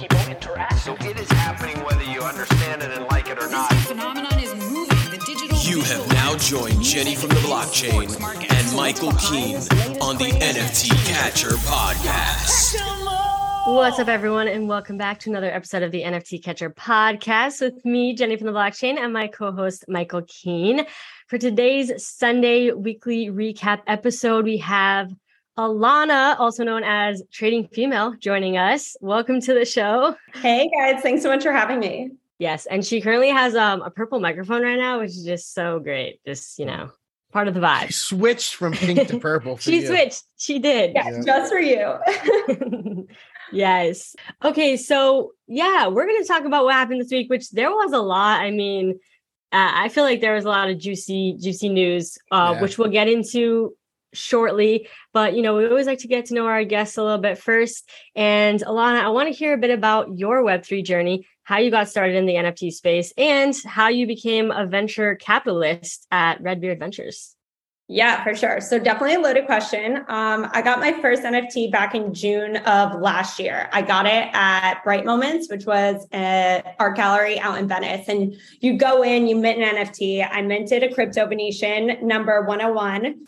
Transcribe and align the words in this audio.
people 0.00 0.18
interact. 0.30 0.78
So 0.78 0.94
it 1.00 1.20
is 1.20 1.30
happening 1.32 1.76
whether 1.84 2.02
you 2.04 2.22
understand 2.22 2.82
it 2.82 2.90
and 2.90 3.04
like 3.08 3.28
it 3.28 3.38
or 3.38 3.50
not. 3.50 3.70
phenomenon 3.84 4.38
is 4.38 4.54
moving. 4.54 4.88
The 5.10 5.22
digital 5.26 5.58
You 5.58 5.82
have 5.82 6.08
now 6.12 6.38
joined 6.38 6.82
Jenny 6.82 7.14
from 7.14 7.28
the 7.28 7.42
blockchain 7.46 8.08
and 8.50 8.76
Michael 8.76 9.12
Keene 9.12 9.56
on 10.00 10.16
the 10.16 10.30
NFT 10.40 10.88
Catcher 11.06 11.50
podcast. 11.68 12.80
What's 13.66 13.98
up, 13.98 14.08
everyone, 14.08 14.48
and 14.48 14.68
welcome 14.68 14.96
back 14.96 15.20
to 15.20 15.30
another 15.30 15.50
episode 15.50 15.82
of 15.82 15.92
the 15.92 16.00
NFT 16.00 16.42
Catcher 16.42 16.70
podcast 16.70 17.60
with 17.60 17.84
me, 17.84 18.14
Jenny 18.14 18.38
from 18.38 18.46
the 18.46 18.54
blockchain, 18.54 18.96
and 18.96 19.12
my 19.12 19.26
co 19.26 19.52
host, 19.52 19.84
Michael 19.86 20.22
Keene. 20.26 20.86
For 21.28 21.36
today's 21.36 21.92
Sunday 22.02 22.72
weekly 22.72 23.26
recap 23.26 23.82
episode, 23.86 24.46
we 24.46 24.56
have 24.58 25.12
Alana, 25.64 26.40
also 26.40 26.64
known 26.64 26.82
as 26.84 27.22
Trading 27.30 27.68
Female, 27.68 28.14
joining 28.18 28.56
us. 28.56 28.96
Welcome 29.02 29.42
to 29.42 29.52
the 29.52 29.66
show. 29.66 30.16
Hey 30.36 30.70
guys, 30.74 31.02
thanks 31.02 31.22
so 31.22 31.28
much 31.28 31.42
for 31.42 31.52
having 31.52 31.80
me. 31.80 32.12
Yes, 32.38 32.64
and 32.64 32.82
she 32.82 33.02
currently 33.02 33.28
has 33.28 33.54
um, 33.54 33.82
a 33.82 33.90
purple 33.90 34.20
microphone 34.20 34.62
right 34.62 34.78
now, 34.78 35.00
which 35.00 35.10
is 35.10 35.22
just 35.22 35.52
so 35.52 35.78
great. 35.78 36.18
Just, 36.24 36.58
you 36.58 36.64
know, 36.64 36.90
part 37.30 37.46
of 37.46 37.52
the 37.52 37.60
She 37.60 37.66
vibe. 37.66 37.92
switched 37.92 38.54
from 38.54 38.72
pink 38.72 39.06
to 39.08 39.18
purple. 39.20 39.56
For 39.58 39.62
She 39.64 39.82
you. 39.82 39.86
switched. 39.86 40.22
She 40.38 40.60
did. 40.60 40.92
Yeah, 40.94 41.10
Yeah. 41.10 41.22
just 41.26 41.52
for 41.52 41.58
you. 41.60 43.06
yes. 43.52 44.16
Okay. 44.42 44.78
So, 44.78 45.32
yeah, 45.46 45.88
we're 45.88 46.06
going 46.06 46.22
to 46.22 46.26
talk 46.26 46.46
about 46.46 46.64
what 46.64 46.72
happened 46.72 47.02
this 47.02 47.10
week, 47.12 47.28
which 47.28 47.50
there 47.50 47.70
was 47.70 47.92
a 47.92 47.98
lot. 48.00 48.40
I 48.40 48.50
mean, 48.50 48.98
uh, 49.52 49.72
I 49.74 49.90
feel 49.90 50.04
like 50.04 50.22
there 50.22 50.34
was 50.36 50.46
a 50.46 50.48
lot 50.48 50.70
of 50.70 50.78
juicy, 50.78 51.36
juicy 51.38 51.68
news, 51.68 52.16
uh, 52.30 52.52
Yeah. 52.54 52.62
which 52.62 52.78
we'll 52.78 52.90
get 52.90 53.08
into 53.08 53.74
shortly. 54.12 54.88
But, 55.12 55.34
you 55.34 55.42
know, 55.42 55.56
we 55.56 55.66
always 55.66 55.86
like 55.86 55.98
to 56.00 56.08
get 56.08 56.26
to 56.26 56.34
know 56.34 56.46
our 56.46 56.64
guests 56.64 56.96
a 56.96 57.02
little 57.02 57.18
bit 57.18 57.38
first. 57.38 57.88
And 58.14 58.60
Alana, 58.60 59.00
I 59.02 59.08
want 59.08 59.28
to 59.28 59.34
hear 59.34 59.54
a 59.54 59.58
bit 59.58 59.70
about 59.70 60.18
your 60.18 60.42
Web3 60.42 60.84
journey, 60.84 61.26
how 61.44 61.58
you 61.58 61.70
got 61.70 61.88
started 61.88 62.16
in 62.16 62.26
the 62.26 62.34
NFT 62.34 62.72
space, 62.72 63.12
and 63.16 63.54
how 63.66 63.88
you 63.88 64.06
became 64.06 64.50
a 64.50 64.66
venture 64.66 65.14
capitalist 65.16 66.06
at 66.10 66.40
Redbeard 66.40 66.78
Ventures. 66.78 67.34
yeah, 67.92 68.22
for 68.22 68.36
sure. 68.36 68.60
So 68.60 68.78
definitely 68.78 69.16
a 69.16 69.18
loaded 69.18 69.46
question. 69.46 69.96
Um, 70.06 70.48
I 70.52 70.62
got 70.62 70.78
my 70.78 70.92
first 71.02 71.24
NFT 71.24 71.72
back 71.72 71.92
in 71.96 72.14
June 72.14 72.58
of 72.58 73.00
last 73.00 73.40
year. 73.40 73.68
I 73.72 73.82
got 73.82 74.06
it 74.06 74.28
at 74.32 74.84
Bright 74.84 75.04
Moments, 75.04 75.50
which 75.50 75.66
was 75.66 76.06
an 76.12 76.62
art 76.78 76.94
gallery 76.94 77.40
out 77.40 77.58
in 77.58 77.66
Venice. 77.66 78.06
And 78.06 78.36
you 78.60 78.78
go 78.78 79.02
in, 79.02 79.26
you 79.26 79.34
mint 79.34 79.60
an 79.60 79.74
NFT. 79.74 80.24
I 80.30 80.40
minted 80.42 80.84
a 80.84 80.94
crypto 80.94 81.26
Venetian 81.26 82.06
number 82.06 82.42
101. 82.42 83.26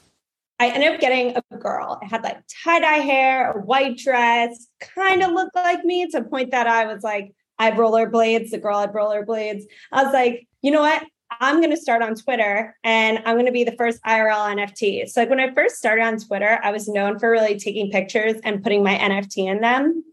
I 0.63 0.69
ended 0.69 0.95
up 0.95 1.01
getting 1.01 1.37
a 1.37 1.57
girl. 1.57 1.99
It 2.01 2.07
had 2.07 2.23
like 2.23 2.39
tie-dye 2.63 2.99
hair, 2.99 3.51
a 3.51 3.61
white 3.61 3.99
dress, 3.99 4.69
kind 4.81 5.21
of 5.25 5.33
looked 5.33 5.57
like 5.57 5.85
me 5.85 6.07
to 6.07 6.21
the 6.21 6.25
point 6.25 6.53
that 6.53 6.69
I 6.69 6.85
was 6.85 7.03
like, 7.03 7.35
I 7.59 7.65
have 7.65 7.75
rollerblades. 7.75 8.51
The 8.51 8.59
girl 8.59 8.79
had 8.79 8.93
rollerblades. 8.93 9.65
I 9.91 10.05
was 10.05 10.13
like, 10.13 10.47
you 10.63 10.71
know 10.71 10.83
what? 10.83 11.03
I'm 11.41 11.57
going 11.57 11.71
to 11.71 11.77
start 11.77 12.01
on 12.01 12.15
Twitter 12.15 12.77
and 12.85 13.19
I'm 13.25 13.35
going 13.35 13.47
to 13.47 13.53
be 13.53 13.65
the 13.65 13.75
first 13.77 14.01
IRL 14.05 14.55
NFT. 14.55 15.09
So, 15.09 15.23
like, 15.23 15.31
when 15.31 15.41
I 15.41 15.53
first 15.53 15.77
started 15.79 16.03
on 16.03 16.19
Twitter, 16.19 16.61
I 16.63 16.71
was 16.71 16.87
known 16.87 17.19
for 17.19 17.29
really 17.29 17.59
taking 17.59 17.91
pictures 17.91 18.37
and 18.45 18.63
putting 18.63 18.85
my 18.85 18.95
NFT 18.95 19.51
in 19.51 19.63
them. 19.63 20.05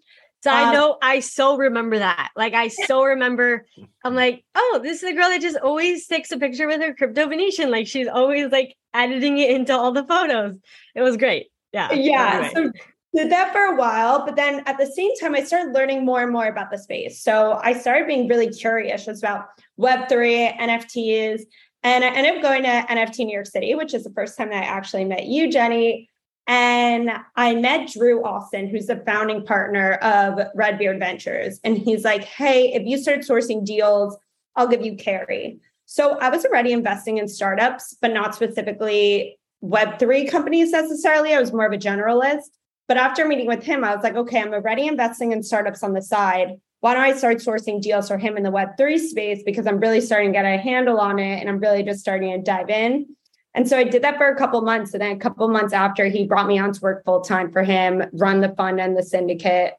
So 0.44 0.52
I 0.52 0.70
Um, 0.70 0.74
know 0.74 0.98
I 1.02 1.20
so 1.20 1.58
remember 1.58 2.00
that. 2.00 2.32
Like 2.36 2.54
I 2.54 2.70
so 2.70 3.04
remember 3.04 3.66
I'm 4.04 4.16
like, 4.16 4.46
oh, 4.56 4.80
this 4.82 5.04
is 5.04 5.10
a 5.10 5.14
girl 5.14 5.30
that 5.30 5.42
just 5.42 5.58
always 5.58 6.08
takes 6.08 6.32
a 6.32 6.38
picture 6.38 6.68
with 6.68 6.82
her 6.82 6.94
crypto 6.94 7.28
Venetian. 7.28 7.70
Like 7.72 7.88
she's 7.88 8.08
always 8.08 8.52
like 8.52 8.76
editing 8.94 9.38
it 9.38 9.52
into 9.52 9.74
all 9.74 9.92
the 9.92 10.06
photos. 10.06 10.56
It 10.96 11.02
was 11.02 11.18
great. 11.18 11.48
Yeah. 11.74 11.92
Yeah. 11.92 12.50
Anyway. 12.52 12.52
So, 12.54 12.72
did 13.16 13.32
that 13.32 13.52
for 13.52 13.62
a 13.62 13.76
while. 13.76 14.24
But 14.26 14.36
then 14.36 14.62
at 14.68 14.78
the 14.78 14.86
same 14.86 15.16
time, 15.18 15.34
I 15.36 15.44
started 15.44 15.74
learning 15.74 16.06
more 16.06 16.22
and 16.22 16.32
more 16.32 16.46
about 16.48 16.70
the 16.72 16.78
space. 16.78 17.22
So, 17.22 17.60
I 17.62 17.74
started 17.74 18.08
being 18.08 18.28
really 18.28 18.50
curious 18.50 19.08
about 19.08 19.48
Web3, 19.80 20.58
NFTs. 20.60 21.42
And 21.84 22.04
I 22.04 22.10
ended 22.10 22.36
up 22.38 22.42
going 22.42 22.64
to 22.64 22.70
NFT 22.70 23.26
New 23.26 23.34
York 23.34 23.48
City, 23.48 23.74
which 23.74 23.94
is 23.94 24.04
the 24.04 24.12
first 24.12 24.38
time 24.38 24.50
that 24.50 24.64
I 24.64 24.68
actually 24.68 25.06
met 25.06 25.26
you, 25.26 25.52
Jenny. 25.52 26.10
And 26.48 27.12
I 27.36 27.56
met 27.56 27.92
Drew 27.92 28.24
Austin, 28.24 28.68
who's 28.68 28.88
the 28.88 29.04
founding 29.06 29.46
partner 29.46 29.94
of 29.96 30.48
Redbeard 30.56 31.00
Ventures. 31.00 31.60
And 31.64 31.78
he's 31.78 32.04
like, 32.04 32.24
hey, 32.24 32.74
if 32.74 32.88
you 32.88 32.98
start 32.98 33.20
sourcing 33.20 33.64
deals, 33.64 34.18
I'll 34.56 34.68
give 34.68 34.84
you 34.84 34.96
carry. 34.96 35.60
So 35.86 36.18
I 36.18 36.30
was 36.30 36.46
already 36.46 36.72
investing 36.72 37.18
in 37.18 37.28
startups, 37.28 37.96
but 38.02 38.14
not 38.14 38.36
specifically 38.36 39.38
Web3 39.64 40.30
companies 40.30 40.72
necessarily. 40.72 41.34
I 41.34 41.40
was 41.40 41.54
more 41.54 41.66
of 41.66 41.74
a 41.74 41.78
generalist. 41.78 42.50
But 42.88 42.98
after 42.98 43.26
meeting 43.26 43.48
with 43.48 43.64
him, 43.64 43.84
I 43.84 43.94
was 43.94 44.04
like, 44.04 44.16
okay, 44.16 44.42
I'm 44.42 44.54
already 44.54 44.88
investing 44.88 45.32
in 45.32 45.44
startups 45.44 45.84
on 45.84 45.94
the 45.94 46.02
side. 46.02 46.60
Why 46.80 46.94
don't 46.96 47.04
I 47.04 47.16
start 47.16 47.38
sourcing 47.38 47.82
deals 47.82 48.08
for 48.08 48.18
him 48.18 48.38
in 48.38 48.44
the 48.44 48.52
Web3 48.52 48.98
space? 49.00 49.44
Because 49.44 49.68
I'm 49.68 49.80
really 49.80 50.02
starting 50.02 50.32
to 50.32 50.38
get 50.38 50.46
a 50.46 50.58
handle 50.58 51.00
on 51.00 51.20
it 51.20 51.40
and 51.40 51.50
I'm 51.50 51.60
really 51.60 51.84
just 51.84 52.00
starting 52.00 52.32
to 52.32 52.42
dive 52.42 52.70
in. 52.70 53.16
And 53.60 53.68
so 53.68 53.78
I 53.78 53.84
did 53.84 54.04
that 54.04 54.16
for 54.16 54.30
a 54.30 54.38
couple 54.38 54.62
months. 54.62 54.94
And 54.94 55.02
then 55.02 55.18
a 55.18 55.20
couple 55.20 55.46
months 55.50 55.74
after, 55.74 56.06
he 56.06 56.26
brought 56.26 56.48
me 56.48 56.58
on 56.58 56.72
to 56.72 56.80
work 56.80 57.04
full 57.04 57.20
time 57.20 57.52
for 57.52 57.62
him, 57.62 58.04
run 58.14 58.40
the 58.40 58.56
fund 58.56 58.80
and 58.80 58.96
the 58.96 59.04
syndicate, 59.04 59.74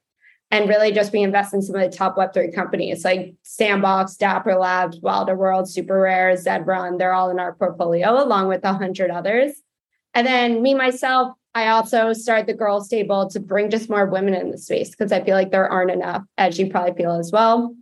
and 0.51 0.69
really 0.69 0.93
just 0.93 1.13
be 1.13 1.23
invested 1.23 1.57
in 1.57 1.63
some 1.63 1.77
of 1.77 1.91
the 1.91 1.97
top 1.97 2.15
Web3 2.15 2.55
companies 2.55 3.07
like 3.07 3.35
Sandbox, 3.43 4.17
Dapper 4.17 4.57
Labs, 4.57 5.01
Wilder 5.01 5.35
World, 5.35 5.67
Super 5.67 5.99
Rare, 5.99 6.35
Zedrun. 6.35 6.99
They're 6.99 7.15
all 7.15 7.31
in 7.31 7.41
our 7.41 7.55
portfolio, 7.55 8.23
along 8.23 8.49
with 8.49 8.63
a 8.65 8.75
hundred 8.75 9.11
others. 9.11 9.55
And 10.13 10.27
then 10.27 10.61
me, 10.61 10.75
myself, 10.75 11.33
I 11.55 11.69
also 11.69 12.13
started 12.13 12.49
the 12.49 12.53
girls 12.53 12.87
table 12.87 13.31
to 13.31 13.41
bring 13.41 13.71
just 13.71 13.89
more 13.89 14.05
women 14.05 14.35
in 14.35 14.51
the 14.51 14.59
space 14.59 14.91
because 14.91 15.11
I 15.11 15.25
feel 15.25 15.37
like 15.37 15.53
there 15.53 15.67
aren't 15.67 15.91
enough, 15.91 16.23
as 16.37 16.59
you 16.59 16.69
probably 16.69 17.03
feel 17.03 17.13
as 17.13 17.33
well. 17.33 17.75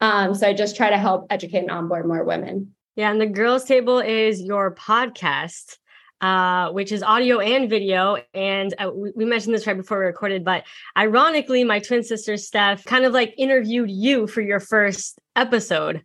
Um, 0.00 0.32
so 0.36 0.46
I 0.46 0.54
just 0.54 0.76
try 0.76 0.90
to 0.90 0.96
help 0.96 1.26
educate 1.28 1.58
and 1.58 1.72
onboard 1.72 2.06
more 2.06 2.22
women. 2.22 2.72
Yeah, 2.96 3.10
and 3.10 3.20
the 3.20 3.26
girls' 3.26 3.64
table 3.64 4.00
is 4.00 4.42
your 4.42 4.74
podcast, 4.74 5.76
uh, 6.20 6.70
which 6.70 6.92
is 6.92 7.02
audio 7.02 7.38
and 7.38 7.70
video. 7.70 8.18
And 8.34 8.74
uh, 8.78 8.90
we, 8.92 9.24
mentioned 9.24 9.54
this 9.54 9.66
right 9.66 9.76
before 9.76 10.00
we 10.00 10.06
recorded, 10.06 10.44
but 10.44 10.64
ironically, 10.96 11.64
my 11.64 11.78
twin 11.78 12.02
sister 12.02 12.36
Steph 12.36 12.84
kind 12.84 13.04
of 13.04 13.12
like 13.12 13.34
interviewed 13.38 13.90
you 13.90 14.26
for 14.26 14.40
your 14.40 14.60
first 14.60 15.18
episode, 15.36 16.02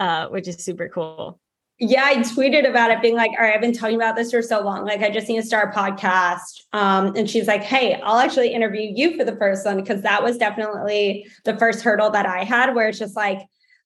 uh, 0.00 0.28
which 0.28 0.48
is 0.48 0.56
super 0.64 0.88
cool. 0.88 1.38
Yeah, 1.78 2.04
I 2.04 2.14
tweeted 2.16 2.68
about 2.68 2.92
it, 2.92 3.02
being 3.02 3.16
like, 3.16 3.32
"All 3.32 3.44
right, 3.44 3.54
I've 3.54 3.60
been 3.60 3.72
talking 3.72 3.96
about 3.96 4.14
this 4.14 4.30
for 4.30 4.40
so 4.40 4.60
long. 4.60 4.84
Like, 4.84 5.02
I 5.02 5.10
just 5.10 5.28
need 5.28 5.40
to 5.40 5.46
start 5.46 5.74
a 5.74 5.78
podcast." 5.78 6.62
Um, 6.72 7.14
and 7.16 7.28
she's 7.28 7.48
like, 7.48 7.62
"Hey, 7.62 8.00
I'll 8.00 8.18
actually 8.18 8.54
interview 8.54 8.92
you 8.94 9.16
for 9.16 9.24
the 9.24 9.36
first 9.36 9.66
one 9.66 9.76
because 9.76 10.02
that 10.02 10.22
was 10.22 10.38
definitely 10.38 11.26
the 11.44 11.56
first 11.58 11.82
hurdle 11.82 12.10
that 12.10 12.26
I 12.26 12.44
had, 12.44 12.74
where 12.74 12.88
it's 12.88 12.98
just 12.98 13.14
like." 13.14 13.40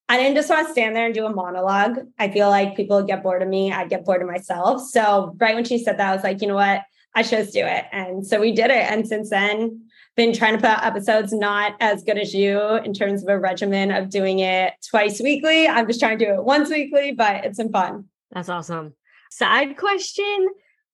I 0.09 0.17
didn't 0.17 0.37
just 0.37 0.49
want 0.49 0.67
to 0.67 0.73
stand 0.73 0.97
there 0.97 1.07
and 1.07 1.15
do 1.15 1.27
a 1.27 1.35
monologue. 1.35 1.99
I 2.19 2.31
feel 2.31 2.49
like 2.49 2.77
people 2.77 3.03
get 3.03 3.23
bored 3.23 3.43
of 3.43 3.49
me. 3.49 3.73
I'd 3.73 3.91
get 3.91 4.05
bored 4.05 4.23
of 4.23 4.29
myself. 4.29 4.83
So 4.89 5.35
right 5.39 5.55
when 5.55 5.65
she 5.65 5.79
said 5.79 5.99
that, 5.99 6.11
I 6.11 6.15
was 6.15 6.25
like, 6.25 6.41
you 6.41 6.49
know 6.49 6.55
what? 6.55 6.83
I 7.15 7.23
should 7.23 7.41
just 7.41 7.53
do 7.53 7.65
it. 7.65 7.85
And 7.93 8.27
so 8.27 8.41
we 8.41 8.53
did 8.53 8.71
it. 8.71 8.91
And 8.91 9.07
since 9.07 9.29
then, 9.29 9.83
been 10.17 10.33
trying 10.33 10.55
to 10.55 10.59
put 10.59 10.71
out 10.71 10.85
episodes 10.85 11.33
not 11.33 11.75
as 11.81 12.03
good 12.03 12.19
as 12.19 12.35
you 12.35 12.61
in 12.77 12.93
terms 12.93 13.23
of 13.23 13.29
a 13.29 13.39
regimen 13.39 13.91
of 13.91 14.09
doing 14.09 14.41
it 14.41 14.75
twice 14.89 15.21
weekly. 15.21 15.69
I'm 15.69 15.87
just 15.87 16.01
trying 16.01 16.19
to 16.19 16.25
do 16.25 16.33
it 16.33 16.45
once 16.45 16.71
weekly, 16.71 17.13
but 17.13 17.45
it's 17.45 17.59
been 17.59 17.71
fun. 17.71 18.07
That's 18.33 18.49
awesome. 18.49 18.95
Side 19.31 19.77
question 19.77 20.49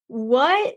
What 0.08 0.74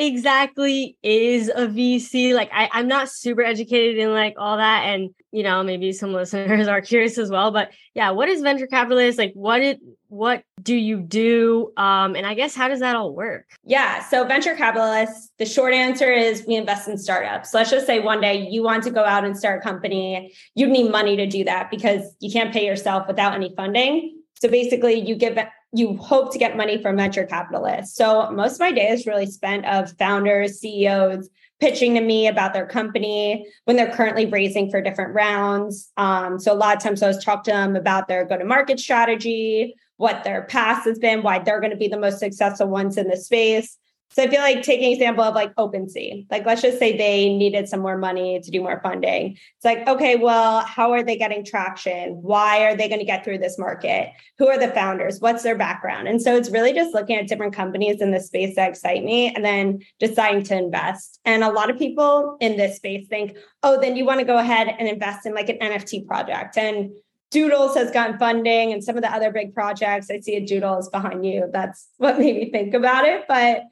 exactly 0.00 0.96
is 1.02 1.48
a 1.48 1.66
VC? 1.66 2.34
Like, 2.34 2.50
I, 2.52 2.70
I'm 2.72 2.88
not 2.88 3.10
super 3.10 3.42
educated 3.42 3.98
in 3.98 4.12
like 4.12 4.34
all 4.38 4.56
that. 4.56 4.84
And, 4.86 5.10
you 5.30 5.42
know, 5.42 5.62
maybe 5.62 5.92
some 5.92 6.12
listeners 6.14 6.66
are 6.66 6.80
curious 6.80 7.18
as 7.18 7.30
well. 7.30 7.50
But 7.50 7.70
yeah, 7.94 8.10
what 8.10 8.28
is 8.28 8.40
venture 8.40 8.66
capitalist? 8.66 9.18
Like, 9.18 9.32
what 9.34 9.60
it, 9.60 9.78
what 10.08 10.42
do 10.60 10.74
you 10.74 11.00
do? 11.00 11.72
Um, 11.76 12.16
and 12.16 12.26
I 12.26 12.34
guess 12.34 12.54
how 12.54 12.68
does 12.68 12.80
that 12.80 12.96
all 12.96 13.14
work? 13.14 13.46
Yeah. 13.64 14.02
So 14.08 14.24
venture 14.24 14.56
capitalists, 14.56 15.30
the 15.38 15.46
short 15.46 15.74
answer 15.74 16.10
is 16.10 16.44
we 16.48 16.56
invest 16.56 16.88
in 16.88 16.96
startups. 16.96 17.52
Let's 17.52 17.70
just 17.70 17.86
say 17.86 18.00
one 18.00 18.20
day 18.20 18.48
you 18.50 18.62
want 18.62 18.82
to 18.84 18.90
go 18.90 19.04
out 19.04 19.24
and 19.24 19.36
start 19.36 19.60
a 19.60 19.62
company. 19.62 20.32
You 20.54 20.66
need 20.66 20.90
money 20.90 21.16
to 21.16 21.26
do 21.26 21.44
that 21.44 21.70
because 21.70 22.02
you 22.20 22.32
can't 22.32 22.52
pay 22.52 22.66
yourself 22.66 23.06
without 23.06 23.34
any 23.34 23.54
funding. 23.54 24.16
So 24.40 24.48
basically 24.48 24.94
you 24.94 25.14
give 25.14 25.38
you 25.72 25.96
hope 25.96 26.32
to 26.32 26.38
get 26.38 26.56
money 26.56 26.82
from 26.82 26.96
venture 26.96 27.24
capitalists. 27.24 27.96
So 27.96 28.30
most 28.30 28.54
of 28.54 28.60
my 28.60 28.72
day 28.72 28.88
is 28.88 29.06
really 29.06 29.26
spent 29.26 29.64
of 29.66 29.96
founders, 29.98 30.60
CEOs 30.60 31.28
pitching 31.60 31.94
to 31.94 32.00
me 32.00 32.26
about 32.26 32.54
their 32.54 32.66
company 32.66 33.46
when 33.64 33.76
they're 33.76 33.92
currently 33.92 34.26
raising 34.26 34.70
for 34.70 34.80
different 34.80 35.14
rounds. 35.14 35.92
Um, 35.96 36.38
so 36.38 36.52
a 36.52 36.54
lot 36.54 36.76
of 36.76 36.82
times 36.82 37.02
I 37.02 37.08
was 37.08 37.22
talk 37.22 37.44
to 37.44 37.50
them 37.50 37.76
about 37.76 38.08
their 38.08 38.24
go-to-market 38.24 38.80
strategy, 38.80 39.74
what 39.98 40.24
their 40.24 40.44
past 40.44 40.86
has 40.86 40.98
been, 40.98 41.22
why 41.22 41.38
they're 41.38 41.60
going 41.60 41.70
to 41.70 41.76
be 41.76 41.88
the 41.88 41.98
most 41.98 42.18
successful 42.18 42.66
ones 42.66 42.96
in 42.96 43.08
the 43.08 43.16
space. 43.16 43.76
So 44.12 44.24
I 44.24 44.28
feel 44.28 44.40
like 44.40 44.62
taking 44.62 44.92
example 44.92 45.22
of 45.22 45.36
like 45.36 45.54
OpenSea, 45.54 46.26
like 46.32 46.44
let's 46.44 46.62
just 46.62 46.80
say 46.80 46.96
they 46.96 47.28
needed 47.28 47.68
some 47.68 47.78
more 47.78 47.96
money 47.96 48.40
to 48.40 48.50
do 48.50 48.60
more 48.60 48.80
funding. 48.82 49.32
It's 49.56 49.64
like, 49.64 49.86
okay, 49.86 50.16
well, 50.16 50.60
how 50.60 50.90
are 50.92 51.04
they 51.04 51.16
getting 51.16 51.44
traction? 51.44 52.14
Why 52.20 52.64
are 52.64 52.76
they 52.76 52.88
going 52.88 52.98
to 52.98 53.06
get 53.06 53.24
through 53.24 53.38
this 53.38 53.56
market? 53.56 54.10
Who 54.38 54.48
are 54.48 54.58
the 54.58 54.72
founders? 54.72 55.20
What's 55.20 55.44
their 55.44 55.56
background? 55.56 56.08
And 56.08 56.20
so 56.20 56.36
it's 56.36 56.50
really 56.50 56.72
just 56.72 56.92
looking 56.92 57.16
at 57.16 57.28
different 57.28 57.54
companies 57.54 58.00
in 58.00 58.10
the 58.10 58.18
space 58.18 58.56
that 58.56 58.70
excite 58.70 59.04
me 59.04 59.32
and 59.32 59.44
then 59.44 59.80
deciding 60.00 60.42
to 60.44 60.56
invest. 60.56 61.20
And 61.24 61.44
a 61.44 61.52
lot 61.52 61.70
of 61.70 61.78
people 61.78 62.36
in 62.40 62.56
this 62.56 62.76
space 62.76 63.06
think, 63.06 63.36
oh, 63.62 63.80
then 63.80 63.94
you 63.94 64.04
want 64.04 64.18
to 64.18 64.26
go 64.26 64.38
ahead 64.38 64.74
and 64.76 64.88
invest 64.88 65.24
in 65.24 65.34
like 65.34 65.48
an 65.48 65.58
NFT 65.58 66.04
project. 66.08 66.58
And 66.58 66.90
Doodles 67.30 67.76
has 67.76 67.92
gotten 67.92 68.18
funding 68.18 68.72
and 68.72 68.82
some 68.82 68.96
of 68.96 69.02
the 69.02 69.12
other 69.12 69.30
big 69.30 69.54
projects. 69.54 70.10
I 70.10 70.18
see 70.18 70.34
a 70.34 70.44
Doodles 70.44 70.88
behind 70.88 71.24
you. 71.24 71.48
That's 71.52 71.86
what 71.98 72.18
made 72.18 72.34
me 72.34 72.50
think 72.50 72.74
about 72.74 73.04
it. 73.04 73.26
But 73.28 73.62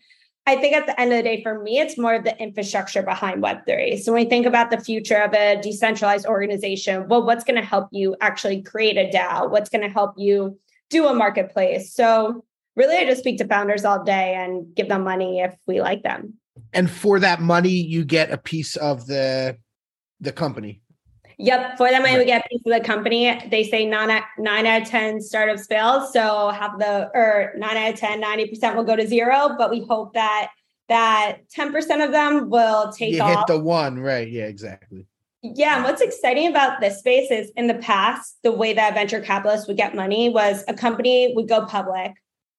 I 0.48 0.56
think 0.56 0.74
at 0.74 0.86
the 0.86 0.98
end 0.98 1.12
of 1.12 1.18
the 1.18 1.22
day, 1.24 1.42
for 1.42 1.62
me, 1.62 1.78
it's 1.78 1.98
more 1.98 2.14
of 2.14 2.24
the 2.24 2.34
infrastructure 2.40 3.02
behind 3.02 3.42
Web3. 3.42 4.00
So 4.00 4.14
when 4.14 4.24
we 4.24 4.30
think 4.30 4.46
about 4.46 4.70
the 4.70 4.80
future 4.80 5.18
of 5.18 5.34
a 5.34 5.60
decentralized 5.60 6.24
organization, 6.24 7.06
well, 7.06 7.22
what's 7.22 7.44
going 7.44 7.60
to 7.60 7.66
help 7.66 7.88
you 7.92 8.16
actually 8.22 8.62
create 8.62 8.96
a 8.96 9.14
DAO? 9.14 9.50
What's 9.50 9.68
going 9.68 9.82
to 9.82 9.90
help 9.90 10.14
you 10.16 10.58
do 10.88 11.06
a 11.06 11.14
marketplace? 11.14 11.92
So 11.92 12.46
really, 12.76 12.96
I 12.96 13.04
just 13.04 13.20
speak 13.20 13.36
to 13.38 13.46
founders 13.46 13.84
all 13.84 14.02
day 14.02 14.36
and 14.36 14.74
give 14.74 14.88
them 14.88 15.04
money 15.04 15.40
if 15.40 15.54
we 15.66 15.82
like 15.82 16.02
them. 16.02 16.32
And 16.72 16.90
for 16.90 17.20
that 17.20 17.42
money, 17.42 17.68
you 17.68 18.06
get 18.06 18.30
a 18.30 18.38
piece 18.38 18.74
of 18.76 19.06
the 19.06 19.58
the 20.18 20.32
company. 20.32 20.80
Yep. 21.38 21.76
For 21.78 21.88
them, 21.88 22.04
I 22.04 22.18
would 22.18 22.26
get 22.26 22.44
a 22.44 22.48
piece 22.48 22.62
of 22.66 22.72
the 22.72 22.84
company. 22.84 23.40
They 23.48 23.62
say 23.62 23.86
nine, 23.86 24.22
nine 24.38 24.66
out 24.66 24.82
of 24.82 24.88
10 24.88 25.20
startups 25.20 25.66
fail. 25.66 26.06
So 26.12 26.48
have 26.48 26.78
the, 26.80 27.10
or 27.14 27.52
nine 27.56 27.76
out 27.76 27.94
of 27.94 28.00
10, 28.00 28.20
90% 28.20 28.74
will 28.74 28.84
go 28.84 28.96
to 28.96 29.06
zero. 29.06 29.54
But 29.56 29.70
we 29.70 29.84
hope 29.84 30.14
that 30.14 30.50
that 30.88 31.38
10% 31.56 32.04
of 32.04 32.10
them 32.10 32.50
will 32.50 32.92
take 32.92 33.14
you 33.14 33.22
off. 33.22 33.38
hit 33.38 33.46
the 33.46 33.58
one, 33.58 34.00
right? 34.00 34.28
Yeah, 34.28 34.46
exactly. 34.46 35.06
Yeah. 35.42 35.76
And 35.76 35.84
what's 35.84 36.00
exciting 36.00 36.48
about 36.48 36.80
this 36.80 36.98
space 36.98 37.30
is 37.30 37.52
in 37.56 37.68
the 37.68 37.74
past, 37.74 38.38
the 38.42 38.50
way 38.50 38.72
that 38.72 38.94
venture 38.94 39.20
capitalists 39.20 39.68
would 39.68 39.76
get 39.76 39.94
money 39.94 40.28
was 40.28 40.64
a 40.66 40.74
company 40.74 41.32
would 41.36 41.48
go 41.48 41.64
public 41.66 42.12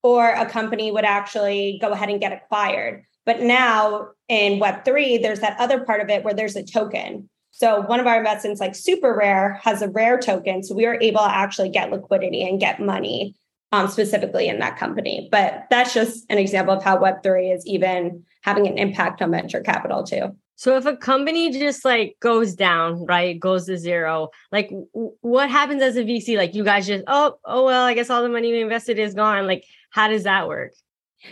or 0.04 0.30
a 0.30 0.46
company 0.46 0.90
would 0.92 1.04
actually 1.04 1.80
go 1.82 1.92
ahead 1.92 2.10
and 2.10 2.22
get 2.22 2.32
acquired. 2.32 3.04
But 3.26 3.42
now 3.42 4.08
in 4.30 4.62
Web3, 4.62 5.22
there's 5.22 5.42
that 5.42 5.60
other 5.60 5.84
part 5.84 6.00
of 6.00 6.10
it 6.10 6.24
where 6.24 6.34
there's 6.34 6.56
a 6.56 6.64
token. 6.64 7.30
So 7.52 7.82
one 7.82 8.00
of 8.00 8.08
our 8.08 8.18
investments, 8.18 8.62
like 8.62 8.76
Super 8.76 9.16
Rare, 9.16 9.60
has 9.64 9.82
a 9.82 9.90
rare 9.90 10.18
token. 10.18 10.64
So 10.64 10.76
we 10.76 10.86
are 10.86 11.00
able 11.02 11.22
to 11.22 11.36
actually 11.36 11.70
get 11.70 11.92
liquidity 11.92 12.48
and 12.48 12.60
get 12.60 12.80
money 12.80 13.36
um, 13.72 13.88
specifically 13.88 14.48
in 14.48 14.60
that 14.60 14.78
company. 14.78 15.28
But 15.32 15.66
that's 15.70 15.94
just 15.94 16.26
an 16.30 16.38
example 16.38 16.74
of 16.74 16.84
how 16.84 16.98
Web3 16.98 17.56
is 17.56 17.66
even 17.66 18.24
having 18.42 18.68
an 18.68 18.78
impact 18.78 19.22
on 19.22 19.32
venture 19.32 19.62
capital 19.62 20.04
too. 20.04 20.36
So 20.56 20.76
if 20.76 20.86
a 20.86 20.98
company 20.98 21.52
just 21.52 21.86
like 21.86 22.18
goes 22.20 22.54
down, 22.54 23.06
right, 23.06 23.40
goes 23.40 23.66
to 23.68 23.78
zero, 23.78 24.30
like 24.52 24.70
w- 24.70 25.14
what 25.22 25.50
happens 25.50 25.82
as 25.82 25.96
a 25.96 26.04
VC? 26.04 26.36
Like 26.36 26.54
you 26.54 26.66
guys 26.66 26.88
just, 26.88 27.06
oh, 27.08 27.36
oh 27.46 27.66
well, 27.66 27.84
I 27.86 27.94
guess 27.94 28.10
all 28.10 28.24
the 28.24 28.30
money 28.30 28.52
we 28.52 28.62
invested 28.62 29.00
is 29.00 29.14
gone. 29.14 29.48
Like 29.48 29.64
how 29.92 30.10
does 30.10 30.24
that 30.24 30.48
work? 30.48 30.74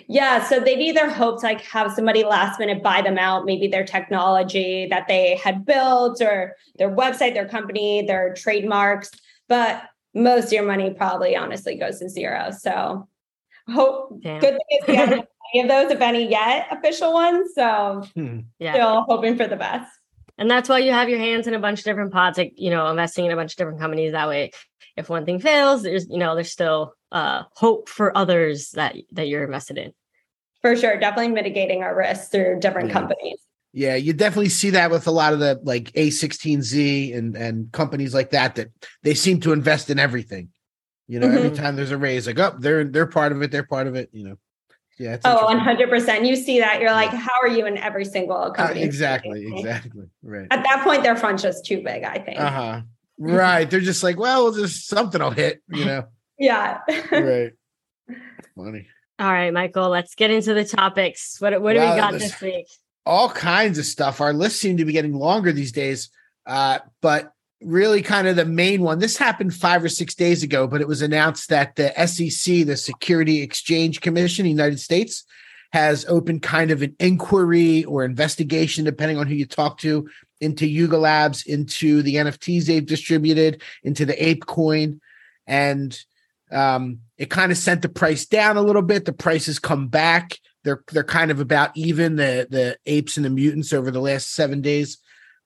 Yeah, 0.08 0.44
so 0.44 0.60
they've 0.60 0.80
either 0.80 1.10
hoped 1.10 1.44
like 1.44 1.62
have 1.62 1.94
somebody 1.94 2.24
last 2.24 2.60
minute 2.60 2.84
buy 2.84 3.02
them 3.02 3.18
out, 3.18 3.46
maybe 3.46 3.68
their 3.68 3.86
technology 3.86 4.88
that 4.90 5.08
they 5.08 5.38
had 5.38 5.66
built 5.66 6.22
or 6.22 6.56
their 6.78 6.94
website, 6.94 7.34
their 7.34 7.48
company, 7.48 8.06
their 8.06 8.34
trademarks, 8.34 9.12
but 9.48 9.84
most 10.14 10.48
of 10.48 10.52
your 10.54 10.66
money 10.66 10.90
probably 10.94 11.36
honestly 11.36 11.76
goes 11.76 12.00
to 12.00 12.10
zero. 12.10 12.52
So 12.52 13.08
hope 13.70 14.22
Damn. 14.22 14.42
good 14.42 14.58
thing 14.58 14.80
is 14.82 14.88
we 14.88 14.96
haven't 14.96 15.26
any 15.54 15.64
of 15.64 15.70
those, 15.70 15.92
if 15.92 16.02
any 16.02 16.30
yet, 16.30 16.68
official 16.72 17.14
ones. 17.14 17.52
So 17.56 18.04
Hmm. 18.14 18.40
Yeah. 18.60 18.74
still 18.74 19.06
hoping 19.08 19.38
for 19.38 19.48
the 19.48 19.56
best. 19.56 19.90
And 20.38 20.52
that's 20.52 20.70
why 20.70 20.80
you 20.80 20.92
have 20.92 21.10
your 21.10 21.20
hands 21.20 21.48
in 21.48 21.54
a 21.54 21.60
bunch 21.60 21.80
of 21.80 21.86
different 21.86 22.12
pots, 22.12 22.38
like, 22.38 22.54
you 22.58 22.70
know, 22.70 22.88
investing 22.88 23.26
in 23.26 23.32
a 23.32 23.36
bunch 23.36 23.54
of 23.54 23.58
different 23.58 23.80
companies. 23.80 24.12
That 24.12 24.28
way, 24.28 24.52
if 24.98 25.10
one 25.10 25.26
thing 25.26 25.40
fails, 25.40 25.84
there's, 25.84 26.08
you 26.10 26.18
know, 26.18 26.36
there's 26.36 26.52
still 26.52 26.94
uh 27.12 27.44
hope 27.54 27.88
for 27.88 28.18
others 28.18 28.72
that 28.72 28.96
that 29.14 29.28
you're 29.28 29.46
invested 29.46 29.78
in. 29.78 29.94
For 30.62 30.76
sure. 30.76 30.98
Definitely 31.00 31.34
mitigating 31.34 31.84
our 31.84 31.96
risks 31.96 32.30
through 32.30 32.60
different 32.60 32.90
Yeah. 32.90 32.94
companies. 32.94 33.40
Yeah, 33.74 33.96
you 33.96 34.12
definitely 34.14 34.50
see 34.50 34.72
that 34.72 34.90
with 34.90 35.06
a 35.08 35.12
lot 35.12 35.34
of 35.34 35.40
the 35.40 35.60
like 35.64 35.92
A16Z 35.94 37.16
and 37.16 37.38
and 37.38 37.72
companies 37.72 38.14
like 38.14 38.32
that 38.32 38.56
that 38.56 38.70
they 39.04 39.14
seem 39.14 39.40
to 39.42 39.54
invest 39.54 39.90
in 39.90 40.00
everything. 40.00 40.50
You 41.08 41.20
know, 41.20 41.30
every 41.30 41.52
Mhm. 41.52 41.56
time 41.56 41.76
there's 41.76 41.92
a 41.92 41.98
raise, 41.98 42.28
like, 42.28 42.40
oh, 42.40 42.56
they're 42.60 42.84
they're 42.84 43.06
part 43.08 43.32
of 43.32 43.42
it, 43.42 43.52
they're 43.52 43.64
part 43.64 43.88
of 43.88 43.96
it, 43.96 44.10
you 44.12 44.24
know. 44.28 44.38
Yeah, 44.98 45.14
it's 45.14 45.26
Oh, 45.26 45.46
100%. 45.46 46.26
You 46.26 46.36
see 46.36 46.60
that. 46.60 46.82
You're 46.82 46.92
like, 46.92 47.12
how 47.12 47.40
are 47.42 47.48
you 47.48 47.66
in 47.68 47.78
every 47.78 48.04
single 48.04 48.38
Uh, 48.38 48.52
company? 48.52 48.82
exactly, 48.82 49.46
exactly. 49.48 50.08
Right. 50.24 50.48
At 50.50 50.64
that 50.64 50.84
point, 50.84 51.04
their 51.04 51.16
fund's 51.16 51.44
just 51.44 51.66
too 51.66 51.84
big, 51.84 52.04
I 52.04 52.18
think. 52.18 52.40
Uh-huh. 52.40 52.82
Right. 53.20 53.70
They're 53.70 53.80
just 53.80 54.04
like, 54.04 54.18
well, 54.18 54.52
just 54.52 54.88
something 54.88 55.22
will 55.22 55.32
hit, 55.32 55.62
you 55.70 55.86
know. 55.86 56.06
Yeah. 56.40 56.82
right. 57.12 57.54
Funny. 58.56 58.88
All 59.18 59.32
right, 59.32 59.52
Michael, 59.52 59.90
let's 59.90 60.14
get 60.14 60.30
into 60.30 60.54
the 60.54 60.64
topics. 60.64 61.38
What 61.42 61.60
what 61.62 61.74
do 61.74 61.80
Wow, 61.80 61.96
we 61.96 62.00
got 62.00 62.14
this- 62.14 62.32
this 62.32 62.42
week? 62.42 62.68
all 63.08 63.30
kinds 63.30 63.80
of 63.80 63.86
stuff. 63.86 64.20
Our 64.22 64.34
lists 64.34 64.60
seem 64.60 64.78
to 64.78 64.86
be 64.86 64.92
getting 64.94 65.14
longer 65.14 65.52
these 65.52 65.72
days. 65.72 66.10
Uh, 66.46 66.80
but 67.02 67.32
really 67.62 68.02
kind 68.02 68.28
of 68.28 68.36
the 68.36 68.46
main 68.46 68.82
one, 68.82 69.00
this 69.00 69.18
happened 69.18 69.54
five 69.54 69.84
or 69.84 69.90
six 69.90 70.14
days 70.14 70.44
ago, 70.44 70.68
but 70.68 70.82
it 70.82 70.88
was 70.88 71.02
announced 71.02 71.50
that 71.50 71.76
the 71.76 71.92
SEC, 72.06 72.66
the 72.68 72.78
Security 72.78 73.42
Exchange 73.42 74.02
Commission 74.02 74.46
in 74.46 74.56
the 74.56 74.62
United 74.62 74.80
States, 74.80 75.24
has 75.72 76.06
opened 76.08 76.42
kind 76.44 76.70
of 76.70 76.82
an 76.82 76.96
inquiry 77.00 77.84
or 77.86 78.04
investigation, 78.06 78.86
depending 78.86 79.18
on 79.18 79.26
who 79.28 79.36
you 79.36 79.46
talk 79.46 79.78
to, 79.80 80.08
into 80.42 80.68
Yuga 80.68 80.98
Labs, 80.98 81.46
into 81.46 82.02
the 82.02 82.16
NFTs 82.16 82.66
they've 82.66 82.86
distributed, 82.86 83.62
into 83.84 84.06
the 84.06 84.26
Ape 84.26 84.46
coin. 84.46 85.02
And 85.46 85.98
um, 86.52 87.00
it 87.18 87.30
kind 87.30 87.52
of 87.52 87.58
sent 87.58 87.82
the 87.82 87.90
price 87.90 88.26
down 88.26 88.58
a 88.58 88.62
little 88.62 88.82
bit. 88.82 89.06
The 89.06 89.14
prices 89.14 89.60
come 89.60 89.88
back. 89.88 90.38
They're 90.64 90.84
they're 90.92 91.04
kind 91.04 91.32
of 91.32 91.40
about 91.40 91.76
even 91.76 92.16
the 92.16 92.48
the 92.50 92.78
apes 92.86 93.18
and 93.18 93.26
the 93.26 93.30
mutants 93.30 93.74
over 93.74 93.92
the 93.92 94.02
last 94.02 94.34
seven 94.34 94.62
days. 94.62 94.98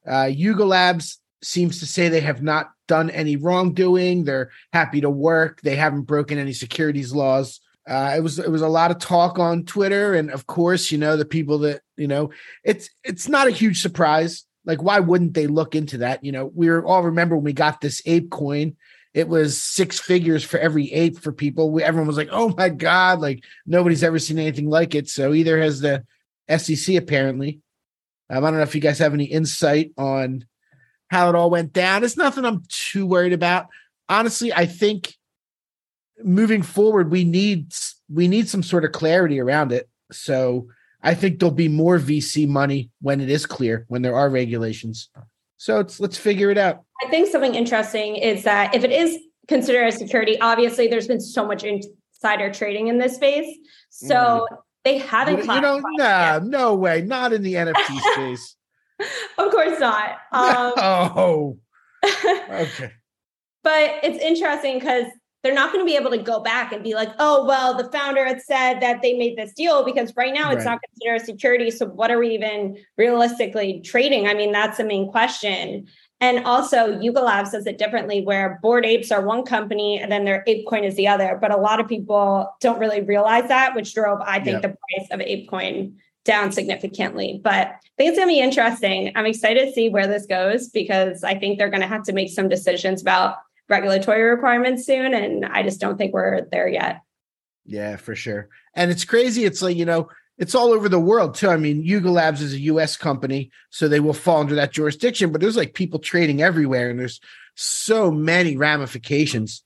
Uh, 0.09 0.29
Yuga 0.31 0.65
Labs 0.65 1.19
seems 1.43 1.79
to 1.79 1.85
say 1.85 2.09
they 2.09 2.21
have 2.21 2.41
not 2.41 2.71
done 2.87 3.09
any 3.09 3.35
wrongdoing. 3.35 4.23
They're 4.23 4.51
happy 4.73 5.01
to 5.01 5.09
work. 5.09 5.61
They 5.61 5.75
haven't 5.75 6.03
broken 6.03 6.37
any 6.37 6.53
securities 6.53 7.13
laws. 7.13 7.59
Uh, 7.87 8.13
it 8.15 8.21
was 8.21 8.37
it 8.37 8.49
was 8.49 8.61
a 8.61 8.67
lot 8.67 8.91
of 8.91 8.99
talk 8.99 9.39
on 9.39 9.65
Twitter, 9.65 10.13
and 10.13 10.29
of 10.31 10.45
course, 10.45 10.91
you 10.91 10.97
know 10.97 11.17
the 11.17 11.25
people 11.25 11.59
that 11.59 11.81
you 11.97 12.07
know. 12.07 12.31
It's 12.63 12.89
it's 13.03 13.27
not 13.27 13.47
a 13.47 13.51
huge 13.51 13.81
surprise. 13.81 14.45
Like, 14.65 14.81
why 14.81 14.99
wouldn't 14.99 15.33
they 15.33 15.47
look 15.47 15.75
into 15.75 15.99
that? 15.99 16.23
You 16.23 16.31
know, 16.31 16.51
we 16.53 16.71
all 16.71 17.03
remember 17.03 17.35
when 17.35 17.45
we 17.45 17.53
got 17.53 17.81
this 17.81 18.01
ape 18.05 18.29
coin. 18.29 18.75
It 19.13 19.27
was 19.27 19.61
six 19.61 19.99
figures 19.99 20.43
for 20.43 20.57
every 20.57 20.91
ape 20.93 21.19
for 21.19 21.31
people. 21.31 21.71
We, 21.71 21.83
everyone 21.83 22.07
was 22.07 22.17
like, 22.17 22.29
"Oh 22.31 22.53
my 22.57 22.69
god!" 22.69 23.19
Like 23.19 23.43
nobody's 23.65 24.03
ever 24.03 24.19
seen 24.19 24.39
anything 24.39 24.69
like 24.69 24.95
it. 24.95 25.09
So 25.09 25.33
either 25.33 25.59
has 25.59 25.81
the 25.81 26.05
SEC 26.57 26.95
apparently. 26.95 27.59
Um, 28.29 28.45
I 28.45 28.49
don't 28.49 28.57
know 28.57 28.63
if 28.63 28.75
you 28.75 28.81
guys 28.81 28.99
have 28.99 29.13
any 29.13 29.25
insight 29.25 29.91
on 29.97 30.45
how 31.09 31.27
it 31.27 31.35
all 31.35 31.49
went 31.49 31.73
down. 31.73 32.05
It's 32.05 32.15
nothing 32.15 32.45
I'm 32.45 32.63
too 32.69 33.05
worried 33.05 33.33
about. 33.33 33.67
Honestly, 34.07 34.53
I 34.53 34.65
think 34.65 35.15
moving 36.23 36.61
forward, 36.61 37.11
we 37.11 37.25
need 37.25 37.73
we 38.09 38.27
need 38.27 38.47
some 38.47 38.63
sort 38.63 38.85
of 38.85 38.93
clarity 38.93 39.39
around 39.39 39.73
it. 39.73 39.89
So 40.11 40.67
I 41.03 41.13
think 41.13 41.39
there'll 41.39 41.53
be 41.53 41.67
more 41.67 41.97
VC 41.97 42.47
money 42.47 42.91
when 43.01 43.21
it 43.21 43.29
is 43.29 43.45
clear, 43.45 43.85
when 43.87 44.01
there 44.01 44.15
are 44.15 44.29
regulations. 44.29 45.09
So 45.57 45.79
it's 45.79 45.99
let's 45.99 46.17
figure 46.17 46.49
it 46.49 46.57
out. 46.57 46.83
I 47.03 47.09
think 47.09 47.29
something 47.29 47.55
interesting 47.55 48.15
is 48.15 48.43
that 48.43 48.75
if 48.75 48.83
it 48.83 48.91
is 48.91 49.17
considered 49.47 49.87
a 49.87 49.91
security, 49.91 50.39
obviously 50.39 50.87
there's 50.87 51.07
been 51.07 51.19
so 51.19 51.45
much 51.45 51.63
insider 51.63 52.51
trading 52.51 52.87
in 52.87 52.97
this 52.97 53.15
space. 53.15 53.47
So 53.89 54.47
they 54.83 54.97
haven't 54.97 55.45
You, 55.45 55.53
you 55.53 55.61
don't 55.61 55.83
classified 55.97 56.43
nah, 56.43 56.49
no 56.49 56.75
way, 56.75 57.01
not 57.01 57.33
in 57.33 57.43
the 57.43 57.55
NFT 57.55 57.99
space. 58.13 58.55
Of 59.37 59.51
course 59.51 59.79
not. 59.79 60.09
Um, 60.31 60.73
oh, 60.77 61.57
okay. 62.05 62.91
but 63.63 63.91
it's 64.03 64.19
interesting 64.19 64.79
because 64.79 65.05
they're 65.43 65.53
not 65.55 65.73
going 65.73 65.83
to 65.85 65.89
be 65.89 65.97
able 65.97 66.11
to 66.11 66.17
go 66.17 66.39
back 66.39 66.71
and 66.71 66.83
be 66.83 66.93
like, 66.93 67.09
oh, 67.17 67.45
well, 67.45 67.75
the 67.75 67.91
founder 67.91 68.23
had 68.25 68.41
said 68.41 68.79
that 68.79 69.01
they 69.01 69.13
made 69.13 69.37
this 69.37 69.53
deal 69.53 69.83
because 69.83 70.15
right 70.15 70.33
now 70.33 70.51
it's 70.51 70.65
Right. 70.65 70.73
not 70.73 70.79
considered 70.89 71.21
a 71.21 71.25
security. 71.25 71.71
So 71.71 71.87
what 71.87 72.11
are 72.11 72.19
we 72.19 72.29
even 72.29 72.77
realistically 72.97 73.81
trading? 73.81 74.27
I 74.27 74.33
mean, 74.35 74.51
that's 74.51 74.77
the 74.77 74.83
main 74.83 75.09
question. 75.09 75.87
And 76.19 76.45
also, 76.45 76.99
Yuga 76.99 77.21
Labs 77.21 77.51
does 77.51 77.65
it 77.65 77.79
differently, 77.79 78.21
where 78.21 78.59
Bored 78.61 78.85
Apes 78.85 79.11
are 79.11 79.25
one 79.25 79.43
company 79.43 79.97
and 79.99 80.11
then 80.11 80.23
their 80.23 80.43
ApeCoin 80.47 80.83
is 80.83 80.95
the 80.95 81.07
other. 81.07 81.39
But 81.41 81.51
a 81.51 81.57
lot 81.57 81.79
of 81.79 81.87
people 81.87 82.53
don't 82.61 82.77
really 82.79 83.01
realize 83.01 83.47
that, 83.47 83.73
which 83.73 83.95
drove, 83.95 84.21
I 84.21 84.39
think, 84.39 84.61
the 84.61 84.69
price 84.69 85.07
of 85.09 85.19
ApeCoin 85.19 85.93
down 86.23 86.51
significantly. 86.51 87.41
But 87.43 87.69
I 87.69 87.79
think 87.97 88.09
it's 88.09 88.17
going 88.17 88.27
to 88.27 88.33
be 88.33 88.39
interesting. 88.39 89.11
I'm 89.15 89.25
excited 89.25 89.65
to 89.65 89.73
see 89.73 89.89
where 89.89 90.05
this 90.05 90.27
goes 90.27 90.69
because 90.69 91.23
I 91.23 91.33
think 91.33 91.57
they're 91.57 91.71
going 91.71 91.81
to 91.81 91.87
have 91.87 92.03
to 92.03 92.13
make 92.13 92.29
some 92.29 92.47
decisions 92.47 93.01
about 93.01 93.37
regulatory 93.71 94.21
requirements 94.21 94.85
soon. 94.85 95.13
And 95.13 95.45
I 95.45 95.63
just 95.63 95.79
don't 95.79 95.97
think 95.97 96.13
we're 96.13 96.41
there 96.51 96.67
yet. 96.67 97.01
Yeah, 97.65 97.95
for 97.95 98.15
sure. 98.15 98.49
And 98.75 98.91
it's 98.91 99.05
crazy. 99.05 99.45
It's 99.45 99.61
like, 99.61 99.77
you 99.77 99.85
know, 99.85 100.09
it's 100.37 100.55
all 100.55 100.71
over 100.71 100.89
the 100.89 100.99
world 100.99 101.35
too. 101.35 101.49
I 101.49 101.57
mean, 101.57 101.83
Yuga 101.83 102.09
Labs 102.09 102.41
is 102.41 102.53
a 102.53 102.59
US 102.59 102.97
company, 102.97 103.51
so 103.69 103.87
they 103.87 103.99
will 103.99 104.13
fall 104.13 104.41
under 104.41 104.55
that 104.55 104.71
jurisdiction, 104.71 105.31
but 105.31 105.39
there's 105.41 105.57
like 105.57 105.73
people 105.73 105.99
trading 105.99 106.41
everywhere 106.41 106.89
and 106.89 106.99
there's 106.99 107.19
so 107.55 108.11
many 108.11 108.57
ramifications. 108.57 109.63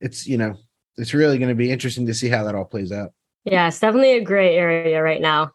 It's, 0.00 0.26
you 0.26 0.36
know, 0.36 0.56
it's 0.96 1.14
really 1.14 1.38
going 1.38 1.50
to 1.50 1.54
be 1.54 1.70
interesting 1.70 2.06
to 2.06 2.14
see 2.14 2.28
how 2.28 2.44
that 2.44 2.54
all 2.54 2.64
plays 2.64 2.92
out. 2.92 3.12
Yeah, 3.44 3.68
it's 3.68 3.78
definitely 3.78 4.16
a 4.16 4.24
gray 4.24 4.56
area 4.56 5.00
right 5.02 5.20
now. 5.20 5.52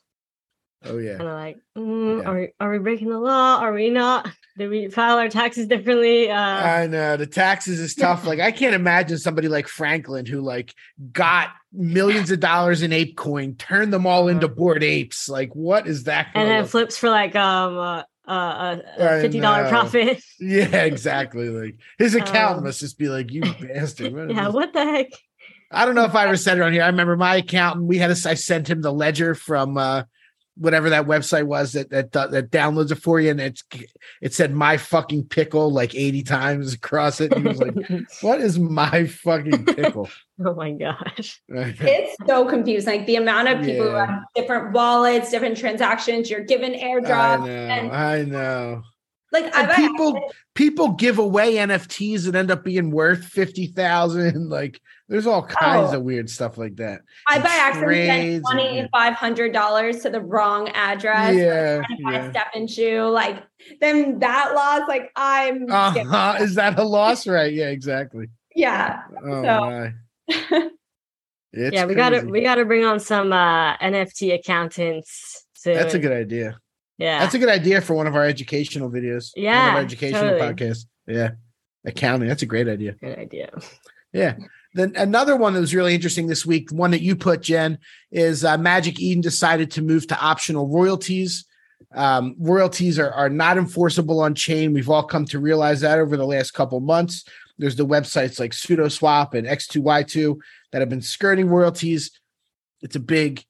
Oh 0.84 0.98
yeah. 0.98 1.18
Kind 1.18 1.30
of 1.30 1.36
like, 1.36 1.58
mm, 1.78 2.26
are 2.26 2.50
are 2.60 2.72
we 2.72 2.80
breaking 2.80 3.10
the 3.10 3.20
law? 3.20 3.60
Are 3.60 3.74
we 3.74 3.90
not? 3.90 4.30
We 4.70 4.90
file 4.90 5.18
our 5.18 5.30
taxes 5.30 5.68
differently? 5.68 6.30
Uh, 6.30 6.38
I 6.40 6.88
know 6.88 7.18
the 7.18 7.28
taxes 7.28 7.80
is 7.80 7.96
tough. 7.96 8.26
like 8.26 8.40
I 8.40 8.52
can't 8.52 8.76
imagine 8.76 9.18
somebody 9.18 9.48
like 9.48 9.68
Franklin 9.68 10.26
who 10.26 10.42
like 10.42 10.74
got 11.12 11.50
millions 11.74 12.32
of 12.32 12.40
dollars 12.40 12.82
in 12.82 12.92
ape 12.94 13.16
coin, 13.18 13.56
turned 13.56 13.92
them 13.94 14.06
all 14.06 14.28
into 14.28 14.48
bored 14.48 14.84
apes. 14.84 15.28
Like 15.30 15.54
what 15.56 15.88
is 15.88 16.04
that? 16.04 16.28
and 16.36 16.50
then 16.50 16.66
flips 16.66 16.98
for 16.98 17.10
like 17.10 17.36
um 17.36 17.78
uh, 17.78 18.04
uh, 18.28 18.78
a 18.98 19.22
fifty 19.22 19.40
dollar 19.40 19.68
profit. 19.68 20.22
Yeah, 20.40 20.84
exactly. 20.84 21.50
Like 21.50 21.76
his 21.98 22.16
accountant 22.16 22.60
Um, 22.60 22.64
must 22.66 22.80
just 22.80 22.98
be 22.98 23.10
like, 23.10 23.32
"You 23.32 23.42
bastard." 23.62 24.14
What 24.14 24.30
yeah, 24.30 24.48
what 24.50 24.74
the 24.74 24.84
heck? 24.84 25.08
I 25.72 25.86
don't 25.86 25.96
know 25.96 26.04
if 26.06 26.16
I 26.16 26.26
ever 26.26 26.36
said 26.36 26.58
it 26.58 26.62
on 26.62 26.74
here. 26.74 26.84
I 26.84 26.88
remember 26.88 27.16
my 27.16 27.36
accountant. 27.38 27.86
We 27.86 27.98
had 27.98 28.10
a. 28.12 28.16
I 28.30 28.34
sent 28.34 28.70
him 28.70 28.82
the 28.82 28.92
ledger 28.92 29.36
from 29.36 29.78
uh, 29.78 30.04
whatever 30.56 30.90
that 30.90 31.06
website 31.06 31.46
was 31.46 31.74
that 31.74 31.90
that 31.90 32.16
uh, 32.16 32.28
that 32.28 32.52
downloads 32.52 32.92
it 32.92 32.96
for 32.96 33.20
you, 33.20 33.32
and 33.32 33.42
it's 33.42 33.64
it 34.22 34.34
said 34.34 34.54
"my 34.54 34.78
fucking 34.78 35.26
pickle" 35.26 35.72
like 35.72 35.96
eighty 35.96 36.24
times 36.24 36.74
across 36.74 37.22
it. 37.22 37.32
And 37.34 37.44
he 37.44 37.48
was 37.48 37.60
like, 37.60 37.76
"What 38.22 38.42
is 38.42 38.60
my 38.60 39.08
fucking 39.08 39.66
pickle?" 39.66 40.10
oh 40.46 40.54
my 40.56 40.72
gosh. 40.72 41.42
It's 41.50 42.16
so 42.28 42.46
confusing. 42.46 42.94
Like 42.94 43.06
the 43.06 43.16
amount 43.16 43.48
of 43.48 43.62
people 43.64 43.90
who 43.90 43.96
have 43.96 44.24
different 44.36 44.74
wallets, 44.74 45.32
different 45.32 45.58
transactions, 45.58 46.30
you're 46.30 46.44
given 46.44 46.74
I 46.74 46.78
airdrop. 46.78 47.46
know. 47.46 47.48
And 47.48 47.92
I 47.92 48.24
know. 48.24 48.84
Like 49.32 49.56
I 49.56 49.76
people 49.76 50.20
people 50.56 50.90
give 50.94 51.18
away 51.20 51.56
NFTs 51.56 52.26
that 52.26 52.36
end 52.36 52.52
up 52.52 52.64
being 52.64 52.92
worth 52.92 53.24
fifty 53.24 53.68
thousand. 53.68 54.50
Like 54.50 54.80
there's 55.08 55.28
all 55.28 55.44
kinds 55.46 55.94
Oh. 55.94 55.98
of 55.98 56.04
weird 56.04 56.30
stuff 56.30 56.58
like 56.58 56.76
that. 56.78 57.02
I 57.28 57.36
And 57.36 57.44
by 57.44 57.50
accident 57.50 58.06
sent 58.06 58.44
twenty 58.44 58.88
five 58.94 59.14
hundred 59.14 59.54
dollars 59.54 60.00
to 60.00 60.10
the 60.10 60.22
wrong 60.22 60.70
address. 60.70 61.36
Yeah, 61.36 61.78
trying 61.86 61.98
to 61.98 62.04
buy 62.04 62.12
yeah. 62.14 62.26
a 62.26 62.32
step 62.32 62.48
and 62.56 62.70
shoe. 62.70 63.04
Like 63.10 63.44
then 63.80 64.20
that 64.20 64.54
loss, 64.56 64.82
like 64.88 65.12
I'm 65.16 65.70
Uh-huh. 65.70 66.38
Is 66.42 66.56
that 66.56 66.78
a 66.80 66.84
loss? 66.84 67.28
Right? 67.28 67.54
Yeah, 67.54 67.70
exactly. 67.70 68.28
yeah. 68.56 69.02
Oh 69.24 69.44
So- 69.44 69.92
my. 70.30 70.70
It's 71.54 71.76
yeah, 71.76 71.86
we 71.86 71.96
gotta 71.96 72.22
we 72.22 72.42
gotta 72.44 72.64
bring 72.64 72.86
on 72.86 73.02
some 73.02 73.34
uh 73.34 73.76
NFT 73.80 74.34
accountants. 74.34 75.46
To, 75.64 75.74
That's 75.74 75.94
a 75.94 76.00
good 76.00 76.14
idea. 76.14 76.58
Yeah. 77.02 77.20
That's 77.20 77.34
a 77.34 77.40
good 77.40 77.50
idea 77.50 77.82
for 77.82 77.96
one 77.96 78.06
of 78.06 78.16
our 78.16 78.26
educational 78.26 78.92
videos. 78.92 79.32
Yeah, 79.36 79.72
our 79.74 79.80
educational 79.80 80.22
totally. 80.22 80.54
podcasts. 80.54 80.86
Yeah, 81.08 81.32
accounting. 81.84 82.28
That's 82.28 82.44
a 82.44 82.46
great 82.46 82.68
idea. 82.68 82.94
good 82.94 83.18
idea. 83.18 83.50
Yeah. 84.14 84.36
Then 84.74 84.94
another 84.96 85.36
one 85.36 85.54
that 85.54 85.62
was 85.62 85.74
really 85.74 85.96
interesting 85.96 86.28
this 86.28 86.46
week, 86.46 86.70
one 86.72 86.92
that 86.92 87.02
you 87.02 87.16
put, 87.16 87.42
Jen, 87.42 87.80
is 88.12 88.46
uh, 88.46 88.58
Magic 88.58 89.00
Eden 89.00 89.22
decided 89.22 89.72
to 89.72 89.82
move 89.82 90.06
to 90.08 90.20
optional 90.20 90.68
royalties. 90.68 91.46
Um, 91.96 92.36
royalties 92.38 93.00
are, 93.00 93.12
are 93.12 93.30
not 93.30 93.58
enforceable 93.58 94.20
on 94.20 94.36
chain. 94.36 94.74
We've 94.74 94.90
all 94.90 95.04
come 95.04 95.26
to 95.26 95.40
realize 95.40 95.82
that 95.82 95.98
over 95.98 96.18
the 96.18 96.26
last 96.26 96.52
couple 96.52 96.80
months. 96.82 97.26
There's 97.58 97.76
the 97.76 97.86
websites 97.86 98.40
like 98.40 98.52
sudoswap 98.52 99.34
and 99.34 99.48
X2Y2 99.48 100.38
that 100.72 100.82
have 100.82 100.90
been 100.90 101.02
skirting 101.02 101.48
royalties. 101.48 102.12
It's 102.82 102.96
a 102.96 103.00
big, 103.00 103.44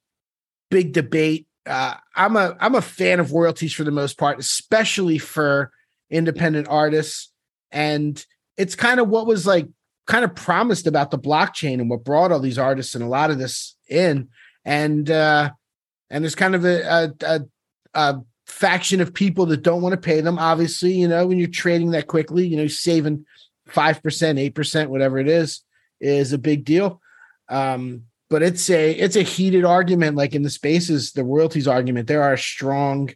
big 0.70 0.94
debate. 0.94 1.48
Uh, 1.66 1.96
I'm 2.16 2.36
a 2.36 2.56
I'm 2.60 2.76
a 2.76 2.82
fan 2.82 3.20
of 3.20 3.32
royalties 3.32 3.74
for 3.74 3.84
the 3.84 3.92
most 3.92 4.18
part, 4.18 4.40
especially 4.40 5.18
for 5.18 5.72
independent 6.10 6.68
artists. 6.70 7.32
And 7.72 8.24
it's 8.58 8.76
kind 8.76 9.00
of 9.00 9.08
what 9.08 9.28
was 9.28 9.46
like 9.46 9.68
kind 10.08 10.26
of 10.26 10.36
promised 10.36 10.88
about 10.88 11.12
the 11.12 11.20
blockchain 11.20 11.80
and 11.80 11.90
what 11.90 12.04
brought 12.04 12.32
all 12.32 12.40
these 12.40 12.58
artists 12.58 12.96
and 12.96 13.04
a 13.04 13.08
lot 13.08 13.32
of 13.32 13.38
this 13.38 13.76
in. 13.88 14.30
And 14.66 15.10
uh 15.10 15.52
and 16.10 16.24
there's 16.24 16.36
kind 16.36 16.56
of 16.56 16.66
a 16.66 16.82
a, 16.82 17.26
a, 17.26 17.42
a 17.94 18.22
faction 18.48 19.00
of 19.00 19.14
people 19.14 19.46
that 19.48 19.62
don't 19.62 19.82
want 19.82 19.94
to 19.94 20.02
pay 20.02 20.22
them. 20.22 20.40
Obviously, 20.40 20.94
you 20.94 21.08
know, 21.08 21.28
when 21.28 21.38
you're 21.38 21.48
trading 21.48 21.92
that 21.92 22.08
quickly, 22.08 22.46
you 22.46 22.58
know, 22.58 22.68
saving 22.68 23.26
five 23.68 24.02
percent, 24.04 24.40
eight 24.40 24.56
percent, 24.56 24.90
whatever 24.90 25.20
it 25.20 25.28
is, 25.28 25.62
is 26.00 26.34
a 26.34 26.38
big 26.38 26.66
deal. 26.66 27.00
Um, 27.48 28.04
but 28.32 28.42
it's 28.42 28.70
a 28.70 28.92
it's 28.92 29.18
a 29.18 29.24
heated 29.24 29.66
argument, 29.66 30.16
like 30.16 30.34
in 30.34 30.42
the 30.42 30.50
spaces, 30.50 31.12
the 31.12 31.24
royalties 31.24 31.68
argument. 31.68 32.08
There 32.08 32.24
are 32.24 32.38
strong 32.38 33.10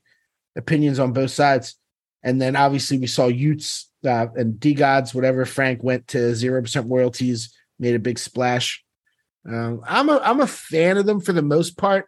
opinions 0.57 0.99
on 0.99 1.13
both 1.13 1.31
sides. 1.31 1.75
And 2.21 2.41
then 2.41 2.57
obviously 2.57 2.97
we 2.97 3.07
saw 3.07 3.29
y00ts 3.29 3.85
uh, 4.05 4.27
and 4.35 4.55
DeGods, 4.55 5.15
whatever. 5.15 5.45
Frank 5.45 5.81
went 5.81 6.09
to 6.09 6.35
zero 6.35 6.61
percent 6.61 6.89
royalties, 6.89 7.55
made 7.79 7.95
a 7.95 7.99
big 7.99 8.19
splash. 8.19 8.83
Um, 9.47 9.81
I'm 9.87 10.09
a 10.09 10.19
I'm 10.21 10.41
a 10.41 10.47
fan 10.47 10.97
of 10.97 11.05
them 11.05 11.21
for 11.21 11.31
the 11.31 11.41
most 11.41 11.77
part. 11.77 12.07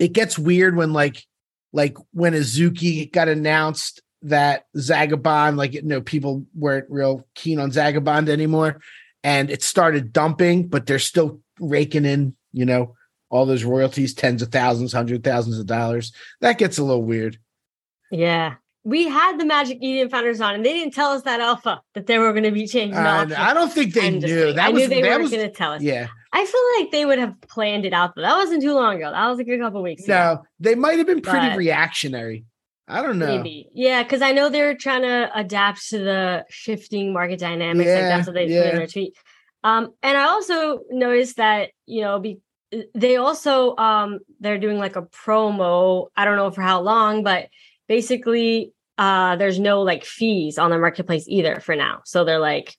It 0.00 0.12
gets 0.12 0.36
weird 0.36 0.74
when 0.74 0.92
like 0.92 1.24
like 1.72 1.96
when 2.10 2.32
Azuki 2.32 3.12
got 3.12 3.28
announced 3.28 4.02
that 4.22 4.64
Zagabond, 4.76 5.56
like 5.56 5.74
you 5.74 5.82
know, 5.82 6.00
people 6.00 6.46
weren't 6.52 6.86
real 6.90 7.28
keen 7.36 7.60
on 7.60 7.70
Zagabond 7.70 8.28
anymore, 8.28 8.80
and 9.22 9.50
it 9.50 9.62
started 9.62 10.12
dumping, 10.12 10.66
but 10.66 10.86
they're 10.86 10.98
still 10.98 11.42
raking 11.60 12.04
in, 12.04 12.34
you 12.52 12.64
know, 12.64 12.94
all 13.30 13.46
those 13.46 13.64
royalties, 13.64 14.14
tens 14.14 14.42
of 14.42 14.48
thousands, 14.50 14.92
hundred 14.92 15.24
thousands 15.24 15.58
of 15.58 15.66
dollars. 15.66 16.12
That 16.40 16.58
gets 16.58 16.78
a 16.78 16.84
little 16.84 17.02
weird. 17.02 17.38
Yeah. 18.10 18.54
We 18.84 19.08
had 19.08 19.38
the 19.38 19.44
Magic 19.44 19.78
Eden 19.80 20.08
founders 20.08 20.40
on, 20.40 20.54
and 20.54 20.64
they 20.64 20.72
didn't 20.72 20.94
tell 20.94 21.10
us 21.10 21.22
that 21.22 21.40
alpha 21.40 21.82
that 21.94 22.06
they 22.06 22.18
were 22.20 22.30
going 22.32 22.44
to 22.44 22.52
be 22.52 22.68
changing. 22.68 22.94
Uh. 22.96 23.26
I 23.36 23.52
don't 23.52 23.72
think 23.72 23.94
they 23.94 24.06
I'm 24.06 24.20
knew. 24.20 24.52
That 24.52 24.66
I 24.66 24.70
was 24.70 24.82
knew 24.82 24.88
they 24.88 25.02
that 25.02 25.18
weren't 25.18 25.30
going 25.32 25.42
to 25.42 25.50
tell 25.52 25.72
us. 25.72 25.82
yeah. 25.82 26.06
I 26.32 26.44
feel 26.44 26.60
like 26.82 26.92
they 26.92 27.04
would 27.04 27.18
have 27.18 27.34
planned 27.40 27.84
it 27.84 27.92
out, 27.92 28.12
but 28.14 28.20
that 28.22 28.36
wasn't 28.36 28.62
too 28.62 28.74
long 28.74 28.96
ago. 28.96 29.10
That 29.10 29.26
was 29.28 29.38
like 29.38 29.48
a 29.48 29.58
couple 29.58 29.82
weeks 29.82 30.04
ago. 30.04 30.12
No, 30.14 30.42
they 30.60 30.74
might 30.76 30.98
have 30.98 31.06
been 31.06 31.20
pretty 31.22 31.48
But- 31.48 31.56
reactionary. 31.58 32.44
I 32.88 33.02
don't 33.02 33.18
know. 33.18 33.26
Maybe. 33.38 33.68
Yeah, 33.74 34.04
because 34.04 34.22
I 34.22 34.30
know 34.30 34.48
they're 34.48 34.76
trying 34.76 35.02
to 35.02 35.28
adapt 35.34 35.88
to 35.88 35.98
the 35.98 36.44
shifting 36.48 37.12
market 37.12 37.40
dynamics. 37.40 37.88
like 37.90 37.98
that's 38.02 38.26
what 38.28 38.34
they 38.34 38.46
put 38.46 38.66
in 38.70 38.76
their 38.76 38.86
tweet. 38.86 39.16
Um, 39.64 39.92
and 40.02 40.16
I 40.16 40.24
also 40.24 40.80
noticed 40.90 41.36
that, 41.36 41.70
you 41.86 42.02
know, 42.02 42.18
be, 42.20 42.40
they 42.94 43.16
also 43.16 43.76
um 43.76 44.18
they're 44.40 44.58
doing 44.58 44.78
like 44.78 44.96
a 44.96 45.02
promo. 45.02 46.08
I 46.16 46.24
don't 46.24 46.36
know 46.36 46.50
for 46.50 46.62
how 46.62 46.80
long, 46.80 47.22
but 47.22 47.48
basically 47.88 48.72
uh 48.98 49.36
there's 49.36 49.58
no 49.58 49.82
like 49.82 50.04
fees 50.04 50.58
on 50.58 50.70
the 50.70 50.78
marketplace 50.78 51.24
either 51.28 51.60
for 51.60 51.76
now. 51.76 52.02
So 52.04 52.24
they're 52.24 52.40
like 52.40 52.76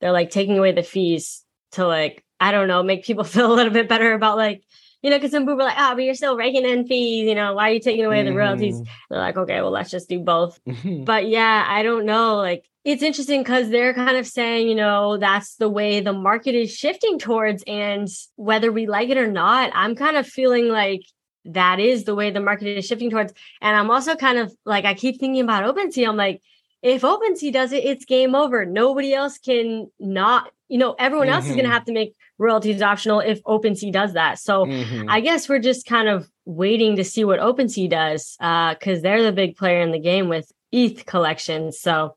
they're 0.00 0.12
like 0.12 0.30
taking 0.30 0.58
away 0.58 0.72
the 0.72 0.82
fees 0.82 1.44
to 1.72 1.86
like, 1.86 2.24
I 2.38 2.52
don't 2.52 2.68
know, 2.68 2.82
make 2.82 3.04
people 3.04 3.24
feel 3.34 3.52
a 3.52 3.54
little 3.54 3.72
bit 3.72 3.88
better 3.88 4.12
about 4.12 4.36
like 4.36 4.62
you 5.06 5.10
know, 5.10 5.18
because 5.18 5.30
some 5.30 5.44
people 5.44 5.62
are 5.62 5.66
like, 5.66 5.76
oh, 5.78 5.94
but 5.94 6.02
you're 6.02 6.16
still 6.16 6.36
raking 6.36 6.64
in 6.64 6.84
fees. 6.84 7.28
You 7.28 7.36
know, 7.36 7.54
why 7.54 7.70
are 7.70 7.74
you 7.74 7.78
taking 7.78 8.04
away 8.04 8.24
the 8.24 8.34
royalties? 8.34 8.82
They're 9.08 9.20
like, 9.20 9.36
okay, 9.36 9.60
well, 9.60 9.70
let's 9.70 9.88
just 9.88 10.08
do 10.08 10.18
both. 10.18 10.58
Mhm. 10.64 11.04
But 11.04 11.28
yeah, 11.28 11.64
I 11.68 11.84
don't 11.84 12.06
know. 12.06 12.38
Like, 12.38 12.64
it's 12.84 13.04
interesting 13.04 13.42
because 13.42 13.70
they're 13.70 13.94
kind 13.94 14.16
of 14.16 14.26
saying, 14.26 14.66
you 14.68 14.74
know, 14.74 15.16
that's 15.16 15.54
the 15.58 15.68
way 15.68 16.00
the 16.00 16.12
market 16.12 16.56
is 16.56 16.74
shifting 16.74 17.20
towards. 17.20 17.62
And 17.68 18.08
whether 18.34 18.72
we 18.72 18.88
like 18.88 19.08
it 19.08 19.16
or 19.16 19.28
not, 19.28 19.70
I'm 19.74 19.94
kind 19.94 20.16
of 20.16 20.26
feeling 20.26 20.70
like 20.70 21.02
that 21.44 21.78
is 21.78 22.02
the 22.02 22.16
way 22.16 22.32
the 22.32 22.40
market 22.40 22.76
is 22.76 22.84
shifting 22.84 23.08
towards. 23.08 23.32
And 23.60 23.76
I'm 23.76 23.92
also 23.92 24.16
kind 24.16 24.38
of 24.38 24.52
like, 24.64 24.84
I 24.84 24.94
keep 24.94 25.20
thinking 25.20 25.44
about 25.44 25.72
OpenSea. 25.72 26.08
I'm 26.08 26.16
like, 26.16 26.42
if 26.82 27.02
OpenSea 27.02 27.52
does 27.52 27.70
it, 27.70 27.84
it's 27.84 28.06
game 28.06 28.34
over. 28.34 28.66
Nobody 28.66 29.14
else 29.14 29.38
can 29.38 29.88
not, 30.00 30.50
you 30.68 30.78
know, 30.78 30.96
everyone 30.98 31.28
else 31.28 31.44
is 31.46 31.52
going 31.52 31.64
to 31.64 31.70
have 31.70 31.84
to 31.84 31.92
make 31.92 32.16
royalties 32.38 32.82
optional 32.82 33.20
if 33.20 33.42
OpenSea 33.44 33.92
does 33.92 34.12
that. 34.12 34.38
So 34.38 34.66
Mhm. 34.66 35.06
I 35.08 35.20
guess 35.20 35.48
we're 35.48 35.58
just 35.58 35.86
kind 35.86 36.08
of 36.08 36.28
waiting 36.44 36.96
to 36.96 37.04
see 37.04 37.24
what 37.24 37.40
OpenSea 37.40 37.88
does 37.88 38.36
because 38.38 39.02
they're 39.02 39.22
the 39.22 39.32
big 39.32 39.56
player 39.56 39.80
in 39.80 39.90
the 39.92 39.98
game 39.98 40.28
with 40.28 40.50
ETH 40.72 41.06
collections. 41.06 41.80
So, 41.80 42.16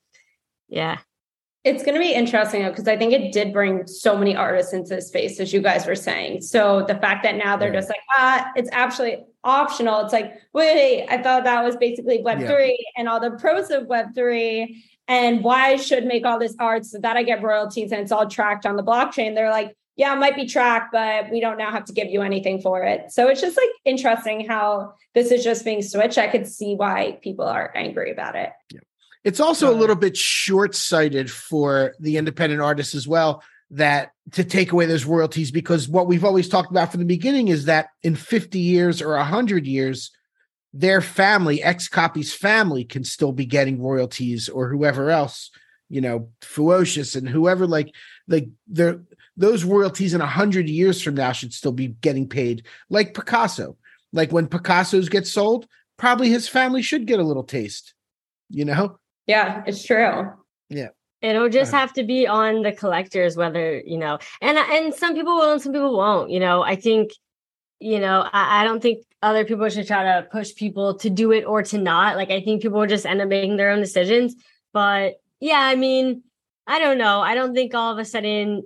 yeah. 0.67 0.97
It's 1.65 1.83
going 1.83 1.95
to 1.95 1.99
be 1.99 2.13
interesting 2.13 2.65
because 2.67 2.87
I 2.87 2.95
think 2.97 3.11
it 3.11 3.33
did 3.33 3.51
bring 3.51 3.85
so 3.85 4.17
many 4.17 4.35
artists 4.35 4.71
into 4.71 4.95
the 4.95 5.01
space, 5.01 5.39
as 5.41 5.51
you 5.51 5.61
guys 5.61 5.85
were 5.85 5.95
saying. 5.95 6.41
So 6.41 6.85
the 6.87 6.95
fact 6.95 7.23
that 7.23 7.35
now 7.35 7.57
they're 7.57 7.69
Right. 7.69 7.75
just 7.77 7.89
like, 7.89 7.99
ah, 8.17 8.49
it's 8.55 8.69
actually 8.71 9.23
optional. 9.43 9.99
It's 10.01 10.13
like, 10.13 10.33
wait, 10.53 11.05
I 11.09 11.21
thought 11.21 11.43
that 11.43 11.63
was 11.63 11.75
basically 11.75 12.21
Web 12.21 12.39
Yeah. 12.41 12.47
three 12.47 12.85
and 12.97 13.09
all 13.09 13.19
the 13.19 13.31
pros 13.31 13.71
of 13.71 13.87
Web 13.87 14.15
three, 14.15 14.83
and 15.07 15.43
why 15.43 15.71
I 15.71 15.75
should 15.75 16.05
make 16.05 16.25
all 16.25 16.39
this 16.39 16.55
art 16.59 16.85
so 16.85 16.97
that 16.99 17.17
I 17.17 17.23
get 17.23 17.41
royalties 17.43 17.91
and 17.91 17.99
it's 18.01 18.11
all 18.11 18.27
tracked 18.27 18.65
on 18.65 18.75
the 18.77 18.83
blockchain. 18.83 19.35
They're 19.35 19.49
like, 19.49 19.75
yeah, 19.99 20.13
it 20.15 20.17
might 20.17 20.37
be 20.37 20.45
track, 20.45 20.91
but 20.93 21.29
we 21.29 21.41
don't 21.41 21.57
now 21.57 21.71
have 21.71 21.83
to 21.83 21.91
give 21.91 22.07
you 22.07 22.21
anything 22.21 22.61
for 22.61 22.83
it. 22.83 23.11
So 23.11 23.27
it's 23.27 23.41
just 23.41 23.57
like 23.57 23.67
interesting 23.83 24.47
how 24.47 24.93
this 25.13 25.29
is 25.29 25.43
just 25.43 25.65
being 25.65 25.81
switched. 25.81 26.17
I 26.17 26.29
could 26.29 26.47
see 26.47 26.73
why 26.73 27.19
people 27.21 27.43
are 27.43 27.69
angry 27.75 28.09
about 28.09 28.37
it. 28.37 28.49
Yeah. 28.73 28.79
It's 29.25 29.41
also 29.41 29.67
a 29.67 29.73
um, 29.73 29.79
little 29.79 29.97
bit 29.97 30.15
short 30.15 30.73
sighted 30.73 31.29
for 31.29 31.95
the 31.99 32.15
independent 32.15 32.61
artists 32.61 32.95
as 32.95 33.09
well 33.09 33.43
that 33.71 34.13
to 34.31 34.45
take 34.45 34.71
away 34.71 34.85
those 34.85 35.03
royalties 35.03 35.51
because 35.51 35.89
what 35.89 36.07
we've 36.07 36.23
always 36.23 36.47
talked 36.47 36.71
about 36.71 36.91
from 36.91 37.01
the 37.01 37.05
beginning 37.05 37.49
is 37.49 37.65
that 37.65 37.89
in 38.01 38.15
50 38.15 38.57
years 38.57 39.01
or 39.01 39.17
100 39.17 39.67
years 39.67 40.11
their 40.71 41.01
family 41.01 41.59
XCOPY's 41.59 42.33
family 42.33 42.85
can 42.85 43.03
still 43.03 43.33
be 43.33 43.45
getting 43.45 43.81
royalties 43.81 44.47
or 44.47 44.69
whoever 44.69 45.11
else 45.11 45.51
you 45.89 45.99
know 45.99 46.29
Fewocious 46.41 47.15
and 47.15 47.27
whoever 47.27 47.67
like 47.67 47.93
like 48.27 48.47
they're 48.67 49.01
those 49.39 49.63
royalties 49.63 50.13
in 50.13 50.19
100 50.19 50.69
years 50.69 51.01
from 51.01 51.15
now 51.15 51.31
should 51.31 51.53
still 51.53 51.71
be 51.71 51.87
getting 51.87 52.27
paid 52.27 52.65
like 52.89 53.13
picasso 53.13 53.75
like 54.13 54.31
when 54.31 54.47
picasso's 54.47 55.09
get 55.09 55.25
sold 55.25 55.65
probably 55.97 56.29
his 56.29 56.47
family 56.47 56.81
should 56.81 57.07
get 57.07 57.19
a 57.19 57.23
little 57.23 57.43
taste 57.43 57.93
you 58.49 58.65
know 58.65 58.99
yeah 59.25 59.63
it's 59.65 59.83
true 59.83 60.31
yeah 60.69 60.89
It'll 61.21 61.49
just 61.49 61.73
have 61.73 61.91
to 61.93 62.03
be 62.03 62.27
on 62.27 62.61
the 62.61 62.71
collectors, 62.71 63.35
whether 63.35 63.79
you 63.79 63.97
know, 63.97 64.19
and 64.41 64.57
and 64.57 64.93
some 64.93 65.13
people 65.13 65.35
will 65.35 65.51
and 65.51 65.61
some 65.61 65.73
people 65.73 65.97
won't. 65.97 66.29
You 66.29 66.39
know, 66.39 66.61
I 66.61 66.75
think, 66.77 67.11
you 67.79 67.99
know, 67.99 68.21
I, 68.31 68.61
I 68.61 68.63
don't 68.63 68.81
think 68.81 69.03
other 69.21 69.43
people 69.43 69.67
should 69.67 69.85
try 69.85 70.03
to 70.03 70.27
push 70.29 70.55
people 70.55 70.95
to 70.99 71.09
do 71.09 71.33
it 71.33 71.43
or 71.43 71.61
to 71.63 71.77
not. 71.77 72.15
Like 72.15 72.31
I 72.31 72.41
think 72.41 72.61
people 72.61 72.79
will 72.79 72.87
just 72.87 73.05
end 73.05 73.21
up 73.21 73.27
making 73.27 73.57
their 73.57 73.71
own 73.71 73.81
decisions. 73.81 74.35
But 74.71 75.15
yeah, 75.41 75.59
I 75.59 75.75
mean, 75.75 76.23
I 76.65 76.79
don't 76.79 76.97
know. 76.97 77.19
I 77.19 77.35
don't 77.35 77.53
think 77.53 77.75
all 77.75 77.91
of 77.91 77.97
a 77.97 78.05
sudden 78.05 78.63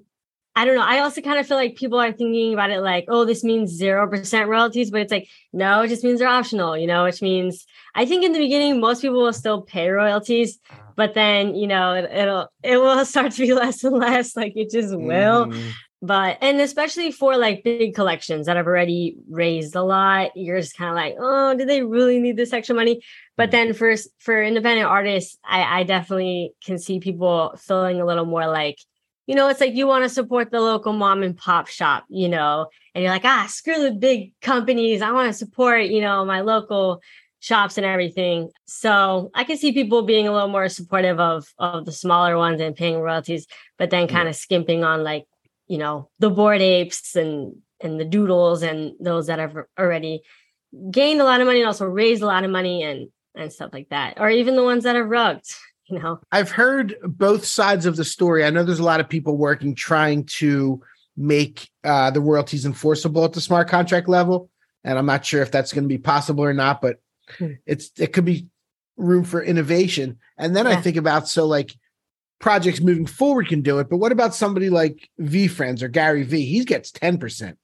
I 0.55 0.65
don't 0.65 0.75
know. 0.75 0.85
I 0.85 0.99
also 0.99 1.21
kind 1.21 1.39
of 1.39 1.47
feel 1.47 1.57
like 1.57 1.75
people 1.75 1.99
are 1.99 2.11
thinking 2.11 2.53
about 2.53 2.69
it 2.69 2.81
like, 2.81 3.05
oh, 3.07 3.25
this 3.25 3.43
means 3.43 3.79
0% 3.79 4.47
royalties, 4.47 4.91
but 4.91 5.01
it's 5.01 5.11
like, 5.11 5.27
no, 5.51 5.81
it 5.81 5.87
just 5.87 6.03
means 6.03 6.19
they're 6.19 6.27
optional, 6.27 6.77
you 6.77 6.85
know, 6.85 7.03
which 7.05 7.23
means 7.23 7.65
I 7.95 8.05
think 8.05 8.23
in 8.23 8.33
the 8.33 8.39
beginning, 8.39 8.79
most 8.79 9.01
people 9.01 9.21
will 9.23 9.33
still 9.33 9.61
pay 9.61 9.89
royalties, 9.89 10.59
but 10.95 11.15
then, 11.15 11.55
you 11.55 11.65
know, 11.65 11.93
it, 11.93 12.25
will 12.25 12.49
it 12.61 12.77
will 12.77 13.03
start 13.05 13.31
to 13.33 13.41
be 13.41 13.53
less 13.53 13.83
and 13.83 13.97
less, 13.97 14.35
like 14.35 14.53
it 14.55 14.69
just 14.69 14.95
will. 14.95 15.47
Mm-hmm. 15.47 15.69
But, 16.03 16.37
and 16.41 16.59
especially 16.59 17.11
for 17.11 17.37
like 17.37 17.63
big 17.63 17.95
collections 17.95 18.45
that 18.45 18.57
have 18.57 18.67
already 18.67 19.15
raised 19.29 19.73
a 19.73 19.81
lot, 19.81 20.35
you're 20.35 20.59
just 20.59 20.77
kind 20.77 20.89
of 20.89 20.95
like, 20.95 21.15
oh, 21.17 21.55
do 21.57 21.65
they 21.65 21.81
really 21.81 22.19
need 22.19 22.35
this 22.35 22.51
extra 22.51 22.75
money? 22.75 23.01
But 23.37 23.51
then 23.51 23.73
for, 23.73 23.95
for 24.19 24.43
independent 24.43 24.85
artists, 24.85 25.37
I, 25.45 25.79
I 25.79 25.83
definitely 25.83 26.51
can 26.63 26.77
see 26.77 26.99
people 26.99 27.55
feeling 27.57 28.01
a 28.01 28.05
little 28.05 28.25
more 28.25 28.47
like, 28.47 28.79
you 29.25 29.35
know, 29.35 29.47
it's 29.47 29.61
like 29.61 29.73
you 29.73 29.87
want 29.87 30.03
to 30.03 30.09
support 30.09 30.51
the 30.51 30.59
local 30.59 30.93
mom 30.93 31.23
and 31.23 31.37
pop 31.37 31.67
shop, 31.67 32.05
you 32.09 32.27
know, 32.27 32.67
and 32.93 33.03
you're 33.03 33.11
like, 33.11 33.25
ah, 33.25 33.47
screw 33.49 33.81
the 33.81 33.91
big 33.91 34.33
companies. 34.41 35.01
I 35.01 35.11
want 35.11 35.27
to 35.29 35.37
support, 35.37 35.85
you 35.85 36.01
know, 36.01 36.25
my 36.25 36.41
local 36.41 37.01
shops 37.39 37.77
and 37.77 37.85
everything. 37.85 38.49
So 38.65 39.31
I 39.33 39.43
can 39.43 39.57
see 39.57 39.71
people 39.71 40.03
being 40.03 40.27
a 40.27 40.31
little 40.31 40.49
more 40.49 40.69
supportive 40.69 41.19
of 41.19 41.47
of 41.57 41.85
the 41.85 41.91
smaller 41.91 42.37
ones 42.37 42.59
and 42.59 42.75
paying 42.75 42.99
royalties, 42.99 43.47
but 43.77 43.89
then 43.89 44.07
kind 44.07 44.27
of 44.27 44.35
skimping 44.35 44.83
on 44.83 45.03
like, 45.03 45.25
you 45.67 45.77
know, 45.77 46.09
the 46.19 46.29
bored 46.29 46.61
apes 46.61 47.15
and 47.15 47.55
and 47.81 47.99
the 47.99 48.05
doodles 48.05 48.61
and 48.63 48.93
those 48.99 49.27
that 49.27 49.39
have 49.39 49.55
already 49.77 50.21
gained 50.89 51.21
a 51.21 51.25
lot 51.25 51.41
of 51.41 51.47
money 51.47 51.59
and 51.59 51.67
also 51.67 51.85
raised 51.85 52.23
a 52.23 52.25
lot 52.25 52.43
of 52.43 52.51
money 52.51 52.83
and 52.83 53.09
and 53.35 53.51
stuff 53.51 53.71
like 53.73 53.89
that. 53.89 54.19
Or 54.19 54.29
even 54.29 54.55
the 54.55 54.63
ones 54.63 54.83
that 54.83 54.95
are 54.95 55.05
rugged 55.05 55.43
you 55.87 55.99
know? 55.99 56.19
I've 56.31 56.51
heard 56.51 56.95
both 57.03 57.45
sides 57.45 57.85
of 57.85 57.95
the 57.95 58.05
story. 58.05 58.43
I 58.43 58.49
know 58.49 58.63
there's 58.63 58.79
a 58.79 58.83
lot 58.83 58.99
of 58.99 59.09
people 59.09 59.37
working 59.37 59.75
trying 59.75 60.25
to 60.25 60.81
make 61.15 61.69
uh, 61.83 62.11
the 62.11 62.21
royalties 62.21 62.65
enforceable 62.65 63.23
at 63.25 63.33
the 63.33 63.41
smart 63.41 63.67
contract 63.67 64.09
level 64.09 64.49
and 64.83 64.97
i'm 64.97 65.05
not 65.05 65.25
sure 65.25 65.41
if 65.41 65.51
that's 65.51 65.71
going 65.71 65.83
to 65.83 65.87
be 65.87 65.97
possible 65.97 66.43
or 66.43 66.53
not 66.53 66.81
but 66.81 66.97
hmm. 67.37 67.51
it's 67.65 67.91
it 67.99 68.13
could 68.13 68.25
be 68.25 68.47
room 68.95 69.23
for 69.23 69.41
innovation. 69.41 70.19
And 70.37 70.55
then 70.55 70.65
yeah. 70.65 70.73
i 70.73 70.81
think 70.81 70.97
about 70.97 71.27
so 71.27 71.45
like 71.45 71.75
projects 72.39 72.81
moving 72.81 73.05
forward 73.05 73.47
can 73.47 73.61
do 73.61 73.79
it 73.79 73.89
but 73.89 73.97
what 73.97 74.11
about 74.11 74.35
somebody 74.35 74.69
like 74.69 75.09
VeeFriends 75.19 75.81
or 75.81 75.87
gary 75.87 76.23
vee 76.23 76.45
he 76.45 76.65
gets 76.65 76.91
10% 76.91 77.55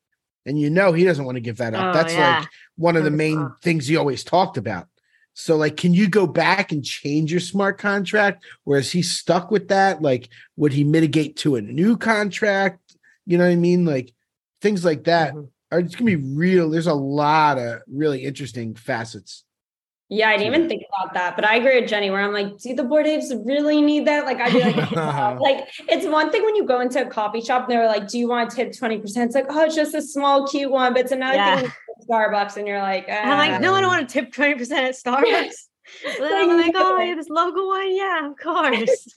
and 0.46 0.60
you 0.60 0.70
know 0.70 0.94
he 0.94 1.04
doesn't 1.04 1.26
want 1.26 1.36
to 1.36 1.42
give 1.42 1.58
that 1.58 1.74
up. 1.74 1.94
Oh, 1.94 1.98
that's 1.98 2.14
yeah. 2.14 2.40
like 2.40 2.48
one 2.78 2.96
of 2.96 3.04
the 3.04 3.12
main 3.12 3.52
things 3.62 3.88
he 3.88 3.98
always 3.98 4.24
talked 4.24 4.58
about 4.58 4.88
so, 5.34 5.56
like, 5.56 5.78
can 5.78 5.94
you 5.94 6.10
go 6.10 6.28
back 6.28 6.72
and 6.72 6.84
change 6.84 7.32
your 7.32 7.40
smart 7.40 7.78
contract? 7.78 8.44
Or 8.66 8.78
is 8.78 8.92
he 8.92 9.02
stuck 9.02 9.52
with 9.52 9.70
that? 9.70 10.02
Like, 10.02 10.30
would 10.58 10.74
he 10.74 10.84
mitigate 10.84 11.38
to 11.38 11.56
a 11.56 11.62
new 11.62 11.96
contract? 11.96 12.98
You 13.26 13.38
know 13.38 13.46
what 13.46 13.54
I 13.54 13.56
mean? 13.56 13.86
Like, 13.86 14.14
things 14.62 14.84
like 14.84 15.06
that 15.06 15.34
mm-hmm. 15.34 15.46
are 15.72 15.80
it's 15.80 15.96
gonna 15.96 16.06
be 16.06 16.16
real. 16.18 16.70
There's 16.70 16.88
a 16.88 16.94
lot 16.94 17.58
of 17.58 17.82
really 17.88 18.26
interesting 18.26 18.76
facets. 18.76 19.46
Yeah, 20.12 20.30
I 20.30 20.38
didn't 20.38 20.56
even 20.56 20.68
think 20.68 20.84
about 20.98 21.14
that, 21.14 21.36
but 21.36 21.46
I 21.46 21.58
agree 21.58 21.80
with 21.80 21.88
Jenny. 21.88 22.10
Where 22.10 22.22
I'm 22.22 22.34
like, 22.34 22.58
do 22.58 22.74
the 22.74 22.84
bored 22.84 23.06
apes 23.06 23.32
really 23.46 23.80
need 23.80 24.08
that? 24.08 24.26
Like, 24.26 24.42
I'd 24.42 24.52
be 24.52 24.60
like, 24.60 24.92
like 25.40 25.68
it's 25.88 26.08
one 26.08 26.32
thing 26.32 26.44
when 26.44 26.56
you 26.56 26.66
go 26.66 26.82
into 26.82 27.06
a 27.06 27.10
coffee 27.10 27.42
shop 27.42 27.70
and 27.70 27.72
they're 27.72 27.86
like, 27.86 28.08
"Do 28.08 28.18
you 28.18 28.28
want 28.28 28.50
to 28.50 28.56
tip 28.56 28.76
twenty 28.76 28.98
percent?" 28.98 29.28
It's 29.28 29.36
like, 29.36 29.46
oh, 29.50 29.66
it's 29.66 29.76
just 29.76 29.94
a 29.94 30.02
small, 30.02 30.48
cute 30.48 30.72
one. 30.72 30.94
But 30.94 31.04
it's 31.04 31.12
another 31.12 31.36
yeah. 31.36 31.62
thing 31.62 31.72
Starbucks 32.10 32.58
and 32.58 32.68
you're 32.68 32.82
like, 32.82 33.10
I'm 33.10 33.38
like, 33.38 33.62
no, 33.62 33.76
I 33.76 33.82
don't 33.82 33.90
ah. 33.90 33.98
want 33.98 34.10
to 34.10 34.14
tip 34.14 34.34
20% 34.34 34.72
at 34.72 34.96
Starbucks. 35.04 35.54
I'm 36.22 36.58
like, 36.58 36.74
oh, 36.76 37.16
this 37.16 37.30
local 37.30 37.68
one, 37.68 37.96
yeah, 37.96 38.30
of 38.30 38.38
course. 38.42 39.08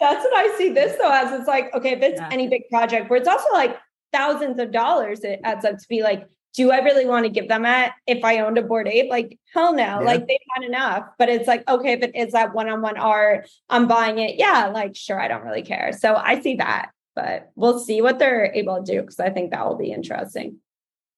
That's 0.00 0.24
what 0.24 0.36
I 0.36 0.54
see 0.58 0.70
this 0.70 0.96
though 0.98 1.10
as. 1.10 1.38
It's 1.38 1.48
like, 1.48 1.74
okay, 1.74 1.92
if 1.92 2.02
it's 2.02 2.20
yeah. 2.20 2.28
any 2.30 2.48
big 2.48 2.68
project 2.70 3.08
where 3.08 3.18
it's 3.18 3.28
also 3.28 3.50
like 3.52 3.76
thousands 4.12 4.58
of 4.58 4.70
dollars, 4.70 5.20
it 5.20 5.40
adds 5.44 5.64
up 5.64 5.78
to 5.78 5.88
be 5.88 6.02
like, 6.02 6.28
do 6.54 6.70
I 6.70 6.78
really 6.78 7.04
want 7.04 7.24
to 7.24 7.30
give 7.30 7.48
them 7.48 7.62
that 7.62 7.94
if 8.06 8.22
I 8.24 8.38
owned 8.38 8.58
a 8.58 8.62
bored 8.62 8.86
ape? 8.86 9.10
Like, 9.10 9.38
hell 9.52 9.72
no. 9.72 9.82
Yeah. 9.82 9.98
Like 9.98 10.26
they've 10.28 10.38
had 10.54 10.64
enough. 10.64 11.08
But 11.18 11.28
it's 11.28 11.48
like, 11.48 11.68
okay, 11.68 11.92
if 11.92 12.02
it 12.02 12.14
is 12.14 12.32
that 12.32 12.54
one-on-one 12.54 12.96
art, 12.96 13.48
I'm 13.68 13.88
buying 13.88 14.20
it. 14.20 14.36
Yeah, 14.36 14.70
like 14.72 14.94
sure, 14.94 15.20
I 15.20 15.26
don't 15.26 15.42
really 15.42 15.62
care. 15.62 15.92
So 15.92 16.14
I 16.14 16.40
see 16.40 16.56
that, 16.56 16.90
but 17.16 17.50
we'll 17.56 17.80
see 17.80 18.02
what 18.02 18.20
they're 18.20 18.52
able 18.54 18.82
to 18.82 18.92
do 18.92 19.00
because 19.00 19.18
I 19.18 19.30
think 19.30 19.50
that 19.50 19.66
will 19.66 19.76
be 19.76 19.90
interesting. 19.90 20.58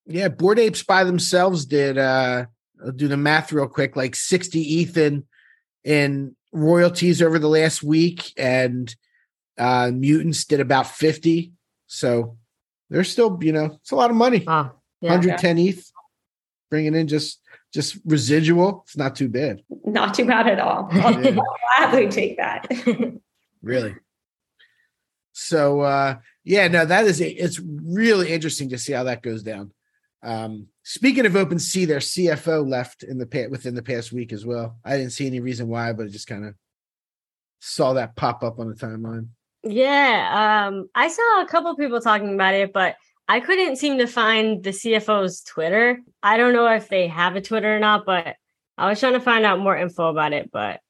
Yeah, 0.07 0.29
bored 0.29 0.59
apes 0.59 0.83
by 0.83 1.05
themselves 1.05 1.67
did 1.67 1.99
uh 1.99 2.47
I'll 2.85 2.93
do 2.93 3.09
the 3.09 3.17
math 3.17 3.53
real 3.53 3.69
quick, 3.69 3.97
like 3.97 4.15
60 4.15 4.61
Ethan 4.61 5.27
in 5.85 6.37
royalties 6.53 7.23
over 7.23 7.39
the 7.39 7.49
last 7.49 7.83
week, 7.83 8.33
and 8.37 8.95
uh 9.59 9.91
mutants 9.93 10.45
did 10.45 10.61
about 10.61 10.87
50. 10.87 11.53
So 11.87 12.39
they're 12.91 13.05
still, 13.05 13.39
you 13.43 13.53
know, 13.53 13.79
it's 13.81 13.91
a 13.91 13.97
lot 13.97 14.11
of 14.11 14.17
money. 14.17 14.45
yeah, 14.47 14.71
110 15.01 15.59
yeah. 15.59 15.71
ETH 15.71 15.93
bringing 16.71 16.95
in 16.95 17.09
just 17.09 17.41
just 17.75 17.99
residual. 18.05 18.85
It's 18.87 18.97
not 18.97 19.17
too 19.17 19.29
bad. 19.29 19.63
Not 19.85 20.15
too 20.15 20.25
bad 20.25 20.47
at 20.47 20.61
all. 20.61 20.89
I'll 20.93 21.23
yeah. 21.23 21.37
gladly 21.77 22.09
take 22.09 22.37
that. 22.37 22.69
really. 23.63 23.97
So 25.33 25.81
uh 25.81 26.17
yeah, 26.45 26.69
no, 26.69 26.85
that 26.85 27.07
is 27.07 27.21
it's 27.21 27.59
really 27.61 28.33
interesting 28.33 28.69
to 28.69 28.79
see 28.79 28.93
how 28.93 29.03
that 29.05 29.23
goes 29.23 29.43
down. 29.43 29.73
Um, 30.27 30.67
speaking 30.83 31.25
of 31.25 31.35
OpenSea, 31.35 31.87
their 31.87 32.01
CFO 32.01 32.69
left 32.69 33.05
in 33.05 33.19
the 33.19 33.49
within 33.49 33.77
the 33.77 33.83
past 33.83 34.13
week 34.13 34.33
as 34.33 34.45
well. 34.45 34.77
I 34.85 34.97
didn't 34.97 35.13
see 35.13 35.27
any 35.27 35.39
reason 35.39 35.69
why, 35.69 35.93
but 35.93 36.07
I 36.07 36.09
just 36.09 36.27
kind 36.27 36.45
of 36.45 36.55
saw 37.61 37.93
that 37.93 38.17
pop 38.17 38.43
up 38.43 38.59
on 38.59 38.69
the 38.69 38.75
timeline. 38.75 39.29
Yeah, 39.63 40.67
um, 40.67 40.89
I 40.97 41.09
saw 41.09 41.43
a 41.43 41.47
couple 41.47 41.77
people 41.77 42.01
talking 42.01 42.35
about 42.35 42.55
it, 42.55 42.73
but 42.73 42.97
I 43.29 43.39
couldn't 43.39 43.77
seem 43.77 43.99
to 43.99 44.09
find 44.09 44.65
the 44.65 44.71
CFO's 44.71 45.43
Twitter. 45.43 46.01
I 46.25 46.37
don't 46.37 46.53
know 46.53 46.67
if 46.73 46.89
they 46.89 47.07
have 47.07 47.37
a 47.37 47.41
Twitter 47.41 47.77
or 47.77 47.79
not, 47.79 48.05
but 48.05 48.35
I 48.77 48.89
was 48.89 48.99
trying 48.99 49.13
to 49.13 49.21
find 49.21 49.45
out 49.45 49.61
more 49.61 49.77
info 49.77 50.09
about 50.09 50.33
it. 50.33 50.51
But 50.51 50.81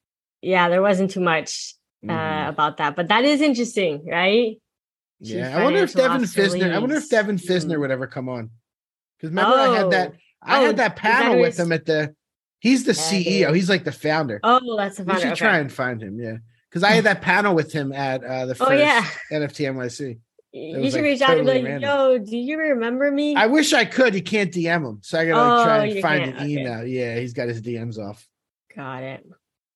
yeah, 0.41 0.71
there 0.71 0.83
wasn't 0.83 1.11
too 1.11 1.21
much 1.21 1.75
uh, 2.09 2.13
mm. 2.13 2.49
about 2.49 2.79
that. 2.79 2.97
But 2.97 3.09
that 3.09 3.25
is 3.25 3.43
interesting, 3.43 4.07
right? 4.07 4.59
Yeah, 5.21 5.59
I 5.59 5.65
wonder 5.65 5.81
if 5.81 5.93
Devin 5.93 6.23
Finzer. 6.23 6.73
I 6.73 6.79
wonder 6.79 6.97
if 6.97 7.11
Devin 7.11 7.37
Finzer 7.37 7.79
would 7.79 7.91
ever 7.91 8.07
come 8.07 8.31
on. 8.31 8.51
Because 9.27 9.31
remember, 9.31 9.57
oh. 9.57 9.73
I 9.73 9.77
had 9.79 9.91
that 9.91 10.13
I 10.43 10.63
oh, 10.63 10.67
had 10.67 10.77
that 10.77 10.97
panel 10.97 11.41
with 11.41 11.59
him 11.59 11.73
at 11.73 11.87
the. 11.87 12.15
He's 12.61 12.85
the 12.85 12.93
CEO. 12.93 13.55
He's 13.55 13.69
like 13.69 13.85
the 13.85 13.93
founder. 13.93 14.41
Oh, 14.43 14.77
that's 14.77 14.97
the 14.97 15.05
founder. 15.05 15.15
You 15.15 15.21
should 15.21 15.33
okay. 15.33 15.39
try 15.39 15.59
and 15.59 15.73
find 15.73 16.03
him. 16.03 16.19
Yeah, 16.19 16.37
because 16.71 16.83
I 16.83 16.93
had 16.93 17.05
that 17.05 17.21
panel 17.21 17.55
with 17.55 17.73
him 17.73 17.93
at 17.93 18.25
uh, 18.25 18.47
the 18.47 18.55
first 18.55 18.71
oh, 18.71 18.75
yeah. 18.75 19.05
NFT 19.31 19.73
NYC. 19.73 20.19
You 20.53 20.85
should 20.85 20.95
like 20.95 21.03
reach 21.03 21.21
out 21.21 21.37
and 21.37 21.47
be 21.47 21.63
like, 21.63 21.83
"Yo, 21.83 22.19
do 22.19 22.37
you 22.37 22.59
remember 22.59 23.11
me?" 23.11 23.37
I 23.37 23.47
wish 23.47 23.73
I 23.73 23.85
could. 23.85 24.15
You 24.15 24.23
can't 24.23 24.53
DM 24.53 24.89
him, 24.89 24.99
so 25.03 25.19
I 25.19 25.27
gotta 25.27 25.55
like, 25.55 25.65
try 25.65 25.79
oh, 25.79 25.91
and 25.91 26.03
find 26.03 26.25
an 26.25 26.37
okay. 26.37 26.49
email. 26.49 26.87
Yeah, 26.87 27.19
he's 27.19 27.35
got 27.35 27.49
his 27.49 27.61
DMs 27.61 27.99
off. 27.99 28.27
Got 28.75 29.03
it. 29.03 29.27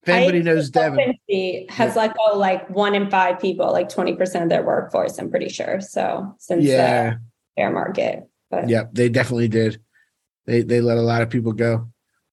If 0.03 0.09
anybody 0.09 0.43
knows 0.43 0.71
Devin, 0.71 0.99
has 0.99 1.17
yeah. 1.29 1.93
let 1.95 2.17
go 2.17 2.39
like 2.39 2.71
one 2.71 2.95
in 2.95 3.11
five 3.11 3.39
people, 3.41 3.71
like 3.71 3.91
twenty 3.91 4.15
percent 4.15 4.45
of 4.45 4.49
their 4.49 4.63
workforce. 4.63 5.19
I'm 5.19 5.31
pretty 5.31 5.51
sure. 5.51 5.81
So 5.83 6.35
since 6.39 6.65
yeah, 6.65 7.11
the 7.11 7.21
bear 7.57 7.71
market. 7.71 8.30
But. 8.51 8.69
Yep, 8.69 8.91
they 8.93 9.09
definitely 9.09 9.49
did. 9.49 9.81
They 10.47 10.63
they 10.63 10.81
let 10.81 10.99
a 10.99 11.03
lot 11.03 11.23
of 11.23 11.31
people 11.31 11.53
go. 11.53 11.89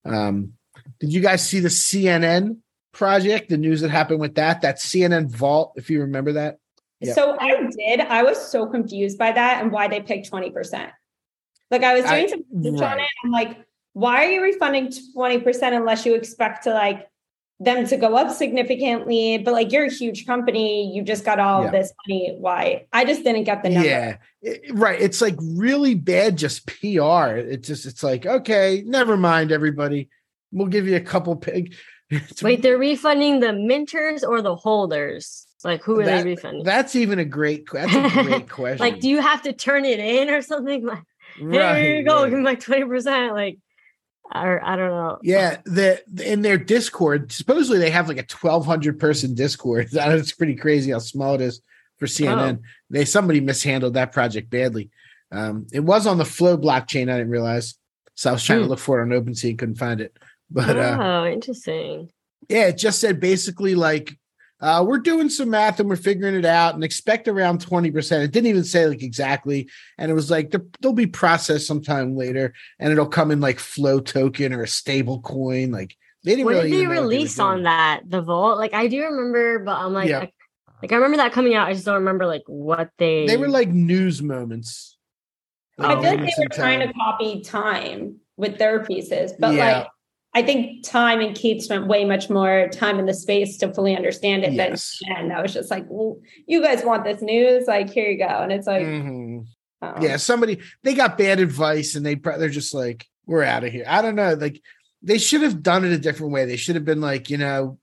Um, 0.06 0.54
did 1.00 1.14
you 1.14 1.22
guys 1.22 1.48
see 1.48 1.60
the 1.60 1.70
CNN 1.70 2.58
project? 2.92 3.50
The 3.50 3.58
news 3.58 3.82
that 3.82 3.92
happened 3.92 4.20
with 4.20 4.36
that? 4.36 4.62
That 4.62 4.78
CNN 4.78 5.30
Vault, 5.30 5.74
if 5.76 5.90
you 5.90 6.02
remember 6.02 6.34
that. 6.34 6.58
Yep. 7.02 7.16
So 7.16 7.38
I 7.40 7.70
did. 7.70 8.02
I 8.02 8.24
was 8.24 8.40
so 8.52 8.66
confused 8.66 9.18
by 9.18 9.32
that 9.32 9.62
and 9.62 9.72
why 9.72 9.88
they 9.88 10.02
picked 10.02 10.32
20%. 10.32 10.90
Like 11.70 11.84
I 11.84 11.94
was 11.94 12.06
doing 12.06 12.26
I- 12.26 12.28
some 12.28 12.44
research 12.52 12.82
on 12.82 12.98
right. 12.98 13.02
it. 13.02 13.10
I'm 13.24 13.32
like, 13.32 13.58
why 13.94 14.26
are 14.26 14.32
you 14.32 14.42
refunding 14.42 14.92
20% 15.16 15.76
unless 15.76 16.06
you 16.06 16.16
expect 16.16 16.64
to 16.64 16.74
like 16.74 17.08
them 17.60 17.88
to 17.88 17.98
go 17.98 18.16
up 18.16 18.32
significantly? 18.36 19.38
But 19.40 19.54
like 19.54 19.72
you're 19.72 19.86
a 19.86 19.92
huge 19.92 20.26
company, 20.26 20.94
you 20.94 21.04
just 21.04 21.26
got 21.26 21.40
all 21.40 21.64
Yeah. 21.64 21.72
this 21.72 21.92
money. 22.08 22.36
Why? 22.40 22.86
I 22.94 23.06
just 23.06 23.24
didn't 23.24 23.46
get 23.46 23.64
the 23.64 23.70
number. 23.70 23.88
Yeah, 23.88 24.18
it- 24.42 24.62
right. 24.74 25.00
It's 25.02 25.22
like 25.22 25.36
really 25.42 25.96
bad, 25.96 26.38
just 26.38 26.68
PR. 26.68 27.38
It's 27.38 27.68
just, 27.68 27.86
it's 27.86 28.04
like, 28.04 28.26
okay, 28.26 28.84
never 28.86 29.18
mind, 29.18 29.52
everybody. 29.52 30.10
We'll 30.52 30.68
give 30.68 30.88
you 30.88 30.96
a 30.96 31.02
couple 31.02 31.36
pig. 31.36 31.74
Wait, 32.42 32.62
they're 32.62 32.78
refunding 32.78 33.40
the 33.42 33.48
minters 33.48 34.24
or 34.28 34.42
the 34.42 34.56
holders? 34.56 35.46
Like, 35.64 35.84
who 35.84 36.00
are 36.00 36.06
that- 36.06 36.24
they 36.24 36.30
refunding? 36.32 36.64
That's 36.64 36.96
even 36.96 37.20
a 37.20 37.26
great. 37.26 37.68
That's 37.74 37.94
a 37.94 38.24
great 38.24 38.48
question. 38.58 38.78
like, 38.80 39.00
do 39.00 39.10
you 39.10 39.20
have 39.22 39.42
to 39.42 39.52
turn 39.54 39.84
it 39.86 40.00
in 40.00 40.30
or 40.30 40.42
something? 40.42 40.88
Like, 41.38 41.52
hey, 41.52 41.58
Right, 41.60 41.82
here 41.84 41.96
you 41.98 42.04
go, 42.08 42.22
right. 42.24 42.30
give 42.30 42.40
me 42.40 42.44
my 42.44 42.56
twenty 42.56 42.86
percent. 42.86 43.34
Like, 43.36 43.60
or 44.34 44.64
I 44.64 44.76
don't 44.76 44.90
know. 44.92 45.18
Yeah, 45.24 45.58
the 45.66 46.02
in 46.24 46.42
their 46.42 46.58
Discord, 46.58 47.32
supposedly 47.32 47.80
they 47.80 47.90
have 47.90 48.08
like 48.08 48.18
a 48.18 48.24
twelve 48.24 48.66
hundred 48.66 49.00
person 49.00 49.34
Discord. 49.36 49.90
That's 49.92 50.32
pretty 50.34 50.56
crazy 50.56 50.92
how 50.92 51.00
small 51.00 51.36
it 51.36 51.42
is 51.42 51.62
for 51.98 52.06
CNN. 52.06 52.60
They 52.90 53.06
somebody 53.06 53.40
mishandled 53.42 53.94
that 53.96 54.12
project 54.12 54.50
badly. 54.50 54.90
Um, 55.32 55.68
it 55.74 55.82
was 55.82 56.08
on 56.08 56.18
the 56.18 56.26
Flow 56.26 56.58
blockchain. 56.58 57.12
I 57.12 57.18
didn't 57.18 57.30
realize, 57.32 57.76
so 58.16 58.30
I 58.30 58.34
was 58.34 58.44
trying 58.44 58.60
to 58.60 58.66
Hmm. 58.66 58.70
look 58.72 58.80
for 58.80 59.00
it 59.00 59.04
on 59.04 59.10
OpenSea, 59.10 59.50
and 59.50 59.60
couldn't 59.60 59.76
find 59.76 60.02
it. 60.02 60.16
But 60.50 60.78
uh, 60.78 60.98
oh, 61.00 61.26
interesting. 61.26 62.10
yeah, 62.48 62.68
it 62.68 62.78
just 62.78 63.00
said 63.00 63.20
basically 63.20 63.76
like 63.76 64.18
uh, 64.60 64.84
we're 64.88 64.98
doing 65.00 65.30
some 65.30 65.50
math 65.52 65.80
and 65.80 65.88
we're 65.88 65.96
figuring 65.96 66.36
it 66.36 66.46
out 66.46 66.74
and 66.74 66.84
expect 66.84 67.28
around 67.28 67.64
20%. 67.64 68.24
It 68.24 68.32
didn't 68.32 68.48
even 68.48 68.64
say 68.64 68.88
like 68.88 69.04
exactly. 69.04 69.70
And 69.98 70.10
it 70.10 70.16
was 70.16 70.32
like 70.32 70.50
they're- 70.52 70.66
they'll 70.82 70.94
be 70.94 71.06
processed 71.06 71.68
sometime 71.68 72.16
later 72.16 72.54
and 72.80 72.92
it'll 72.92 73.06
come 73.08 73.30
in 73.32 73.40
like 73.40 73.60
flow 73.60 74.00
token 74.00 74.54
or 74.54 74.64
a 74.64 74.68
stable 74.68 75.22
coin. 75.22 75.72
Like 75.72 75.96
they 76.24 76.32
didn't 76.32 76.46
What 76.46 76.56
really 76.56 76.72
did 76.72 76.78
they 76.78 76.82
even 76.84 76.96
know 76.96 77.02
what 77.02 77.06
were 77.06 77.10
release 77.10 77.40
on 77.40 77.64
that? 77.64 78.02
The 78.08 78.22
vault? 78.22 78.58
Like, 78.58 78.74
I 78.74 78.88
do 78.88 79.04
remember, 79.04 79.60
but 79.60 79.78
I'm 79.78 79.94
like, 79.94 80.10
Yeah. 80.10 80.20
I, 80.22 80.32
like 80.82 80.92
I 80.92 80.96
remember 80.96 81.18
that 81.18 81.34
coming 81.34 81.54
out. 81.56 81.68
I 81.68 81.74
just 81.74 81.86
don't 81.86 81.96
remember 81.96 82.26
like 82.26 82.44
what 82.48 82.90
they. 82.98 83.28
They 83.28 83.38
were 83.38 83.50
like 83.50 83.70
news 83.70 84.22
moments. 84.22 84.98
I 85.80 85.94
Oh, 85.94 86.02
feel 86.02 86.12
like 86.12 86.20
they 86.20 86.34
were 86.38 86.44
in 86.44 86.50
trying 86.50 86.80
to 86.88 86.92
copy 86.94 87.42
time 87.42 88.18
with 88.38 88.58
their 88.58 88.84
pieces, 88.84 89.34
but 89.40 89.54
Yeah. 89.54 89.78
like 89.80 89.88
I 90.34 90.44
think 90.44 90.84
time 90.84 91.20
and 91.20 91.36
Keith 91.36 91.64
spent 91.64 91.88
way 91.88 92.06
much 92.06 92.30
more 92.30 92.68
time 92.72 93.00
in 93.00 93.06
the 93.08 93.14
space 93.14 93.58
to 93.58 93.74
fully 93.74 93.96
understand 93.96 94.44
it 94.44 94.54
Yes. 94.54 95.00
than 95.08 95.18
and 95.18 95.34
I 95.34 95.42
was 95.42 95.54
just 95.54 95.72
like, 95.72 95.86
well, 95.90 96.20
you 96.46 96.62
guys 96.62 96.84
want 96.84 97.04
this 97.06 97.22
news? 97.22 97.66
Like, 97.68 97.90
here 97.90 98.10
you 98.10 98.18
go. 98.20 98.26
And 98.28 98.52
it's 98.52 98.68
like, 98.68 98.86
Mhm. 98.86 99.46
oh. 99.82 99.94
Yeah, 100.02 100.18
somebody 100.18 100.60
they 100.84 100.94
got 100.94 101.18
bad 101.18 101.40
advice 101.40 101.96
and 101.96 102.06
they 102.06 102.16
they're 102.16 102.50
just 102.50 102.74
like, 102.74 103.08
we're 103.26 103.44
out 103.44 103.64
of 103.64 103.72
here. 103.72 103.86
I 103.88 104.02
don't 104.02 104.16
know. 104.16 104.34
Like 104.34 104.62
they 105.02 105.18
should 105.18 105.42
have 105.42 105.64
done 105.64 105.86
it 105.86 105.92
a 105.92 105.98
different 105.98 106.34
way. 106.34 106.46
They 106.46 106.58
should 106.58 106.76
have 106.76 106.86
been 106.86 107.02
like, 107.02 107.30
you 107.30 107.38
know, 107.38 107.80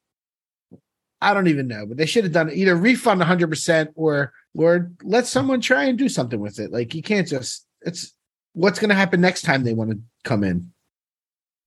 I 1.20 1.32
don't 1.34 1.48
even 1.48 1.66
know, 1.68 1.86
but 1.86 1.96
they 1.96 2.06
should 2.06 2.24
have 2.24 2.32
done 2.32 2.50
it 2.50 2.56
either 2.56 2.76
refund 2.76 3.20
100% 3.22 3.88
or 3.94 4.32
or 4.56 4.92
let 5.02 5.26
someone 5.26 5.60
try 5.60 5.84
and 5.84 5.98
do 5.98 6.08
something 6.08 6.38
with 6.38 6.60
it. 6.60 6.70
Like 6.70 6.94
you 6.94 7.02
can't 7.02 7.26
just 7.26 7.66
it's 7.80 8.14
what's 8.52 8.78
going 8.78 8.90
to 8.90 8.94
happen 8.94 9.20
next 9.20 9.42
time 9.42 9.64
they 9.64 9.74
want 9.74 9.90
to 9.90 9.98
come 10.22 10.44
in. 10.44 10.70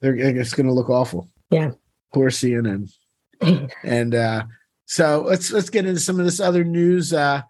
They're 0.02 0.16
it's 0.16 0.54
going 0.54 0.68
to 0.68 0.74
look 0.74 0.90
awful. 0.90 1.30
Yeah. 1.50 1.72
Poor 2.14 2.30
CNN. 2.30 2.92
and 3.84 4.16
uh 4.16 4.44
so 4.86 5.24
let's 5.28 5.52
let's 5.52 5.70
get 5.70 5.86
into 5.86 6.00
some 6.00 6.20
of 6.20 6.26
this 6.26 6.40
other 6.40 6.64
news. 6.64 7.14
Uh 7.14 7.42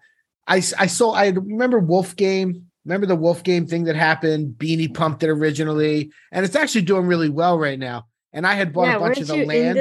I 0.46 0.56
I 0.56 0.86
saw 0.86 1.12
I 1.12 1.28
remember 1.28 1.78
Wolf 1.78 2.16
Game. 2.16 2.66
Remember 2.84 3.06
the 3.06 3.16
Wolf 3.16 3.42
Game 3.42 3.66
thing 3.66 3.84
that 3.84 3.96
happened? 3.96 4.54
Beanie 4.56 4.92
pumped 4.92 5.22
it 5.22 5.28
originally, 5.28 6.10
and 6.32 6.44
it's 6.44 6.56
actually 6.56 6.82
doing 6.82 7.06
really 7.06 7.28
well 7.28 7.58
right 7.58 7.78
now. 7.78 8.06
And 8.32 8.46
I 8.46 8.54
had 8.54 8.72
bought 8.72 8.86
yeah, 8.86 8.96
a 8.96 9.00
bunch 9.00 9.18
of 9.18 9.26
the 9.26 9.44
land. 9.44 9.78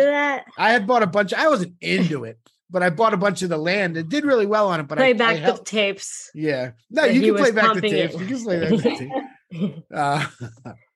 I 0.58 0.71
had 0.71 0.86
bought 0.88 1.03
a 1.03 1.08
bunch. 1.08 1.34
I 1.34 1.47
wasn't 1.47 1.75
into 1.80 2.25
it, 2.25 2.38
but 2.69 2.84
I 2.84 2.89
bought 2.89 3.13
a 3.13 3.17
bunch 3.17 3.41
of 3.43 3.49
the 3.49 3.58
land. 3.58 3.97
It 3.97 4.10
did 4.10 4.25
really 4.25 4.45
well 4.45 4.67
on 4.69 4.80
it. 4.80 4.84
But 4.84 4.97
Play 4.97 5.12
I, 5.12 5.13
back 5.13 5.45
the 5.45 5.63
tapes. 5.63 6.30
yeah, 6.34 6.71
no, 6.89 7.06
you 7.06 7.34
can 7.34 7.43
play 7.43 7.51
back 7.51 7.75
the 7.75 7.82
tapes. 7.82 8.15
it. 8.15 8.21
You 8.21 8.27
can 8.27 8.43
play 8.43 8.60
back 8.60 8.69
the 8.69 8.82
tape. 8.82 9.12
Uh, 9.93 10.27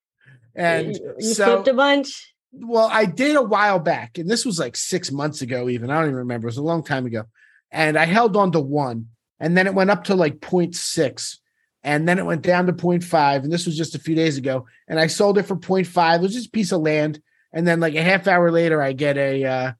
and 0.55 0.95
you, 1.19 1.33
so 1.33 1.45
flipped 1.45 1.67
a 1.67 1.73
bunch. 1.73 2.33
well, 2.51 2.89
I 2.91 3.05
did 3.05 3.35
a 3.35 3.41
while 3.41 3.79
back, 3.79 4.17
and 4.17 4.29
this 4.29 4.45
was 4.45 4.59
like 4.59 4.75
six 4.75 5.11
months 5.11 5.41
ago, 5.41 5.69
even. 5.69 5.89
I 5.89 5.95
don't 5.95 6.05
even 6.05 6.15
remember. 6.15 6.47
It 6.47 6.51
was 6.51 6.57
a 6.57 6.63
long 6.63 6.83
time 6.83 7.05
ago. 7.05 7.25
And 7.71 7.97
I 7.97 8.05
held 8.05 8.35
on 8.35 8.51
to 8.51 8.59
one, 8.59 9.07
and 9.39 9.55
then 9.57 9.67
it 9.67 9.73
went 9.73 9.89
up 9.89 10.03
to 10.05 10.15
like 10.15 10.39
0.6, 10.41 11.37
and 11.83 12.07
then 12.07 12.19
it 12.19 12.25
went 12.25 12.41
down 12.41 12.65
to 12.67 12.73
0.5. 12.73 13.43
And 13.43 13.51
this 13.51 13.65
was 13.65 13.77
just 13.77 13.95
a 13.95 13.99
few 13.99 14.13
days 14.15 14.37
ago. 14.37 14.65
And 14.87 14.99
I 14.99 15.07
sold 15.07 15.37
it 15.37 15.43
for 15.43 15.55
0.5. 15.55 16.15
It 16.15 16.21
was 16.21 16.33
just 16.33 16.47
a 16.47 16.51
piece 16.51 16.71
of 16.73 16.81
land. 16.81 17.21
And 17.53 17.65
then 17.67 17.79
like 17.79 17.95
a 17.95 18.03
half 18.03 18.27
hour 18.27 18.51
later, 18.51 18.81
I 18.81 18.93
get 18.93 19.17
a 19.17 19.43
uh, 19.45 19.71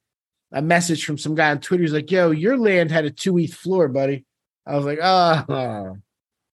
a 0.54 0.62
message 0.62 1.06
from 1.06 1.18
some 1.18 1.36
guy 1.36 1.52
on 1.52 1.60
Twitter. 1.60 1.84
He's 1.84 1.94
like, 1.94 2.12
"Yo, 2.12 2.32
your 2.32 2.58
land 2.58 2.92
had 2.92 3.06
a 3.06 3.12
two 3.12 3.38
ETH 3.38 3.54
floor, 3.54 3.88
buddy." 3.88 4.26
I 4.66 4.76
was 4.76 4.86
like, 4.86 5.00
"Oh," 5.02 5.98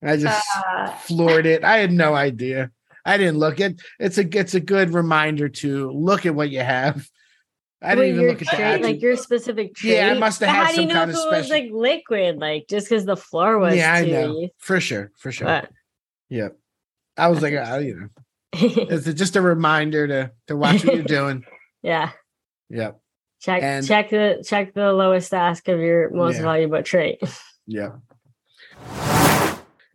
And 0.00 0.10
I 0.10 0.16
just 0.16 0.46
Uh, 0.56 0.90
floored 0.92 1.46
it. 1.46 1.64
I 1.64 1.78
had 1.78 1.92
no 1.92 2.14
idea. 2.14 2.70
I 3.08 3.16
didn't 3.16 3.38
look 3.38 3.60
at 3.60 3.74
it's 3.98 4.18
a 4.18 4.38
it's 4.38 4.54
a 4.54 4.60
good 4.60 4.92
reminder 4.94 5.48
to 5.48 5.90
look 5.90 6.26
at 6.26 6.34
what 6.34 6.50
you 6.50 6.60
have. 6.60 7.08
I 7.80 7.94
didn't 7.94 8.00
Wait, 8.00 8.14
even 8.14 8.26
look 8.28 8.42
at 8.42 8.48
trait, 8.48 8.60
attribute. 8.60 8.82
like 8.92 9.02
your 9.02 9.16
specific 9.16 9.74
trait. 9.74 9.94
Yeah, 9.94 10.12
I 10.14 10.18
must 10.18 10.40
have 10.40 10.48
had 10.48 10.66
How 10.66 10.72
do 10.72 10.72
you 10.72 10.78
some 10.80 10.88
know 10.88 10.94
kind 10.94 11.10
if 11.12 11.16
of 11.16 11.22
it 11.32 11.36
was 11.36 11.48
like 11.48 11.68
liquid? 11.72 12.36
Like 12.38 12.66
just 12.68 12.88
because 12.88 13.04
the 13.04 13.16
floor 13.16 13.58
was 13.58 13.76
yeah, 13.76 13.94
I 13.94 14.04
too 14.04 14.10
know 14.10 14.48
for 14.58 14.80
sure, 14.80 15.10
for 15.16 15.30
sure. 15.30 15.46
But 15.46 15.70
yeah, 16.28 16.48
I 17.16 17.28
was 17.28 17.40
like, 17.40 17.54
oh, 17.54 17.78
you 17.78 17.94
know, 18.00 18.08
it's 18.52 19.06
just 19.14 19.36
a 19.36 19.40
reminder 19.40 20.06
to 20.08 20.32
to 20.48 20.56
watch 20.56 20.84
what 20.84 20.94
you're 20.96 21.04
doing. 21.20 21.44
yeah, 21.82 22.10
Yep. 22.70 23.00
check 23.40 23.62
And- 23.62 23.86
check 23.86 24.10
the 24.10 24.44
check 24.46 24.74
the 24.74 24.92
lowest 24.92 25.32
ask 25.32 25.68
of 25.68 25.78
your 25.78 26.10
most 26.10 26.36
Yeah. 26.36 26.42
valuable 26.42 26.82
trait. 26.82 27.20
yeah. 27.66 27.92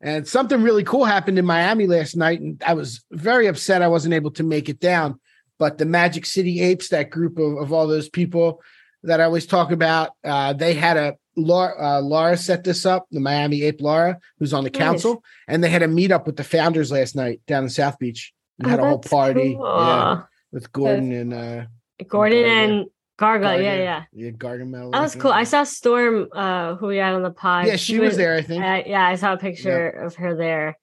And 0.04 0.28
something 0.28 0.62
really 0.62 0.84
cool 0.84 1.06
happened 1.06 1.40
in 1.40 1.46
Miami 1.46 1.88
last 1.88 2.18
night, 2.18 2.42
and 2.42 2.62
I 2.68 2.74
was 2.74 3.04
very 3.12 3.48
upset 3.48 3.82
I 3.82 3.88
wasn't 3.88 4.14
able 4.14 4.32
to 4.32 4.44
make 4.44 4.68
it 4.68 4.82
down. 4.82 5.18
But 5.58 5.78
the 5.78 5.86
Magic 5.86 6.26
City 6.26 6.60
Apes, 6.60 6.90
that 6.90 7.10
group 7.10 7.38
of, 7.40 7.56
of 7.58 7.72
all 7.72 7.88
those 7.88 8.10
people 8.10 8.62
that 9.04 9.22
I 9.22 9.24
always 9.24 9.46
talk 9.46 9.72
about, 9.72 10.10
uh, 10.26 10.52
they 10.52 10.74
had 10.74 10.98
a 10.98 11.16
Laura, 11.38 11.74
uh, 11.82 12.02
Laura 12.02 12.36
set 12.36 12.66
this 12.66 12.86
up, 12.86 13.08
the 13.12 13.22
Miami 13.22 13.64
Ape 13.64 13.80
Laura, 13.82 14.20
who's 14.40 14.54
on 14.54 14.66
the 14.66 14.70
Nice. 14.70 14.78
council, 14.80 15.24
and 15.48 15.64
they 15.64 15.70
had 15.70 15.84
a 15.84 15.88
meetup 15.88 16.26
with 16.26 16.36
the 16.36 16.44
founders 16.44 16.92
last 16.92 17.16
night 17.16 17.40
down 17.48 17.64
in 17.64 17.70
South 17.70 17.98
Beach. 17.98 18.34
And 18.60 18.68
Oh, 18.68 18.70
had 18.72 18.80
a 18.80 18.88
whole 18.88 19.00
party, 19.00 19.56
cool. 19.56 19.66
yeah, 19.66 20.22
with 20.52 20.72
Gordon 20.74 21.12
and 21.14 21.34
uh, 21.34 21.64
Gordon 22.08 22.44
Garga. 22.44 22.86
Garga, 23.20 23.62
yeah, 23.62 23.76
yeah. 23.76 24.04
yeah, 24.12 24.30
Gargamel. 24.32 24.92
That 24.92 25.02
was 25.02 25.16
cool. 25.16 25.32
I 25.32 25.44
saw 25.44 25.64
Storm, 25.64 26.28
uh, 26.34 26.76
who 26.76 26.88
we 26.88 26.98
had 26.98 27.14
on 27.14 27.22
the 27.22 27.32
pod. 27.32 27.68
Yeah, 27.68 27.76
she 27.76 28.00
was 28.00 28.18
there, 28.18 28.36
I 28.36 28.42
think. 28.42 28.64
Uh, 28.64 28.82
yeah, 28.88 29.06
I 29.08 29.16
saw 29.16 29.34
a 29.34 29.38
picture 29.38 29.88
of 29.90 30.16
her 30.16 30.36
there. 30.36 30.78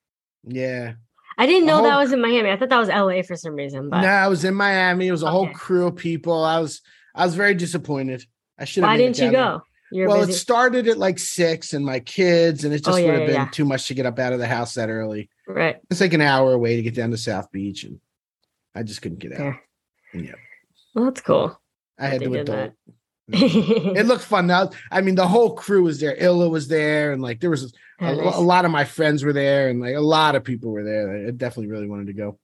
Yeah, 0.44 0.92
I 1.36 1.46
didn't 1.46 1.66
know 1.66 1.82
that 1.82 1.96
was 1.98 2.12
in 2.12 2.20
Miami. 2.20 2.50
I 2.50 2.56
thought 2.56 2.68
that 2.68 2.78
was 2.78 2.88
LA 2.88 3.22
for 3.22 3.34
some 3.36 3.54
reason. 3.54 3.90
But 3.90 4.02
no, 4.02 4.08
I 4.08 4.28
was 4.28 4.44
in 4.44 4.54
Miami. 4.54 5.08
It 5.08 5.12
was 5.12 5.22
a 5.24 5.30
whole 5.30 5.48
crew 5.50 5.88
of 5.88 5.96
people. 5.96 6.44
I 6.44 6.60
was 6.60 6.80
I 7.14 7.24
was 7.24 7.34
very 7.34 7.54
disappointed. 7.54 8.24
I 8.58 8.64
should. 8.64 8.84
why 8.84 8.96
didn't 8.96 9.18
you 9.18 9.32
go? 9.32 9.62
You're 9.92 10.06
well, 10.06 10.20
busy. 10.20 10.32
it 10.32 10.36
started 10.36 10.86
at 10.86 10.98
like 10.98 11.18
six, 11.18 11.72
and 11.72 11.84
my 11.84 11.98
kids, 11.98 12.64
and 12.64 12.72
it 12.72 12.84
just 12.84 12.88
Oh, 12.90 12.96
yeah, 12.96 13.06
would 13.06 13.12
have 13.12 13.20
yeah, 13.22 13.26
been 13.26 13.34
yeah. 13.46 13.48
too 13.50 13.64
much 13.64 13.88
to 13.88 13.94
get 13.94 14.06
up 14.06 14.20
out 14.20 14.32
of 14.32 14.38
the 14.38 14.46
house 14.46 14.74
that 14.74 14.88
early. 14.88 15.28
right. 15.48 15.78
It's 15.90 16.00
like 16.00 16.12
an 16.12 16.20
hour 16.20 16.52
away 16.52 16.76
to 16.76 16.82
get 16.82 16.94
down 16.94 17.10
to 17.10 17.16
South 17.16 17.50
Beach, 17.50 17.82
and 17.82 18.00
I 18.72 18.84
just 18.84 19.02
couldn't 19.02 19.18
get 19.18 19.32
out. 19.32 19.56
Yeah, 20.14 20.34
Well, 20.94 21.06
that's 21.06 21.20
cool. 21.22 21.60
I 22.00 22.06
had 22.08 22.20
to 22.22 22.28
did 22.28 22.40
adult. 22.48 22.72
that. 23.28 23.96
It 23.96 24.06
looked 24.06 24.24
fun. 24.24 24.46
Now, 24.48 24.70
I 24.90 25.00
mean, 25.02 25.14
the 25.14 25.28
whole 25.28 25.54
crew 25.54 25.84
was 25.84 26.00
there. 26.00 26.16
Illa 26.16 26.48
was 26.48 26.66
there, 26.68 27.12
and 27.12 27.22
like 27.22 27.40
there 27.40 27.50
was 27.50 27.64
a, 27.64 27.68
Yeah, 28.00 28.14
nice. 28.14 28.34
a 28.36 28.40
lot 28.40 28.64
of 28.64 28.70
my 28.72 28.84
friends 28.84 29.22
were 29.22 29.32
there, 29.32 29.68
and 29.68 29.80
like 29.80 29.94
a 29.94 30.00
lot 30.00 30.34
of 30.34 30.42
people 30.42 30.72
were 30.72 30.82
there. 30.84 31.28
I 31.28 31.30
definitely 31.30 31.68
really 31.68 31.86
wanted 31.86 32.08
to 32.08 32.12
go. 32.14 32.38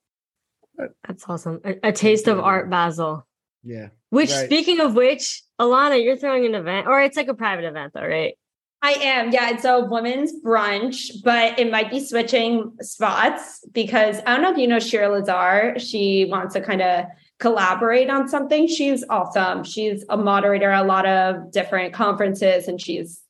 That's 1.07 1.25
awesome. 1.29 1.61
A, 1.65 1.89
a 1.89 1.93
taste 1.93 2.29
of 2.29 2.39
art, 2.39 2.69
Basel. 2.71 3.27
Yeah. 3.65 3.89
Which, 4.11 4.31
Right. 4.31 4.45
speaking 4.45 4.81
of 4.81 4.95
which, 4.95 5.43
Alana, 5.61 6.03
you're 6.03 6.17
throwing 6.17 6.45
an 6.47 6.55
event, 6.55 6.87
or 6.87 7.01
it's 7.03 7.17
like 7.17 7.29
a 7.29 7.35
private 7.35 7.65
event, 7.65 7.93
though, 7.95 8.07
right? 8.07 8.35
I 8.83 8.93
am. 8.93 9.33
Yeah, 9.33 9.51
it's 9.51 9.65
a 9.65 9.81
women's 9.87 10.33
brunch, 10.45 11.11
but 11.25 11.59
it 11.59 11.73
might 11.73 11.91
be 11.91 11.99
switching 11.99 12.77
spots 12.83 13.65
because 13.73 14.19
I 14.27 14.35
don't 14.35 14.43
know 14.43 14.53
if 14.53 14.59
you 14.59 14.69
know 14.69 14.79
Shira 14.79 15.09
Lazar. 15.09 15.79
She 15.79 16.27
wants 16.31 16.55
to 16.55 16.61
kind 16.61 16.83
of 16.83 17.07
collaborate 17.39 18.09
on 18.11 18.29
something. 18.29 18.67
She's 18.67 19.05
awesome. 19.11 19.63
She's 19.65 20.05
a 20.09 20.17
moderator 20.17 20.71
at 20.71 20.85
a 20.85 20.87
lot 20.87 21.07
of 21.07 21.53
different 21.53 21.93
conferences 21.93 22.69
and 22.69 22.81
she's 22.81 23.21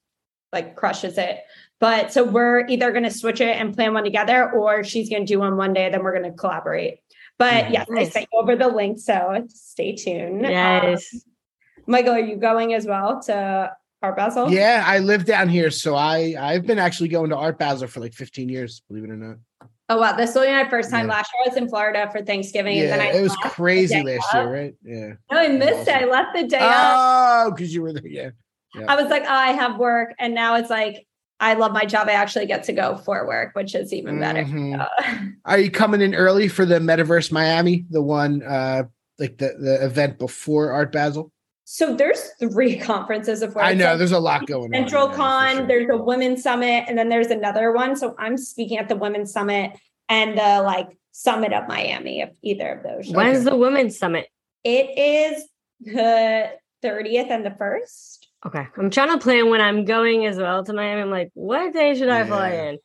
like 0.52 0.76
crushes 0.76 1.18
it. 1.18 1.40
But 1.80 2.12
so 2.12 2.24
we're 2.24 2.66
either 2.68 2.90
going 2.92 3.04
to 3.04 3.10
switch 3.10 3.40
it 3.40 3.56
and 3.56 3.74
plan 3.74 3.92
one 3.92 4.04
together 4.04 4.50
or 4.50 4.82
she's 4.84 5.10
going 5.10 5.26
to 5.26 5.32
do 5.32 5.40
one 5.40 5.56
one 5.56 5.72
day, 5.74 5.90
then 5.90 6.02
we're 6.02 6.16
going 6.18 6.30
to 6.30 6.36
collaborate. 6.36 6.98
But 7.38 7.70
yes, 7.70 7.86
I 7.90 7.94
Nice. 7.94 8.12
sent 8.12 8.28
you 8.32 8.38
over 8.40 8.56
the 8.56 8.68
link. 8.68 8.98
So 8.98 9.44
stay 9.48 9.94
tuned. 9.94 10.46
Um, 10.46 10.50
Yes. 10.52 11.14
Michael, 11.86 12.14
are 12.14 12.20
you 12.20 12.36
going 12.36 12.74
as 12.74 12.86
well 12.86 13.20
to 13.24 13.72
Art 14.02 14.16
Basel? 14.16 14.50
Yeah, 14.50 14.82
I 14.86 14.98
live 15.00 15.24
down 15.24 15.48
here, 15.48 15.70
so 15.70 15.94
I 15.94 16.34
I've 16.38 16.66
been 16.66 16.78
actually 16.78 17.08
going 17.08 17.30
to 17.30 17.36
Art 17.36 17.58
Basel 17.58 17.86
for 17.88 18.00
like 18.00 18.14
15 18.14 18.48
years, 18.48 18.82
believe 18.88 19.04
it 19.04 19.10
or 19.10 19.16
not. 19.16 19.36
Oh 19.88 20.00
wow, 20.00 20.16
this 20.16 20.34
was 20.34 20.46
my 20.48 20.68
first 20.68 20.90
time 20.90 21.06
Yeah. 21.06 21.14
last 21.14 21.30
year. 21.32 21.42
I 21.44 21.48
was 21.48 21.56
in 21.56 21.68
Florida 21.68 22.08
for 22.10 22.20
Thanksgiving, 22.22 22.78
and 22.78 22.88
Yeah, 22.88 22.96
then 22.96 23.06
I 23.14 23.18
it 23.18 23.22
was 23.22 23.36
crazy 23.36 24.02
last 24.02 24.34
of. 24.34 24.40
year, 24.40 24.52
right? 24.52 24.74
Yeah. 24.82 25.12
No, 25.30 25.38
I 25.38 25.48
missed 25.48 25.86
it. 25.88 25.94
I 25.94 26.04
left 26.06 26.34
the 26.34 26.44
day. 26.44 26.58
Oh, 26.60 27.52
because 27.54 27.72
you 27.72 27.82
were 27.82 27.92
there. 27.92 28.06
Yeah. 28.06 28.30
yeah. 28.74 28.86
I 28.88 29.00
was 29.00 29.10
like, 29.10 29.22
oh, 29.22 29.32
I 29.32 29.52
have 29.52 29.78
work, 29.78 30.12
and 30.18 30.34
now 30.34 30.56
it's 30.56 30.70
like 30.70 31.06
I 31.38 31.54
love 31.54 31.72
my 31.72 31.84
job. 31.84 32.08
I 32.08 32.12
actually 32.12 32.46
get 32.46 32.64
to 32.64 32.72
go 32.72 32.96
for 32.96 33.26
work, 33.26 33.54
which 33.54 33.74
is 33.74 33.92
even 33.92 34.18
better. 34.18 34.42
Mhm. 34.42 34.80
Uh, 34.80 35.28
Are 35.44 35.58
you 35.58 35.70
coming 35.70 36.00
in 36.00 36.14
early 36.14 36.48
for 36.48 36.64
the 36.64 36.80
Metaverse 36.80 37.30
Miami, 37.30 37.84
the 37.90 38.02
one 38.02 38.42
uh 38.42 38.84
like 39.18 39.38
the 39.38 39.54
the 39.60 39.84
event 39.84 40.18
before 40.18 40.72
Art 40.72 40.90
Basel? 40.90 41.30
So 41.68 41.96
there's 41.96 42.30
three 42.38 42.78
conferences 42.92 43.42
of 43.42 43.56
where 43.56 43.64
I 43.64 43.74
know 43.74 43.86
like 43.86 43.98
there's 43.98 44.12
a 44.12 44.20
lot 44.20 44.46
going 44.46 44.72
on. 44.72 44.72
Central 44.72 45.06
yeah, 45.06 45.10
for 45.10 45.16
Con, 45.16 45.56
sure. 45.56 45.66
there's 45.66 45.88
a 45.90 45.96
Women's 45.96 46.42
Summit, 46.42 46.84
and 46.86 46.96
then 46.96 47.08
there's 47.08 47.26
another 47.26 47.72
one. 47.72 47.96
So 47.96 48.14
I'm 48.18 48.38
speaking 48.38 48.78
at 48.78 48.88
the 48.88 48.94
Women's 48.94 49.32
Summit 49.32 49.72
and 50.08 50.38
the 50.38 50.62
like 50.62 50.96
Summit 51.10 51.52
of 51.52 51.66
Miami, 51.66 52.20
if 52.20 52.30
either 52.42 52.68
of 52.74 52.82
those. 52.84 53.12
When's 53.12 53.42
the 53.42 53.56
women's 53.56 53.98
summit? 53.98 54.28
It 54.62 54.96
is 54.96 55.44
the 55.80 56.52
30th 56.84 57.30
and 57.30 57.44
the 57.44 57.50
1st. 57.50 58.18
Okay. 58.46 58.66
I'm 58.76 58.90
trying 58.90 59.10
to 59.10 59.18
plan 59.18 59.50
when 59.50 59.60
I'm 59.60 59.84
going 59.84 60.24
as 60.26 60.36
well 60.36 60.62
to 60.62 60.72
Miami. 60.72 61.00
I'm 61.02 61.10
like, 61.10 61.30
what 61.34 61.72
day 61.72 61.96
should 61.96 62.10
I 62.10 62.24
fly 62.26 62.52
Yeah. 62.52 62.62
in? 62.68 62.78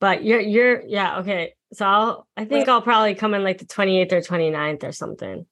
But 0.00 0.24
you're 0.24 0.40
you're 0.40 0.82
yeah, 0.86 1.18
okay. 1.18 1.54
So 1.74 1.84
I'll 1.84 2.26
I 2.38 2.46
think 2.46 2.68
I'll 2.68 2.80
probably 2.80 3.14
come 3.14 3.34
in 3.34 3.42
like 3.44 3.58
the 3.58 3.66
28th 3.66 4.12
or 4.12 4.20
29th 4.20 4.84
or 4.84 4.92
something. 4.92 5.44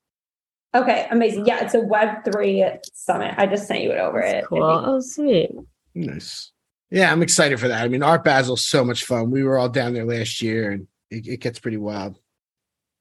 Okay, 0.75 1.07
amazing. 1.11 1.45
Yeah, 1.47 1.63
it's 1.65 1.75
a 1.75 1.81
Web3 1.81 2.79
Summit. 2.95 3.35
I 3.37 3.47
just 3.47 3.67
sent 3.67 3.83
you 3.83 3.93
it 3.93 3.99
over 3.99 4.21
it. 4.21 4.45
Cool. 4.47 4.63
Oh 4.63 5.01
sweet. 5.01 5.51
Nice. 5.95 6.51
Yeah, 6.91 7.13
I'm 7.13 7.23
excited 7.23 7.59
for 7.61 7.69
that. 7.69 7.83
I 7.85 7.89
mean, 7.89 8.03
Art 8.03 8.25
Basel's 8.25 8.65
so 8.65 8.85
much 8.85 9.05
fun. 9.05 9.31
We 9.31 9.45
were 9.45 9.59
all 9.59 9.69
down 9.69 9.93
there 9.95 10.05
last 10.05 10.41
year, 10.43 10.71
and 10.73 10.87
it, 11.11 11.27
it 11.27 11.41
gets 11.41 11.59
pretty 11.59 11.77
wild. 11.77 12.19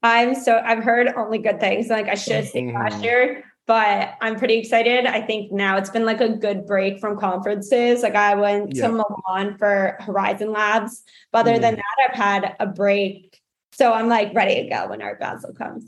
I'm 0.03 0.36
so 0.36 0.57
I've 0.63 0.84
heard 0.84 1.13
only 1.15 1.38
good 1.38 1.60
things. 1.60 1.88
Like 1.88 2.07
I 2.07 2.15
should 2.15 2.34
have 2.36 2.47
stayed 2.47 2.73
last 2.73 2.97
Mhm. 2.97 3.03
year, 3.03 3.43
but 3.67 4.15
I'm 4.19 4.36
pretty 4.38 4.55
excited. 4.55 5.05
I 5.05 5.21
think 5.21 5.51
now 5.51 5.77
it's 5.77 5.89
been 5.91 6.05
like 6.05 6.19
a 6.21 6.29
good 6.29 6.65
break 6.65 6.99
from 6.99 7.17
conferences. 7.19 8.01
Like 8.01 8.15
I 8.15 8.36
went 8.36 8.75
Yeah. 8.75 8.88
to 8.88 8.93
Milan 8.93 9.57
for 9.57 9.97
Horizon 10.01 10.51
Labs, 10.51 11.03
but 11.31 11.39
other 11.47 11.60
than 11.60 11.75
Mm. 11.75 11.77
that, 11.77 12.10
I've 12.10 12.15
had 12.15 12.55
a 12.60 12.65
break. 12.67 13.39
So 13.73 13.93
I'm 13.93 14.10
like 14.10 14.34
ready 14.34 14.63
to 14.63 14.69
go 14.69 14.89
when 14.89 15.01
Art 15.01 15.19
Basel 15.19 15.53
comes. 15.53 15.86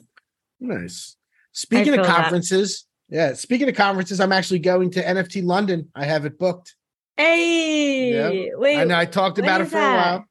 Nice. 0.59 1.17
Speaking 1.53 1.93
of 1.93 1.95
feel 1.95 2.03
that. 2.05 2.15
conferences, 2.15 2.85
yeah. 3.09 3.33
Speaking 3.33 3.69
of 3.69 3.75
conferences, 3.75 4.19
I'm 4.19 4.31
actually 4.31 4.59
going 4.59 4.91
to 4.91 5.03
NFT 5.03 5.43
London. 5.43 5.89
I 5.95 6.05
have 6.05 6.25
it 6.25 6.37
booked. 6.37 6.75
Hey, 7.15 8.51
wait. 8.55 8.79
I 8.79 8.83
know 8.85 8.97
I 8.97 9.05
talked 9.05 9.37
about 9.39 9.61
it 9.61 9.65
for 9.65 9.77
a 9.77 9.81
while. 9.81 10.25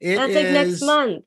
It 0.00 0.16
That's 0.16 0.34
like 0.34 0.50
next 0.50 0.82
month. 0.82 1.24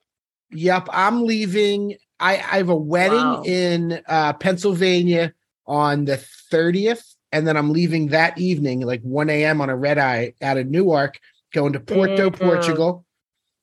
Yep, 0.52 0.90
I'm 0.92 1.24
leaving. 1.24 1.96
I, 2.20 2.34
I 2.36 2.58
have 2.58 2.70
a 2.70 2.76
wedding 2.76 3.18
Wow. 3.18 3.44
in 3.46 4.02
uh, 4.08 4.34
Pennsylvania 4.34 5.34
on 5.68 6.06
the 6.06 6.24
30th, 6.52 7.04
and 7.32 7.48
then 7.48 7.58
I'm 7.58 7.72
leaving 7.72 8.08
that 8.08 8.38
evening, 8.40 8.82
like 8.82 9.02
1 9.02 9.30
a.m. 9.30 9.62
on 9.62 9.70
a 9.70 9.76
red 9.76 9.98
eye 10.00 10.34
out 10.42 10.58
of 10.58 10.68
Newark, 10.68 11.20
going 11.54 11.74
to 11.74 11.80
Porto, 11.80 12.30
Damn. 12.30 12.50
Portugal, 12.50 13.06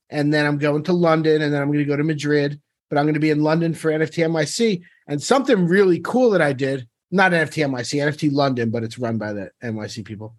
and 0.09 0.33
then 0.33 0.45
I'm 0.45 0.57
going 0.57 0.83
to 0.83 0.93
London, 0.93 1.41
and 1.41 1.53
then 1.53 1.61
I'm 1.61 1.67
going 1.67 1.79
to 1.79 1.85
go 1.85 1.97
to 1.97 2.03
Madrid. 2.03 2.61
But 2.89 2.99
I'm 2.99 3.05
going 3.05 3.15
to 3.15 3.19
be 3.19 3.31
in 3.31 3.41
London 3.41 3.73
for 3.73 3.91
NFT 3.91 4.23
NYC, 4.25 4.83
and 5.07 5.21
something 5.21 5.67
really 5.67 5.99
cool 5.99 6.31
that 6.31 6.41
I 6.41 6.53
did. 6.53 6.87
Not 7.11 7.31
NFT 7.31 7.65
NYC, 7.67 8.01
NFT 8.03 8.31
London, 8.33 8.71
but 8.71 8.83
it's 8.83 8.97
run 8.97 9.17
by 9.17 9.31
the 9.33 9.51
NYC 9.63 10.03
people. 10.05 10.35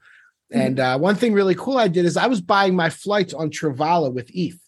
And 0.50 0.78
uh, 0.78 0.98
one 0.98 1.14
thing 1.16 1.32
really 1.32 1.54
cool 1.54 1.78
I 1.78 1.88
did 1.88 2.04
is 2.04 2.16
I 2.16 2.26
was 2.26 2.40
buying 2.40 2.74
my 2.76 2.90
flights 2.90 3.32
on 3.34 3.50
Travala 3.50 4.12
with 4.12 4.30
ETH. 4.34 4.58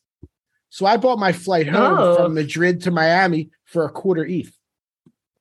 So 0.70 0.86
I 0.86 0.96
bought 0.96 1.18
my 1.18 1.32
flight 1.32 1.68
home 1.68 1.98
Oh. 1.98 2.16
from 2.16 2.34
Madrid 2.34 2.82
to 2.82 2.90
Miami 2.90 3.50
for 3.64 3.84
a 3.84 3.90
quarter 3.90 4.24
ETH. 4.24 4.52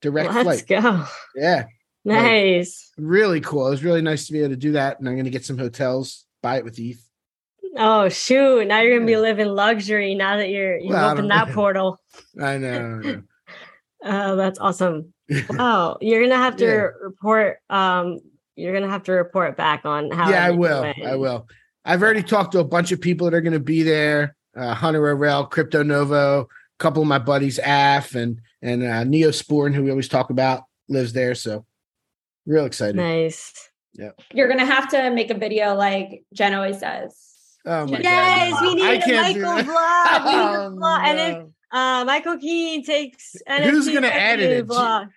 Direct 0.01 0.33
Let's 0.33 0.61
flight. 0.61 0.81
go. 0.83 1.05
Yeah. 1.35 1.65
Nice. 2.05 2.91
Really 2.97 3.41
cool. 3.41 3.67
It 3.67 3.71
was 3.71 3.83
really 3.83 4.01
nice 4.01 4.27
to 4.27 4.33
be 4.33 4.39
able 4.39 4.49
to 4.49 4.55
do 4.57 4.71
that. 4.73 4.99
And 4.99 5.07
I'm 5.07 5.15
going 5.15 5.25
to 5.25 5.31
get 5.31 5.45
some 5.45 5.57
hotels, 5.57 6.25
buy 6.41 6.57
it 6.57 6.63
with 6.65 6.79
ETH. 6.79 7.01
Oh 7.79 8.09
shoot! 8.09 8.65
Now 8.67 8.81
you're 8.81 8.95
gonna 8.97 9.05
be 9.05 9.17
living 9.17 9.49
luxury. 9.49 10.15
Now 10.15 10.37
that 10.37 10.49
you're 10.49 10.77
you 10.79 10.89
Well, 10.89 11.11
opened 11.11 11.29
that 11.29 11.49
portal. 11.51 11.99
I 12.41 12.57
know. 12.57 13.01
I 13.03 13.05
know. 13.05 13.21
Oh, 14.03 14.35
that's 14.35 14.59
awesome. 14.59 15.13
Wow, 15.49 15.97
you're 16.01 16.21
gonna 16.21 16.37
have 16.41 16.55
to 16.57 16.65
Yeah. 16.65 16.87
report. 17.01 17.57
Um, 17.69 18.19
you're 18.55 18.73
gonna 18.73 18.89
have 18.89 19.03
to 19.03 19.11
report 19.11 19.57
back 19.57 19.85
on 19.85 20.09
how. 20.11 20.29
yeah, 20.29 20.45
I 20.45 20.51
will. 20.51 20.81
went. 20.81 20.97
I 21.05 21.15
will. 21.15 21.47
I've 21.83 22.01
already 22.01 22.23
talked 22.23 22.53
to 22.53 22.59
a 22.59 22.63
bunch 22.63 22.91
of 22.91 23.01
people 23.01 23.29
that 23.29 23.35
are 23.35 23.41
going 23.41 23.53
to 23.53 23.59
be 23.61 23.81
there. 23.83 24.35
Uh, 24.55 24.73
Hunter 24.73 24.99
Arel, 25.01 25.49
Crypto 25.49 25.83
Novo, 25.83 26.41
a 26.41 26.47
couple 26.79 27.01
of 27.01 27.07
my 27.07 27.19
buddies, 27.19 27.59
Af 27.63 28.15
and 28.15 28.41
and 28.61 28.83
uh, 28.83 29.03
Neo 29.03 29.29
Sporn, 29.29 29.73
who 29.73 29.83
we 29.83 29.89
always 29.89 30.07
talk 30.09 30.29
about, 30.29 30.63
lives 30.89 31.13
there. 31.13 31.35
So 31.35 31.65
real 32.45 32.65
excited. 32.65 32.95
Nice. 32.95 33.53
Yeah. 33.93 34.11
You're 34.33 34.47
gonna 34.47 34.65
have 34.65 34.89
to 34.91 35.11
make 35.11 35.29
a 35.29 35.37
video 35.37 35.75
like 35.75 36.23
Jen 36.33 36.53
always 36.55 36.79
says. 36.79 37.15
Oh 37.65 37.85
my 37.85 37.99
Yes, 37.99 38.51
god! 38.53 38.61
we 38.61 38.75
need 38.75 38.83
I 38.85 38.93
a 38.93 39.21
Michael 39.21 39.73
vlog. 39.73 39.75
A 40.15 40.21
Oh, 40.23 40.75
vlog. 40.77 40.99
And 41.03 41.19
if 41.19 41.37
no. 41.37 41.53
Uh, 41.71 42.03
Michael 42.05 42.37
Keane 42.37 42.83
takes 42.83 43.35
Who's 43.47 43.87
gonna 43.89 44.07
edit 44.07 44.49
it? 44.51 44.67
Vlog. 44.67 45.09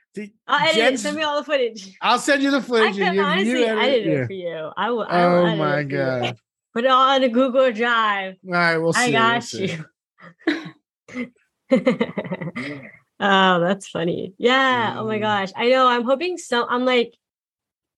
I'll 0.49 0.69
edit 0.69 0.95
it. 0.95 0.99
Send 1.01 1.17
me 1.17 1.23
all 1.23 1.39
the 1.39 1.45
footage. 1.45 1.97
I'll 2.03 2.19
send 2.19 2.43
you 2.43 2.51
the 2.51 2.59
I 2.59 2.61
footage. 2.61 2.97
can 2.97 3.07
and 3.09 3.17
you, 3.17 3.23
honestly 3.23 3.61
you 3.61 3.67
edit 3.67 4.07
yeah. 4.07 4.13
it 4.23 4.27
for 4.27 4.33
you. 4.33 4.71
I 4.77 4.91
will. 4.91 5.03
I 5.09 5.27
will 5.27 5.35
Oh 5.47 5.57
my 5.57 5.79
it 5.81 5.85
for 5.85 5.91
you. 5.93 5.99
god! 5.99 6.37
Put 6.75 6.85
it 6.85 6.91
all 6.91 7.09
on 7.11 7.21
the 7.23 7.29
Google 7.29 7.73
Drive. 7.73 8.37
All 8.47 8.53
right, 8.53 8.77
we'll 8.79 8.93
see. 8.93 9.01
I 9.01 9.05
we'll 9.07 9.13
got 9.13 9.45
see. 9.45 9.73
you. 9.73 11.31
oh, 13.21 13.61
that's 13.61 13.89
funny. 13.89 14.35
Yeah. 14.39 14.97
Oh 14.99 15.07
my 15.07 15.19
Mm. 15.19 15.21
gosh. 15.21 15.51
I 15.57 15.69
know. 15.69 15.87
I'm 15.87 16.05
hoping 16.05 16.39
so. 16.39 16.67
I'm 16.69 16.85
like, 16.85 17.15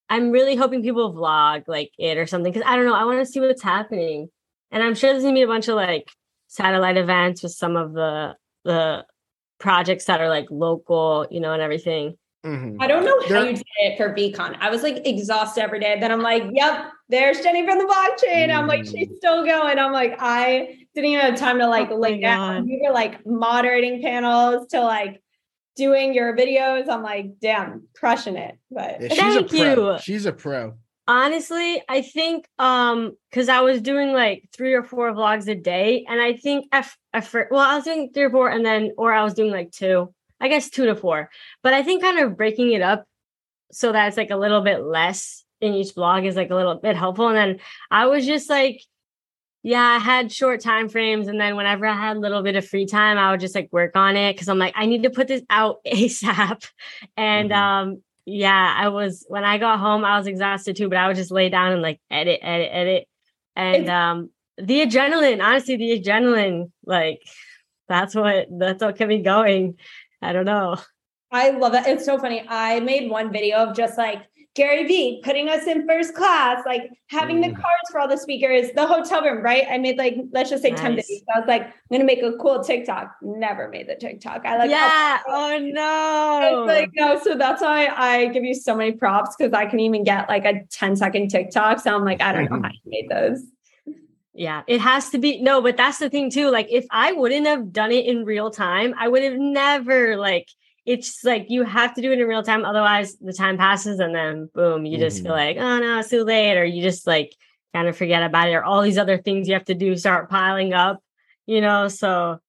I'm 0.08 0.30
really 0.30 0.56
hoping 0.56 0.82
people 0.82 1.12
vlog 1.14 1.64
like 1.68 1.90
it 1.98 2.18
or 2.18 2.26
something 2.26 2.52
because 2.52 2.66
I 2.68 2.76
don't 2.76 2.84
know. 2.86 2.94
I 2.94 3.04
want 3.04 3.18
to 3.24 3.26
see 3.30 3.40
what's 3.40 3.62
happening, 3.62 4.28
and 4.70 4.82
I'm 4.82 4.94
sure 4.94 5.10
there's 5.12 5.22
gonna 5.22 5.34
be 5.34 5.42
a 5.42 5.46
bunch 5.46 5.68
of 5.68 5.76
like 5.76 6.10
satellite 6.48 6.96
events 6.98 7.42
with 7.42 7.52
some 7.52 7.76
of 7.76 7.92
the 7.94 8.36
the 8.64 9.04
projects 9.58 10.06
that 10.06 10.20
are 10.20 10.28
like 10.28 10.46
local, 10.50 11.26
you 11.30 11.40
know, 11.40 11.52
and 11.52 11.62
everything. 11.62 12.16
Mhm. 12.44 12.76
I 12.80 12.88
don't 12.88 13.04
know 13.04 13.20
how 13.22 13.28
There- 13.28 13.44
you 13.50 13.52
did 13.56 13.64
it 13.78 13.96
for 13.96 14.12
VeeCon. 14.12 14.56
I 14.60 14.68
was 14.70 14.82
like 14.82 15.06
exhausted 15.06 15.62
every 15.62 15.78
day. 15.78 15.96
Then 16.00 16.10
I'm 16.10 16.22
like, 16.22 16.42
yep, 16.52 16.86
there's 17.08 17.40
Jenny 17.40 17.64
from 17.64 17.78
the 17.78 17.84
blockchain. 17.84 18.52
I'm 18.52 18.66
like, 18.66 18.80
Mm. 18.82 18.90
she's 18.90 19.16
still 19.16 19.44
going. 19.44 19.78
I'm 19.78 19.92
like, 19.92 20.16
I 20.18 20.78
didn't 20.94 21.10
even 21.10 21.24
have 21.24 21.36
time 21.38 21.58
to 21.60 21.68
like 21.68 21.88
Oh 21.92 21.96
lay 21.96 22.20
down. 22.20 22.62
God. 22.62 22.68
You 22.68 22.80
were 22.84 22.92
like 22.92 23.24
moderating 23.24 24.02
panels 24.02 24.66
to 24.68 24.80
like 24.80 25.22
doing 25.76 26.12
your 26.14 26.36
videos. 26.36 26.88
I'm 26.88 27.02
like, 27.04 27.38
damn, 27.40 27.86
crushing 27.94 28.36
it. 28.36 28.56
But 28.72 29.00
Yeah, 29.00 29.08
she's 29.08 29.18
Thank 29.18 29.40
a 29.52 29.74
pro. 29.74 29.92
you. 29.92 29.98
She's 30.00 30.26
a 30.26 30.32
pro. 30.32 30.74
Honestly, 31.08 31.82
I 31.88 32.02
think 32.02 32.46
um 32.58 33.16
because 33.30 33.48
I 33.48 33.60
was 33.60 33.80
doing 33.82 34.12
like 34.12 34.48
three 34.56 34.74
or 34.74 34.84
four 34.84 35.12
vlogs 35.12 35.48
a 35.48 35.54
day, 35.56 36.04
and 36.08 36.20
I 36.20 36.34
think 36.34 36.66
I, 36.72 36.78
f- 36.78 36.96
I 37.12 37.20
fir- 37.20 37.48
well 37.50 37.60
I 37.60 37.74
was 37.74 37.84
doing 37.84 38.10
three 38.14 38.22
or 38.24 38.30
four, 38.30 38.48
and 38.48 38.64
then 38.64 38.92
or 38.96 39.12
I 39.12 39.24
was 39.24 39.34
doing 39.34 39.50
like 39.50 39.72
two, 39.72 40.14
I 40.40 40.48
guess 40.48 40.70
two 40.70 40.86
to 40.86 40.94
four. 40.94 41.28
But 41.62 41.74
I 41.74 41.82
think 41.82 42.02
kind 42.02 42.20
of 42.20 42.36
breaking 42.36 42.72
it 42.72 42.82
up 42.82 43.04
so 43.72 43.90
that 43.92 44.06
it's 44.08 44.16
like 44.16 44.30
a 44.30 44.36
little 44.36 44.60
bit 44.60 44.82
less 44.82 45.44
in 45.60 45.74
each 45.74 45.94
vlog 45.94 46.24
is 46.26 46.36
like 46.36 46.50
a 46.50 46.54
little 46.54 46.76
bit 46.76 46.96
helpful. 46.96 47.28
And 47.28 47.36
then 47.36 47.60
I 47.90 48.06
was 48.06 48.24
just 48.26 48.48
like, 48.50 48.82
yeah, 49.64 49.80
I 49.82 49.98
had 49.98 50.30
short 50.32 50.60
time 50.60 50.88
frames, 50.88 51.26
and 51.26 51.40
then 51.40 51.56
whenever 51.56 51.84
I 51.86 51.94
had 51.96 52.16
a 52.16 52.20
little 52.20 52.42
bit 52.44 52.54
of 52.56 52.66
free 52.66 52.86
time, 52.86 53.18
I 53.18 53.32
would 53.32 53.40
just 53.40 53.54
like 53.56 53.68
work 53.72 53.96
on 53.96 54.16
it 54.16 54.34
because 54.34 54.48
I'm 54.48 54.58
like, 54.58 54.74
I 54.76 54.86
need 54.86 55.02
to 55.02 55.10
put 55.10 55.26
this 55.26 55.42
out 55.50 55.78
ASAP. 55.86 56.64
And 57.16 57.50
Mhm. 57.50 57.56
um, 57.56 58.02
yeah, 58.24 58.74
I 58.76 58.88
was 58.88 59.24
when 59.28 59.44
I 59.44 59.58
got 59.58 59.80
home, 59.80 60.04
I 60.04 60.18
was 60.18 60.26
exhausted 60.26 60.76
too, 60.76 60.88
but 60.88 60.98
I 60.98 61.08
would 61.08 61.16
just 61.16 61.30
lay 61.30 61.48
down 61.48 61.72
and 61.72 61.82
like 61.82 62.00
edit, 62.10 62.40
edit, 62.42 62.70
edit. 62.72 63.08
And 63.56 63.88
um 63.88 64.30
the 64.58 64.82
adrenaline, 64.82 65.42
honestly, 65.42 65.76
the 65.76 66.00
adrenaline, 66.00 66.70
like 66.84 67.22
that's 67.88 68.14
what 68.14 68.46
that's 68.50 68.82
what 68.82 68.96
kept 68.96 69.08
me 69.08 69.22
going. 69.22 69.76
I 70.20 70.32
don't 70.32 70.44
know. 70.44 70.76
I 71.32 71.50
love 71.50 71.74
it. 71.74 71.86
It's 71.86 72.04
so 72.04 72.18
funny. 72.18 72.44
I 72.46 72.80
made 72.80 73.10
one 73.10 73.32
video 73.32 73.58
of 73.58 73.76
just 73.76 73.96
like 73.96 74.22
Gary 74.54 74.86
Vee 74.86 75.22
putting 75.24 75.48
us 75.48 75.66
in 75.66 75.86
first 75.88 76.14
class, 76.14 76.62
like 76.66 76.90
having 77.08 77.40
the 77.40 77.48
Mm. 77.48 77.54
cards 77.54 77.90
for 77.90 78.00
all 78.00 78.08
the 78.08 78.18
speakers, 78.18 78.70
the 78.72 78.86
hotel 78.86 79.22
room, 79.22 79.42
right? 79.42 79.64
I 79.70 79.78
made 79.78 79.96
like, 79.96 80.16
let's 80.30 80.50
just 80.50 80.62
say 80.62 80.74
10 80.74 80.94
Nice. 80.96 81.10
videos. 81.10 81.22
I 81.34 81.38
was 81.38 81.48
like, 81.48 81.62
I'm 81.62 81.72
gonna 81.90 82.04
make 82.04 82.22
a 82.22 82.32
cool 82.34 82.62
TikTok. 82.62 83.16
Never 83.22 83.68
made 83.68 83.88
the 83.88 83.94
TikTok. 83.94 84.44
I 84.44 84.58
like 84.58 84.70
yeah. 84.70 85.20
Oh 85.26 85.56
It's 85.58 85.74
no. 85.74 86.64
like 86.66 86.90
no, 86.94 87.18
so 87.22 87.34
that's 87.34 87.62
why 87.62 87.86
I 87.86 88.26
give 88.26 88.44
you 88.44 88.54
so 88.54 88.76
many 88.76 88.92
props 88.92 89.34
because 89.38 89.54
I 89.54 89.64
can 89.64 89.80
even 89.80 90.04
get 90.04 90.28
like 90.28 90.44
a 90.44 90.64
10 90.70 90.96
second 90.96 91.28
TikTok. 91.28 91.80
So 91.80 91.94
I'm 91.94 92.04
like, 92.04 92.20
I 92.20 92.32
don't 92.32 92.50
know 92.50 92.60
how 92.60 92.68
you 92.68 92.80
made 92.90 93.08
those. 93.08 93.42
Yeah, 94.34 94.62
it 94.66 94.80
has 94.80 95.10
to 95.10 95.18
be 95.18 95.40
no, 95.42 95.60
but 95.62 95.76
that's 95.78 95.98
the 95.98 96.10
thing 96.10 96.30
too. 96.30 96.50
Like 96.50 96.66
if 96.70 96.84
I 96.90 97.12
wouldn't 97.12 97.46
have 97.46 97.72
done 97.72 97.90
it 97.92 98.04
in 98.06 98.24
real 98.26 98.50
time, 98.50 98.94
I 98.98 99.08
would 99.08 99.22
have 99.22 99.34
never 99.38 100.16
like 100.16 100.48
it's 100.84 101.22
like 101.24 101.46
you 101.48 101.62
have 101.64 101.94
to 101.94 102.02
do 102.02 102.10
it 102.12 102.18
in 102.18 102.26
real 102.26 102.42
time. 102.42 102.64
Otherwise, 102.64 103.16
the 103.18 103.32
time 103.32 103.56
passes 103.56 104.00
and 104.00 104.14
then 104.14 104.48
boom, 104.54 104.84
you 104.84 104.98
just 104.98 105.20
Mhm. 105.20 105.26
feel 105.26 105.32
like, 105.32 105.56
oh 105.58 105.78
no, 105.78 105.98
it's 106.00 106.08
too 106.10 106.24
late, 106.24 106.56
or 106.58 106.64
you 106.64 106.82
just 106.82 107.06
like 107.06 107.32
kind 107.74 107.88
of 107.88 107.96
forget 107.96 108.22
about 108.22 108.48
it, 108.48 108.54
or 108.54 108.64
all 108.64 108.82
these 108.82 108.98
other 108.98 109.16
things 109.18 109.46
you 109.48 109.54
have 109.54 109.64
to 109.66 109.74
do 109.74 109.96
start 109.96 110.28
piling 110.28 110.72
up, 110.74 111.00
you 111.46 111.60
know. 111.60 111.88
So, 111.88 112.40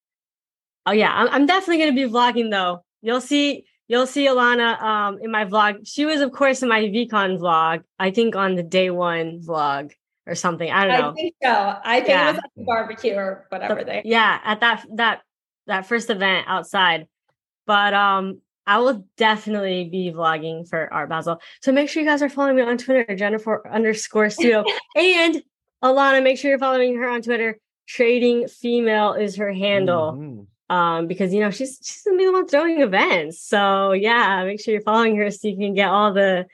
oh 0.85 0.91
yeah, 0.91 1.13
I'm, 1.13 1.29
I'm 1.29 1.45
definitely 1.45 1.79
gonna 1.79 1.93
be 2.07 2.11
vlogging 2.11 2.49
though. 2.51 2.83
You'll 3.01 3.21
see, 3.21 3.65
you'll 3.87 4.07
see 4.07 4.27
Alana 4.27 4.81
um 4.81 5.19
in 5.21 5.29
my 5.31 5.45
vlog. 5.45 5.87
She 5.87 6.05
was, 6.05 6.21
of 6.21 6.31
course, 6.31 6.63
in 6.63 6.69
my 6.69 6.81
VeeCon 6.81 7.37
vlog. 7.39 7.83
I 7.99 8.11
think 8.11 8.35
on 8.35 8.55
the 8.55 8.63
day 8.63 8.89
one 8.89 9.39
vlog 9.41 9.91
or 10.25 10.35
something. 10.35 10.71
I 10.71 10.87
don't 10.87 10.99
know. 11.01 11.09
I 11.09 11.13
think 11.13 11.35
so. 11.43 11.75
I 11.83 11.97
think 11.99 12.09
Yeah. 12.09 12.23
it 12.29 12.31
was 12.31 12.37
at 12.39 12.51
the 12.55 12.63
barbecue 12.63 13.13
or 13.15 13.45
whatever 13.49 13.75
The- 13.75 13.85
they. 13.85 14.01
yeah 14.05 14.39
at 14.43 14.59
that 14.61 14.85
that 14.95 15.21
that 15.67 15.85
first 15.85 16.09
event 16.09 16.45
outside 16.49 17.07
but 17.65 17.93
um 17.93 18.39
i 18.65 18.77
will 18.79 19.05
definitely 19.17 19.89
be 19.89 20.11
vlogging 20.11 20.67
for 20.67 20.91
art 20.93 21.09
basel. 21.09 21.41
So 21.61 21.71
make 21.71 21.89
sure 21.89 22.01
you 22.01 22.07
guys 22.07 22.21
are 22.21 22.29
following 22.29 22.55
me 22.55 22.61
on 22.61 22.77
twitter 22.77 23.15
jennifer 23.15 23.61
underscore 23.69 24.29
studio 24.29 24.63
and 24.95 25.43
alana 25.83 26.23
make 26.23 26.37
sure 26.37 26.49
you're 26.49 26.59
following 26.59 26.95
her 26.97 27.09
on 27.09 27.21
twitter. 27.21 27.59
Trading 27.85 28.47
female 28.47 29.13
is 29.13 29.35
her 29.35 29.51
handle. 29.51 30.13
Mhm. 30.13 30.47
um 30.69 31.07
because 31.07 31.33
you 31.33 31.41
know 31.41 31.51
she's 31.51 31.77
she's 31.83 32.01
gonna 32.03 32.17
be 32.17 32.25
the 32.25 32.31
one 32.31 32.47
throwing 32.47 32.81
events. 32.81 33.41
So 33.41 33.91
yeah 33.91 34.43
make 34.45 34.61
sure 34.61 34.71
you're 34.73 34.81
following 34.81 35.17
her 35.17 35.29
so 35.31 35.49
you 35.49 35.57
can 35.57 35.73
get 35.73 35.89
all 35.89 36.13
the 36.13 36.45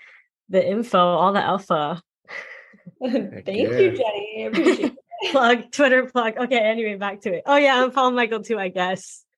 the 0.50 0.68
info 0.68 0.98
all 0.98 1.32
the 1.34 1.44
alpha. 1.44 2.02
Thank 3.02 3.46
yeah. 3.46 3.54
you, 3.80 3.92
Jenny. 3.92 4.44
I 4.44 4.48
appreciate 4.48 4.96
plug 5.32 5.72
twitter 5.72 6.06
plug. 6.08 6.38
Okay 6.38 6.58
anyway 6.58 6.96
back 6.96 7.22
to 7.22 7.34
it. 7.34 7.44
Oh 7.46 7.56
yeah 7.58 7.84
i'm 7.84 7.92
following 7.92 8.16
michael 8.16 8.42
too 8.42 8.58
i 8.58 8.70
guess. 8.70 9.24
Yeah, 9.24 9.29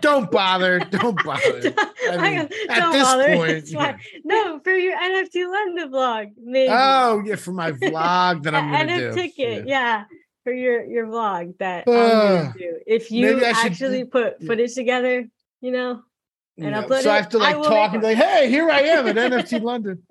Don't 0.00 0.30
bother. 0.30 0.78
Don't 0.80 1.22
bother. 1.24 1.74
I 2.10 2.16
mean, 2.16 2.38
at 2.40 2.48
Don't 2.78 2.92
this 2.92 3.02
bother. 3.02 3.36
point, 3.36 3.68
fine. 3.68 3.98
no, 4.24 4.60
for 4.60 4.72
your 4.72 4.96
NFT 4.98 5.50
London 5.50 5.90
vlog, 5.90 6.30
maybe. 6.42 6.70
Oh, 6.72 7.22
yeah, 7.24 7.36
for 7.36 7.52
my 7.52 7.72
vlog 7.72 8.42
that 8.44 8.54
I'm 8.54 8.72
A- 8.72 8.78
gonna 8.78 8.98
do. 8.98 9.14
ticket, 9.14 9.66
yeah. 9.68 10.04
for 10.42 10.52
your 10.52 10.84
your 10.84 11.06
vlog 11.06 11.56
that 11.58 11.88
Uh, 11.88 11.92
I'm 11.92 12.36
gonna 12.44 12.54
do. 12.58 12.78
If 12.86 13.10
you 13.10 13.28
should 13.28 13.42
actually 13.44 14.02
do- 14.04 14.10
put 14.10 14.34
yeah. 14.40 14.46
footage 14.46 14.74
together, 14.74 15.26
you 15.60 15.70
know, 15.72 16.02
and 16.58 16.70
Yeah, 16.70 16.82
upload 16.82 17.02
so 17.02 17.10
I 17.10 17.16
have 17.16 17.28
to 17.30 17.38
like 17.38 17.56
talk 17.62 17.92
and 17.92 18.00
be 18.00 18.08
like, 18.08 18.16
"Hey, 18.18 18.48
here 18.50 18.70
I 18.70 18.80
am 18.82 19.06
at 19.06 19.16
NFT 19.32 19.62
London." 19.62 20.02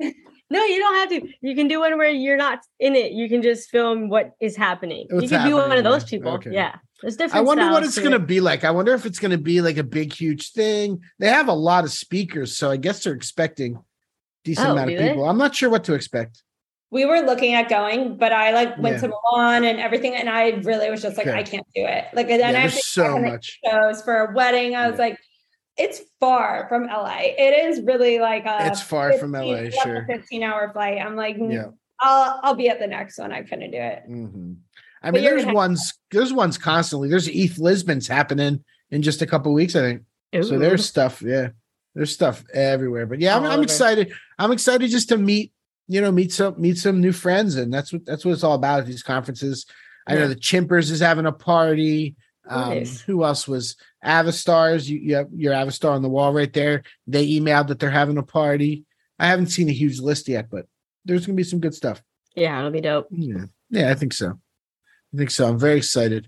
No, 0.49 0.63
you 0.65 0.77
don't 0.79 0.95
have 0.95 1.09
to. 1.09 1.27
You 1.41 1.55
can 1.55 1.67
do 1.67 1.79
one 1.79 1.97
where 1.97 2.09
you're 2.09 2.37
not 2.37 2.59
in 2.79 2.95
it. 2.95 3.11
You 3.13 3.27
can 3.29 3.41
just 3.41 3.69
film 3.69 4.09
what 4.09 4.31
is 4.39 4.55
happening. 4.55 5.07
What's 5.09 5.23
you 5.23 5.29
can 5.29 5.47
be 5.47 5.53
one 5.53 5.71
of 5.77 5.83
those 5.83 6.03
people. 6.03 6.33
Okay. 6.33 6.51
Yeah. 6.51 6.75
There's 7.03 7.17
different 7.17 7.35
I 7.35 7.41
wonder 7.41 7.69
what 7.69 7.83
it's 7.83 7.99
going 7.99 8.11
to 8.13 8.19
be 8.19 8.39
like. 8.39 8.63
I 8.63 8.71
wonder 8.71 8.93
if 8.93 9.05
it's 9.05 9.19
going 9.19 9.31
to 9.31 9.37
be 9.37 9.59
like 9.59 9.75
a 9.75 9.83
big, 9.83 10.13
huge 10.13 10.53
thing. 10.53 11.01
They 11.19 11.27
have 11.27 11.49
a 11.49 11.53
lot 11.53 11.83
of 11.83 11.91
speakers, 11.91 12.55
so 12.55 12.71
I 12.71 12.77
guess 12.77 13.03
they're 13.03 13.13
expecting 13.13 13.83
decent 14.45 14.69
Oh, 14.69 14.71
amount 14.71 14.87
do 14.89 14.95
of 14.95 15.01
they? 15.01 15.09
people. 15.09 15.27
I'm 15.29 15.37
not 15.37 15.53
sure 15.53 15.69
what 15.69 15.83
to 15.83 15.93
expect. 15.93 16.41
we 16.91 17.03
were 17.05 17.19
looking 17.21 17.55
at 17.55 17.67
going, 17.69 18.17
but 18.17 18.31
I 18.31 18.51
like 18.51 18.77
went 18.77 18.95
Yeah. 18.97 19.01
to 19.01 19.07
Milan 19.09 19.63
and 19.65 19.79
everything, 19.81 20.15
and 20.15 20.29
I 20.29 20.51
really 20.63 20.89
was 20.89 21.01
just 21.01 21.17
like, 21.17 21.27
Okay. 21.27 21.37
I 21.39 21.43
can't 21.43 21.65
do 21.75 21.83
it. 21.85 22.05
Like, 22.13 22.29
and 22.29 22.39
then 22.39 22.51
Yeah, 22.53 22.57
I 22.59 22.61
have 22.61 22.71
there's 22.71 22.85
so 22.85 23.19
much. 23.19 23.59
shows 23.65 24.01
for 24.03 24.15
a 24.27 24.33
wedding. 24.33 24.75
I 24.75 24.87
was 24.89 24.97
Yeah. 24.99 25.05
like, 25.07 25.17
it's 25.75 26.01
far 26.21 26.67
from 26.69 26.83
LA. 26.85 27.33
It 27.37 27.65
is 27.67 27.81
really 27.81 28.19
like 28.19 28.45
a 28.45 28.67
It's 28.67 28.81
far 28.81 29.11
from 29.13 29.31
LA, 29.33 29.71
sure. 29.71 30.05
15 30.07 30.43
hour 30.43 30.71
flight. 30.71 30.99
I'm 31.03 31.15
like, 31.17 31.35
Yeah. 31.37 31.69
I'll 31.99 32.39
I'll 32.43 32.55
be 32.55 32.69
at 32.69 32.79
the 32.79 32.87
next 32.87 33.17
one. 33.17 33.33
I 33.33 33.41
couldn't 33.41 33.71
do 33.71 33.77
it. 33.77 34.03
hmm 34.05 34.53
I 35.03 35.11
mean, 35.11 35.23
there's 35.23 35.45
ones. 35.45 35.93
There's 36.11 36.31
ones 36.33 36.57
constantly. 36.57 37.09
There's 37.09 37.27
ETH 37.27 37.57
Lisbon's 37.57 38.07
happening 38.07 38.63
in 38.89 39.01
just 39.01 39.21
a 39.21 39.27
couple 39.27 39.53
weeks, 39.53 39.75
I 39.75 39.81
think. 39.81 40.01
So 40.43 40.57
there's 40.57 40.85
stuff. 40.85 41.21
Yeah, 41.21 41.49
there's 41.93 42.13
stuff 42.13 42.43
everywhere. 42.53 43.05
But 43.05 43.19
yeah, 43.19 43.35
I'm, 43.37 43.43
I'm 43.43 43.61
excited. 43.63 44.13
I'm 44.39 44.51
excited 44.51 44.89
just 44.89 45.09
to 45.09 45.17
meet. 45.17 45.51
You 45.89 45.99
know, 45.99 46.11
meet 46.11 46.31
some 46.31 46.59
meet 46.59 46.77
some 46.77 47.01
new 47.01 47.11
friends, 47.11 47.55
and 47.55 47.71
that's 47.73 47.91
what 47.91 48.05
that's 48.05 48.23
what 48.23 48.31
it's 48.31 48.43
all 48.43 48.55
about 48.55 48.79
at 48.79 48.85
these 48.85 49.03
conferences. 49.03 49.65
I 50.07 50.15
know 50.15 50.27
the 50.27 50.35
Chimpers 50.35 50.91
is 50.91 50.99
having 51.01 51.25
a 51.25 51.31
party. 51.31 52.15
Um, 52.47 52.69
Nice. 52.69 53.01
Who 53.01 53.23
else 53.23 53.47
was 53.47 53.77
Avastars? 54.03 54.87
You, 54.87 54.97
you 54.99 55.15
have 55.15 55.27
your 55.33 55.53
Avastar 55.53 55.91
on 55.91 56.01
the 56.01 56.09
wall 56.09 56.33
right 56.33 56.51
there. 56.51 56.83
They 57.07 57.27
emailed 57.27 57.67
that 57.67 57.79
they're 57.79 57.89
having 57.89 58.17
a 58.17 58.23
party. 58.23 58.85
I 59.19 59.27
haven't 59.27 59.47
seen 59.47 59.69
a 59.69 59.73
huge 59.73 59.99
list 59.99 60.27
yet, 60.27 60.49
but 60.49 60.65
there's 61.05 61.25
gonna 61.25 61.35
be 61.35 61.43
some 61.43 61.59
good 61.59 61.73
stuff. 61.73 62.01
Yeah, 62.35 62.59
it'll 62.59 62.71
be 62.71 62.81
dope. 62.81 63.07
Yeah, 63.11 63.45
yeah, 63.69 63.91
I 63.91 63.93
think 63.93 64.13
so. 64.13 64.39
I 65.13 65.17
think 65.17 65.31
so. 65.31 65.47
I'm 65.47 65.59
very 65.59 65.77
excited. 65.77 66.27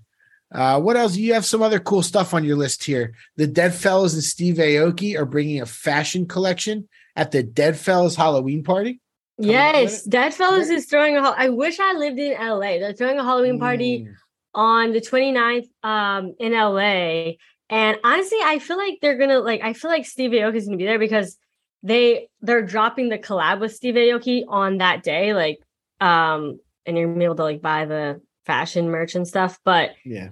Uh, 0.52 0.80
what 0.80 0.96
else? 0.96 1.16
You 1.16 1.34
have 1.34 1.44
some 1.44 1.60
other 1.62 1.80
cool 1.80 2.02
stuff 2.02 2.32
on 2.32 2.44
your 2.44 2.56
list 2.56 2.84
here. 2.84 3.14
The 3.36 3.48
Deadfellaz 3.48 4.14
and 4.14 4.22
Steve 4.22 4.56
Aoki 4.56 5.18
are 5.18 5.24
bringing 5.24 5.60
a 5.60 5.66
fashion 5.66 6.26
collection 6.26 6.88
at 7.16 7.32
the 7.32 7.42
Deadfellaz 7.42 8.14
Halloween 8.16 8.62
party. 8.62 9.00
With 9.38 9.48
Yes. 9.48 10.06
Deadfellaz 10.06 10.68
Yeah. 10.70 10.76
is 10.76 10.86
throwing 10.86 11.16
a. 11.16 11.20
I 11.20 11.48
wish 11.48 11.80
I 11.80 11.94
lived 11.94 12.18
in 12.18 12.32
LA. 12.40 12.78
They're 12.78 12.92
throwing 12.92 13.18
a 13.18 13.24
Halloween 13.24 13.58
party 13.58 14.04
Mm. 14.04 14.14
on 14.54 14.92
the 14.92 15.00
29th 15.00 15.68
um 15.82 16.34
in 16.38 16.52
LA. 16.54 17.36
And 17.68 17.98
honestly, 18.04 18.38
I 18.42 18.60
feel 18.60 18.76
like 18.78 18.98
they're 19.02 19.18
gonna 19.18 19.40
like 19.40 19.62
I 19.62 19.72
feel 19.72 19.90
like 19.90 20.06
Steve 20.06 20.30
Aoki 20.30 20.54
is 20.56 20.66
gonna 20.66 20.76
be 20.78 20.84
there 20.86 21.00
because 21.00 21.36
they 21.82 22.28
they're 22.40 22.62
dropping 22.62 23.08
the 23.08 23.18
collab 23.18 23.58
with 23.60 23.74
Steve 23.74 23.96
Aoki 23.96 24.44
on 24.48 24.78
that 24.78 25.02
day. 25.02 25.34
Like 25.34 25.58
um 26.00 26.60
and 26.86 26.96
you're 26.96 27.08
gonna 27.08 27.18
be 27.18 27.24
able 27.24 27.34
to 27.34 27.42
like 27.42 27.60
buy 27.60 27.84
the 27.84 28.20
fashion 28.46 28.90
merch 28.90 29.14
and 29.14 29.26
stuff. 29.26 29.58
But 29.64 29.90
Yeah, 30.04 30.28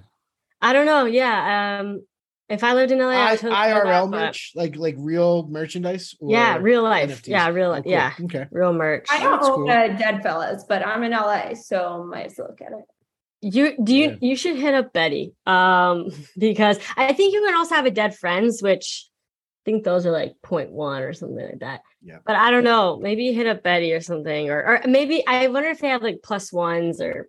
I 0.61 0.73
don't 0.73 0.85
know. 0.85 1.05
Yeah. 1.05 1.79
Um 1.81 2.05
if 2.47 2.63
I 2.63 2.73
lived 2.73 2.91
in 2.91 2.99
LA, 2.99 3.07
I, 3.09 3.15
I, 3.15 3.31
would 3.31 3.39
totally 3.39 3.49
do 3.49 3.73
that, 3.73 3.85
IRL 3.85 4.11
but- 4.11 4.17
merch, 4.19 4.51
like 4.55 4.75
like 4.75 4.95
real 4.97 5.47
merchandise. 5.47 6.15
Yeah, 6.21 6.57
real 6.57 6.83
life. 6.83 7.23
NFTs? 7.23 7.27
Yeah, 7.27 7.47
real 7.49 7.67
Oh, 7.67 7.71
life. 7.71 7.83
cool. 7.83 7.91
Yeah. 7.91 8.13
Okay. 8.23 8.45
Real 8.51 8.73
merch. 8.73 9.07
I 9.09 9.19
don't 9.19 9.31
That's 9.31 9.47
own 9.47 9.55
cool. 9.55 9.67
Deadfellaz, 9.67 10.61
but 10.69 10.85
I'm 10.85 11.03
in 11.03 11.11
LA, 11.11 11.55
so 11.55 12.05
might 12.09 12.27
as 12.27 12.35
well 12.37 12.49
look 12.49 12.61
at 12.61 12.71
it. 12.71 12.85
You 13.41 13.75
do 13.83 13.95
you 13.95 14.09
Yeah. 14.11 14.15
you 14.21 14.35
should 14.35 14.57
hit 14.57 14.73
up 14.75 14.93
Betty. 14.93 15.33
Um 15.47 16.09
because 16.37 16.79
I 16.95 17.13
think 17.13 17.33
you 17.33 17.41
can 17.45 17.55
also 17.55 17.75
have 17.75 17.85
a 17.85 17.91
dead 17.91 18.15
friends, 18.15 18.61
which 18.61 19.07
I 19.65 19.71
think 19.71 19.83
those 19.83 20.05
are 20.05 20.11
like 20.11 20.35
0.1 20.45 20.69
or 21.01 21.13
something 21.13 21.43
like 21.43 21.59
that. 21.61 21.81
Yeah. 22.03 22.19
But 22.27 22.35
I 22.35 22.51
don't 22.51 22.63
know. 22.63 22.99
Maybe 23.01 23.33
hit 23.33 23.47
up 23.47 23.63
Betty 23.63 23.91
or 23.93 24.01
something. 24.01 24.51
Or 24.51 24.59
or 24.63 24.81
maybe 24.87 25.25
I 25.27 25.47
wonder 25.47 25.69
if 25.69 25.79
they 25.79 25.89
have 25.89 26.03
like 26.03 26.19
plus 26.23 26.53
ones 26.53 27.01
or 27.01 27.27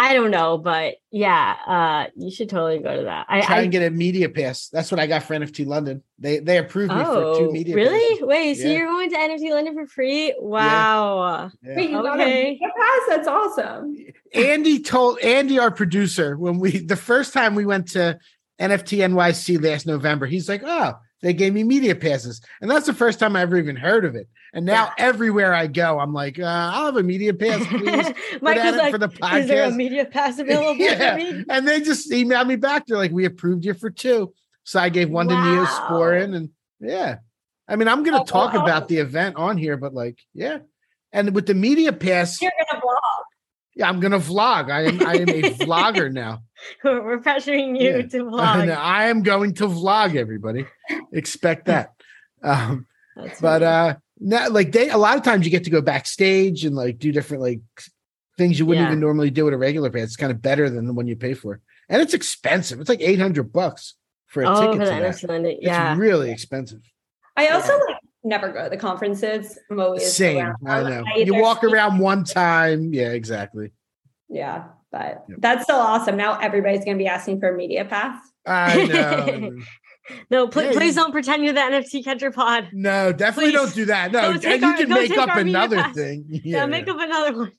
I 0.00 0.14
don't 0.14 0.30
know, 0.30 0.58
but 0.58 0.94
yeah, 1.10 1.56
uh 1.66 2.10
you 2.16 2.30
should 2.30 2.48
totally 2.48 2.78
go 2.78 2.96
to 2.98 3.02
that. 3.04 3.26
I, 3.28 3.40
Try 3.40 3.56
I 3.56 3.60
and 3.62 3.72
get 3.72 3.82
a 3.82 3.90
media 3.90 4.28
pass. 4.28 4.68
That's 4.68 4.92
what 4.92 5.00
I 5.00 5.08
got 5.08 5.24
for 5.24 5.34
NFT 5.34 5.66
London. 5.66 6.04
They 6.20 6.38
they 6.38 6.58
approved 6.58 6.92
me 6.94 7.02
for 7.04 7.34
two 7.36 7.50
media. 7.52 7.74
really? 7.74 8.14
passes. 8.14 8.26
Wait, 8.26 8.54
so 8.58 8.68
Yeah. 8.68 8.78
you're 8.78 8.86
going 8.86 9.10
to 9.10 9.16
NFT 9.16 9.50
London 9.50 9.74
for 9.74 9.86
free? 9.86 10.34
Wow. 10.38 11.50
Yeah. 11.62 11.76
Wait, 11.76 11.90
you 11.90 12.02
got 12.02 12.20
Okay. 12.20 12.40
a 12.40 12.44
media 12.52 12.68
pass? 12.78 13.00
That's 13.08 13.28
awesome. 13.28 13.96
Andy 14.34 14.78
told 14.80 15.18
Andy, 15.20 15.58
our 15.58 15.70
producer, 15.70 16.36
when 16.36 16.58
we 16.60 16.78
the 16.78 16.96
first 16.96 17.32
time 17.32 17.54
we 17.54 17.66
went 17.66 17.88
to 17.92 18.18
NFT 18.60 18.98
NYC 18.98 19.62
last 19.62 19.86
November, 19.86 20.26
he's 20.26 20.48
like, 20.48 20.62
"Oh, 20.64 20.94
they 21.22 21.32
gave 21.32 21.52
me 21.54 21.64
media 21.64 21.94
passes," 21.94 22.40
and 22.60 22.70
that's 22.70 22.86
the 22.86 22.92
first 22.94 23.18
time 23.18 23.34
I 23.36 23.42
ever 23.42 23.56
even 23.56 23.76
heard 23.76 24.04
of 24.04 24.14
it. 24.14 24.28
And 24.54 24.64
now 24.64 24.92
everywhere 24.98 25.52
I 25.54 25.66
go, 25.66 25.98
I'm 25.98 26.12
like, 26.14 26.38
uh, 26.38 26.44
"I'll 26.44 26.86
have 26.86 26.96
a 26.96 27.02
media 27.02 27.34
pass, 27.34 27.66
please." 27.66 28.12
Michael's 28.42 28.76
like, 28.76 28.92
for 28.92 28.98
the 28.98 29.10
is 29.36 29.46
there 29.48 29.64
a 29.68 29.70
media 29.70 30.04
pass 30.06 30.38
available 30.44 30.76
yeah, 30.76 31.12
for 31.12 31.16
me? 31.18 31.44
and 31.50 31.68
they 31.68 31.80
just 31.80 32.10
emailed 32.10 32.46
me 32.46 32.56
back. 32.56 32.86
They're 32.86 32.96
like, 32.96 33.12
"We 33.12 33.24
approved 33.26 33.64
you 33.64 33.74
for 33.74 33.90
two. 33.90 34.32
So 34.64 34.80
I 34.80 34.88
gave 34.88 35.10
one 35.10 35.28
to 35.28 35.34
Wow. 35.34 35.44
Neosporin, 35.44 36.34
and 36.36 36.50
yeah, 36.80 37.16
I 37.68 37.76
mean, 37.76 37.88
I'm 37.88 38.02
going 38.02 38.18
Oh, 38.18 38.24
to 38.24 38.30
talk 38.30 38.54
wow. 38.54 38.62
about 38.62 38.88
the 38.88 38.98
event 38.98 39.36
on 39.36 39.56
here, 39.58 39.76
but 39.76 39.92
like, 39.94 40.18
yeah, 40.34 40.58
and 41.12 41.34
with 41.34 41.46
the 41.46 41.54
media 41.54 41.92
pass, 41.92 42.40
You're 42.40 42.50
gonna 42.70 42.82
vlog. 42.82 43.22
yeah, 43.74 43.88
I'm 43.88 44.00
going 44.00 44.12
to 44.12 44.18
vlog. 44.18 44.70
I 44.70 44.82
am 44.84 45.06
I 45.06 45.14
am 45.16 45.28
a 45.28 45.42
vlogger 45.66 46.10
now. 46.12 46.42
We're 46.84 47.18
pressuring 47.20 47.78
you 47.80 47.90
Yeah. 47.98 48.02
to 48.02 48.24
vlog. 48.24 48.76
I 48.76 49.08
am 49.08 49.22
going 49.22 49.54
to 49.54 49.68
vlog 49.68 50.16
everybody. 50.16 50.66
Expect 51.12 51.66
that. 51.66 51.92
Um, 52.42 52.86
but 53.40 53.62
uh 53.62 53.96
not 54.20 54.52
like 54.52 54.72
they 54.72 54.90
a 54.90 54.96
lot 54.98 55.16
of 55.16 55.22
times 55.22 55.44
you 55.44 55.50
get 55.50 55.64
to 55.64 55.70
go 55.70 55.80
backstage 55.80 56.64
and 56.64 56.74
like 56.76 56.98
do 56.98 57.12
different 57.12 57.42
like 57.42 57.60
things 58.36 58.58
you 58.58 58.66
wouldn't 58.66 58.84
Yeah. 58.84 58.90
even 58.90 59.00
normally 59.00 59.30
do 59.30 59.44
with 59.44 59.54
a 59.54 59.58
regular 59.58 59.90
pass. 59.90 60.04
It's 60.04 60.16
kind 60.16 60.30
of 60.32 60.40
better 60.40 60.70
than 60.70 60.86
the 60.86 60.92
one 60.92 61.06
you 61.06 61.16
pay 61.16 61.34
for. 61.34 61.60
And 61.88 62.00
it's 62.02 62.14
expensive. 62.14 62.80
It's 62.80 62.88
like 62.88 63.00
800 63.00 63.52
bucks 63.52 63.94
for 64.26 64.42
a 64.42 64.48
oh, 64.50 64.60
ticket 64.60 64.72
for 64.74 64.78
to 64.78 64.84
the 64.84 64.90
that. 64.90 65.02
NFT 65.14 65.28
London. 65.28 65.52
It's 65.52 65.62
Yeah. 65.66 65.96
really 65.96 66.30
expensive. 66.30 66.80
I 67.36 67.48
also 67.48 67.72
like 67.72 67.96
never 68.24 68.48
go 68.50 68.64
to 68.64 68.70
the 68.70 68.76
conferences. 68.76 69.58
I'm 69.70 69.80
always 69.80 70.12
Same. 70.12 70.38
around. 70.38 70.56
I 70.66 70.82
know. 70.90 71.04
I 71.14 71.18
You 71.18 71.34
walk 71.34 71.62
see- 71.62 71.68
around 71.72 71.98
one 71.98 72.24
time. 72.24 72.92
Yeah, 72.92 73.10
exactly. 73.12 73.72
Yeah, 74.28 74.64
but 74.92 75.24
Yep. 75.28 75.38
that's 75.40 75.62
still 75.64 75.76
awesome. 75.76 76.16
Now 76.16 76.38
everybody's 76.38 76.84
gonna 76.84 76.98
be 76.98 77.06
asking 77.06 77.40
for 77.40 77.48
a 77.52 77.56
media 77.56 77.84
pass. 77.84 78.22
I 78.46 78.86
know. 78.86 79.56
no, 80.30 80.48
please 80.48 80.74
you- 80.74 80.92
don't 80.94 81.12
pretend 81.12 81.44
you're 81.44 81.52
the 81.52 81.60
NFT 81.60 82.04
catcher 82.04 82.30
pod. 82.30 82.68
no, 82.72 83.12
definitely 83.12 83.52
Please. 83.52 83.58
don't 83.58 83.74
do 83.74 83.84
that. 83.86 84.12
No, 84.12 84.30
and 84.30 84.42
you 84.42 84.66
our- 84.66 84.76
can 84.76 84.88
make 84.88 85.16
up 85.18 85.36
another 85.36 85.82
thing. 85.94 86.24
Yeah, 86.28 86.40
Yeah, 86.44 86.66
make 86.66 86.88
up 86.88 86.98
another 86.98 87.36
one. 87.36 87.52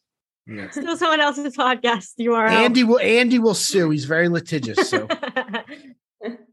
yeah. 0.47 0.70
Steal 0.70 0.97
someone 0.97 1.22
else's 1.22 1.56
podcast 1.56 2.14
URL. 2.20 2.50
Andy 2.50 2.84
will 2.84 3.00
Andy 3.00 3.39
will 3.39 3.54
sue. 3.54 3.89
He's 3.91 4.06
very 4.06 4.30
litigious. 4.30 4.89
So 4.89 5.08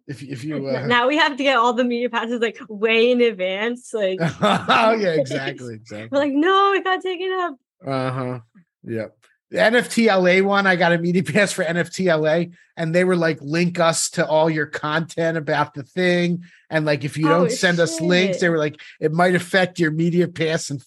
If 0.08 0.22
if 0.22 0.44
you 0.44 0.68
uh, 0.68 0.86
now 0.86 1.08
we 1.08 1.16
have 1.16 1.36
to 1.36 1.42
get 1.42 1.56
all 1.56 1.72
the 1.72 1.82
media 1.82 2.08
passes 2.08 2.40
like 2.40 2.58
way 2.68 3.10
in 3.10 3.20
advance. 3.20 3.90
Like, 3.92 4.18
oh 4.40 4.92
yeah, 4.92 5.14
exactly, 5.14 5.74
exactly. 5.74 6.08
we're 6.12 6.18
like, 6.18 6.32
no, 6.32 6.72
it 6.74 6.84
got 6.84 7.02
taken 7.02 7.32
up. 7.32 7.56
Uh 7.84 8.10
huh. 8.12 8.38
Yep. 8.84 9.16
The 9.50 9.58
NFT 9.58 10.06
LA 10.08 10.46
one, 10.46 10.66
I 10.66 10.74
got 10.76 10.92
a 10.92 10.98
media 10.98 11.22
pass 11.24 11.52
for 11.52 11.64
NFTLA, 11.64 12.52
and 12.76 12.94
they 12.94 13.04
were 13.04 13.16
like, 13.16 13.38
link 13.40 13.78
us 13.78 14.10
to 14.10 14.26
all 14.26 14.50
your 14.50 14.66
content 14.66 15.36
about 15.38 15.74
the 15.74 15.84
thing. 15.84 16.42
And 16.68 16.84
like, 16.84 17.04
if 17.04 17.16
you 17.16 17.26
Oh, 17.28 17.40
don't 17.40 17.52
send 17.52 17.78
us 17.78 18.00
links, 18.00 18.40
they 18.40 18.48
were 18.48 18.58
like, 18.58 18.80
it 19.00 19.12
might 19.12 19.34
affect 19.36 19.78
your 19.78 19.92
media 19.92 20.26
pass 20.26 20.70
in, 20.70 20.80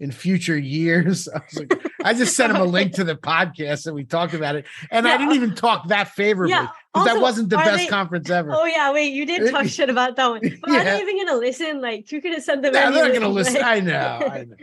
in 0.00 0.10
future 0.10 0.56
years. 0.56 1.28
I 1.34 1.40
was 1.44 1.58
like, 1.58 1.86
I 2.02 2.14
just 2.14 2.34
sent 2.34 2.50
them 2.52 2.62
a 2.62 2.64
link 2.64 2.94
to 2.94 3.04
the 3.04 3.14
podcast 3.14 3.84
and 3.86 3.94
we 3.94 4.04
talked 4.04 4.32
about 4.32 4.56
it. 4.56 4.64
And 4.90 5.06
I 5.06 5.18
didn't 5.18 5.34
even 5.34 5.54
talk 5.54 5.88
that 5.88 6.08
favorably 6.08 6.52
Yeah. 6.54 6.68
because 6.94 7.08
that 7.08 7.20
wasn't 7.20 7.50
the 7.50 7.56
best 7.58 7.76
they- 7.76 7.86
conference 7.88 8.30
ever. 8.30 8.50
Oh 8.54 8.64
yeah, 8.64 8.90
wait, 8.92 9.12
you 9.12 9.26
did 9.26 9.50
talk 9.50 9.66
shit 9.68 9.90
about 9.90 10.16
that 10.16 10.28
one. 10.30 10.40
But 10.62 10.70
are 10.70 10.72
Yeah. 10.76 10.84
they 10.96 11.00
even 11.02 11.26
gonna 11.26 11.38
listen? 11.38 11.82
Like, 11.82 12.10
you 12.10 12.22
could 12.22 12.32
have 12.32 12.42
sent 12.42 12.62
them. 12.62 12.72
No, 12.72 12.90
they're 12.90 13.04
not 13.08 13.12
gonna 13.12 13.28
listen. 13.28 13.54
like- 13.54 13.64
I 13.64 13.80
know, 13.80 14.22
I 14.32 14.44
know. 14.44 14.56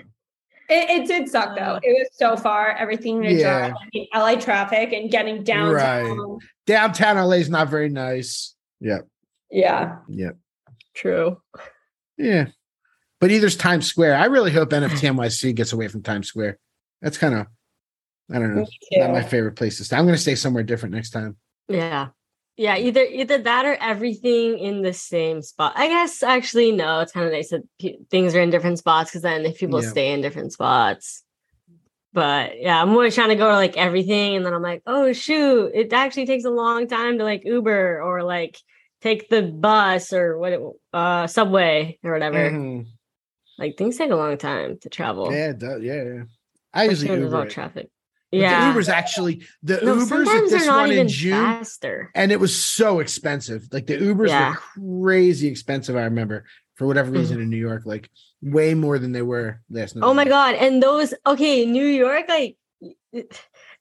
It, 0.70 0.90
it 0.90 1.08
did 1.08 1.30
suck 1.30 1.56
though. 1.56 1.62
Uh. 1.62 1.80
It 1.84 1.92
was 2.00 2.10
so 2.14 2.36
far. 2.36 2.72
Everything 2.72 3.24
in 3.24 3.38
Yeah. 3.38 3.74
I 3.80 3.90
mean, 3.94 4.08
LA 4.14 4.36
traffic 4.36 4.94
and 4.94 5.12
getting 5.12 5.44
downtown. 5.44 5.74
Right. 5.74 6.40
Downtown 6.66 7.18
LA 7.18 7.36
is 7.36 7.50
not 7.50 7.70
very 7.70 7.90
nice. 7.90 8.56
Yep. 8.82 9.08
Yeah. 9.52 9.98
Yep. 10.10 10.38
True. 10.96 11.42
Yeah. 12.18 12.48
But 13.22 13.32
either's 13.32 13.56
Times 13.56 13.86
Square. 13.88 14.16
I 14.16 14.26
really 14.26 14.52
hope 14.52 14.70
NFT 14.70 14.90
NYC 15.16 15.56
gets 15.56 15.74
away 15.74 15.88
from 15.88 16.04
Times 16.04 16.28
Square. 16.28 16.58
That's 17.02 17.18
kind 17.18 17.36
of, 17.36 17.48
I 18.32 18.40
don't 18.40 18.56
know, 18.56 18.66
not 18.94 19.12
my 19.12 19.24
favorite 19.24 19.56
place 19.56 19.78
to 19.78 19.84
stay. 19.84 19.96
I'm 19.96 20.06
going 20.06 20.16
to 20.16 20.22
stay 20.22 20.36
somewhere 20.36 20.64
different 20.64 20.96
next 20.96 21.12
time. 21.12 21.38
Yeah. 21.68 22.10
Yeah, 22.58 22.78
either 22.78 23.02
either 23.04 23.38
that 23.40 23.66
or 23.66 23.76
everything 23.82 24.58
in 24.60 24.82
the 24.82 24.94
same 24.94 25.42
spot. 25.42 25.74
I 25.76 25.88
guess 25.90 26.24
actually 26.24 26.72
no, 26.72 27.02
it's 27.02 27.12
kind 27.12 27.26
of 27.26 27.34
nice 27.34 27.50
that 27.50 27.64
pe- 27.82 27.98
things 28.10 28.34
are 28.34 28.40
in 28.42 28.50
different 28.50 28.78
spots 28.80 29.10
because 29.12 29.24
then 29.24 29.46
if 29.46 29.58
people 29.60 29.84
Yeah. 29.84 29.90
stay 29.90 30.14
in 30.14 30.22
different 30.22 30.54
spots. 30.54 31.24
But 32.14 32.62
yeah, 32.62 32.82
I'm 32.82 32.92
always 32.92 33.14
trying 33.14 33.30
to 33.30 33.36
go 33.36 33.50
to 33.50 33.56
like 33.56 33.76
everything, 33.76 34.38
and 34.38 34.46
then 34.46 34.54
I'm 34.54 34.62
like, 34.62 34.84
oh 34.88 35.12
shoot, 35.12 35.72
it 35.74 35.92
actually 35.92 36.28
takes 36.28 36.46
a 36.46 36.50
long 36.50 36.88
time 36.88 37.18
to 37.18 37.26
like 37.26 37.44
Uber 37.44 38.02
or 38.02 38.24
like 38.24 38.58
take 39.02 39.28
the 39.28 39.42
bus 39.42 40.14
or 40.14 40.38
what 40.38 40.54
it, 40.54 40.62
uh 40.94 41.28
subway 41.28 42.00
or 42.06 42.14
whatever. 42.14 42.50
Mhm. 42.52 42.86
Like 43.58 43.76
things 43.78 43.98
take 43.98 44.12
a 44.12 44.16
long 44.16 44.38
time 44.38 44.78
to 44.80 44.90
travel. 44.90 45.30
Yeah, 45.32 45.50
it 45.50 45.60
does. 45.60 45.84
yeah, 45.84 46.04
yeah. 46.04 46.24
I 46.74 46.86
usually 46.86 47.20
Uber 47.20 47.36
all 47.38 47.46
traffic. 47.48 47.90
Yeah, 48.42 48.62
The 48.62 48.68
Uber's 48.74 48.90
actually 48.90 49.44
the 49.64 49.80
no, 49.84 49.96
Ubers 49.98 50.28
at 50.28 50.50
this 50.50 50.68
one 50.68 50.92
in 50.92 51.08
June, 51.08 51.32
faster. 51.34 52.12
and 52.16 52.32
it 52.32 52.40
was 52.40 52.56
so 52.56 53.00
expensive. 53.00 53.68
Like 53.72 53.88
the 53.88 53.98
Ubers 53.98 54.30
Yeah. 54.30 54.56
were 54.78 55.02
crazy 55.04 55.48
expensive. 55.48 55.96
I 55.96 56.04
remember 56.04 56.46
for 56.76 56.86
whatever 56.88 57.12
Mm. 57.12 57.18
reason 57.20 57.42
in 57.42 57.50
New 57.50 57.58
York, 57.58 57.84
like 57.86 58.10
way 58.42 58.74
more 58.74 59.00
than 59.00 59.12
they 59.14 59.22
were 59.22 59.62
last 59.70 59.96
night. 59.96 60.06
Oh 60.06 60.14
my 60.14 60.26
god! 60.26 60.56
And 60.56 60.84
those 60.84 61.14
okay, 61.26 61.66
New 61.66 61.86
York, 61.88 62.26
like, 62.28 62.58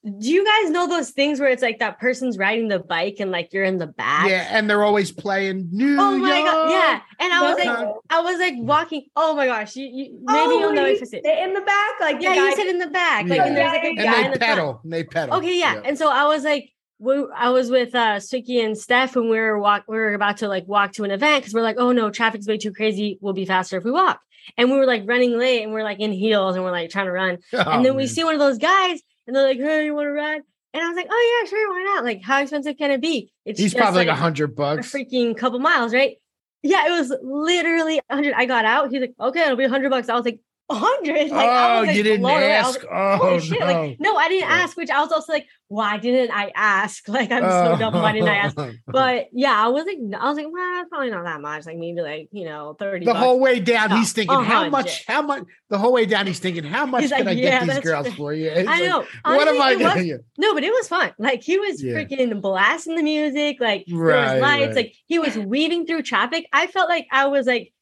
do 0.05 0.31
you 0.31 0.45
guys 0.45 0.71
know 0.71 0.87
those 0.87 1.11
things 1.11 1.41
where 1.41 1.49
it's 1.49 1.63
like 1.63 1.79
that 1.79 1.99
person's 1.99 2.37
riding 2.37 2.69
the 2.69 2.79
bike 2.79 3.17
and 3.21 3.31
like 3.31 3.53
you're 3.53 3.65
in 3.65 3.79
the 3.79 3.87
back? 3.87 4.29
Yeah, 4.29 4.47
and 4.51 4.69
they're 4.69 4.85
always 4.85 5.11
playing 5.11 5.69
New 5.73 5.97
Oh 5.99 6.19
my 6.19 6.43
god! 6.43 6.71
Yeah, 6.71 7.01
and 7.19 7.33
I 7.33 7.43
was 7.43 7.59
like, 7.65 7.89
I 8.11 8.21
was 8.21 8.39
like 8.39 8.55
walking. 8.59 9.07
Oh 9.17 9.35
my 9.35 9.47
gosh! 9.47 9.77
You, 9.77 9.87
you 9.87 10.19
maybe 10.23 10.39
oh, 10.39 10.59
you'll 10.61 10.73
know 10.75 10.83
where 10.83 10.91
if 10.93 10.99
you 11.01 11.03
it's 11.05 11.13
it. 11.15 11.25
sit 11.25 11.39
in 11.39 11.55
the 11.55 11.63
back, 11.63 11.93
like 12.01 12.17
Yeah, 12.21 12.35
guy- 12.35 12.49
you 12.51 12.55
sit 12.57 12.67
in 12.69 12.79
the 12.79 12.89
back, 12.89 13.27
like, 13.29 13.39
Yeah. 13.39 13.47
and 13.47 13.57
there's 13.57 13.73
like 13.73 13.85
a 13.85 13.89
And 13.89 13.97
guy 13.99 14.05
and 14.05 14.17
in 14.27 14.31
they 14.33 14.35
the 14.35 14.39
pedal. 14.45 14.81
And 14.85 14.93
they 14.93 15.05
pedal. 15.05 15.37
Okay, 15.39 15.59
yeah. 15.59 15.81
And 15.85 15.97
so 15.97 16.11
I 16.11 16.25
was 16.27 16.45
like, 16.45 16.71
we, 16.99 17.27
I 17.35 17.49
was 17.51 17.71
with 17.71 17.95
uh 17.95 18.17
Suki 18.17 18.63
and 18.65 18.77
Steph, 18.77 19.17
and 19.17 19.31
we 19.31 19.39
were 19.39 19.59
walk, 19.59 19.85
we 19.89 19.97
were 19.97 20.13
about 20.13 20.37
to 20.39 20.49
like 20.49 20.67
walk 20.69 20.93
to 20.93 21.05
an 21.05 21.13
event 21.13 21.43
because 21.43 21.55
we're 21.55 21.63
like, 21.63 21.77
oh 21.79 21.93
no, 21.93 22.11
traffic's 22.11 22.47
way 22.47 22.59
too 22.59 22.73
crazy. 22.73 23.19
We'll 23.23 23.33
be 23.33 23.47
faster 23.47 23.79
if 23.79 23.85
we 23.85 23.91
walk. 23.91 24.21
And 24.59 24.71
we 24.71 24.77
were 24.77 24.85
like 24.87 25.05
running 25.07 25.39
late, 25.39 25.63
and 25.63 25.73
we're 25.73 25.83
like 25.83 26.01
in 26.01 26.13
heels, 26.13 26.57
and 26.57 26.63
we're 26.65 26.71
like 26.73 26.91
trying 26.91 27.07
to 27.07 27.13
run. 27.13 27.39
Oh, 27.55 27.71
and 27.71 27.83
then 27.87 27.97
we 27.97 28.07
see 28.07 28.23
one 28.23 28.35
of 28.35 28.41
those 28.41 28.59
guys, 28.59 29.01
and 29.27 29.35
they're 29.35 29.47
like, 29.49 29.59
hey, 29.59 29.87
you 29.87 29.95
want 29.95 30.07
to 30.07 30.13
ride? 30.13 30.43
And 30.73 30.83
I 30.83 30.89
was 30.89 30.97
like, 30.97 31.07
oh 31.11 31.41
yeah, 31.43 31.49
sure, 31.49 31.71
why 31.71 31.83
not? 31.85 32.05
Like, 32.05 32.23
how 32.23 32.41
expensive 32.41 32.77
can 32.77 32.91
it 32.91 33.01
be? 33.01 33.33
It's 33.45 33.61
He's 33.61 33.75
probably 33.75 33.99
like 34.01 34.09
a 34.09 34.11
like 34.11 34.19
hundred 34.21 34.51
a 34.51 34.55
bucks. 34.55 34.91
freaking 34.93 35.37
couple 35.37 35.59
miles, 35.61 35.95
right? 35.95 36.17
Yeah, 36.63 36.87
it 36.87 36.91
was 36.91 37.13
literally 37.23 38.01
a 38.09 38.15
hundred. 38.15 38.35
I 38.37 38.47
got 38.47 38.65
out. 38.65 38.91
He's 38.91 39.01
like, 39.01 39.15
okay, 39.21 39.43
it'll 39.43 39.57
be 39.57 39.65
a 39.65 39.69
hundred 39.69 39.91
bucks. 39.91 40.09
I 40.09 40.15
was 40.15 40.25
like, 40.25 40.35
a 40.37 40.39
hundred? 40.71 41.31
Like, 41.31 41.33
I 41.33 41.77
oh, 41.77 41.81
was, 41.81 41.87
like, 41.89 41.97
you 41.97 42.03
didn't 42.03 42.21
blown 42.23 42.37
away. 42.39 42.55
I 42.55 42.67
was 42.67 42.77
ask. 42.77 42.85
like, 42.85 42.93
oh 42.93 43.17
Holy 43.17 43.41
shit! 43.41 43.61
no. 43.61 43.67
Like, 43.67 43.97
no, 44.01 44.17
I 44.17 44.29
didn't 44.29 44.51
ask. 44.51 44.77
Which 44.77 44.91
I 44.91 45.01
was 45.01 45.13
also 45.13 45.33
like, 45.33 45.47
why 45.69 45.99
didn't 45.99 46.31
I 46.35 46.53
ask? 46.55 47.09
Like, 47.15 47.31
I'm 47.31 47.43
so 47.43 47.75
oh. 47.75 47.79
dumb. 47.79 47.95
Why 47.95 48.13
didn't 48.13 48.29
I 48.29 48.37
ask? 48.37 48.57
But 48.87 49.29
yeah, 49.33 49.53
I 49.53 49.69
was 49.69 49.85
like, 49.85 49.99
I 50.21 50.29
was 50.29 50.37
like, 50.37 50.47
well, 50.51 50.85
probably 50.89 51.11
not 51.11 51.25
that 51.25 51.41
much. 51.41 51.67
Like 51.67 51.77
maybe 51.77 52.01
like 52.01 52.29
you 52.33 52.45
know, 52.45 52.75
thirty. 52.79 53.05
the 53.05 53.13
bucks. 53.13 53.25
whole 53.25 53.41
way 53.41 53.61
down, 53.61 53.91
No, 53.91 53.97
he's 53.97 54.13
thinking, 54.13 54.37
a 54.37 54.43
how 54.43 54.69
much? 54.69 55.05
How 55.07 55.23
much? 55.23 55.45
The 55.71 55.79
whole 55.79 55.93
way 55.93 56.07
down, 56.07 56.27
he's 56.27 56.39
thinking, 56.39 56.65
how 56.65 56.87
much 56.87 57.03
He's 57.03 57.13
can 57.13 57.27
I 57.29 57.33
yeah, 57.33 57.65
get 57.65 57.75
these 57.75 57.85
girls 57.85 58.07
right. 58.07 58.17
for 58.17 58.33
you? 58.33 58.49
It's 58.49 58.69
I 58.69 58.87
know. 58.87 59.05
what 59.25 59.49
am 59.49 59.61
I 59.61 59.73
it 59.73 59.79
was- 59.79 60.21
No, 60.39 60.55
but 60.55 60.63
it 60.63 60.73
was 60.73 60.89
fun. 60.89 61.13
Like 61.19 61.43
he 61.43 61.59
was 61.59 61.83
Yeah. 61.83 61.95
freaking 61.95 62.41
blasting 62.41 62.97
the 62.97 63.03
music. 63.03 63.59
Like 63.61 63.85
there 63.87 63.99
was 63.99 64.41
lights. 64.41 64.67
right. 64.67 64.75
Like 64.77 64.95
he 65.07 65.19
was 65.19 65.37
weaving 65.37 65.87
through 65.87 66.03
traffic. 66.03 66.47
I 66.53 66.69
felt 66.69 66.89
like 66.89 67.07
I 67.11 67.27
was 67.27 67.47
like 67.47 67.73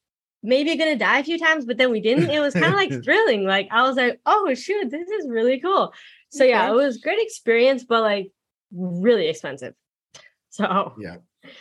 maybe 0.43 0.75
gonna 0.75 0.97
die 0.97 1.19
a 1.19 1.23
few 1.23 1.39
times, 1.39 1.65
but 1.65 1.77
then 1.77 1.89
we 1.91 2.01
didn't. 2.01 2.29
It 2.29 2.39
was 2.39 2.53
kind 2.53 2.65
of 2.67 2.73
like 2.73 2.91
thrilling. 3.03 3.45
Like 3.45 3.69
I 3.71 3.83
was 3.87 3.95
like, 3.95 4.19
oh 4.25 4.53
shoot, 4.53 4.91
this 4.91 5.09
is 5.09 5.27
really 5.27 5.59
cool. 5.59 5.93
So 6.29 6.43
yeah, 6.43 6.69
it 6.69 6.73
was 6.73 6.97
great 6.97 7.19
experience, 7.21 7.83
but 7.83 8.01
like 8.01 8.31
really 8.71 9.27
expensive. 9.27 9.73
So 10.49 10.93
Yeah. 10.99 11.17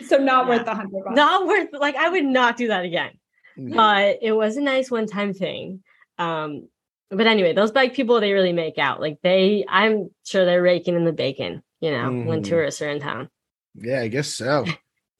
so 0.06 0.16
not 0.18 0.46
Yeah. 0.46 0.56
worth 0.56 0.64
the 0.66 0.74
hundred 0.74 1.04
bucks. 1.04 1.16
not 1.16 1.46
worth. 1.46 1.68
Like 1.72 1.96
I 1.96 2.08
would 2.10 2.24
not 2.24 2.56
do 2.56 2.68
that 2.68 2.84
again. 2.84 3.12
Mm. 3.58 3.74
But 3.74 4.18
it 4.22 4.32
was 4.32 4.56
a 4.56 4.62
nice 4.62 4.90
one-time 4.90 5.34
thing. 5.34 5.82
Um, 6.18 6.68
but 7.10 7.26
anyway, 7.26 7.52
those 7.52 7.70
bike 7.70 7.92
people 7.94 8.18
they 8.20 8.32
really 8.32 8.52
make 8.54 8.78
out. 8.78 9.00
Like 9.00 9.18
they, 9.22 9.64
I'm 9.68 10.08
sure 10.24 10.44
they're 10.46 10.62
raking 10.62 10.94
in 10.96 11.04
the 11.04 11.12
bacon. 11.12 11.62
You 11.80 11.90
know, 11.90 12.10
when 12.10 12.40
Mhm. 12.42 12.48
tourists 12.48 12.80
are 12.80 12.88
in 12.88 13.00
town. 13.00 13.28
Yeah, 13.74 14.00
I 14.00 14.08
guess 14.08 14.28
so. 14.28 14.64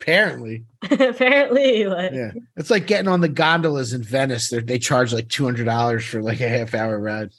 Apparently, 0.03 0.65
Apparently, 0.91 1.87
like, 1.87 2.13
yeah. 2.13 2.33
It's 2.57 2.71
like 2.71 2.89
getting 2.89 3.07
on 3.09 3.21
the 3.21 3.29
gondolas 3.29 3.93
in 3.93 4.03
Venice. 4.03 4.51
They 4.51 4.59
they 4.59 4.79
charge 4.79 5.13
like 5.13 5.29
two 5.29 5.45
hundred 5.45 5.67
dollars 5.67 6.05
for 6.05 6.21
like 6.21 6.41
a 6.41 6.49
half 6.49 6.75
hour 6.75 6.99
ride. 6.99 7.31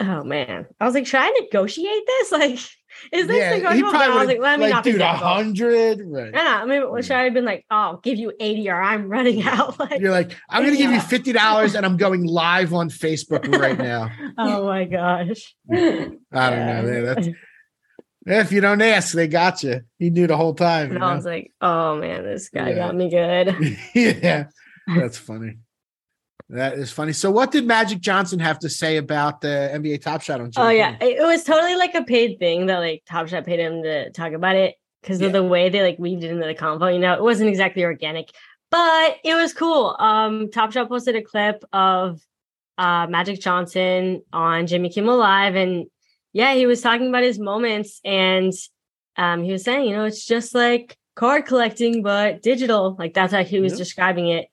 oh 0.00 0.24
man, 0.24 0.66
I 0.80 0.86
was 0.86 0.94
like, 0.94 1.06
should 1.06 1.20
I 1.20 1.30
negotiate 1.40 2.02
this? 2.06 2.32
Like, 2.40 2.58
is 3.12 3.28
this 3.28 3.36
yeah, 3.36 3.50
negotiable? 3.56 3.94
I 3.94 4.08
was 4.08 4.26
like, 4.26 4.40
let 4.40 4.58
me 4.58 4.68
not 4.68 4.82
be 4.82 4.92
dude, 4.92 5.00
a 5.00 5.12
hundred. 5.12 6.00
Right. 6.04 6.34
I 6.34 6.66
mean, 6.66 6.90
what 6.90 7.04
should 7.04 7.12
I 7.16 7.22
have 7.24 7.34
been 7.34 7.44
like? 7.44 7.64
Oh, 7.70 7.76
I'll 7.76 7.96
give 7.98 8.18
you 8.18 8.32
eighty, 8.40 8.68
or 8.68 8.82
I'm 8.82 9.08
running 9.08 9.42
out. 9.44 9.78
Like, 9.78 10.00
You're 10.00 10.10
like, 10.10 10.36
I'm 10.48 10.64
going 10.64 10.76
to 10.76 10.82
give 10.82 10.90
you 10.90 11.00
fifty 11.00 11.32
dollars, 11.32 11.76
and 11.76 11.86
I'm 11.86 11.96
going 11.96 12.24
live 12.24 12.74
on 12.74 12.90
Facebook 12.90 13.46
right 13.56 13.78
now. 13.78 14.10
oh 14.36 14.66
my 14.66 14.84
gosh. 14.84 15.54
I 15.72 15.76
don't 15.76 16.20
know. 16.32 16.82
man. 16.82 17.04
That's 17.04 17.28
if 18.32 18.52
you 18.52 18.60
don't 18.60 18.80
ask, 18.82 19.14
they 19.14 19.26
got 19.28 19.62
you. 19.62 19.80
He 19.98 20.10
knew 20.10 20.26
the 20.26 20.36
whole 20.36 20.54
time. 20.54 20.90
And 20.92 21.02
I 21.02 21.08
know? 21.10 21.16
was 21.16 21.24
like, 21.24 21.52
oh 21.60 21.96
man, 21.98 22.22
this 22.24 22.48
guy 22.48 22.70
Yeah. 22.70 22.76
got 22.76 22.94
me 22.94 23.10
good. 23.10 23.78
yeah, 23.94 24.44
that's 24.86 25.18
funny. 25.18 25.58
That 26.48 26.74
is 26.74 26.90
funny. 26.90 27.12
So, 27.12 27.30
what 27.30 27.52
did 27.52 27.64
Magic 27.66 28.00
Johnson 28.00 28.40
have 28.40 28.58
to 28.60 28.68
say 28.68 28.96
about 28.96 29.40
the 29.40 29.70
NBA 29.72 30.02
Top 30.02 30.20
Shot 30.22 30.40
on? 30.40 30.50
Jimmy? 30.50 30.66
Oh 30.66 30.70
yeah, 30.70 30.96
it 31.00 31.22
was 31.24 31.44
totally 31.44 31.76
like 31.76 31.94
a 31.94 32.02
paid 32.02 32.38
thing 32.40 32.66
that 32.66 32.78
like 32.78 33.02
Top 33.08 33.28
Shot 33.28 33.44
paid 33.44 33.60
him 33.60 33.82
to 33.84 34.10
talk 34.10 34.32
about 34.32 34.56
it 34.56 34.74
because 35.00 35.20
Yeah. 35.20 35.28
of 35.28 35.32
the 35.32 35.44
way 35.44 35.68
they 35.68 35.82
like 35.82 35.98
weaved 36.00 36.24
it 36.24 36.30
into 36.32 36.44
the 36.46 36.54
convo. 36.54 36.92
You 36.92 36.98
know, 36.98 37.14
it 37.14 37.22
wasn't 37.22 37.50
exactly 37.50 37.84
organic, 37.84 38.30
but 38.70 39.16
it 39.24 39.34
was 39.34 39.52
cool. 39.54 39.94
Um, 40.00 40.50
Top 40.50 40.72
Shot 40.72 40.88
posted 40.88 41.14
a 41.14 41.22
clip 41.22 41.64
of 41.72 42.20
uh 42.78 43.06
Magic 43.08 43.40
Johnson 43.40 44.22
on 44.32 44.66
Jimmy 44.66 44.88
Kimmel 44.88 45.18
Live, 45.18 45.54
and 45.54 45.86
yeah, 46.32 46.54
he 46.54 46.66
was 46.66 46.80
talking 46.80 47.08
about 47.08 47.22
his 47.22 47.38
moments, 47.38 48.00
and 48.04 48.52
um, 49.16 49.42
he 49.42 49.52
was 49.52 49.64
saying, 49.64 49.88
you 49.88 49.96
know, 49.96 50.04
it's 50.04 50.24
just 50.26 50.54
like 50.54 50.96
card 51.16 51.46
collecting, 51.46 52.02
but 52.02 52.42
digital. 52.42 52.96
Like 52.98 53.14
that's 53.14 53.32
how 53.32 53.42
he 53.44 53.60
was 53.60 53.72
Yeah. 53.72 53.78
describing 53.78 54.28
it, 54.28 54.46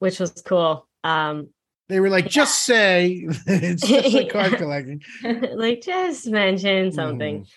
which 0.00 0.18
was 0.20 0.30
cool. 0.44 0.86
Um, 1.04 1.48
They 1.88 2.00
were 2.00 2.10
like, 2.10 2.28
just 2.28 2.64
say 2.64 3.26
it's 3.46 3.86
just 3.86 4.12
like 4.14 4.30
card 4.30 4.54
collecting. 4.54 5.02
like 5.54 5.82
just 5.82 6.26
mention 6.28 6.92
something. 6.92 7.42
Mhm. 7.42 7.48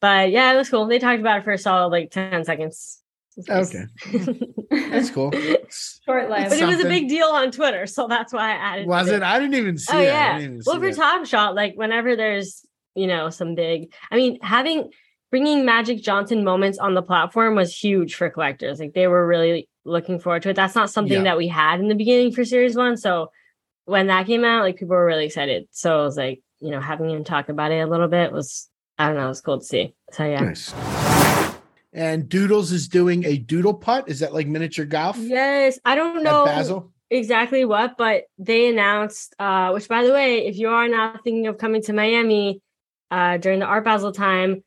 But 0.00 0.30
yeah, 0.30 0.52
it 0.52 0.56
was 0.56 0.68
cool. 0.70 0.86
They 0.86 1.00
talked 1.00 1.20
about 1.20 1.38
it 1.40 1.44
for 1.44 1.52
a 1.52 1.58
solid 1.58 1.88
like 1.90 2.10
10 2.12 2.44
seconds. 2.44 3.02
Okay. 3.48 3.84
That's 4.70 5.10
cool. 5.10 5.32
Short 6.04 6.28
life. 6.28 6.50
but 6.50 6.58
it 6.58 6.66
was 6.66 6.80
a 6.80 6.84
big 6.88 7.08
deal 7.08 7.26
on 7.28 7.50
Twitter, 7.52 7.86
so 7.86 8.06
that's 8.08 8.32
why 8.32 8.50
I 8.50 8.54
added 8.54 8.86
Was 8.88 9.08
it? 9.08 9.22
I 9.22 9.38
didn't 9.40 9.54
even 9.54 9.78
see 9.78 9.92
Oh 9.96 9.98
it. 10.00 10.02
I 10.02 10.04
yeah. 10.04 10.38
even 10.38 10.60
Well, 10.66 10.76
see 10.76 10.80
for 10.80 10.90
that. 10.90 10.96
Top 10.96 11.26
Shot, 11.26 11.54
like 11.54 11.74
whenever 11.76 12.14
there's 12.16 12.64
you 12.94 13.06
know 13.06 13.30
some 13.30 13.54
big, 13.54 13.92
I 14.10 14.16
mean, 14.16 14.38
having 14.42 14.90
bringing 15.30 15.64
Magic 15.64 16.02
Johnson 16.02 16.42
moments 16.44 16.78
on 16.78 16.94
the 16.94 17.02
platform 17.02 17.54
was 17.54 17.76
huge 17.76 18.14
for 18.14 18.30
collectors. 18.30 18.80
Like 18.80 18.94
they 18.94 19.06
were 19.06 19.26
really 19.26 19.68
looking 19.84 20.18
forward 20.18 20.42
to 20.42 20.50
it. 20.50 20.56
That's 20.56 20.74
not 20.74 20.90
something 20.90 21.18
Yeah. 21.18 21.24
that 21.24 21.36
we 21.38 21.48
had 21.48 21.80
in 21.80 21.88
the 21.88 21.94
beginning 21.94 22.32
for 22.32 22.44
Series 22.44 22.76
One. 22.76 22.96
So 22.96 23.30
when 23.84 24.06
that 24.08 24.26
came 24.26 24.44
out, 24.44 24.62
like 24.62 24.76
people 24.76 24.96
were 24.96 25.04
really 25.06 25.26
excited. 25.26 25.66
So 25.70 26.00
it 26.00 26.04
was 26.04 26.16
like 26.16 26.40
you 26.60 26.70
know 26.70 26.80
having 26.80 27.10
him 27.10 27.24
talk 27.24 27.48
about 27.48 27.72
it 27.72 27.80
a 27.80 27.86
little 27.86 28.08
bit 28.08 28.32
was 28.32 28.68
I 28.98 29.06
don't 29.06 29.16
know, 29.16 29.26
it 29.26 29.28
was 29.28 29.40
cool 29.40 29.58
to 29.60 29.64
see. 29.64 29.94
So 30.12 30.24
yeah. 30.24 30.40
Nice. 30.40 30.74
and 31.92 32.28
Doodles 32.28 32.72
is 32.72 32.88
doing 32.88 33.24
a 33.24 33.38
doodle 33.38 33.74
putt. 33.74 34.08
Is 34.08 34.20
that 34.20 34.34
like 34.34 34.46
miniature 34.46 34.84
golf? 34.84 35.16
Yes, 35.18 35.78
I 35.84 35.94
don't 35.94 36.22
know 36.22 36.44
Basel. 36.44 36.92
exactly 37.10 37.64
what, 37.64 37.96
but 37.96 38.24
they 38.38 38.68
announced. 38.68 39.34
Uh, 39.38 39.70
which, 39.70 39.88
by 39.88 40.04
the 40.04 40.12
way, 40.12 40.46
if 40.46 40.56
you 40.56 40.68
are 40.68 40.88
not 40.88 41.22
thinking 41.24 41.46
of 41.46 41.58
coming 41.58 41.82
to 41.82 41.92
Miami 41.92 42.60
uh, 43.10 43.36
during 43.38 43.58
the 43.60 43.66
Art 43.66 43.84
Basel 43.84 44.12
time, 44.12 44.62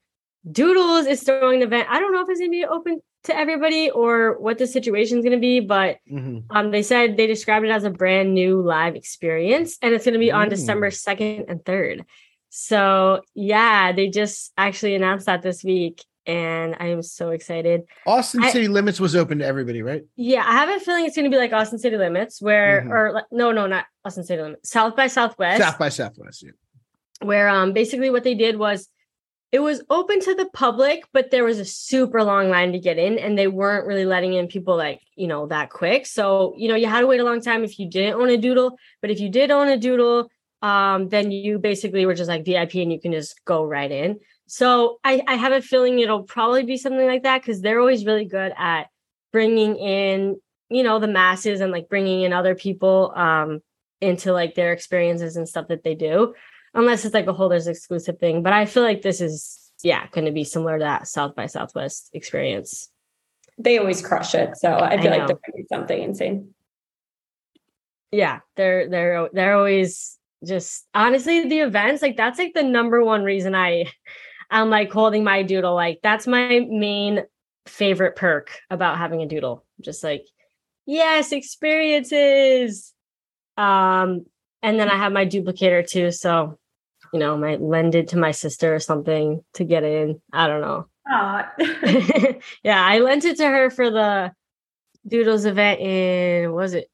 Doodles 0.50 1.06
is 1.06 1.24
throwing 1.24 1.62
an 1.62 1.68
event. 1.68 1.88
I 1.90 2.00
don't 2.00 2.12
know 2.14 2.22
if 2.22 2.30
it's 2.30 2.40
going 2.40 2.52
to 2.52 2.58
be 2.58 2.66
open 2.66 3.02
to 3.26 3.38
everybody 3.38 3.92
or 3.92 4.40
what 4.40 4.58
the 4.58 4.66
situation 4.66 5.20
is 5.20 5.24
going 5.24 5.38
to 5.38 5.40
be, 5.42 5.60
but 5.60 5.98
Mhm. 6.12 6.46
um, 6.50 6.72
they 6.72 6.82
said 6.82 7.18
they 7.18 7.28
described 7.28 7.66
it 7.66 7.70
as 7.70 7.84
a 7.84 7.92
brand 7.92 8.34
new 8.34 8.60
live 8.62 8.96
experience, 8.96 9.78
and 9.84 9.94
it's 9.94 10.06
going 10.06 10.14
to 10.14 10.20
be 10.20 10.32
on 10.32 10.48
Mm. 10.48 10.50
December 10.50 10.90
second 10.90 11.46
and 11.48 11.64
third. 11.64 12.04
So 12.50 13.22
yeah, 13.36 13.92
they 13.92 14.10
just 14.10 14.52
actually 14.58 14.96
announced 14.96 15.28
that 15.28 15.44
this 15.44 15.64
week, 15.64 16.04
and 16.26 16.76
I 16.80 16.88
am 16.88 17.04
so 17.04 17.30
excited. 17.30 17.84
Austin 18.08 18.44
I- 18.44 18.50
City 18.50 18.68
Limits 18.68 19.00
was 19.00 19.16
open 19.16 19.38
to 19.40 19.46
everybody, 19.46 19.84
right? 19.84 20.04
Yeah, 20.16 20.44
I 20.46 20.54
have 20.54 20.70
a 20.70 20.80
feeling 20.80 21.06
it's 21.06 21.16
going 21.16 21.30
to 21.30 21.34
be 21.36 21.38
like 21.40 21.54
Austin 21.54 21.78
City 21.78 21.98
Limits, 21.98 22.42
where 22.42 22.82
Mhm. 22.82 22.90
or 22.90 23.24
no, 23.32 23.52
no, 23.52 23.68
not 23.68 23.86
Austin 24.04 24.24
City 24.24 24.42
Limits, 24.42 24.70
South 24.72 24.96
by 24.96 25.06
Southwest, 25.06 25.62
South 25.62 25.78
by 25.78 25.90
Southwest. 25.90 26.42
Yeah. 26.44 26.52
Where 27.22 27.50
um 27.50 27.74
basically 27.74 28.10
what 28.10 28.24
they 28.24 28.36
did 28.36 28.58
was 28.58 28.88
it 29.52 29.60
was 29.60 29.84
open 29.90 30.22
to 30.22 30.34
the 30.34 30.50
public, 30.54 31.04
but 31.12 31.30
there 31.30 31.44
was 31.44 31.60
a 31.60 31.66
super 31.66 32.24
long 32.24 32.50
line 32.50 32.72
to 32.72 32.80
get 32.80 32.98
in, 32.98 33.20
and 33.20 33.38
they 33.38 33.48
weren't 33.48 33.86
really 33.86 34.06
letting 34.06 34.34
in 34.34 34.48
people 34.48 34.78
like 34.78 35.02
you 35.16 35.28
know 35.28 35.48
that 35.48 35.70
quick. 35.70 36.06
So 36.06 36.54
you 36.58 36.70
know 36.70 36.76
you 36.76 36.88
had 36.88 37.02
to 37.02 37.08
wait 37.08 37.20
a 37.20 37.26
long 37.26 37.42
time 37.42 37.64
if 37.64 37.78
you 37.78 37.90
didn't 37.90 38.20
own 38.20 38.30
a 38.30 38.38
doodle, 38.38 38.78
but 39.02 39.12
if 39.12 39.20
you 39.20 39.30
did 39.30 39.52
own 39.52 39.68
a 39.68 39.78
doodle, 39.78 40.30
um, 40.62 41.10
then 41.10 41.32
you 41.32 41.60
basically 41.60 42.06
were 42.06 42.14
just 42.14 42.30
like 42.30 42.46
VIP 42.46 42.76
and 42.76 42.92
you 42.92 43.00
can 43.00 43.12
just 43.12 43.44
go 43.46 43.64
right 43.64 43.92
in. 43.92 44.20
So 44.48 45.00
I, 45.04 45.22
I 45.28 45.36
have 45.36 45.54
a 45.54 45.62
feeling 45.62 46.00
it'll 46.00 46.24
probably 46.24 46.64
be 46.64 46.78
something 46.78 47.08
like 47.08 47.24
that 47.24 47.42
because 47.42 47.62
they're 47.62 47.80
always 47.80 48.06
really 48.06 48.26
good 48.26 48.54
at 48.58 48.88
bringing 49.32 49.78
in 49.78 50.40
you 50.70 50.84
know 50.84 51.00
the 51.00 51.08
masses 51.08 51.62
and 51.62 51.72
like 51.72 51.90
bringing 51.90 52.22
in 52.22 52.34
other 52.34 52.56
people 52.56 53.14
um 53.16 53.60
into 54.00 54.34
like 54.34 54.56
their 54.56 54.74
experiences 54.74 55.36
and 55.36 55.48
stuff 55.48 55.68
that 55.68 55.84
they 55.84 55.96
do 55.96 56.34
unless 56.74 57.06
it's 57.06 57.14
like 57.14 57.28
a 57.28 57.34
holders 57.34 57.68
exclusive 57.68 58.18
thing 58.20 58.44
but 58.44 58.54
i 58.54 58.66
feel 58.66 58.84
like 58.84 59.02
this 59.02 59.22
is 59.22 59.72
yeah 59.84 60.08
going 60.12 60.26
to 60.26 60.32
be 60.32 60.44
similar 60.44 60.78
to 60.78 60.84
that 60.84 61.08
south 61.08 61.36
by 61.36 61.46
southwest 61.48 62.10
experience 62.14 62.90
They 63.58 63.78
always 63.78 64.02
crush 64.02 64.34
it. 64.36 64.58
So 64.58 64.70
I 64.72 64.92
I 64.94 65.02
feel 65.02 65.12
like 65.12 65.22
know. 65.22 65.28
there 65.28 65.40
might 65.48 65.56
be 65.56 65.66
something 65.70 66.02
insane. 66.02 66.54
yeah 68.12 68.40
they're 68.56 68.90
they're 68.90 69.30
they're 69.34 69.56
always 69.58 70.18
just 70.46 70.88
honestly 70.94 71.48
the 71.48 71.60
events 71.60 72.02
like 72.02 72.18
that's 72.18 72.40
like 72.40 72.54
the 72.54 72.64
number 72.64 73.04
one 73.04 73.24
reason 73.24 73.54
i 73.56 73.86
i'm 74.50 74.70
like 74.70 74.92
holding 74.92 75.24
my 75.24 75.44
doodle 75.44 75.76
like 75.76 76.00
that's 76.02 76.26
my 76.28 76.66
main 76.70 77.24
favorite 77.68 78.16
perk 78.16 78.60
about 78.70 78.98
having 78.98 79.22
a 79.22 79.28
doodle 79.28 79.66
just 79.82 80.04
like 80.04 80.26
yes 80.86 81.32
experiences 81.32 82.94
um 83.58 84.26
and 84.64 84.80
then 84.80 84.90
i 84.90 84.96
have 84.98 85.12
my 85.14 85.26
Dooplicator 85.26 85.88
too 85.88 86.12
so 86.12 86.58
you 87.14 87.20
know 87.20 87.38
might 87.38 87.62
lend 87.62 87.96
it 87.96 88.10
to 88.10 88.18
my 88.18 88.32
sister 88.32 88.74
or 88.74 88.80
something 88.80 89.44
to 89.54 89.64
get 89.64 89.84
in 89.84 90.22
i 90.34 90.48
don't 90.48 90.62
know 90.62 90.88
Ah. 91.08 91.52
yeah 92.64 92.86
i 92.86 93.00
lent 93.00 93.26
it 93.26 93.38
to 93.38 93.48
her 93.48 93.70
for 93.70 93.90
the 93.90 94.32
doodles 95.08 95.46
event 95.46 95.80
in 95.82 96.52
was 96.54 96.74
it 96.74 96.92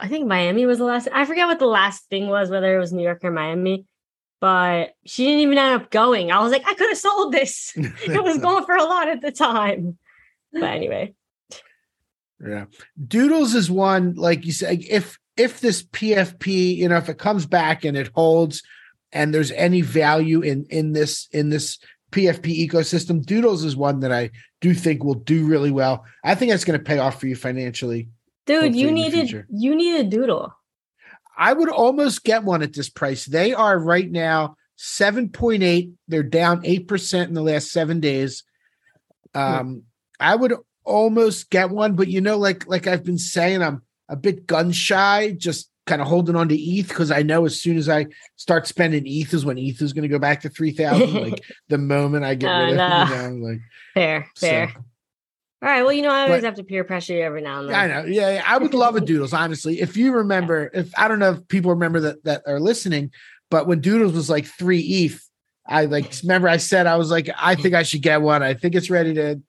I 0.00 0.08
think 0.08 0.26
Miami 0.26 0.66
was 0.66 0.78
the 0.78 0.84
last. 0.84 1.08
I 1.12 1.24
forget 1.24 1.46
what 1.46 1.58
the 1.58 1.66
last 1.66 2.08
thing 2.08 2.26
was, 2.28 2.50
whether 2.50 2.74
it 2.74 2.80
was 2.80 2.92
New 2.92 3.02
York 3.02 3.20
or 3.22 3.30
Miami, 3.30 3.86
but 4.40 4.94
she 5.04 5.24
didn't 5.24 5.40
even 5.40 5.58
end 5.58 5.80
up 5.82 5.90
going. 5.90 6.32
I 6.32 6.40
was 6.40 6.50
like, 6.50 6.66
I 6.66 6.74
could 6.74 6.88
have 6.88 6.98
sold 6.98 7.32
this. 7.32 7.72
it 7.76 8.22
was 8.22 8.38
going 8.38 8.64
for 8.64 8.74
a 8.74 8.82
lot 8.84 9.08
at 9.08 9.20
the 9.20 9.30
time. 9.32 9.96
But 10.52 10.64
anyway, 10.64 11.14
Yeah. 12.44 12.66
Doodles 13.06 13.54
is 13.54 13.70
one, 13.70 14.14
like 14.14 14.44
you 14.44 14.52
said, 14.52 14.82
if 14.88 15.18
if 15.36 15.60
this 15.60 15.82
PFP, 15.82 16.76
you 16.76 16.88
know, 16.88 16.96
if 16.96 17.08
it 17.08 17.18
comes 17.18 17.46
back 17.46 17.84
and 17.84 17.96
it 17.96 18.10
holds 18.14 18.62
and 19.14 19.32
there's 19.32 19.52
any 19.52 19.80
value 19.80 20.42
in 20.42 20.66
in 20.68 20.92
this 20.92 21.28
in 21.32 21.48
this 21.48 21.78
PFP 22.10 22.68
ecosystem, 22.68 23.24
Doodles 23.24 23.64
is 23.64 23.76
one 23.76 24.00
that 24.00 24.12
I 24.12 24.30
do 24.60 24.74
think 24.74 25.02
will 25.02 25.14
do 25.14 25.46
really 25.46 25.70
well. 25.70 26.04
I 26.22 26.34
think 26.34 26.50
that's 26.50 26.64
going 26.64 26.78
to 26.78 26.84
pay 26.84 26.98
off 26.98 27.18
for 27.18 27.26
you 27.26 27.36
financially. 27.36 28.08
dude, 28.46 28.76
you 28.76 28.88
Hopefully 28.88 28.88
in 28.88 28.94
the 28.94 29.22
needed 29.22 29.46
you 29.50 29.74
need 29.74 30.00
a 30.00 30.04
doodle. 30.04 30.54
I 31.36 31.52
would 31.52 31.70
almost 31.70 32.22
get 32.22 32.44
one 32.44 32.62
at 32.62 32.72
this 32.72 32.88
price. 32.88 33.24
They 33.24 33.52
are 33.52 33.76
right 33.76 34.08
now 34.08 34.56
7.8. 34.78 35.92
They're 36.06 36.22
down 36.22 36.62
8% 36.62 37.26
in 37.26 37.34
the 37.34 37.42
last 37.42 37.72
seven 37.72 37.98
days. 37.98 38.44
Um, 39.34 39.82
I 40.20 40.36
would 40.36 40.54
almost 40.84 41.50
get 41.50 41.70
one, 41.70 41.96
but 41.96 42.06
you 42.06 42.20
know, 42.20 42.38
like 42.38 42.68
like 42.68 42.86
I've 42.86 43.04
been 43.04 43.18
saying, 43.18 43.62
I'm 43.62 43.82
a 44.08 44.16
bit 44.16 44.46
gun 44.46 44.70
shy, 44.70 45.32
just 45.36 45.68
kind 45.86 46.00
of 46.00 46.08
holding 46.08 46.34
on 46.36 46.48
to 46.48 46.56
ETH 46.56 46.88
because 46.88 47.10
I 47.10 47.22
know 47.22 47.44
as 47.44 47.60
soon 47.60 47.76
as 47.76 47.88
I 47.88 48.06
start 48.36 48.66
spending 48.66 49.04
ETH 49.06 49.34
is 49.34 49.44
when 49.44 49.58
ETH 49.58 49.82
is 49.82 49.92
going 49.92 50.02
to 50.02 50.08
go 50.08 50.18
back 50.18 50.40
to 50.42 50.48
3,000. 50.48 51.14
like 51.22 51.42
the 51.68 51.78
moment 51.78 52.24
I 52.24 52.34
get 52.34 52.50
Oh, 52.54 52.60
rid 52.64 52.70
of 52.70 52.76
no. 52.76 53.02
it, 53.02 53.08
you 53.08 53.38
know, 53.40 53.46
like 53.48 53.60
Fair, 53.94 54.30
so- 54.34 54.46
fair. 54.46 54.72
All 55.62 55.70
right. 55.70 55.82
Well, 55.82 55.92
you 55.94 56.02
know, 56.02 56.10
I 56.10 56.22
always 56.24 56.42
But- 56.42 56.44
have 56.46 56.54
to 56.56 56.64
peer 56.64 56.84
pressure 56.84 57.14
you 57.14 57.22
every 57.22 57.40
now 57.40 57.60
and 57.60 57.70
then. 57.70 57.74
I 57.74 57.86
know. 57.86 58.04
Yeah, 58.06 58.34
yeah, 58.34 58.42
I 58.46 58.58
would 58.58 58.74
love 58.74 58.96
a 58.96 59.00
Doodles, 59.06 59.32
honestly. 59.32 59.80
If 59.80 59.96
you 59.96 60.12
remember, 60.12 60.70
if 60.74 60.92
I 60.98 61.08
don't 61.08 61.18
know 61.18 61.32
if 61.32 61.48
people 61.48 61.70
remember 61.70 62.00
that 62.00 62.22
that 62.24 62.42
are 62.46 62.60
listening, 62.60 63.10
but 63.50 63.66
when 63.66 63.80
Doodles 63.80 64.12
was 64.12 64.28
like 64.28 64.44
three 64.46 64.80
ETH, 64.80 65.26
I 65.66 65.86
like 65.86 66.12
remember 66.22 66.48
I 66.48 66.58
said 66.58 66.86
I 66.86 66.96
was 66.96 67.10
like, 67.10 67.30
I 67.38 67.54
think 67.54 67.74
I 67.74 67.82
should 67.82 68.02
get 68.02 68.20
one. 68.20 68.42
I 68.42 68.52
think 68.52 68.74
it's 68.74 68.90
ready 68.90 69.14
to. 69.14 69.40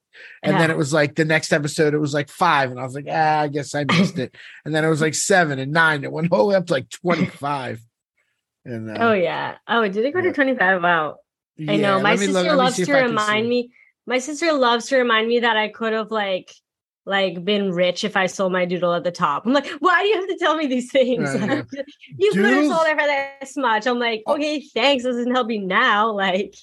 And 0.44 0.60
then 0.60 0.72
it 0.72 0.78
was 0.78 0.94
like 0.94 1.16
the 1.16 1.26
next 1.26 1.52
episode, 1.52 1.94
it 1.94 2.00
was 2.00 2.14
like 2.14 2.30
five, 2.30 2.72
and 2.72 2.80
I 2.80 2.84
was 2.84 2.94
like, 2.96 3.08
ah, 3.10 3.40
I 3.42 3.48
guess 3.48 3.74
I 3.76 3.86
missed 3.86 4.20
it. 4.20 4.36
And 4.66 4.74
then 4.74 4.84
it 4.84 4.90
was 4.90 5.02
like 5.02 5.16
seven 5.16 5.60
and 5.60 5.72
nine. 5.72 6.04
It 6.04 6.12
went 6.12 6.32
all 6.32 6.40
the 6.40 6.46
way 6.52 6.56
up 6.56 6.68
to 6.68 6.74
like 6.74 6.90
twenty 6.90 7.26
five. 7.26 7.82
And 8.66 8.90
uh, 8.90 8.98
Oh 9.00 9.14
yeah. 9.14 9.56
Oh, 9.68 9.88
did 9.88 10.06
it 10.06 10.12
go 10.14 10.20
Yeah. 10.20 10.26
to 10.30 10.34
25? 10.34 10.82
Wow. 10.82 11.18
I 11.60 11.74
yeah, 11.74 11.78
know. 11.78 12.02
My 12.02 12.16
sister 12.16 12.34
look- 12.34 12.58
loves 12.58 12.76
to 12.78 12.94
remind 12.94 13.48
me. 13.48 13.72
My 14.08 14.18
sister 14.20 14.52
loves 14.54 14.88
to 14.88 14.98
remind 14.98 15.28
me 15.28 15.40
that 15.40 15.56
I 15.58 15.68
could 15.70 15.94
have 15.94 16.12
like 16.12 16.52
like 17.06 17.46
been 17.46 17.72
rich 17.72 18.04
if 18.04 18.18
I 18.18 18.26
sold 18.26 18.52
my 18.52 18.66
doodle 18.66 18.94
at 18.94 19.04
the 19.04 19.12
top. 19.12 19.46
I'm 19.46 19.54
like, 19.54 19.68
why 19.80 20.02
do 20.02 20.08
you 20.08 20.16
have 20.16 20.28
to 20.28 20.38
tell 20.38 20.56
me 20.56 20.66
these 20.66 20.92
things? 20.92 21.30
I 21.30 21.46
know. 21.46 21.64
you 22.18 22.32
could 22.32 22.46
have 22.46 22.66
sold 22.66 22.88
it 22.88 23.00
for 23.00 23.40
this 23.46 23.56
much. 23.58 23.86
I'm 23.86 24.00
like, 24.00 24.24
okay, 24.28 24.60
thanks. 24.74 25.04
This 25.04 25.16
doesn't 25.16 25.34
help 25.34 25.48
me 25.48 25.60
now. 25.60 26.12
Like, 26.16 26.56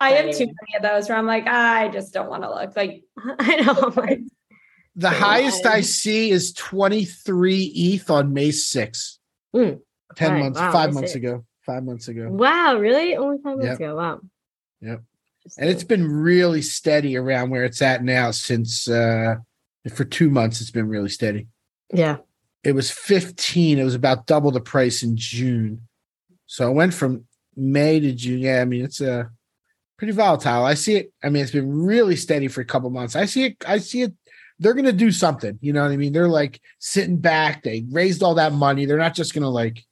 I 0.00 0.10
have 0.10 0.36
too 0.36 0.46
many 0.46 0.76
of 0.76 0.82
those 0.82 1.08
where 1.08 1.16
I'm 1.18 1.26
like, 1.26 1.46
I 1.46 1.88
just 1.88 2.12
don't 2.12 2.28
want 2.28 2.42
to 2.42 2.50
look. 2.50 2.76
Like, 2.76 3.04
I 3.38 3.56
know. 3.56 3.72
I'm 3.82 3.94
like, 3.94 4.20
the 4.96 5.10
highest 5.10 5.66
I 5.66 5.80
see 5.80 6.30
is 6.30 6.52
23 6.52 7.64
ETH 7.64 8.10
on 8.10 8.32
May 8.32 8.50
6th. 8.50 9.18
Mm. 9.54 9.80
10 10.16 10.32
Right, 10.32 10.38
months, 10.40 10.58
wow, 10.60 10.72
five 10.72 10.92
months 10.94 11.12
6th. 11.12 11.16
ago. 11.16 11.44
Five 11.66 11.84
months 11.84 12.08
ago. 12.08 12.28
wow, 12.28 12.76
really? 12.76 13.16
Only 13.16 13.38
five 13.42 13.56
months 13.56 13.66
Yep. 13.66 13.80
ago. 13.80 13.96
Wow. 13.96 14.20
Yep. 14.82 15.02
and 15.58 15.70
it's 15.70 15.84
been 15.84 16.06
really 16.10 16.60
steady 16.62 17.16
around 17.16 17.50
where 17.50 17.64
it's 17.64 17.80
at 17.82 18.02
now 18.04 18.30
since 18.30 18.88
uh 18.88 19.36
for 19.92 20.04
two 20.04 20.28
months 20.30 20.60
it's 20.60 20.70
been 20.70 20.88
really 20.88 21.08
steady 21.08 21.48
yeah. 21.92 22.16
it 22.62 22.72
was 22.72 22.90
15 22.90 23.78
it 23.78 23.84
was 23.84 23.94
about 23.94 24.26
double 24.26 24.50
the 24.50 24.60
price 24.60 25.02
in 25.02 25.16
june 25.16 25.86
so 26.46 26.66
I 26.66 26.70
went 26.70 26.92
from 26.94 27.24
may 27.56 27.98
to 28.00 28.12
june 28.12 28.40
yeah 28.40 28.60
i 28.62 28.64
mean 28.66 28.84
it's 28.84 29.00
uh 29.00 29.24
pretty 29.96 30.12
volatile 30.12 30.64
i 30.64 30.74
see 30.74 30.96
it 30.96 31.12
i 31.22 31.28
mean 31.28 31.42
it's 31.42 31.52
been 31.52 31.70
really 31.84 32.16
steady 32.16 32.48
for 32.48 32.60
a 32.60 32.64
couple 32.64 32.90
months 32.90 33.14
i 33.16 33.24
see 33.24 33.44
it 33.44 33.56
i 33.66 33.78
see 33.78 34.02
it 34.02 34.12
they're 34.58 34.74
gonna 34.74 34.92
do 34.92 35.10
something 35.10 35.58
you 35.60 35.72
know 35.72 35.82
what 35.82 35.90
i 35.92 35.96
mean 35.96 36.12
they're 36.12 36.28
like 36.28 36.60
sitting 36.78 37.16
back 37.18 37.62
they 37.62 37.84
raised 37.90 38.22
all 38.22 38.34
that 38.34 38.52
money 38.52 38.86
they're 38.86 38.98
not 38.98 39.14
just 39.14 39.34
gonna 39.34 39.48
like 39.48 39.84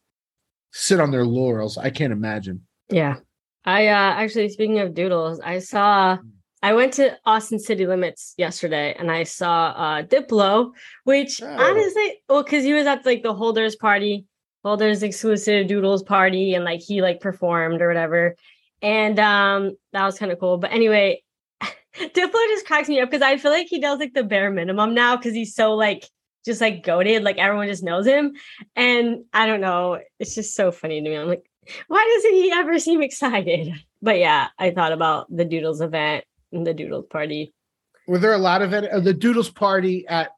sit 0.72 1.00
on 1.00 1.10
their 1.10 1.24
laurels 1.24 1.78
i 1.78 1.90
can't 1.90 2.12
imagine 2.12 2.62
Yeah. 2.90 3.16
I 3.64 3.86
uh 3.86 4.14
actually 4.22 4.48
speaking 4.48 4.80
of 4.80 4.92
doodles, 4.92 5.38
I 5.38 5.60
saw 5.60 6.18
I 6.64 6.72
went 6.74 6.94
to 6.94 7.16
Austin 7.24 7.60
City 7.60 7.86
Limits 7.86 8.34
yesterday 8.36 8.92
and 8.98 9.08
I 9.08 9.22
saw 9.22 9.66
uh 9.70 10.02
Diplo, 10.02 10.72
which 11.04 11.40
Oh. 11.40 11.46
honestly, 11.46 12.22
well, 12.28 12.42
because 12.42 12.64
he 12.64 12.72
was 12.72 12.86
at 12.88 13.06
like 13.06 13.22
the 13.22 13.34
holders 13.34 13.76
party, 13.76 14.26
holders 14.64 15.04
exclusive 15.04 15.68
doodles 15.68 16.02
party, 16.02 16.54
and 16.54 16.64
like 16.64 16.80
he 16.80 17.02
like 17.02 17.20
performed 17.20 17.80
or 17.82 17.86
whatever. 17.86 18.34
And 18.82 19.18
um 19.18 19.76
that 19.92 20.04
was 20.04 20.18
kind 20.18 20.32
of 20.32 20.40
cool. 20.40 20.58
But 20.58 20.72
anyway, 20.72 21.22
Diplo 21.62 22.46
just 22.48 22.66
cracks 22.66 22.88
me 22.88 23.00
up 23.00 23.10
because 23.10 23.22
I 23.22 23.36
feel 23.36 23.50
like 23.52 23.68
he 23.68 23.80
does 23.80 23.98
like 23.98 24.14
the 24.14 24.24
bare 24.24 24.50
minimum 24.50 24.94
now 24.94 25.16
because 25.16 25.34
he's 25.34 25.54
so 25.54 25.74
like 25.74 26.04
just 26.44 26.60
like 26.60 26.82
goaded, 26.82 27.22
like 27.22 27.38
everyone 27.38 27.68
just 27.68 27.84
knows 27.84 28.06
him. 28.06 28.32
And 28.74 29.24
I 29.32 29.46
don't 29.46 29.60
know, 29.60 30.00
it's 30.18 30.34
just 30.34 30.54
so 30.56 30.72
funny 30.72 31.00
to 31.00 31.08
me. 31.08 31.14
I'm 31.16 31.28
like, 31.28 31.44
why 31.86 32.04
doesn't 32.16 32.34
he 32.34 32.50
ever 32.52 32.78
seem 32.78 33.02
excited? 33.02 33.72
But 34.04 34.18
yeah, 34.18 34.48
I 34.58 34.72
thought 34.72 34.90
about 34.90 35.28
the 35.30 35.44
Doodles 35.44 35.80
event 35.80 36.24
and 36.50 36.66
the 36.66 36.74
Doodles 36.74 37.06
party. 37.08 37.54
were 38.08 38.18
there 38.18 38.32
a 38.32 38.38
lot 38.38 38.60
of 38.60 38.72
it 38.72 38.90
uh, 38.90 38.98
the 38.98 39.14
doodles 39.14 39.48
party 39.48 40.04
at 40.08 40.30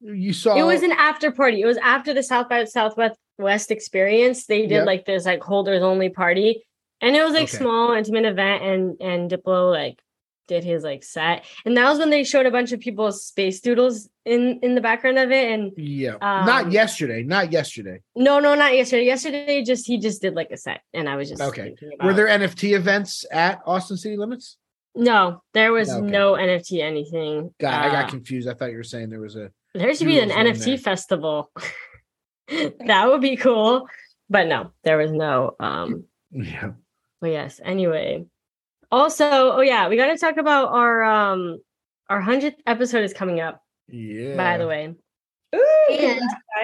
you 0.00 0.32
saw 0.32 0.56
It 0.56 0.62
was 0.62 0.82
an 0.82 0.92
after 0.92 1.30
party. 1.30 1.60
It 1.60 1.66
was 1.66 1.76
after 1.76 2.14
the 2.14 2.22
South 2.22 2.48
by 2.48 2.64
Southwest 2.64 3.18
West 3.36 3.70
experience. 3.70 4.46
They 4.46 4.62
did 4.62 4.70
Yep. 4.70 4.86
like 4.86 5.04
this 5.04 5.26
like 5.26 5.42
holders 5.42 5.82
only 5.82 6.08
party. 6.08 6.64
And 7.04 7.14
it 7.14 7.22
was 7.24 7.34
like 7.34 7.44
Okay. 7.48 7.58
small, 7.58 7.92
intimate 7.92 8.24
event 8.24 8.62
and 8.64 9.00
and 9.00 9.30
Diplo 9.30 9.70
like 9.70 10.00
did 10.46 10.62
his 10.64 10.82
like 10.84 11.02
set, 11.04 11.44
and 11.64 11.76
that 11.76 11.88
was 11.88 11.98
when 11.98 12.10
they 12.10 12.22
showed 12.24 12.44
a 12.46 12.50
bunch 12.50 12.72
of 12.72 12.80
people's 12.80 13.24
space 13.24 13.60
doodles 13.60 14.08
in 14.26 14.58
in 14.62 14.74
the 14.74 14.80
background 14.80 15.18
of 15.18 15.30
it. 15.30 15.50
And 15.52 15.72
Yeah. 15.76 16.14
Um, 16.20 16.44
not 16.46 16.72
yesterday. 16.72 17.22
Not 17.22 17.52
yesterday. 17.52 18.00
no, 18.16 18.40
no, 18.40 18.54
not 18.54 18.74
yesterday. 18.74 19.04
Yesterday, 19.06 19.62
just 19.62 19.86
he 19.86 19.98
just 19.98 20.20
did 20.22 20.34
like 20.34 20.50
a 20.50 20.56
set, 20.56 20.80
and 20.92 21.08
I 21.08 21.16
was 21.16 21.28
just 21.30 21.40
Okay. 21.42 21.74
Were 22.02 22.12
there 22.14 22.26
NFT 22.28 22.74
events 22.74 23.24
at 23.30 23.60
Austin 23.66 23.96
City 23.96 24.16
Limits? 24.16 24.56
No, 24.94 25.42
there 25.54 25.72
was 25.72 25.90
Okay. 25.90 26.06
no 26.06 26.34
NFT 26.34 26.80
anything. 26.82 27.54
God, 27.60 27.74
I 27.74 27.90
got 27.90 28.04
Uh, 28.04 28.10
confused. 28.10 28.48
I 28.48 28.54
thought 28.54 28.70
you 28.70 28.76
were 28.76 28.82
saying 28.84 29.10
there 29.10 29.20
was 29.20 29.36
a. 29.36 29.50
There 29.74 29.92
should 29.94 30.06
be 30.06 30.20
an 30.20 30.30
NFT 30.30 30.64
there. 30.66 30.78
festival. 30.78 31.50
that 32.86 33.08
would 33.08 33.20
be 33.20 33.36
cool, 33.36 33.88
but 34.30 34.46
no, 34.46 34.72
there 34.84 34.98
was 34.98 35.10
no. 35.12 35.56
Um, 35.58 36.04
Yeah. 36.30 36.72
But 37.24 37.30
yes. 37.30 37.58
Anyway, 37.64 38.26
also, 38.92 39.24
oh 39.52 39.60
yeah, 39.62 39.88
we 39.88 39.96
got 39.96 40.08
to 40.08 40.18
talk 40.18 40.36
about 40.36 40.68
our 40.72 41.02
um 41.02 41.58
our 42.10 42.20
hundredth 42.20 42.60
episode 42.66 43.02
is 43.02 43.14
coming 43.14 43.40
up. 43.40 43.62
Yeah. 43.88 44.36
By 44.36 44.58
the 44.58 44.66
way, 44.66 44.94
Ooh, 45.54 45.88
and. 45.90 46.20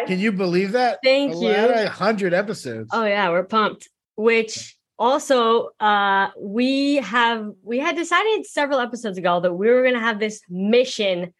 Can 0.06 0.18
you 0.18 0.32
believe 0.32 0.72
that? 0.72 0.98
Thank 1.02 1.32
A 1.32 1.36
you. 1.36 1.48
lot 1.48 1.86
hundred 1.86 2.34
episodes. 2.34 2.90
Oh 2.92 3.06
yeah, 3.06 3.30
we're 3.30 3.44
pumped. 3.44 3.88
Which 4.16 4.76
also 4.98 5.70
uh 5.80 6.28
we 6.38 6.96
have 6.96 7.48
we 7.62 7.78
had 7.78 7.96
decided 7.96 8.44
several 8.44 8.80
episodes 8.80 9.16
ago 9.16 9.40
that 9.40 9.54
we 9.54 9.70
were 9.70 9.82
gonna 9.82 9.98
have 9.98 10.20
this 10.20 10.42
mission 10.50 11.32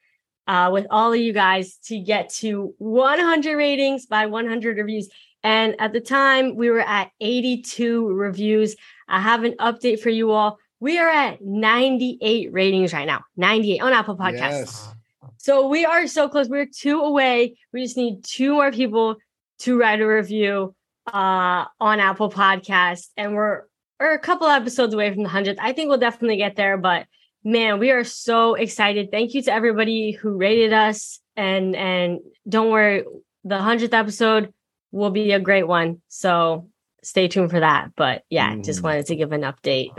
uh 0.47 0.71
with 0.73 0.87
all 0.91 1.12
of 1.12 1.21
you 1.21 1.35
guys 1.35 1.77
to 1.85 1.99
get 1.99 2.31
to 2.31 2.75
100 2.79 3.55
ratings 3.55 4.07
by 4.07 4.25
100 4.25 4.79
reviews. 4.79 5.11
And 5.43 5.75
at 5.79 5.93
the 5.93 6.01
time 6.01 6.57
we 6.57 6.71
were 6.71 6.81
at 6.81 7.11
82 7.21 8.09
reviews. 8.09 8.77
I 9.11 9.21
have 9.21 9.45
an 9.45 9.55
update 9.61 10.01
for 10.01 10.11
you 10.11 10.31
all. 10.31 10.59
We 10.79 10.99
are 10.99 11.09
at 11.09 11.43
98 11.43 12.53
ratings 12.53 12.93
right 12.93 13.07
now. 13.07 13.23
98 13.37 13.81
on 13.81 13.93
Apple 13.93 14.17
Podcasts. 14.17 14.39
Yes. 14.41 14.95
So 15.37 15.69
we 15.69 15.85
are 15.85 16.07
so 16.07 16.29
close. 16.29 16.49
We're 16.49 16.67
two 16.67 17.01
away. 17.01 17.57
We 17.73 17.83
just 17.83 17.97
need 17.97 18.25
two 18.25 18.53
more 18.53 18.73
people 18.73 19.17
to 19.61 19.79
write 19.79 20.01
a 20.01 20.07
review 20.07 20.75
uh 21.13 21.65
on 21.81 22.01
Apple 22.01 22.31
Podcasts. 22.31 23.09
And 23.17 23.35
we're 23.35 23.65
we're 23.99 24.15
a 24.15 24.19
couple 24.19 24.47
episodes 24.47 24.95
away 24.95 25.13
from 25.13 25.23
the 25.23 25.29
hundredth. 25.29 25.59
I 25.61 25.73
think 25.73 25.89
we'll 25.89 25.99
definitely 25.99 26.39
get 26.39 26.57
there, 26.57 26.79
but 26.79 27.07
man, 27.45 27.79
we 27.79 27.91
are 27.91 28.05
so 28.05 28.55
excited. 28.55 29.11
Thank 29.11 29.35
you 29.35 29.43
to 29.43 29.53
everybody 29.53 30.13
who 30.13 30.37
rated 30.37 30.73
us. 30.73 31.21
And 31.37 31.77
and 31.77 32.21
don't 32.49 32.71
worry, 32.71 33.05
the 33.45 33.59
hundredth 33.59 33.95
episode 33.95 34.53
will 34.93 35.11
be 35.11 35.33
a 35.33 35.41
great 35.41 35.67
one. 35.67 36.01
So 36.09 36.69
stay 37.03 37.28
tuned 37.28 37.51
for 37.51 37.61
that. 37.61 37.90
But 37.96 38.24
yeah, 38.30 38.57
just 38.57 38.80
Mhm. 38.80 38.84
wanted 38.84 39.07
to 39.07 39.16
give 39.16 39.32
an 39.32 39.42
update. 39.42 39.90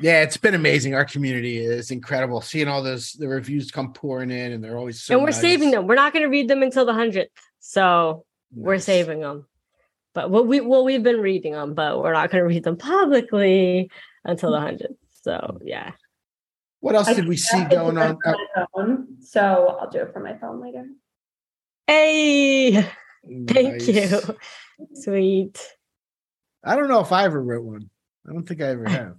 Yeah, 0.00 0.22
it's 0.22 0.36
been 0.36 0.54
amazing. 0.54 0.94
Our 0.94 1.04
community 1.04 1.58
is 1.58 1.90
incredible. 1.90 2.40
Seeing 2.40 2.68
all 2.68 2.82
those 2.82 3.12
the 3.12 3.26
reviews 3.26 3.72
come 3.72 3.92
pouring 3.92 4.30
in, 4.30 4.52
and 4.52 4.62
they're 4.62 4.78
always 4.78 5.02
so 5.02 5.14
and 5.14 5.22
we're 5.22 5.30
nice. 5.30 5.40
saving 5.40 5.72
them. 5.72 5.86
We're 5.88 5.96
not 5.96 6.12
going 6.12 6.22
to 6.22 6.28
read 6.28 6.46
them 6.48 6.62
until 6.62 6.84
the 6.84 6.92
hundredth. 6.94 7.32
So 7.58 8.24
we're 8.54 8.78
saving 8.78 9.20
them. 9.20 9.46
But 10.14 10.30
what 10.30 10.46
we 10.46 10.60
well 10.60 10.84
we've 10.84 11.02
been 11.02 11.20
reading 11.20 11.54
them, 11.54 11.74
but 11.74 12.00
we're 12.00 12.12
not 12.12 12.30
going 12.30 12.42
to 12.42 12.46
read 12.46 12.62
them 12.62 12.76
publicly 12.76 13.90
until 14.24 14.52
the 14.52 14.60
hundredth. 14.60 14.94
So 15.22 15.58
yeah. 15.64 15.92
What 16.78 16.94
else 16.94 17.08
I 17.08 17.14
did 17.14 17.26
we 17.26 17.36
see 17.36 17.64
going 17.64 17.98
on? 17.98 18.18
my 18.24 18.66
phone, 18.74 19.16
so 19.22 19.76
I'll 19.80 19.90
do 19.90 20.00
it 20.02 20.12
from 20.12 20.22
my 20.22 20.36
phone 20.38 20.60
later. 20.62 20.84
Hey, 21.88 22.82
thank 23.48 23.88
you. 23.88 24.36
Sweet. 24.94 25.60
I 26.64 26.76
don't 26.76 26.88
know 26.88 27.00
if 27.00 27.12
I 27.12 27.24
ever 27.24 27.42
wrote 27.42 27.64
one. 27.64 27.90
I 28.28 28.32
don't 28.32 28.46
think 28.46 28.62
I 28.62 28.66
ever 28.66 28.88
have. 28.88 29.16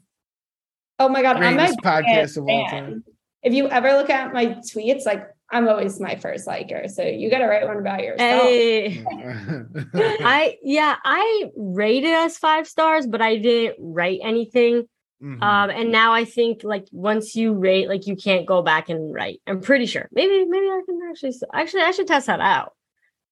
Oh 0.98 1.10
my 1.10 1.22
god, 1.22 1.38
I'm 1.38 1.60
a 1.60 1.68
podcast 1.84 2.38
of 2.38 2.48
all 2.48 2.70
time. 2.70 3.04
If 3.44 3.54
you 3.54 3.70
ever 3.70 3.94
look 3.94 4.10
at 4.10 4.34
my 4.34 4.46
tweets, 4.46 5.06
like 5.06 5.28
I'm 5.52 5.68
always 5.68 6.00
my 6.00 6.16
first 6.16 6.48
liker, 6.48 6.88
so 6.88 7.04
you 7.04 7.30
got 7.30 7.40
to 7.40 7.46
write 7.46 7.68
one 7.68 7.78
about 7.78 8.02
yourself. 8.02 8.42
Hey. 8.42 9.04
I 9.94 10.58
yeah, 10.64 10.96
I 11.04 11.52
rated 11.56 12.14
us 12.14 12.38
five 12.38 12.68
stars, 12.68 13.06
but 13.06 13.22
I 13.22 13.38
didn't 13.38 13.76
write 13.80 14.20
anything. 14.24 14.88
Mhm. 15.22 15.42
Um, 15.42 15.70
and 15.70 15.92
now 15.92 16.14
I 16.14 16.26
think 16.26 16.64
like 16.64 16.88
once 16.92 17.36
you 17.36 17.54
rate, 17.54 17.88
like 17.88 18.08
you 18.08 18.16
can't 18.16 18.46
go 18.46 18.62
back 18.62 18.90
and 18.90 19.14
write. 19.14 19.42
I'm 19.48 19.62
pretty 19.62 19.86
sure. 19.86 20.08
Maybe 20.12 20.46
maybe 20.46 20.66
I 20.68 20.82
can 20.86 21.00
actually 21.10 21.34
actually 21.54 21.82
I 21.82 21.92
should 21.92 22.08
test 22.08 22.28
that 22.28 22.42
out. 22.42 22.74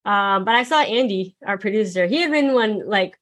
Um, 0.04 0.44
but 0.44 0.54
I 0.54 0.62
saw 0.64 0.80
Andy, 0.82 1.36
our 1.46 1.58
producer, 1.58 2.06
he 2.06 2.20
had 2.20 2.30
written 2.30 2.52
one 2.54 2.86
like 2.88 3.18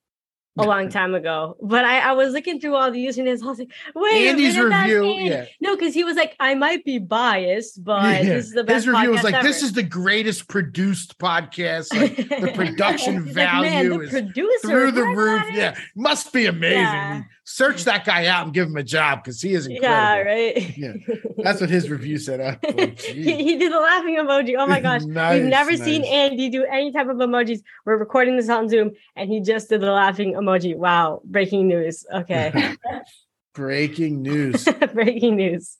a 0.59 0.64
long 0.64 0.89
time 0.91 1.14
ago. 1.14 1.57
But 1.62 1.85
I, 1.85 2.01
I 2.01 2.12
was 2.12 2.33
looking 2.33 2.61
through 2.61 2.74
all 2.74 2.91
the 2.91 3.05
usernames. 3.07 3.43
I 3.43 3.47
was 3.47 3.59
like, 3.59 3.70
wait, 3.95 4.28
Andy's 4.28 4.59
review, 4.59 5.05
Andy. 5.05 5.24
yeah. 5.30 5.45
No, 5.61 5.76
because 5.76 5.95
he 5.95 6.05
was 6.05 6.16
like, 6.16 6.35
I 6.41 6.55
might 6.55 6.85
be 6.85 6.99
biased, 6.99 7.83
but 7.85 8.03
Yeah. 8.24 8.35
this 8.35 8.47
is 8.47 8.53
the 8.53 8.64
best. 8.64 8.85
His 8.85 8.89
review 8.95 9.11
was 9.12 9.22
like, 9.22 9.43
"This 9.43 9.62
is 9.62 9.72
the 9.72 9.83
greatest 9.83 10.49
produced 10.49 11.18
podcast. 11.18 11.89
Like 11.97 12.16
the 12.16 12.53
production 12.55 13.24
He's 13.26 13.37
like, 13.37 13.47
"Man, 13.47 13.62
value 13.62 13.91
the 13.99 14.01
is 14.01 14.11
producer 14.11 14.68
through 14.68 14.91
the 14.93 15.05
roof. 15.05 15.45
Yeah, 15.53 15.76
must 15.97 16.33
be 16.33 16.47
amazing. 16.47 16.78
Yeah. 16.83 17.22
Search 17.45 17.82
mm. 17.82 17.84
that 17.84 18.05
guy 18.05 18.26
out 18.26 18.45
and 18.45 18.55
give 18.55 18.68
him 18.68 18.76
a 18.76 18.82
job 18.82 19.22
because 19.22 19.43
he 19.43 19.55
is 19.55 19.66
incredible. 19.66 19.90
Yeah, 19.90 20.18
right. 20.20 20.78
Yeah, 20.78 20.93
that's 21.38 21.61
what 21.61 21.70
his 21.70 21.90
review 21.90 22.18
said. 22.18 22.40
Oh, 22.40 22.70
he, 22.99 23.34
he 23.34 23.57
did 23.57 23.72
the 23.72 23.80
laughing 23.80 24.16
emoji. 24.16 24.55
Oh 24.57 24.66
my 24.66 24.80
gosh. 24.80 25.03
Nice, 25.03 25.40
We've 25.40 25.51
never 25.51 25.76
seen. 25.76 26.05
Andy 26.05 26.49
do 26.51 26.64
any 26.64 26.93
type 26.93 27.09
of 27.09 27.16
emojis. 27.16 27.61
We're 27.84 27.97
recording 27.97 28.36
this 28.36 28.49
on 28.49 28.68
Zoom 28.68 28.93
and 29.16 29.28
he 29.28 29.40
just 29.40 29.68
did 29.68 29.80
the 29.80 29.90
laughing 29.90 30.34
emoji. 30.34 30.76
Wow. 30.76 31.22
Breaking 31.24 31.66
news. 31.66 32.07
Okay. 32.12 32.76
Breaking 33.55 34.22
news. 34.22 34.68
Breaking 34.95 35.36
news. 35.36 35.76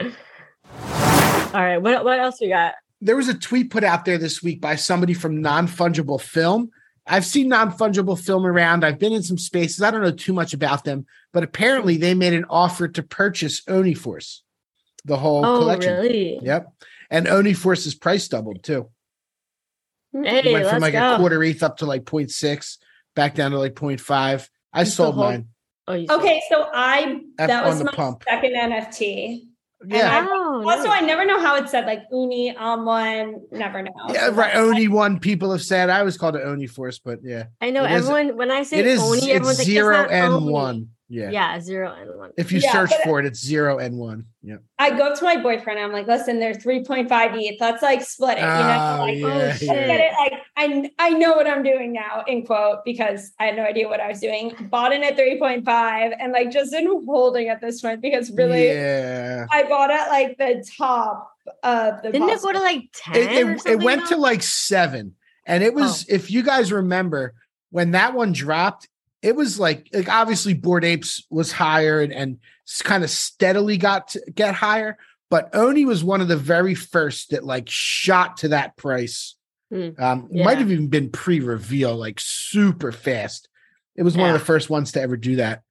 All 0.00 0.08
right. 1.52 1.78
What 1.78 2.04
what 2.04 2.18
else 2.18 2.40
we 2.40 2.48
got? 2.48 2.74
there 3.04 3.16
was 3.16 3.28
a 3.28 3.34
tweet 3.34 3.70
put 3.70 3.84
out 3.84 4.06
there 4.06 4.16
this 4.16 4.42
week 4.42 4.62
by 4.62 4.76
somebody 4.76 5.12
from 5.12 5.42
Non 5.42 5.68
Fungible 5.68 6.20
Film. 6.20 6.70
I've 7.06 7.24
seen 7.24 7.48
Non 7.48 7.70
Fungible 7.72 8.18
Film 8.18 8.46
around. 8.46 8.84
I've 8.84 8.98
been 8.98 9.12
in 9.12 9.22
some 9.22 9.36
spaces. 9.38 9.82
I 9.82 9.90
don't 9.90 10.02
know 10.02 10.10
too 10.10 10.32
much 10.32 10.54
about 10.54 10.84
them, 10.84 11.06
but 11.32 11.42
apparently 11.42 11.96
they 11.98 12.14
made 12.14 12.32
an 12.32 12.46
offer 12.48 12.88
to 12.88 13.02
purchase 13.02 13.62
Oniforce, 13.64 14.40
the 15.04 15.16
whole 15.18 15.42
collection. 15.42 15.92
Oh, 15.92 15.96
collection. 16.00 16.12
really? 16.16 16.38
Yep. 16.42 16.72
And 17.10 17.26
Oniforce's 17.26 17.94
price 17.94 18.26
doubled 18.28 18.62
too. 18.62 18.88
Hey, 20.12 20.38
It 20.38 20.52
went 20.52 20.64
let's 20.64 20.70
from 20.74 20.80
like 20.82 20.92
go. 20.92 21.14
a 21.14 21.18
quarter 21.18 21.42
ETH 21.42 21.62
up 21.62 21.78
to 21.78 21.86
like 21.86 22.04
0.6, 22.04 22.78
back 23.14 23.34
down 23.34 23.50
to 23.50 23.58
like 23.58 23.74
0.5. 23.74 24.48
I 24.72 24.80
You 24.80 24.86
sold 24.86 25.14
hold- 25.16 25.26
mine. 25.26 25.48
Oh, 25.86 25.92
you 25.92 26.06
Okay, 26.08 26.40
so 26.48 26.66
I 26.72 27.20
that 27.36 27.50
on 27.64 27.68
was 27.68 27.82
my 27.84 27.92
pump. 27.92 28.24
second 28.26 28.54
NFT. 28.54 29.48
Yeah. 29.88 30.18
And 30.18 30.28
I- 30.28 30.30
Wow, 30.54 30.62
also, 30.70 30.84
nice. 30.88 31.02
I 31.02 31.06
never 31.06 31.24
know 31.24 31.40
how 31.40 31.56
it's 31.56 31.70
said, 31.72 31.84
like 31.84 32.04
uni 32.12 32.56
on 32.56 32.80
um, 32.80 32.84
one. 32.86 33.40
Never 33.50 33.82
know. 33.82 33.90
Yeah, 34.08 34.26
So 34.26 34.32
right. 34.32 34.54
that's- 34.54 34.58
Oni 34.58 34.88
one 34.88 35.18
people 35.18 35.50
have 35.52 35.62
said. 35.62 35.90
I 35.90 36.02
was 36.04 36.16
called 36.16 36.36
it 36.36 36.42
Oni 36.44 36.66
Force, 36.66 36.98
but 37.00 37.18
yeah. 37.22 37.44
I 37.60 37.70
know 37.70 37.84
It 37.84 37.90
is- 37.92 38.08
everyone 38.08 38.36
when 38.36 38.50
I 38.50 38.62
say 38.62 38.78
It 38.78 38.86
is 38.86 39.00
Oni, 39.02 39.18
it's 39.18 39.26
everyone's 39.28 39.58
like 39.58 39.66
zero 39.66 40.00
it's 40.02 40.10
not 40.10 40.16
and 40.24 40.32
Oni. 40.34 40.52
one. 40.52 40.88
Yeah. 41.08 41.30
Yeah, 41.30 41.60
zero 41.60 41.92
and 41.92 42.18
one. 42.18 42.30
If 42.38 42.50
you 42.50 42.60
Yeah, 42.60 42.72
search 42.72 42.92
for 43.04 43.20
it, 43.20 43.26
it's 43.26 43.44
zero 43.44 43.78
and 43.78 43.98
one. 43.98 44.24
Yeah. 44.42 44.56
I 44.78 44.90
go 44.96 45.14
to 45.14 45.24
my 45.24 45.36
boyfriend. 45.36 45.78
I'm 45.78 45.92
like, 45.92 46.06
listen, 46.06 46.40
they're 46.40 46.54
3.5 46.54 47.08
ETH. 47.10 47.60
Let's 47.60 47.82
like 47.82 48.02
split 48.02 48.38
it. 48.38 48.40
You 48.40 48.46
know, 48.46 48.96
Oh, 48.96 49.00
like 49.00 49.18
yeah, 49.18 49.26
oh, 49.26 49.64
yeah. 49.64 49.72
it. 49.72 50.12
Like 50.18 50.32
I 50.56 50.90
I 50.98 51.10
know 51.10 51.34
what 51.34 51.46
I'm 51.46 51.62
doing 51.62 51.92
now, 51.92 52.24
in 52.26 52.46
quote, 52.46 52.84
because 52.84 53.32
I 53.38 53.46
had 53.46 53.56
no 53.56 53.64
idea 53.64 53.86
what 53.86 54.00
I 54.00 54.08
was 54.08 54.20
doing. 54.20 54.54
Bought 54.70 54.92
in 54.92 55.04
at 55.04 55.16
3.5 55.16 56.14
and 56.18 56.32
like 56.32 56.50
just 56.50 56.72
in 56.72 56.86
holding 57.04 57.48
at 57.48 57.60
this 57.60 57.82
point 57.82 58.00
because 58.00 58.30
really 58.30 58.66
Yeah. 58.68 59.46
I 59.52 59.64
bought 59.64 59.90
at 59.90 60.08
like 60.08 60.38
the 60.38 60.66
top 60.76 61.30
of 61.62 62.02
the 62.02 62.12
Didn't 62.12 62.30
it 62.30 62.40
go 62.40 62.52
to 62.52 62.60
like 62.60 62.88
10? 62.94 63.16
It, 63.16 63.20
it, 63.20 63.46
it 63.48 63.60
something 63.60 63.84
went 63.84 64.06
to 64.08 64.16
like 64.16 64.42
seven. 64.42 65.16
And 65.46 65.62
it 65.62 65.74
was, 65.74 66.04
oh. 66.04 66.14
if 66.14 66.30
you 66.30 66.42
guys 66.42 66.72
remember, 66.72 67.34
when 67.70 67.90
that 67.90 68.14
one 68.14 68.32
dropped, 68.32 68.88
it 69.24 69.34
was 69.34 69.58
like, 69.58 69.88
like 69.92 70.08
obviously 70.08 70.52
Bored 70.52 70.84
Apes 70.84 71.26
was 71.30 71.50
higher 71.50 72.00
and, 72.02 72.12
and 72.12 72.38
kind 72.82 73.02
of 73.02 73.10
steadily 73.10 73.78
got 73.78 74.08
to 74.08 74.22
get 74.34 74.54
higher. 74.54 74.98
But 75.30 75.54
Oni 75.54 75.86
was 75.86 76.04
one 76.04 76.20
of 76.20 76.28
the 76.28 76.36
very 76.36 76.74
first 76.74 77.30
that 77.30 77.42
like 77.42 77.68
shot 77.68 78.36
to 78.38 78.48
that 78.48 78.76
price. 78.76 79.34
Hmm. 79.72 79.90
Um, 79.98 80.28
Yeah. 80.30 80.44
might 80.44 80.58
have 80.58 80.70
even 80.70 80.88
been 80.88 81.10
pre-reveal, 81.10 81.96
like 81.96 82.18
super 82.20 82.92
fast. 82.92 83.48
It 83.96 84.02
was 84.02 84.16
one 84.16 84.28
of 84.28 84.38
the 84.38 84.44
first 84.44 84.68
ones 84.68 84.92
to 84.92 85.00
ever 85.00 85.16
do 85.16 85.36
that. 85.36 85.62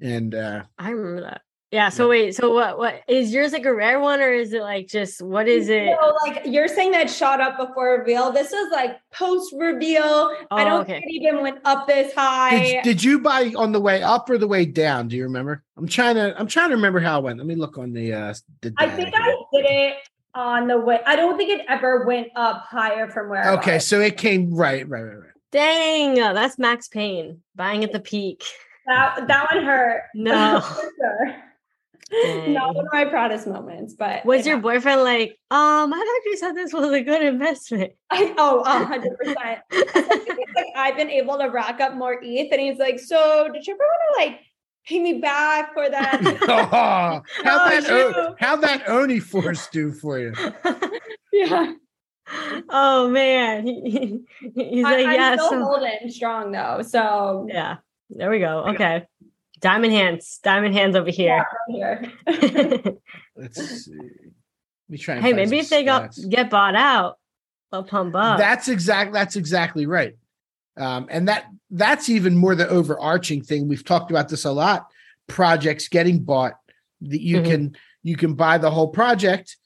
And 0.00 0.34
uh 0.34 0.64
I 0.76 0.90
remember 0.90 1.22
that. 1.22 1.42
Yeah. 1.72 1.88
So 1.88 2.08
wait. 2.08 2.34
So 2.36 2.54
what? 2.54 2.78
What 2.78 3.02
is 3.08 3.34
yours 3.34 3.52
like 3.52 3.64
a 3.64 3.74
rare 3.74 3.98
one, 3.98 4.20
or 4.20 4.30
is 4.32 4.52
it 4.52 4.62
like 4.62 4.86
just 4.86 5.20
what 5.20 5.48
is 5.48 5.68
it? 5.68 5.96
So, 6.00 6.14
like 6.24 6.42
you're 6.46 6.68
saying 6.68 6.92
that 6.92 7.10
shot 7.10 7.40
up 7.40 7.56
before 7.58 7.98
reveal. 7.98 8.30
This 8.30 8.52
is 8.52 8.70
like 8.70 8.98
post 9.12 9.52
reveal. 9.58 10.30
I 10.50 10.62
Oh, 10.62 10.64
don't 10.64 10.80
okay. 10.82 11.00
think 11.00 11.04
it 11.06 11.12
even 11.22 11.42
went 11.42 11.58
up 11.64 11.86
this 11.88 12.14
high. 12.14 12.58
did, 12.60 12.84
did 12.84 13.04
you 13.04 13.18
buy 13.18 13.52
on 13.56 13.72
the 13.72 13.80
way 13.80 14.00
up 14.02 14.30
or 14.30 14.38
the 14.38 14.46
way 14.46 14.64
down? 14.64 15.08
Do 15.08 15.16
you 15.16 15.24
remember? 15.24 15.64
I'm 15.76 15.88
trying 15.88 16.14
to 16.14 16.38
I'm 16.38 16.46
trying 16.46 16.68
to 16.70 16.76
remember 16.76 17.00
how 17.00 17.18
it 17.18 17.24
went. 17.24 17.38
Let 17.38 17.46
me 17.48 17.56
look 17.56 17.78
on 17.78 17.92
the 17.92 18.12
uh 18.12 18.34
the 18.62 18.72
I 18.78 18.88
think 18.88 19.08
here. 19.08 19.20
I 19.20 19.44
did 19.52 19.66
it 19.68 19.96
on 20.36 20.68
the 20.68 20.78
way. 20.78 21.00
I 21.04 21.16
don't 21.16 21.36
think 21.36 21.50
it 21.50 21.66
ever 21.68 22.06
went 22.06 22.28
up 22.36 22.64
higher 22.68 23.08
from 23.08 23.28
where. 23.28 23.42
I 23.42 23.54
Okay, 23.54 23.74
was. 23.74 23.86
so 23.86 24.00
it 24.00 24.16
came 24.16 24.54
right, 24.54 24.88
right, 24.88 25.02
right, 25.02 25.16
right. 25.18 25.30
Dang, 25.50 26.20
uh, 26.20 26.32
that's 26.32 26.58
Max 26.58 26.86
Payne 26.86 27.42
buying 27.56 27.82
at 27.82 27.90
the 27.92 28.00
peak. 28.00 28.44
that 28.86 29.26
that 29.26 29.48
one 29.52 29.64
hurt. 29.64 30.02
No. 30.14 30.62
For. 32.10 32.46
Not 32.48 32.74
one 32.74 32.86
of 32.86 32.92
my 32.92 33.04
proudest 33.04 33.46
moments, 33.48 33.94
but 33.94 34.24
Was 34.24 34.46
it 34.46 34.50
your 34.50 34.58
boyfriend 34.58 35.02
like, 35.02 35.30
um, 35.50 35.92
I 35.92 36.18
actually 36.18 36.36
said 36.36 36.52
this 36.52 36.72
was 36.72 36.92
a 36.92 37.02
good 37.02 37.20
investment? 37.22 37.92
I, 38.10 38.32
oh, 38.38 38.60
a 38.60 38.84
hundred 38.84 39.16
percent. 39.18 39.36
Like 39.96 40.66
I've 40.76 40.96
been 40.96 41.10
able 41.10 41.36
to 41.38 41.46
rack 41.46 41.80
up 41.80 41.94
more 41.94 42.18
ETH, 42.22 42.52
and 42.52 42.60
he's 42.60 42.78
like, 42.78 43.00
"So, 43.00 43.48
did 43.52 43.66
you 43.66 43.74
ever 43.74 43.82
want 43.82 44.00
to 44.14 44.24
like 44.24 44.40
pay 44.86 45.00
me 45.00 45.14
back 45.20 45.74
for 45.74 45.88
that?" 45.90 46.20
oh, 46.48 47.22
how 47.44 47.68
that 47.68 47.90
o- 47.90 48.34
how 48.38 48.54
that 48.56 48.88
Oni 48.88 49.18
force 49.18 49.66
do 49.68 49.90
for 49.92 50.20
you? 50.20 50.32
yeah, 51.32 51.72
Oh 52.68 53.08
man, 53.08 53.66
he, 53.66 54.20
he's 54.54 54.84
I, 54.84 54.90
like, 54.92 55.06
I'm 55.06 55.14
yeah, 55.14 55.32
still 55.34 55.50
so- 55.50 55.64
holding 55.64 56.08
strong 56.10 56.52
though. 56.52 56.82
So 56.86 57.46
yeah. 57.50 57.78
There 58.10 58.30
we 58.30 58.38
go. 58.38 58.64
Okay, 58.68 59.04
diamond 59.66 59.92
hands, 59.92 60.38
diamond 60.44 60.74
hands 60.74 60.94
over 60.94 61.10
here. 61.10 61.44
here. 61.68 62.12
Let's 63.36 63.84
see. 63.84 63.92
Let 63.98 64.00
me 64.88 64.96
try. 64.98 65.16
And 65.16 65.24
hey, 65.24 65.32
find 65.32 65.36
maybe 65.36 65.58
if 65.58 65.68
they 65.68 65.82
got 65.82 66.10
stats. 66.10 66.28
get 66.30 66.50
bought 66.50 66.76
out, 66.76 67.18
they'll 67.72 67.82
pump 67.82 68.14
up. 68.14 68.38
That's 68.38 68.68
exact. 68.68 69.12
That's 69.12 69.34
exactly 69.34 69.86
right. 69.86 70.14
Um, 70.76 71.08
and 71.10 71.26
that 71.26 71.46
that's 71.70 72.08
even 72.08 72.36
more 72.36 72.54
the 72.54 72.68
overarching 72.68 73.42
thing. 73.42 73.66
We've 73.66 73.84
talked 73.84 74.12
about 74.12 74.28
this 74.28 74.44
a 74.44 74.52
lot. 74.52 74.86
Projects 75.26 75.88
getting 75.88 76.20
bought. 76.20 76.52
That 77.00 77.20
you 77.20 77.38
Mhm. 77.40 77.44
can 77.44 77.76
you 78.04 78.16
can 78.16 78.34
buy 78.34 78.58
the 78.58 78.70
whole 78.70 78.88
project 78.88 79.56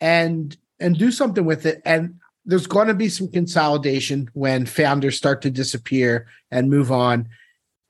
and 0.00 0.56
and 0.78 0.96
do 0.96 1.10
something 1.10 1.44
with 1.44 1.66
it. 1.66 1.82
And 1.84 2.20
there's 2.44 2.68
going 2.68 2.86
to 2.86 2.94
be 2.94 3.08
some 3.08 3.28
consolidation 3.28 4.30
when 4.34 4.66
founders 4.66 5.16
start 5.16 5.42
to 5.42 5.50
disappear 5.50 6.28
and 6.52 6.70
move 6.70 6.92
on. 6.92 7.28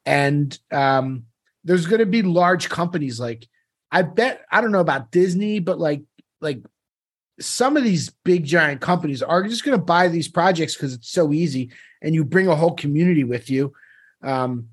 And 0.06 0.58
um, 0.72 1.24
there's 1.68 1.86
going 1.86 2.00
to 2.00 2.06
be 2.06 2.22
large 2.22 2.70
companies 2.70 3.20
like 3.20 3.46
I 3.90 4.00
bet 4.00 4.44
I 4.50 4.62
don't 4.62 4.72
know 4.72 4.80
about 4.80 5.10
Disney, 5.10 5.58
but 5.58 5.78
like 5.78 6.02
like 6.40 6.62
some 7.40 7.76
of 7.76 7.84
these 7.84 8.10
big 8.24 8.44
giant 8.44 8.80
companies 8.80 9.22
are 9.22 9.42
just 9.42 9.64
going 9.64 9.78
to 9.78 9.84
buy 9.84 10.08
these 10.08 10.28
projects 10.28 10.74
because 10.74 10.94
it's 10.94 11.10
so 11.10 11.30
easy 11.30 11.70
and 12.00 12.14
you 12.14 12.24
bring 12.24 12.48
a 12.48 12.56
whole 12.56 12.74
community 12.74 13.22
with 13.22 13.48
you 13.48 13.72
um 14.24 14.68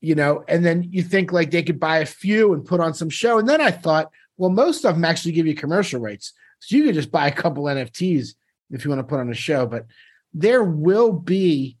you 0.00 0.16
know 0.16 0.42
and 0.48 0.64
then 0.64 0.82
you 0.82 1.02
think 1.02 1.30
like 1.30 1.50
they 1.50 1.62
could 1.62 1.78
buy 1.78 1.98
a 1.98 2.06
few 2.06 2.54
and 2.54 2.64
put 2.64 2.80
on 2.80 2.94
some 2.94 3.10
show. 3.10 3.38
And 3.38 3.48
then 3.48 3.60
i 3.60 3.70
thought 3.70 4.10
well 4.38 4.50
most 4.50 4.84
of 4.86 4.94
them 4.94 5.04
actually 5.04 5.32
give 5.32 5.46
you 5.46 5.54
commercial 5.54 6.00
rights. 6.00 6.32
So 6.60 6.74
you 6.74 6.84
could 6.84 6.94
just 6.94 7.12
buy 7.12 7.28
a 7.28 7.32
couple 7.32 7.64
nfts 7.64 8.34
if 8.70 8.84
you 8.84 8.90
want 8.90 9.00
to 9.00 9.10
put 9.10 9.20
on 9.20 9.30
a 9.30 9.34
show 9.34 9.66
but 9.66 9.84
there 10.32 10.64
will 10.64 11.12
be 11.12 11.76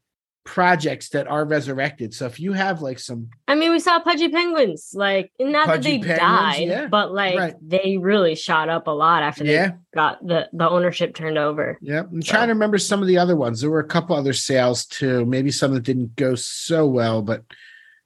projects 0.50 1.10
that 1.10 1.28
are 1.28 1.44
resurrected 1.44 2.12
so 2.12 2.26
if 2.26 2.40
you 2.40 2.52
have 2.52 2.82
like 2.82 2.98
some 2.98 3.30
I 3.50 3.56
mean, 3.56 3.72
we 3.72 3.80
saw 3.80 3.98
pudgy 3.98 4.28
penguins. 4.28 4.92
Like, 4.94 5.32
not 5.40 5.66
that 5.66 5.82
they 5.82 5.98
penguins, 5.98 6.18
died, 6.20 6.68
yeah, 6.68 6.86
but 6.86 7.12
like 7.12 7.36
right. 7.36 7.54
they 7.60 7.98
really 7.98 8.36
shot 8.36 8.68
up 8.68 8.86
a 8.86 8.92
lot 8.92 9.24
after 9.24 9.42
they 9.42 9.72
got 9.92 10.24
the 10.24 10.48
the 10.52 10.70
ownership 10.70 11.16
turned 11.16 11.36
over. 11.36 11.76
Yeah, 11.80 12.02
I'm 12.02 12.22
trying 12.22 12.46
to 12.46 12.54
remember 12.54 12.78
some 12.78 13.02
of 13.02 13.08
the 13.08 13.18
other 13.18 13.34
ones. 13.34 13.60
There 13.60 13.70
were 13.70 13.80
a 13.80 13.88
couple 13.88 14.14
other 14.14 14.32
sales 14.32 14.86
too. 14.86 15.26
Maybe 15.26 15.50
some 15.50 15.74
that 15.74 15.82
didn't 15.82 16.14
go 16.14 16.36
so 16.36 16.86
well, 16.86 17.22
but 17.22 17.42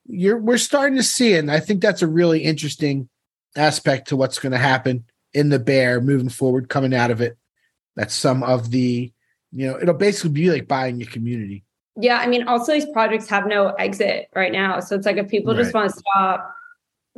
you're 0.06 0.38
we're 0.38 0.56
starting 0.56 0.96
to 0.96 1.02
see 1.02 1.34
it. 1.34 1.40
And 1.40 1.50
I 1.50 1.60
think 1.60 1.82
that's 1.82 2.02
a 2.02 2.06
really 2.06 2.40
interesting 2.40 3.10
aspect 3.54 4.08
to 4.08 4.16
what's 4.16 4.38
going 4.38 4.52
to 4.52 4.58
happen 4.58 5.04
in 5.34 5.50
the 5.50 5.58
bear 5.58 6.00
moving 6.00 6.30
forward, 6.30 6.70
coming 6.70 6.94
out 6.94 7.10
of 7.10 7.20
it. 7.20 7.36
That's 7.96 8.14
some 8.14 8.42
of 8.42 8.70
the, 8.70 9.12
you 9.52 9.66
know, 9.66 9.78
it'll 9.78 9.94
basically 9.94 10.30
be 10.30 10.50
like 10.50 10.68
buying 10.68 11.00
your 11.00 11.10
community. 11.10 11.64
Yeah, 11.96 12.18
I 12.18 12.26
mean, 12.26 12.48
also 12.48 12.72
these 12.72 12.86
projects 12.86 13.28
have 13.28 13.46
no 13.46 13.68
exit 13.68 14.28
right 14.34 14.52
now. 14.52 14.80
So 14.80 14.96
it's 14.96 15.06
like 15.06 15.16
if 15.16 15.28
people 15.28 15.54
just 15.54 15.72
want 15.72 15.92
to 15.92 15.96
stop, 15.96 16.54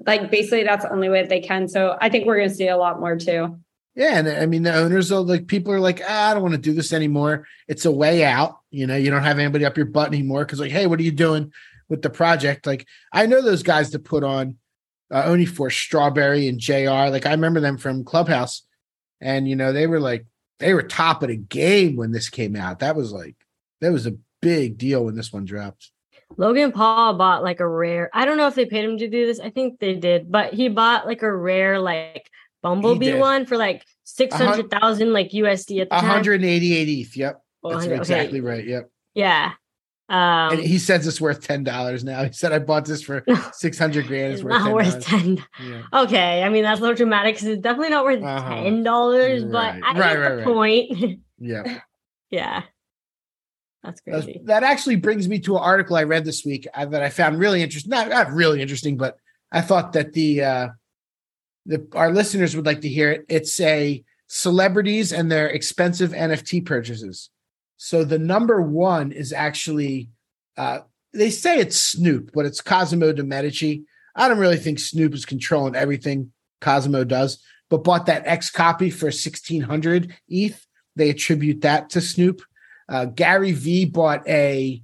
like 0.07 0.31
basically 0.31 0.65
that's 0.65 0.85
the 0.85 0.93
only 0.93 1.09
way 1.09 1.23
that 1.23 1.31
they 1.31 1.41
can. 1.41 1.67
So 1.67 1.97
I 2.01 2.11
think 2.11 2.27
we're 2.27 2.37
going 2.37 2.51
to 2.51 2.55
see 2.55 2.69
a 2.69 2.77
lot 2.77 3.01
more 3.01 3.17
too. 3.17 3.59
Yeah, 3.95 4.19
and 4.19 4.29
I 4.29 4.45
mean 4.45 4.63
the 4.63 4.75
owners 4.75 5.11
are 5.11 5.21
like 5.21 5.47
people 5.47 5.73
are 5.73 5.81
like, 5.81 6.03
ah, 6.07 6.31
I 6.31 6.35
don't 6.35 6.43
want 6.43 6.53
to 6.55 6.61
do 6.61 6.75
this 6.75 6.93
anymore. 6.93 7.47
It's 7.67 7.87
a 7.87 7.91
way 7.91 8.25
out. 8.25 8.59
You 8.71 8.87
know, 8.87 8.97
you 8.97 9.11
don't 9.11 9.23
have 9.23 9.39
anybody 9.39 9.65
up 9.65 9.79
your 9.79 9.87
butt 9.87 10.09
anymore 10.09 10.45
because 10.45 10.61
like, 10.61 10.71
hey, 10.71 10.87
what 10.87 11.01
are 11.01 11.05
you 11.05 11.13
doing 11.13 11.51
with 11.89 12.03
the 12.03 12.11
project? 12.11 12.67
Like, 12.67 12.87
I 13.11 13.25
know 13.25 13.41
those 13.41 13.63
guys 13.63 13.91
that 13.93 14.05
put 14.05 14.23
on 14.23 14.59
uh, 15.11 15.23
only 15.25 15.47
for 15.47 15.71
Strawberry 15.71 16.47
and 16.47 16.59
Jr. 16.59 17.09
Like, 17.09 17.25
I 17.25 17.31
remember 17.31 17.61
them 17.61 17.79
from 17.79 18.05
Clubhouse, 18.05 18.67
and 19.23 19.49
you 19.49 19.57
know 19.57 19.73
they 19.73 19.87
were 19.87 20.01
like 20.01 20.27
they 20.59 20.75
were 20.75 20.83
top 20.83 21.23
of 21.23 21.31
the 21.31 21.37
game 21.37 21.97
when 21.97 22.13
this 22.13 22.29
came 22.29 22.55
out. 22.55 22.81
That 22.81 22.97
was 22.97 23.13
like 23.13 23.37
that 23.81 23.93
was 23.93 24.07
a 24.07 24.15
big 24.47 24.79
deal 24.79 25.05
when 25.05 25.15
this 25.17 25.33
one 25.33 25.45
dropped. 25.45 25.91
Logan 26.37 26.71
Paul 26.73 27.15
bought 27.15 27.43
like 27.43 27.61
a 27.61 27.69
rare. 27.69 28.11
I 28.13 28.25
don't 28.25 28.37
know 28.37 28.47
if 28.47 28.55
they 28.55 28.65
paid 28.67 28.85
him 28.85 28.99
to 28.99 29.09
do 29.09 29.27
this. 29.27 29.41
I 29.41 29.51
think 29.51 29.81
they 29.81 29.95
did, 29.95 30.31
but 30.31 30.55
he 30.55 30.69
bought 30.69 31.07
like 31.07 31.23
a 31.23 31.35
rare 31.35 31.79
like 31.81 32.31
Bumblebee 32.63 33.15
one 33.19 33.47
for 33.47 33.57
like 33.57 33.85
six 34.05 34.35
hundred 34.35 34.71
thousand 34.71 35.13
like 35.13 35.31
USD 35.31 35.81
at 35.83 35.91
the 35.91 35.97
time. 35.97 36.09
188 36.09 36.89
ETH. 36.89 37.17
Yep, 37.17 37.43
Oh, 37.65 37.71
that's 37.71 37.87
100 37.87 37.93
okay. 37.95 38.01
exactly 38.01 38.41
right. 38.41 38.65
Yep. 38.67 38.91
Yeah. 39.15 39.53
Um, 40.09 40.53
and 40.53 40.61
he 40.61 40.79
says 40.79 41.05
it's 41.07 41.21
worth 41.21 41.41
ten 41.47 41.65
dollars 41.65 42.05
now. 42.05 42.23
He 42.25 42.33
said 42.33 42.53
I 42.53 42.61
bought 42.61 42.85
this 42.85 43.03
for 43.03 43.25
six 43.53 43.77
hundred 43.79 44.07
grand. 44.07 44.33
It's 44.35 44.43
it's 44.43 44.45
worth 44.45 44.53
not 44.63 45.03
$10. 45.03 45.05
ten. 45.05 45.45
Yeah. 45.69 45.83
Okay, 46.03 46.43
I 46.45 46.49
mean 46.49 46.63
that's 46.63 46.79
a 46.79 46.83
little 46.83 46.97
dramatic 46.97 47.35
because 47.35 47.49
it's 47.49 47.63
definitely 47.63 47.91
not 47.91 48.05
worth 48.05 48.23
Uh-huh. 48.23 48.55
ten 48.55 48.83
dollars, 48.85 49.45
but 49.45 49.75
I 49.75 49.81
Right, 49.81 49.95
get 49.95 50.01
right, 50.03 50.29
the 50.31 50.37
right. 50.37 50.45
point. 50.45 51.21
Yeah. 51.39 51.81
yeah, 52.31 52.63
that's 53.87 54.01
crazy. 54.01 54.41
that 54.45 54.63
actually 54.63 54.97
brings 54.97 55.29
me 55.29 55.39
to 55.41 55.57
an 55.57 55.63
article 55.63 55.97
I 55.97 56.03
read 56.03 56.25
this 56.25 56.45
week 56.45 56.67
uh, 56.75 56.87
that 56.87 57.03
I 57.03 57.09
found 57.09 57.39
really 57.39 57.63
interesting. 57.63 57.91
Not, 57.91 58.09
not 58.09 58.33
really 58.33 58.61
interesting, 58.61 58.97
but 58.97 59.17
I 59.53 59.61
thought 59.61 59.93
that 59.93 60.13
the 60.13 60.43
uh, 60.43 60.69
the 61.65 61.87
our 61.93 62.13
listeners 62.13 62.57
would 62.57 62.67
like 62.67 62.83
to 62.83 62.89
hear 62.89 63.11
it. 63.11 63.25
It's 63.29 63.59
a 63.61 64.05
celebrities 64.29 65.13
and 65.13 65.31
their 65.31 65.49
expensive 65.49 66.11
NFT 66.11 66.67
purchases. 66.67 67.31
So 67.77 68.05
the 68.05 68.19
number 68.19 68.61
one 68.61 69.13
is 69.13 69.33
actually 69.33 70.11
uh, 70.57 70.81
they 71.13 71.31
say 71.31 71.59
it's 71.59 71.81
Snoop, 71.81 72.31
but 72.35 72.47
it's 72.47 72.61
Cosimo 72.61 73.13
de 73.13 73.23
Medici. 73.23 73.85
I 74.15 74.29
don't 74.29 74.39
really 74.39 74.57
think 74.57 74.79
Snoop 74.79 75.15
is 75.15 75.27
controlling 75.27 75.77
everything 75.77 76.33
Cosimo 76.61 77.05
does, 77.05 77.39
but 77.69 77.85
bought 77.85 78.07
that 78.07 78.27
XCOPY 78.27 78.93
for 78.93 79.11
sixteen 79.11 79.63
hundred 79.63 80.15
ETH. 80.29 80.67
They 80.97 81.11
attribute 81.11 81.61
that 81.61 81.91
to 81.91 82.01
Snoop. 82.01 82.43
Uh, 82.89 83.05
Gary 83.07 83.53
V 83.53 83.85
bought 83.87 84.27
a 84.29 84.83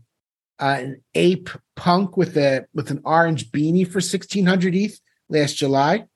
uh, 0.59 0.77
an 0.81 1.03
ape 1.15 1.51
punk 1.77 2.17
with 2.17 2.37
a 2.37 2.67
with 2.75 2.91
an 2.91 3.01
orange 3.05 3.51
beanie 3.51 3.87
for 3.87 4.01
sixteen 4.01 4.47
hundred 4.47 4.75
ETH 4.75 4.99
last 5.29 5.55
July. 5.55 6.07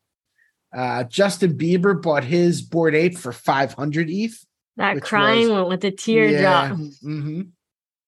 Uh, 0.77 1.05
Justin 1.05 1.57
Bieber 1.57 2.01
bought 2.01 2.25
his 2.25 2.61
bored 2.63 2.95
ape 2.95 3.17
for 3.17 3.33
five 3.33 3.73
hundred 3.75 4.11
ETH. 4.11 4.45
that 4.77 5.01
crying 5.01 5.43
was- 5.49 5.51
one 5.51 5.69
with 5.69 5.81
the 5.81 5.91
teardrop. 5.93 6.77
hmm 7.03 7.43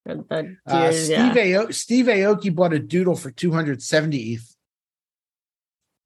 The, 0.05 0.15
the 0.29 0.57
Uh, 0.67 0.93
Steve 0.93 1.37
yeah. 1.37 1.61
Ao- 1.61 1.71
Steve 1.71 2.07
Aoki 2.07 2.55
bought 2.55 2.73
a 2.73 2.79
doodle 2.79 3.17
for 3.17 3.31
two 3.31 3.53
hundred 3.53 3.83
seventy 3.83 4.35
ETH. 4.35 4.55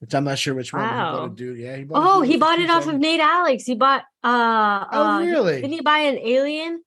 Which 0.00 0.14
I'm 0.14 0.24
not 0.24 0.38
sure 0.38 0.54
which 0.54 0.72
one. 0.72 0.82
He 0.82 0.88
bought 0.90 1.24
a 1.24 1.34
doodle. 1.34 1.56
Yeah, 1.56 1.76
he 1.76 1.84
bought 1.84 2.02
Oh, 2.16 2.20
he 2.22 2.36
bought 2.36 2.58
it 2.58 2.70
off 2.70 2.86
of 2.88 2.98
Nate 2.98 3.20
Alex. 3.20 3.64
He 3.64 3.74
bought 3.76 4.02
uh 4.22 4.84
Oh, 4.92 5.02
uh, 5.04 5.20
really? 5.20 5.56
Didn't 5.62 5.72
he 5.72 5.80
buy 5.80 5.98
an 6.00 6.18
alien? 6.18 6.82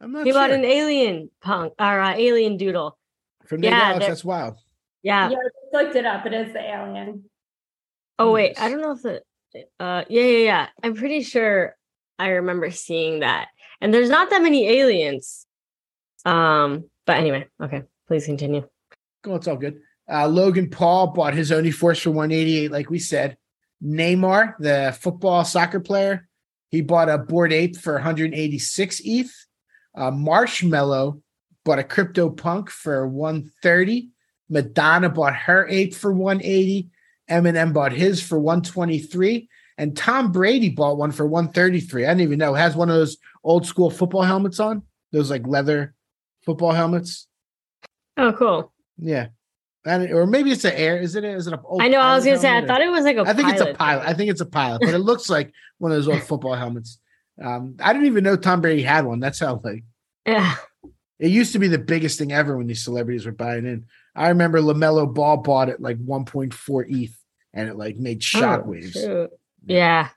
I'm 0.00 0.12
not 0.12 0.24
He 0.24 0.32
sure. 0.32 0.40
bought 0.40 0.50
an 0.50 0.64
alien 0.64 1.30
punk 1.40 1.74
or 1.78 2.00
uh, 2.00 2.14
alien 2.14 2.56
doodle. 2.56 2.96
From 3.46 3.60
Nate 3.60 3.70
yeah, 3.70 3.82
Alex, 3.90 4.06
that's 4.06 4.24
wild. 4.24 4.56
Yeah. 5.02 5.30
Yeah, 5.30 5.36
I 5.36 5.82
looked 5.82 5.96
it 5.96 6.04
up. 6.04 6.26
It 6.26 6.34
is 6.34 6.52
the 6.52 6.60
alien. 6.60 7.24
Oh 8.18 8.32
wait, 8.32 8.60
I 8.60 8.68
don't 8.68 8.80
know 8.80 8.92
if 8.92 9.02
the 9.02 9.22
uh 9.80 10.04
yeah 10.08 10.22
yeah 10.22 10.38
yeah. 10.38 10.66
I'm 10.82 10.94
pretty 10.94 11.22
sure 11.22 11.76
I 12.18 12.30
remember 12.30 12.70
seeing 12.70 13.20
that. 13.20 13.48
And 13.80 13.94
there's 13.94 14.10
not 14.10 14.30
that 14.30 14.42
many 14.42 14.68
aliens. 14.68 15.46
Um, 16.24 16.90
but 17.06 17.16
anyway, 17.16 17.46
okay, 17.62 17.84
please 18.08 18.26
continue. 18.26 18.68
Oh, 19.24 19.36
it's 19.36 19.46
all 19.46 19.56
good. 19.56 19.80
Uh, 20.10 20.26
Logan 20.26 20.68
Paul 20.68 21.08
bought 21.08 21.34
his 21.34 21.52
Oni 21.52 21.70
Force 21.70 22.00
for 22.00 22.10
188, 22.10 22.70
like 22.72 22.90
we 22.90 22.98
said. 22.98 23.36
Neymar, 23.84 24.54
the 24.58 24.96
football 25.00 25.44
soccer 25.44 25.80
player, 25.80 26.28
he 26.70 26.80
bought 26.80 27.08
a 27.08 27.18
bored 27.18 27.52
ape 27.52 27.76
for 27.76 27.94
186 27.94 29.00
ETH. 29.04 29.46
Uh, 29.98 30.12
Marshmello 30.12 31.20
bought 31.64 31.80
a 31.80 31.84
crypto 31.84 32.30
punk 32.30 32.70
for 32.70 33.08
130. 33.08 34.10
Madonna 34.48 35.08
bought 35.08 35.34
her 35.34 35.66
ape 35.68 35.92
for 35.92 36.12
180. 36.12 36.88
Eminem 37.28 37.72
bought 37.74 37.92
his 37.92 38.22
for 38.22 38.38
123. 38.38 39.48
And 39.76 39.96
Tom 39.96 40.30
Brady 40.30 40.70
bought 40.70 40.98
one 40.98 41.10
for 41.10 41.26
133. 41.26 42.04
I 42.04 42.08
didn't 42.10 42.20
even 42.20 42.38
know. 42.38 42.54
Has 42.54 42.76
one 42.76 42.88
of 42.88 42.94
those 42.94 43.16
old 43.42 43.66
school 43.66 43.90
football 43.90 44.22
helmets 44.22 44.60
on, 44.60 44.82
those 45.12 45.30
like 45.30 45.46
leather 45.46 45.94
football 46.44 46.72
helmets. 46.72 47.26
Oh, 48.16 48.32
cool. 48.32 48.72
Yeah. 48.98 49.28
And, 49.84 50.12
or 50.12 50.26
maybe 50.26 50.52
it's 50.52 50.64
an 50.64 50.74
air. 50.74 50.98
Is 50.98 51.16
it? 51.16 51.24
A, 51.24 51.30
is 51.30 51.48
it 51.48 51.54
a? 51.54 51.60
old 51.62 51.82
I 51.82 51.88
know. 51.88 52.00
I 52.00 52.14
was 52.14 52.24
gonna 52.24 52.38
say. 52.38 52.56
I 52.56 52.66
thought 52.66 52.80
it 52.80 52.90
was 52.90 53.04
like 53.04 53.16
a. 53.16 53.22
I 53.22 53.32
think 53.32 53.48
it's 53.48 53.60
a 53.60 53.64
pilot 53.64 53.78
pilot. 53.78 54.00
thing. 54.02 54.10
I 54.10 54.14
think 54.14 54.30
it's 54.30 54.40
a 54.40 54.46
pilot, 54.46 54.80
but 54.80 54.94
it 54.94 54.98
looks 54.98 55.30
like 55.30 55.52
one 55.78 55.92
of 55.92 55.96
those 55.96 56.08
old 56.08 56.22
football 56.22 56.54
helmets. 56.54 56.98
Um, 57.42 57.76
I 57.80 57.92
didn't 57.92 58.06
even 58.08 58.24
know 58.24 58.36
Tom 58.36 58.60
Brady 58.60 58.82
had 58.82 59.04
one. 59.06 59.20
That's 59.20 59.38
how 59.40 59.60
like 59.62 59.84
Yeah. 60.26 60.54
it 61.18 61.30
used 61.30 61.52
to 61.52 61.58
be 61.58 61.68
the 61.68 61.78
biggest 61.78 62.18
thing 62.18 62.32
ever 62.32 62.56
when 62.56 62.66
these 62.66 62.82
celebrities 62.84 63.26
were 63.26 63.32
buying 63.32 63.66
in. 63.66 63.86
I 64.14 64.28
remember 64.28 64.60
Lamelo 64.60 65.12
Ball 65.12 65.36
bought 65.36 65.68
it 65.68 65.80
like 65.80 65.98
1.4 65.98 66.84
ETH, 66.88 67.16
and 67.54 67.68
it 67.68 67.76
like 67.76 67.96
made 67.96 68.18
Oh, 68.34 68.38
shockwaves. 68.40 68.92
shoot. 68.92 69.30
yeah, 69.66 70.08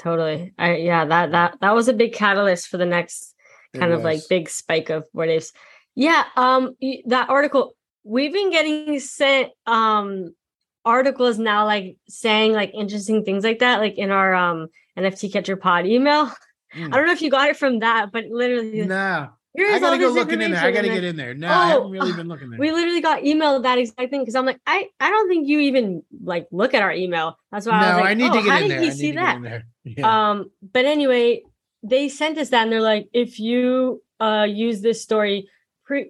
totally. 0.00 0.54
I 0.58 0.76
yeah, 0.76 1.04
that 1.04 1.32
that 1.32 1.58
that 1.60 1.74
was 1.74 1.88
a 1.88 1.92
big 1.92 2.12
catalyst 2.14 2.68
for 2.68 2.78
the 2.78 2.86
next 2.86 3.34
kind 3.74 3.92
of 3.92 4.02
like 4.02 4.20
big 4.28 4.48
spike 4.50 4.90
of 4.90 5.06
what 5.12 5.28
ifs. 5.28 5.52
Yeah, 5.94 6.24
um 6.36 6.74
that 7.06 7.28
article 7.30 7.74
we've 8.04 8.32
been 8.32 8.50
getting 8.50 8.98
sent 9.00 9.52
um 9.66 10.34
articles 10.84 11.38
now 11.38 11.64
like 11.64 11.96
saying 12.08 12.52
like 12.52 12.72
interesting 12.74 13.24
things 13.24 13.44
like 13.44 13.60
that 13.60 13.78
like 13.80 13.96
in 13.98 14.10
our 14.10 14.34
um 14.34 14.68
NFT 14.98 15.32
catcher 15.32 15.56
pod 15.56 15.86
email. 15.86 16.30
Mm. 16.74 16.86
I 16.92 16.96
don't 16.96 17.06
know 17.06 17.12
if 17.12 17.22
you 17.22 17.30
got 17.30 17.48
it 17.50 17.56
from 17.56 17.80
that, 17.80 18.10
but 18.12 18.24
literally 18.26 18.86
No, 18.86 19.28
here's 19.54 19.74
I 19.74 19.78
gotta 19.80 19.98
go 19.98 20.08
looking 20.10 20.40
in 20.40 20.50
there. 20.52 20.64
I 20.64 20.70
gotta 20.70 20.88
get 20.88 21.04
in 21.04 21.16
there. 21.16 21.34
No, 21.34 21.48
I 21.48 21.50
Oh, 21.50 21.68
haven't 21.68 21.90
really 21.90 22.12
been 22.16 22.28
looking 22.28 22.50
there. 22.50 22.58
we 22.58 22.72
literally 22.72 23.00
got 23.00 23.22
emailed 23.22 23.62
that 23.64 23.78
exact 23.78 24.10
thing 24.10 24.20
because 24.20 24.34
I'm 24.34 24.46
like, 24.46 24.60
I, 24.66 24.88
I 25.00 25.10
don't 25.10 25.28
think 25.28 25.48
you 25.48 25.60
even 25.60 26.02
like 26.24 26.48
look 26.50 26.74
at 26.74 26.82
our 26.82 26.92
email. 26.92 27.38
That's 27.50 27.66
why 27.66 27.80
no, 27.80 27.86
I 27.86 27.90
was 27.94 28.00
like, 28.02 28.10
I 28.10 28.14
need 28.14 28.30
oh, 28.30 28.34
to 28.34 28.42
get 28.42 28.50
how 28.50 28.56
in 28.58 28.62
did 28.62 28.70
there. 28.70 28.80
he 28.80 28.86
I 28.88 28.90
see 28.90 29.12
that? 29.12 29.62
Yeah. 29.84 30.30
Um, 30.30 30.50
but 30.72 30.84
anyway, 30.84 31.42
they 31.82 32.08
sent 32.08 32.38
us 32.38 32.50
that 32.50 32.62
and 32.62 32.72
they're 32.72 32.80
like, 32.80 33.08
if 33.12 33.38
you 33.40 34.02
uh 34.20 34.46
use 34.48 34.80
this 34.80 35.02
story, 35.02 35.48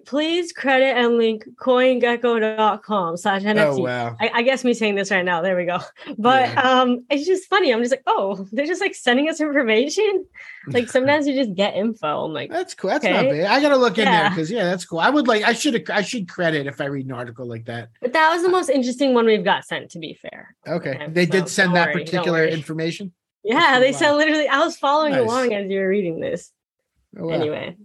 please 0.05 0.51
credit 0.51 0.95
and 0.97 1.17
link 1.17 1.45
coingecko.com 1.57 3.17
slash 3.17 3.41
NFT. 3.43 3.59
oh 3.65 3.77
wow. 3.77 4.15
I, 4.19 4.31
I 4.35 4.41
guess 4.43 4.63
me 4.63 4.73
saying 4.73 4.95
this 4.95 5.11
right 5.11 5.23
now. 5.25 5.41
There 5.41 5.55
we 5.55 5.65
go. 5.65 5.79
But 6.17 6.49
Yeah. 6.49 6.61
um, 6.81 7.05
it's 7.09 7.25
just 7.25 7.49
funny. 7.49 7.73
I'm 7.73 7.79
just 7.79 7.91
like, 7.91 8.03
oh, 8.07 8.47
they're 8.51 8.65
just 8.65 8.81
like 8.81 8.95
sending 8.95 9.29
us 9.29 9.41
information. 9.41 10.25
Like 10.67 10.89
sometimes 10.89 11.27
you 11.27 11.33
just 11.35 11.53
get 11.55 11.75
info. 11.75 12.25
I'm 12.25 12.33
like, 12.33 12.49
That's 12.49 12.73
cool. 12.73 12.89
That's 12.89 13.03
not 13.03 13.25
bad. 13.25 13.45
I 13.45 13.61
gotta 13.61 13.77
look 13.77 13.97
in 13.97 14.05
there 14.05 14.29
because 14.29 14.49
yeah, 14.49 14.63
that's 14.65 14.85
cool. 14.85 14.99
I 14.99 15.09
would 15.09 15.27
like. 15.27 15.43
I 15.43 15.53
should. 15.53 15.89
I 15.89 16.01
should 16.01 16.29
credit 16.29 16.67
if 16.67 16.79
I 16.79 16.85
read 16.85 17.05
an 17.05 17.11
article 17.11 17.45
like 17.45 17.65
that. 17.65 17.89
but 18.01 18.13
that 18.13 18.31
was 18.33 18.43
the 18.43 18.49
most 18.49 18.69
interesting 18.69 19.13
one 19.13 19.25
we've 19.25 19.43
got 19.43 19.65
sent. 19.65 19.91
To 19.91 19.99
be 19.99 20.13
fair. 20.13 20.55
Okay, 20.67 20.91
Okay, 20.91 21.07
they 21.09 21.25
so 21.25 21.31
did 21.31 21.49
send 21.49 21.75
that 21.75 21.93
worry, 21.93 22.03
particular 22.05 22.45
information. 22.45 23.11
Yeah, 23.43 23.79
they 23.79 23.91
said 23.91 24.07
wild. 24.11 24.19
literally. 24.19 24.47
I 24.47 24.59
was 24.59 24.77
following 24.77 25.11
Nice. 25.11 25.21
along 25.21 25.53
as 25.53 25.69
you 25.69 25.79
were 25.79 25.87
reading 25.89 26.19
this. 26.21 26.49
Oh, 27.19 27.27
wow. 27.27 27.33
Anyway, 27.33 27.75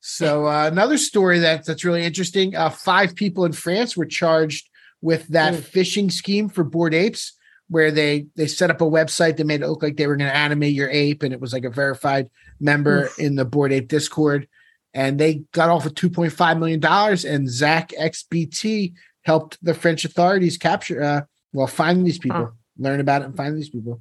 So 0.00 0.46
uh, 0.46 0.68
another 0.70 0.96
story 0.98 1.40
that 1.40 1.66
that's 1.66 1.84
really 1.84 2.04
interesting. 2.04 2.54
Uh, 2.54 2.70
five 2.70 3.14
people 3.14 3.44
in 3.44 3.52
France 3.52 3.96
were 3.96 4.06
charged 4.06 4.68
with 5.00 5.26
that 5.28 5.54
Mm. 5.54 5.60
phishing 5.60 6.12
scheme 6.12 6.48
for 6.48 6.64
bored 6.64 6.94
apes, 6.94 7.32
where 7.68 7.90
they 7.90 8.26
they 8.36 8.46
set 8.46 8.70
up 8.70 8.80
a 8.80 8.84
website 8.84 9.36
that 9.36 9.46
made 9.46 9.60
it 9.62 9.68
look 9.68 9.82
like 9.82 9.96
they 9.96 10.06
were 10.06 10.16
going 10.16 10.30
to 10.30 10.36
animate 10.36 10.74
your 10.74 10.88
ape, 10.90 11.22
and 11.22 11.32
it 11.32 11.40
was 11.40 11.52
like 11.52 11.64
a 11.64 11.70
verified 11.70 12.30
member 12.60 13.04
Oof. 13.04 13.18
in 13.18 13.34
the 13.36 13.44
bored 13.44 13.72
ape 13.72 13.88
Discord. 13.88 14.48
And 14.94 15.18
they 15.20 15.42
got 15.52 15.68
off 15.68 15.84
with 15.84 15.94
two 15.94 16.10
point 16.10 16.32
five 16.32 16.58
million 16.58 16.80
dollars. 16.80 17.24
And 17.24 17.48
Zach 17.48 17.90
XBT 17.90 18.94
helped 19.22 19.58
the 19.62 19.74
French 19.74 20.04
authorities 20.04 20.56
capture, 20.56 21.02
uh, 21.02 21.20
well, 21.52 21.66
find 21.66 22.06
these 22.06 22.18
people, 22.18 22.52
learn 22.78 22.98
about 23.00 23.22
it, 23.22 23.26
and 23.26 23.36
find 23.36 23.56
these 23.56 23.68
people. 23.68 24.00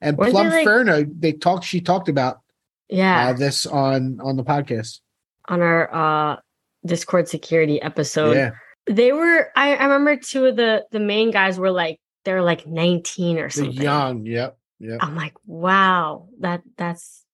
And 0.00 0.16
they, 0.16 0.30
Plum 0.30 0.48
like- 0.50 0.64
Ferno, 0.64 1.04
they 1.04 1.32
talked. 1.32 1.64
She 1.64 1.80
talked 1.80 2.08
about 2.08 2.40
yeah, 2.88 3.28
uh, 3.30 3.32
this 3.32 3.66
on 3.66 4.20
on 4.22 4.36
the 4.36 4.44
podcast. 4.44 5.00
On 5.48 5.60
our 5.60 5.94
uh 5.94 6.36
Discord 6.84 7.28
security 7.28 7.80
episode, 7.80 8.36
yeah. 8.36 8.50
they 8.86 9.12
were. 9.12 9.50
I, 9.54 9.76
I 9.76 9.82
remember 9.84 10.16
two 10.16 10.46
of 10.46 10.56
the 10.56 10.84
the 10.90 11.00
main 11.00 11.30
guys 11.30 11.58
were 11.58 11.70
like 11.70 12.00
they're 12.24 12.42
like 12.42 12.66
19 12.66 13.36
or 13.36 13.40
They're 13.42 13.50
something. 13.50 13.72
young. 13.82 14.26
Yep. 14.26 14.58
Yep. 14.80 14.98
I'm 15.00 15.14
like, 15.16 15.34
wow, 15.46 16.28
that 16.40 16.62
that's 16.76 17.24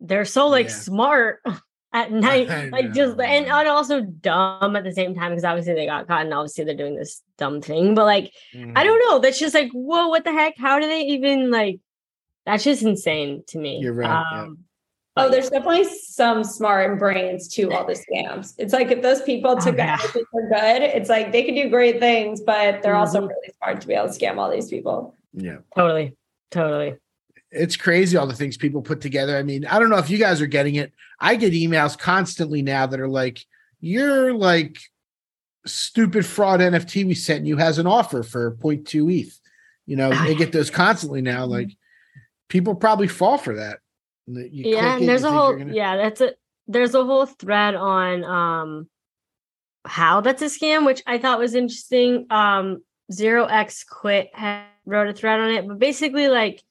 they're 0.00 0.24
so 0.24 0.48
like 0.48 0.66
Yeah. 0.68 0.72
smart 0.74 1.40
at 1.92 2.12
night, 2.28 2.48
like 2.70 2.92
just 2.92 3.18
and, 3.18 3.46
and 3.46 3.68
also 3.68 4.02
dumb 4.02 4.76
at 4.76 4.84
the 4.84 4.92
same 4.92 5.14
time 5.14 5.30
because 5.32 5.44
obviously 5.44 5.72
they 5.74 5.86
got 5.86 6.06
caught 6.06 6.20
and 6.26 6.34
obviously 6.34 6.64
they're 6.64 6.76
doing 6.76 6.96
this 6.96 7.22
dumb 7.38 7.60
thing. 7.62 7.94
But 7.94 8.04
like, 8.04 8.32
Mm-hmm. 8.54 8.76
I 8.76 8.84
don't 8.84 8.98
know. 9.00 9.18
That's 9.20 9.38
just 9.38 9.54
like, 9.54 9.70
whoa, 9.72 10.08
what 10.08 10.24
the 10.24 10.32
heck? 10.32 10.54
How 10.58 10.78
do 10.78 10.86
they 10.86 11.00
even 11.02 11.50
like? 11.50 11.80
That's 12.46 12.64
just 12.64 12.82
insane 12.82 13.42
to 13.48 13.58
me. 13.58 13.78
You're 13.80 13.92
right, 13.94 14.24
yeah. 14.32 14.42
Um, 14.42 14.58
Oh, 15.18 15.24
but 15.24 15.30
there's 15.32 15.50
definitely 15.50 15.84
some 15.84 16.44
smart 16.44 16.98
brains 16.98 17.48
to 17.48 17.70
all 17.72 17.84
the 17.86 17.94
scams. 17.94 18.54
It's 18.58 18.72
like 18.72 18.90
if 18.90 19.02
those 19.02 19.22
people 19.22 19.52
Oh, 19.52 19.60
took 19.60 19.76
yeah. 19.76 19.96
it 20.14 20.26
for 20.30 20.48
good, 20.48 20.82
it's 20.82 21.08
like 21.08 21.32
they 21.32 21.44
could 21.44 21.54
do 21.54 21.68
great 21.68 21.98
things, 22.00 22.40
but 22.40 22.82
they're 22.82 22.94
also 22.96 23.22
Mhm. 23.22 23.28
really 23.28 23.52
smart 23.62 23.80
to 23.80 23.86
be 23.86 23.94
able 23.94 24.08
to 24.08 24.18
scam 24.18 24.38
all 24.38 24.50
these 24.50 24.68
people. 24.68 25.16
Yeah. 25.32 25.58
totally, 25.76 26.16
totally. 26.50 26.94
It's 27.50 27.76
crazy 27.76 28.16
all 28.16 28.26
the 28.26 28.34
things 28.34 28.56
people 28.56 28.82
put 28.82 29.00
together. 29.00 29.36
I 29.36 29.42
mean, 29.42 29.64
I 29.66 29.78
don't 29.78 29.88
know 29.90 29.98
if 29.98 30.10
you 30.10 30.18
guys 30.18 30.40
are 30.40 30.46
getting 30.46 30.74
it. 30.76 30.92
I 31.20 31.34
get 31.36 31.52
emails 31.52 31.98
constantly 31.98 32.60
now 32.62 32.86
that 32.86 33.00
are 33.00 33.08
like, 33.08 33.38
you're 33.80 34.32
like 34.34 34.78
stupid 35.66 36.24
fraud 36.26 36.60
NFT 36.60 37.04
we 37.06 37.14
sent 37.14 37.44
you 37.46 37.56
has 37.56 37.78
an 37.78 37.86
offer 37.86 38.22
for 38.22 38.52
0.2 38.52 39.08
ETH. 39.10 39.38
You 39.86 39.96
know, 39.96 40.10
they 40.24 40.34
get 40.34 40.52
those 40.52 40.70
constantly 40.70 41.22
now. 41.22 41.44
Like 41.56 41.70
people 42.48 42.74
probably 42.74 43.08
fall 43.08 43.38
for 43.38 43.54
that. 43.56 43.78
And 44.28 44.36
that 44.36 44.52
you 44.52 44.70
yeah, 44.74 44.96
and 44.96 45.08
there's 45.08 45.24
a 45.24 45.32
whole 45.32 45.56
gonna- 45.56 45.72
yeah, 45.74 45.96
that's 45.96 46.20
a 46.20 46.34
there's 46.66 46.94
a 46.94 47.02
whole 47.04 47.24
thread 47.26 47.74
on 47.74 48.24
um 48.24 48.88
how 49.86 50.20
that's 50.20 50.42
a 50.42 50.46
scam, 50.46 50.84
which 50.84 51.02
I 51.06 51.16
thought 51.18 51.38
was 51.38 51.54
interesting. 51.54 52.26
Um 52.30 52.82
Zero 53.10 53.46
X 53.46 53.84
Quit 53.84 54.28
had 54.34 54.66
wrote 54.84 55.08
a 55.08 55.14
thread 55.14 55.40
on 55.40 55.50
it, 55.50 55.66
but 55.66 55.78
basically, 55.78 56.28
like, 56.28 56.62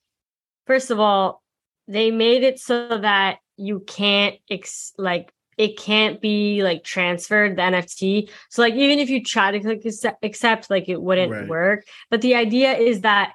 first 0.68 0.92
of 0.92 1.00
all, 1.00 1.42
they 1.88 2.12
made 2.12 2.44
it 2.44 2.60
so 2.60 3.00
that 3.00 3.40
you 3.56 3.80
can't 3.80 4.36
ex- 4.52 4.94
like 5.00 5.34
it 5.58 5.80
can't 5.80 6.22
be 6.22 6.62
like 6.62 6.84
transferred 6.84 7.56
the 7.58 7.64
NFT. 7.64 8.30
So 8.52 8.62
like 8.62 8.76
even 8.76 9.00
if 9.00 9.10
you 9.10 9.24
try 9.24 9.50
to 9.50 9.60
click 9.60 9.84
accept, 9.84 10.24
accept 10.24 10.70
like 10.70 10.88
it 10.88 11.02
wouldn't 11.02 11.32
Right. 11.32 11.48
work. 11.48 11.86
But 12.12 12.22
the 12.22 12.36
idea 12.36 12.78
is 12.78 13.02
that 13.02 13.34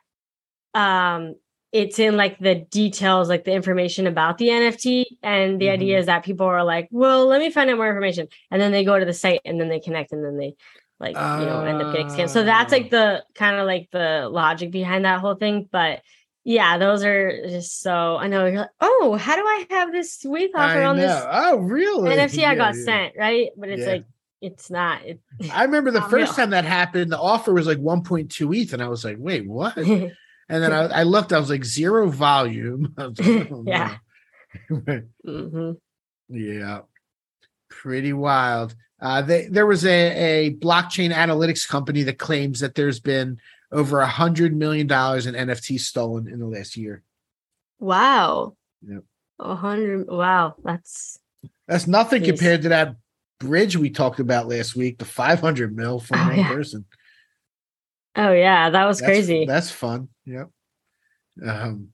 um 0.74 1.34
it's 1.72 1.98
in 1.98 2.16
like 2.18 2.38
the 2.38 2.54
details, 2.54 3.30
like 3.30 3.44
the 3.44 3.52
information 3.52 4.06
about 4.06 4.36
the 4.36 4.48
NFT. 4.48 5.04
And 5.22 5.58
the 5.58 5.70
idea 5.70 5.94
mm-hmm. 5.94 6.00
is 6.00 6.06
that 6.06 6.22
people 6.22 6.46
are 6.46 6.62
like, 6.62 6.88
well, 6.90 7.26
let 7.26 7.40
me 7.40 7.50
find 7.50 7.70
out 7.70 7.78
more 7.78 7.88
information. 7.88 8.28
And 8.50 8.60
then 8.60 8.72
they 8.72 8.84
go 8.84 8.98
to 8.98 9.04
the 9.04 9.14
site 9.14 9.40
and 9.46 9.58
then 9.58 9.70
they 9.70 9.80
connect 9.80 10.12
and 10.12 10.22
then 10.22 10.36
they 10.36 10.54
like, 11.00 11.16
you 11.16 11.46
know, 11.46 11.64
end 11.64 11.82
up 11.82 11.92
getting 11.92 12.08
scammed. 12.08 12.28
So 12.28 12.44
that's 12.44 12.70
like 12.70 12.86
oh. 12.86 12.88
the 12.90 13.24
kind 13.34 13.56
of 13.56 13.66
like 13.66 13.88
the 13.90 14.28
logic 14.30 14.70
behind 14.70 15.06
that 15.06 15.20
whole 15.20 15.34
thing. 15.34 15.68
But 15.72 16.02
yeah, 16.44 16.76
those 16.76 17.02
are 17.04 17.48
just 17.48 17.80
so 17.80 18.16
I 18.16 18.28
know 18.28 18.44
you're 18.46 18.60
like, 18.60 18.68
oh, 18.80 19.16
how 19.18 19.34
do 19.34 19.42
I 19.42 19.66
have 19.70 19.92
this 19.92 20.14
sweet 20.18 20.50
offer 20.54 20.82
on 20.82 20.96
this 20.96 21.24
Oh, 21.26 21.56
really? 21.56 22.10
NFT 22.14 22.44
I 22.44 22.54
got 22.54 22.74
yeah. 22.76 22.84
sent, 22.84 23.14
right? 23.18 23.48
But 23.56 23.70
it's 23.70 23.82
Yeah. 23.82 23.92
like 23.92 24.04
it's 24.42 24.70
not. 24.70 25.04
It, 25.04 25.20
I 25.52 25.64
remember 25.64 25.90
the 25.90 26.00
Not 26.00 26.10
first 26.10 26.30
real. 26.30 26.36
time 26.36 26.50
that 26.50 26.64
happened, 26.64 27.12
the 27.12 27.18
offer 27.18 27.54
was 27.54 27.66
like 27.66 27.78
1.2 27.78 28.60
ETH, 28.60 28.72
and 28.72 28.82
I 28.82 28.88
was 28.88 29.04
like, 29.04 29.16
wait, 29.18 29.46
what? 29.46 29.76
And 30.52 30.62
then 30.62 30.72
I, 30.72 31.00
I 31.00 31.02
looked, 31.04 31.32
I 31.32 31.38
was 31.38 31.48
like, 31.50 31.64
zero 31.64 32.08
volume. 32.10 32.94
Like, 32.98 33.50
oh, 33.50 33.64
Yeah. 33.66 33.96
Mhm. 34.70 35.76
yeah. 36.28 36.80
Pretty 37.70 38.12
wild. 38.12 38.74
Uh, 39.00 39.22
they, 39.22 39.46
there 39.46 39.64
was 39.66 39.84
a, 39.86 40.46
a 40.46 40.54
blockchain 40.56 41.10
analytics 41.12 41.66
company 41.66 42.02
that 42.02 42.18
claims 42.18 42.60
that 42.60 42.74
there's 42.74 43.00
been 43.00 43.38
over 43.72 44.00
a 44.00 44.06
hundred 44.06 44.54
million 44.54 44.86
dollars 44.86 45.26
in 45.26 45.34
NFTs 45.34 45.80
stolen 45.80 46.28
in 46.28 46.38
the 46.38 46.46
last 46.46 46.76
year. 46.76 47.02
Wow. 47.80 48.56
Yep. 48.86 49.02
A 49.40 49.54
hundred. 49.56 50.06
Wow, 50.08 50.54
that's 50.62 51.18
That's 51.66 51.86
nothing 51.86 52.22
Jeez. 52.22 52.26
compared 52.26 52.62
to 52.62 52.68
that 52.68 52.96
bridge 53.40 53.76
we 53.76 53.88
talked 53.90 54.20
about 54.20 54.48
last 54.48 54.76
week, 54.76 54.98
the 54.98 55.04
500 55.06 55.74
mil 55.74 55.98
from 55.98 56.20
Oh, 56.20 56.28
one 56.28 56.36
yeah. 56.38 56.48
person. 56.48 56.84
Oh 58.16 58.32
yeah, 58.32 58.70
that 58.70 58.84
was 58.86 58.98
That's- 58.98 59.16
crazy. 59.16 59.44
That's 59.46 59.70
fun. 59.70 60.08
Yep. 60.26 60.48
Um, 61.46 61.88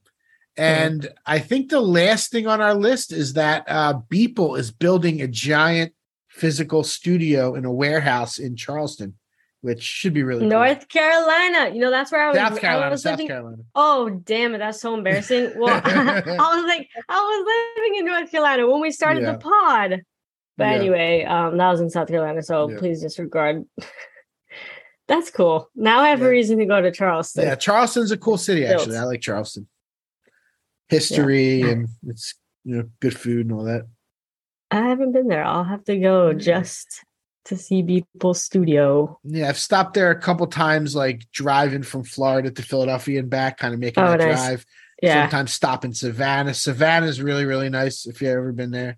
and 0.57 1.07
I 1.25 1.39
think 1.39 1.69
the 1.69 1.79
last 1.79 2.31
thing 2.31 2.45
on 2.47 2.59
our 2.61 2.73
list 2.73 3.13
is 3.13 3.33
that 3.33 3.63
uh, 3.67 3.99
Beeple 4.09 4.59
is 4.59 4.71
building 4.71 5.21
a 5.21 5.27
giant 5.27 5.93
physical 6.27 6.83
studio 6.83 7.55
in 7.55 7.63
a 7.65 7.71
warehouse 7.71 8.37
in 8.39 8.55
Charleston, 8.57 9.15
which 9.61 9.81
should 9.81 10.13
be 10.13 10.23
really 10.23 10.41
cool. 10.41 10.49
North 10.49 10.89
Carolina. 10.89 11.73
You 11.73 11.79
know, 11.79 11.89
that's 11.89 12.11
where 12.11 12.21
I 12.23 12.27
was. 12.27 12.37
South 12.37 12.57
I 12.57 12.59
Carolina, 12.59 12.91
was 12.91 13.03
South 13.03 13.11
living- 13.13 13.27
Carolina. 13.27 13.57
Oh 13.75 14.09
damn 14.09 14.53
it, 14.53 14.57
that's 14.57 14.81
so 14.81 14.93
embarrassing. 14.93 15.53
Well, 15.57 15.81
I 15.85 16.21
was 16.55 16.65
like, 16.65 16.89
I 17.07 17.15
was 17.15 17.77
living 17.77 17.99
in 17.99 18.05
North 18.05 18.29
Carolina 18.29 18.67
when 18.69 18.81
we 18.81 18.91
started 18.91 19.23
Yeah. 19.23 19.31
the 19.33 19.37
pod. 19.37 20.01
But 20.57 20.65
Yeah. 20.65 20.73
anyway, 20.73 21.23
um, 21.23 21.57
that 21.57 21.71
was 21.71 21.79
in 21.79 21.89
South 21.89 22.09
Carolina, 22.09 22.43
so 22.43 22.69
Yeah. 22.69 22.77
please 22.79 23.01
disregard. 23.01 23.63
that's 25.09 25.29
cool. 25.29 25.67
Now 25.75 25.99
I 25.99 26.09
have 26.09 26.21
Yeah. 26.21 26.27
a 26.27 26.29
reason 26.29 26.57
to 26.59 26.65
go 26.65 26.81
to 26.81 26.91
Charleston. 26.91 27.43
Yeah, 27.43 27.55
Charleston's 27.55 28.11
a 28.11 28.17
cool 28.17 28.37
city. 28.37 28.65
Actually, 28.65 28.91
Built. 28.93 28.97
I 29.01 29.03
like 29.05 29.19
Charleston. 29.21 29.67
History 30.87 31.61
and 31.61 31.87
it's 32.07 32.33
you 32.63 32.77
know 32.77 32.83
good 32.99 33.15
food 33.17 33.45
and 33.45 33.53
all 33.53 33.63
that. 33.65 33.85
I 34.71 34.77
haven't 34.87 35.11
been 35.11 35.27
there. 35.27 35.43
I'll 35.43 35.63
have 35.63 35.83
to 35.85 35.97
go 35.97 36.33
just 36.33 37.03
to 37.45 37.57
see 37.57 37.83
Beeple's 37.83 38.41
studio. 38.41 39.19
Yeah, 39.23 39.49
I've 39.49 39.57
stopped 39.59 39.93
there 39.93 40.09
a 40.11 40.19
couple 40.19 40.45
times, 40.47 40.95
like 40.95 41.23
driving 41.31 41.83
from 41.83 42.03
Florida 42.03 42.49
to 42.51 42.61
Philadelphia 42.63 43.19
and 43.19 43.29
back, 43.29 43.57
kind 43.57 43.73
of 43.73 43.79
making 43.79 44.03
Oh, 44.03 44.11
that 44.11 44.19
nice. 44.19 44.37
drive. 44.37 44.65
Yeah. 45.01 45.23
Sometimes 45.23 45.53
stop 45.53 45.85
in 45.85 45.93
Savannah. 45.93 46.53
Savannah's 46.53 47.21
really, 47.21 47.45
really 47.45 47.69
nice 47.69 48.05
if 48.05 48.21
you've 48.21 48.31
ever 48.31 48.51
been 48.51 48.71
there. 48.71 48.97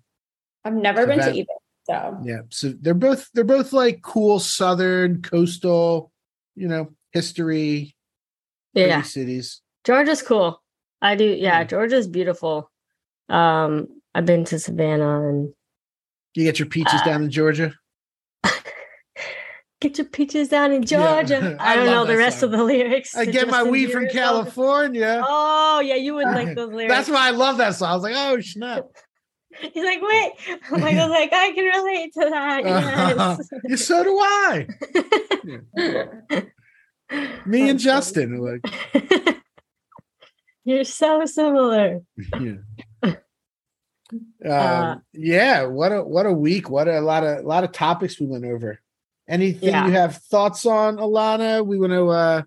I've 0.64 0.74
never 0.74 1.06
been 1.06 1.18
to 1.20 1.32
either. 1.32 1.52
So 1.92 2.18
Yeah. 2.24 2.40
So 2.50 2.72
they're 2.80 2.94
both 2.94 3.28
they're 3.34 3.44
both 3.44 3.72
like 3.72 4.02
cool 4.02 4.38
southern 4.40 5.22
coastal, 5.22 6.10
you 6.54 6.68
know, 6.68 6.92
history. 7.12 7.94
Yeah. 8.74 9.02
cities. 9.02 9.60
Georgia's 9.84 10.22
cool. 10.22 10.62
I 11.02 11.16
do. 11.16 11.24
Yeah, 11.24 11.58
Yeah. 11.60 11.64
Georgia's 11.64 12.06
beautiful. 12.08 12.70
Um, 13.28 13.88
I've 14.14 14.24
been 14.26 14.44
to 14.46 14.58
Savannah 14.58 15.28
and 15.28 15.52
You 16.34 16.44
get 16.44 16.58
your 16.58 16.68
peaches 16.68 17.00
Uh, 17.00 17.04
down 17.04 17.22
in 17.24 17.30
Georgia. 17.30 17.74
get 19.80 19.98
your 19.98 20.06
peaches 20.06 20.48
down 20.48 20.72
in 20.72 20.82
Yeah. 20.82 21.22
Georgia. 21.22 21.56
I 21.60 21.72
I 21.72 21.76
don't 21.76 21.86
know 21.86 22.04
the 22.06 22.16
rest 22.16 22.40
song. 22.40 22.52
of 22.52 22.58
the 22.58 22.64
lyrics. 22.64 23.14
I 23.16 23.24
get 23.26 23.48
my 23.48 23.62
weed 23.62 23.90
from 23.90 24.08
California. 24.08 25.22
Oh 25.26 25.80
yeah, 25.80 25.96
you 25.96 26.14
would 26.14 26.26
like 26.28 26.54
those 26.56 26.72
lyrics. 26.72 26.94
That's 26.94 27.08
why 27.10 27.28
I 27.28 27.30
love 27.30 27.58
that 27.58 27.74
song. 27.74 27.90
I 27.90 27.94
was 27.94 28.02
like, 28.02 28.14
oh 28.16 28.40
snap. 28.40 28.84
He's 29.72 29.84
like, 29.84 30.00
wait. 30.02 30.32
Michael's 30.70 31.10
like, 31.10 31.32
I 31.32 31.52
can 31.52 31.64
relate 31.64 32.12
to 32.14 32.30
that. 32.30 32.64
Yes. 32.64 33.50
yeah, 33.68 33.76
so 33.76 34.04
do 34.04 34.18
I. 34.18 34.66
Me 37.46 37.68
and 37.68 37.78
Justin. 37.78 38.38
Like, 38.38 38.64
You're 40.64 40.84
so 40.84 41.24
similar. 41.26 42.00
yeah. 42.40 42.54
Um, 43.02 43.16
Uh, 44.44 44.96
yeah, 45.14 45.64
what 45.64 45.90
a 45.92 46.02
what 46.02 46.26
a 46.26 46.32
week. 46.32 46.68
What 46.68 46.86
a, 46.86 47.00
lot 47.00 47.24
of 47.24 47.38
a 47.38 47.48
lot 47.48 47.64
of 47.64 47.72
topics 47.72 48.20
we 48.20 48.26
went 48.26 48.44
over. 48.44 48.78
Anything 49.26 49.70
Yeah. 49.70 49.86
you 49.86 49.92
have 49.92 50.16
thoughts 50.16 50.66
on, 50.66 50.96
Alana? 50.96 51.64
We 51.64 51.78
want 51.78 51.92
to 51.92 52.08
uh, 52.10 52.42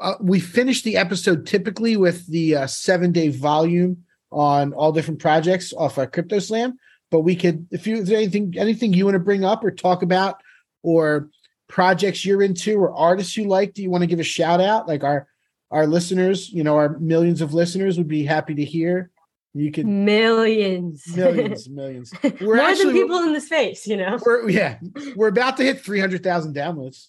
uh 0.00 0.14
we 0.20 0.40
finished 0.40 0.84
the 0.84 0.96
episode 0.96 1.46
typically 1.46 1.96
with 1.98 2.26
the 2.28 2.56
uh, 2.56 2.66
seven 2.66 3.12
day 3.12 3.28
volume 3.28 4.04
on 4.30 4.72
all 4.72 4.92
different 4.92 5.20
projects 5.20 5.72
off 5.72 5.98
our 5.98 6.06
CryptoSlam. 6.06 6.74
But 7.10 7.20
we 7.20 7.34
could, 7.34 7.66
if 7.70 7.86
you 7.86 7.96
is 7.96 8.08
there 8.08 8.18
anything 8.18 8.54
anything 8.56 8.92
you 8.92 9.04
want 9.04 9.16
to 9.16 9.20
bring 9.20 9.44
up 9.44 9.64
or 9.64 9.70
talk 9.70 10.02
about, 10.02 10.40
or 10.82 11.28
projects 11.68 12.24
you're 12.24 12.42
into, 12.42 12.78
or 12.78 12.94
artists 12.94 13.36
you 13.36 13.44
like, 13.48 13.74
do 13.74 13.82
you 13.82 13.90
want 13.90 14.02
to 14.02 14.06
give 14.06 14.20
a 14.20 14.24
shout 14.24 14.60
out? 14.60 14.86
Like 14.86 15.02
our 15.02 15.26
our 15.70 15.86
listeners, 15.86 16.48
you 16.50 16.62
know, 16.64 16.76
our 16.76 16.98
millions 16.98 17.40
of 17.40 17.54
listeners 17.54 17.98
would 17.98 18.08
be 18.08 18.24
happy 18.24 18.54
to 18.54 18.64
hear. 18.64 19.10
You 19.52 19.72
could 19.72 19.84
Millions. 19.86 21.02
millions, 21.16 21.68
millions. 21.70 22.12
We're 22.22 22.56
More 22.56 22.60
actually 22.60 22.92
than 22.92 23.02
people 23.02 23.18
in 23.24 23.32
the 23.32 23.40
space, 23.40 23.84
you 23.86 23.96
know. 23.96 24.16
we're 24.24 24.48
yeah, 24.48 24.78
we're 25.16 25.26
about 25.28 25.56
to 25.56 25.64
hit 25.64 25.80
three 25.80 25.98
hundred 25.98 26.22
thousand 26.22 26.54
downloads. 26.54 27.08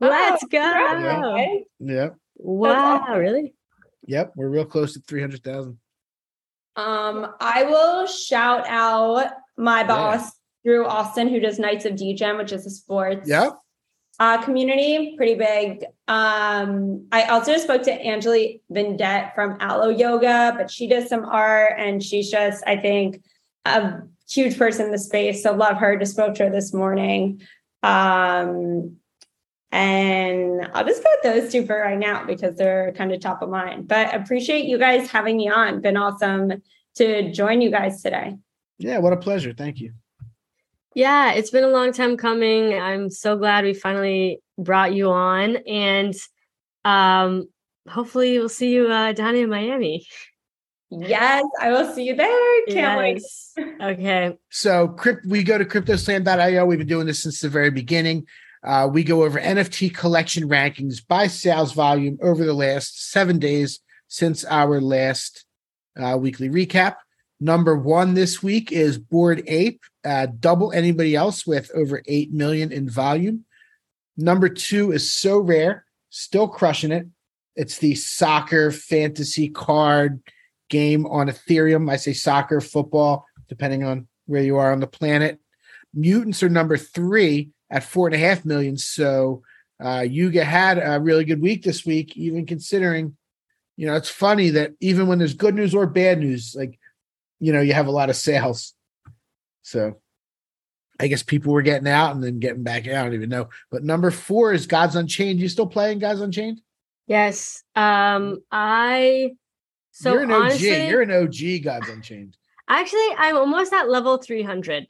Let's 0.00 0.42
oh, 0.42 0.48
go. 0.48 1.32
Okay. 1.34 1.64
Yep, 1.80 2.16
Wow, 2.36 3.00
awesome. 3.02 3.18
really? 3.18 3.54
yep, 4.06 4.32
we're 4.36 4.48
real 4.48 4.64
close 4.64 4.94
to 4.94 5.00
three 5.00 5.20
hundred 5.20 5.44
thousand. 5.44 5.78
Um, 6.76 7.34
I 7.40 7.64
will 7.64 8.06
shout 8.06 8.66
out 8.68 9.32
my 9.56 9.82
boss, 9.84 10.30
Drew 10.64 10.86
Austin, 10.86 11.28
who 11.28 11.40
does 11.40 11.58
Knights 11.58 11.84
of 11.86 11.96
Degen, 11.96 12.36
which 12.36 12.52
is 12.52 12.66
a 12.66 12.70
sports 12.70 13.28
Yep. 13.28 13.52
uh, 14.18 14.42
community, 14.42 15.14
pretty 15.16 15.34
big. 15.34 15.84
Um, 16.08 17.06
I 17.12 17.24
also 17.24 17.56
spoke 17.56 17.82
to 17.84 17.92
Angeli 17.92 18.62
Vendette 18.70 19.34
from 19.34 19.56
Alo 19.60 19.88
Yoga, 19.88 20.54
but 20.56 20.70
she 20.70 20.86
does 20.86 21.08
some 21.08 21.24
art 21.24 21.74
and 21.78 22.02
she's 22.02 22.30
just, 22.30 22.62
I 22.66 22.76
think, 22.76 23.22
a 23.64 24.00
huge 24.28 24.58
person 24.58 24.86
in 24.86 24.92
the 24.92 24.98
space. 24.98 25.42
So 25.42 25.54
love 25.54 25.76
her. 25.78 25.96
Just 25.96 26.12
spoke 26.12 26.34
to 26.36 26.44
her 26.44 26.50
this 26.50 26.74
morning. 26.74 27.40
Um, 27.82 28.96
and 29.76 30.70
I'll 30.72 30.86
just 30.86 31.04
go 31.04 31.10
with 31.10 31.34
those 31.34 31.52
two 31.52 31.66
for 31.66 31.78
right 31.78 31.98
now 31.98 32.24
because 32.24 32.56
they're 32.56 32.92
kind 32.96 33.12
of 33.12 33.20
top 33.20 33.42
of 33.42 33.50
mind. 33.50 33.86
But 33.86 34.14
appreciate 34.14 34.64
you 34.64 34.78
guys 34.78 35.10
having 35.10 35.36
me 35.36 35.50
on. 35.50 35.82
Been 35.82 35.98
awesome 35.98 36.62
to 36.94 37.30
join 37.30 37.60
you 37.60 37.70
guys 37.70 38.02
today. 38.02 38.36
Yeah, 38.78 38.98
what 38.98 39.12
a 39.12 39.18
pleasure. 39.18 39.52
Thank 39.52 39.80
you. 39.80 39.92
Yeah, 40.94 41.32
it's 41.32 41.50
been 41.50 41.62
a 41.64 41.68
long 41.68 41.92
time 41.92 42.16
coming. 42.16 42.72
I'm 42.72 43.10
so 43.10 43.36
glad 43.36 43.64
we 43.64 43.74
finally 43.74 44.40
brought 44.56 44.94
you 44.94 45.10
on. 45.10 45.56
And 45.68 46.14
um 46.86 47.46
hopefully 47.86 48.38
we'll 48.38 48.48
see 48.48 48.72
you 48.72 48.86
uh 48.86 49.12
down 49.12 49.36
in 49.36 49.50
Miami. 49.50 50.06
Yes, 50.90 51.44
I 51.60 51.70
will 51.70 51.92
see 51.92 52.04
you 52.04 52.16
there. 52.16 52.64
Can't 52.68 52.98
wait. 52.98 53.22
Okay. 53.82 54.38
So 54.50 54.88
crypt, 54.88 55.26
we 55.26 55.42
go 55.42 55.58
to 55.58 55.66
cryptoslam.io. 55.66 56.64
We've 56.64 56.78
been 56.78 56.86
doing 56.86 57.06
this 57.06 57.22
since 57.22 57.40
the 57.40 57.50
very 57.50 57.70
beginning. 57.70 58.26
Uh, 58.66 58.88
we 58.92 59.04
go 59.04 59.22
over 59.22 59.40
NFT 59.40 59.94
collection 59.94 60.48
rankings 60.48 61.00
by 61.06 61.28
sales 61.28 61.72
volume 61.72 62.18
over 62.20 62.44
the 62.44 62.52
last 62.52 63.12
seven 63.12 63.38
days 63.38 63.78
since 64.08 64.44
our 64.44 64.80
last 64.80 65.44
uh, 65.96 66.18
weekly 66.18 66.48
recap. 66.48 66.96
Number 67.38 67.76
one 67.76 68.14
this 68.14 68.42
week 68.42 68.72
is 68.72 68.98
Bored 68.98 69.44
Ape, 69.46 69.80
uh, 70.04 70.26
double 70.40 70.72
anybody 70.72 71.14
else 71.14 71.46
with 71.46 71.70
over 71.76 72.02
8 72.06 72.32
million 72.32 72.72
in 72.72 72.90
volume. 72.90 73.44
Number 74.16 74.48
two 74.48 74.90
is 74.90 75.04
Sorare, 75.04 75.82
still 76.10 76.48
crushing 76.48 76.90
it. 76.90 77.06
It's 77.54 77.78
the 77.78 77.94
soccer 77.94 78.72
fantasy 78.72 79.48
card 79.48 80.20
game 80.70 81.06
on 81.06 81.28
Ethereum. 81.28 81.88
I 81.88 81.96
say 81.96 82.14
soccer, 82.14 82.60
football, 82.60 83.26
depending 83.48 83.84
on 83.84 84.08
where 84.26 84.42
you 84.42 84.56
are 84.56 84.72
on 84.72 84.80
the 84.80 84.86
planet. 84.88 85.38
Mutants 85.94 86.42
are 86.42 86.48
number 86.48 86.76
three 86.76 87.50
at 87.70 87.84
four 87.84 88.06
and 88.06 88.14
a 88.14 88.18
half 88.18 88.44
million. 88.44 88.76
So 88.76 89.42
uh, 89.82 90.04
Yuga 90.08 90.44
had 90.44 90.78
a 90.78 91.00
really 91.00 91.24
good 91.24 91.40
week 91.40 91.62
this 91.62 91.84
week, 91.84 92.16
even 92.16 92.46
considering, 92.46 93.16
you 93.76 93.86
know, 93.86 93.94
it's 93.94 94.08
funny 94.08 94.50
that 94.50 94.72
even 94.80 95.06
when 95.06 95.18
there's 95.18 95.34
good 95.34 95.54
news 95.54 95.74
or 95.74 95.86
bad 95.86 96.18
news, 96.20 96.54
like, 96.56 96.78
you 97.40 97.52
know, 97.52 97.60
you 97.60 97.74
have 97.74 97.86
a 97.86 97.90
lot 97.92 98.08
of 98.08 98.16
sales. 98.16 98.74
So 99.62 99.96
I 100.98 101.08
guess 101.08 101.22
people 101.22 101.52
were 101.52 101.62
getting 101.62 101.88
out 101.88 102.14
and 102.14 102.24
then 102.24 102.38
getting 102.38 102.62
back. 102.62 102.86
I 102.86 102.92
don't 102.92 103.12
even 103.14 103.28
know. 103.28 103.48
But 103.70 103.84
number 103.84 104.10
four 104.10 104.52
is 104.54 104.66
Gods 104.66 104.96
Unchained. 104.96 105.40
You 105.40 105.48
still 105.48 105.66
playing 105.66 105.98
Gods 105.98 106.20
Unchained? 106.20 106.60
Yes. 107.06 107.62
Um 107.74 108.42
I 108.50 109.32
so 109.92 110.12
You're 110.14 110.22
an 110.22 110.32
OG. 110.32 110.42
honestly, 110.42 110.88
You're 110.88 111.02
an 111.02 111.10
OG 111.10 111.62
Gods 111.64 111.88
Unchained. 111.88 112.36
actually 112.68 113.08
I'm 113.18 113.36
almost 113.36 113.72
at 113.72 113.90
level 113.90 114.16
300. 114.16 114.86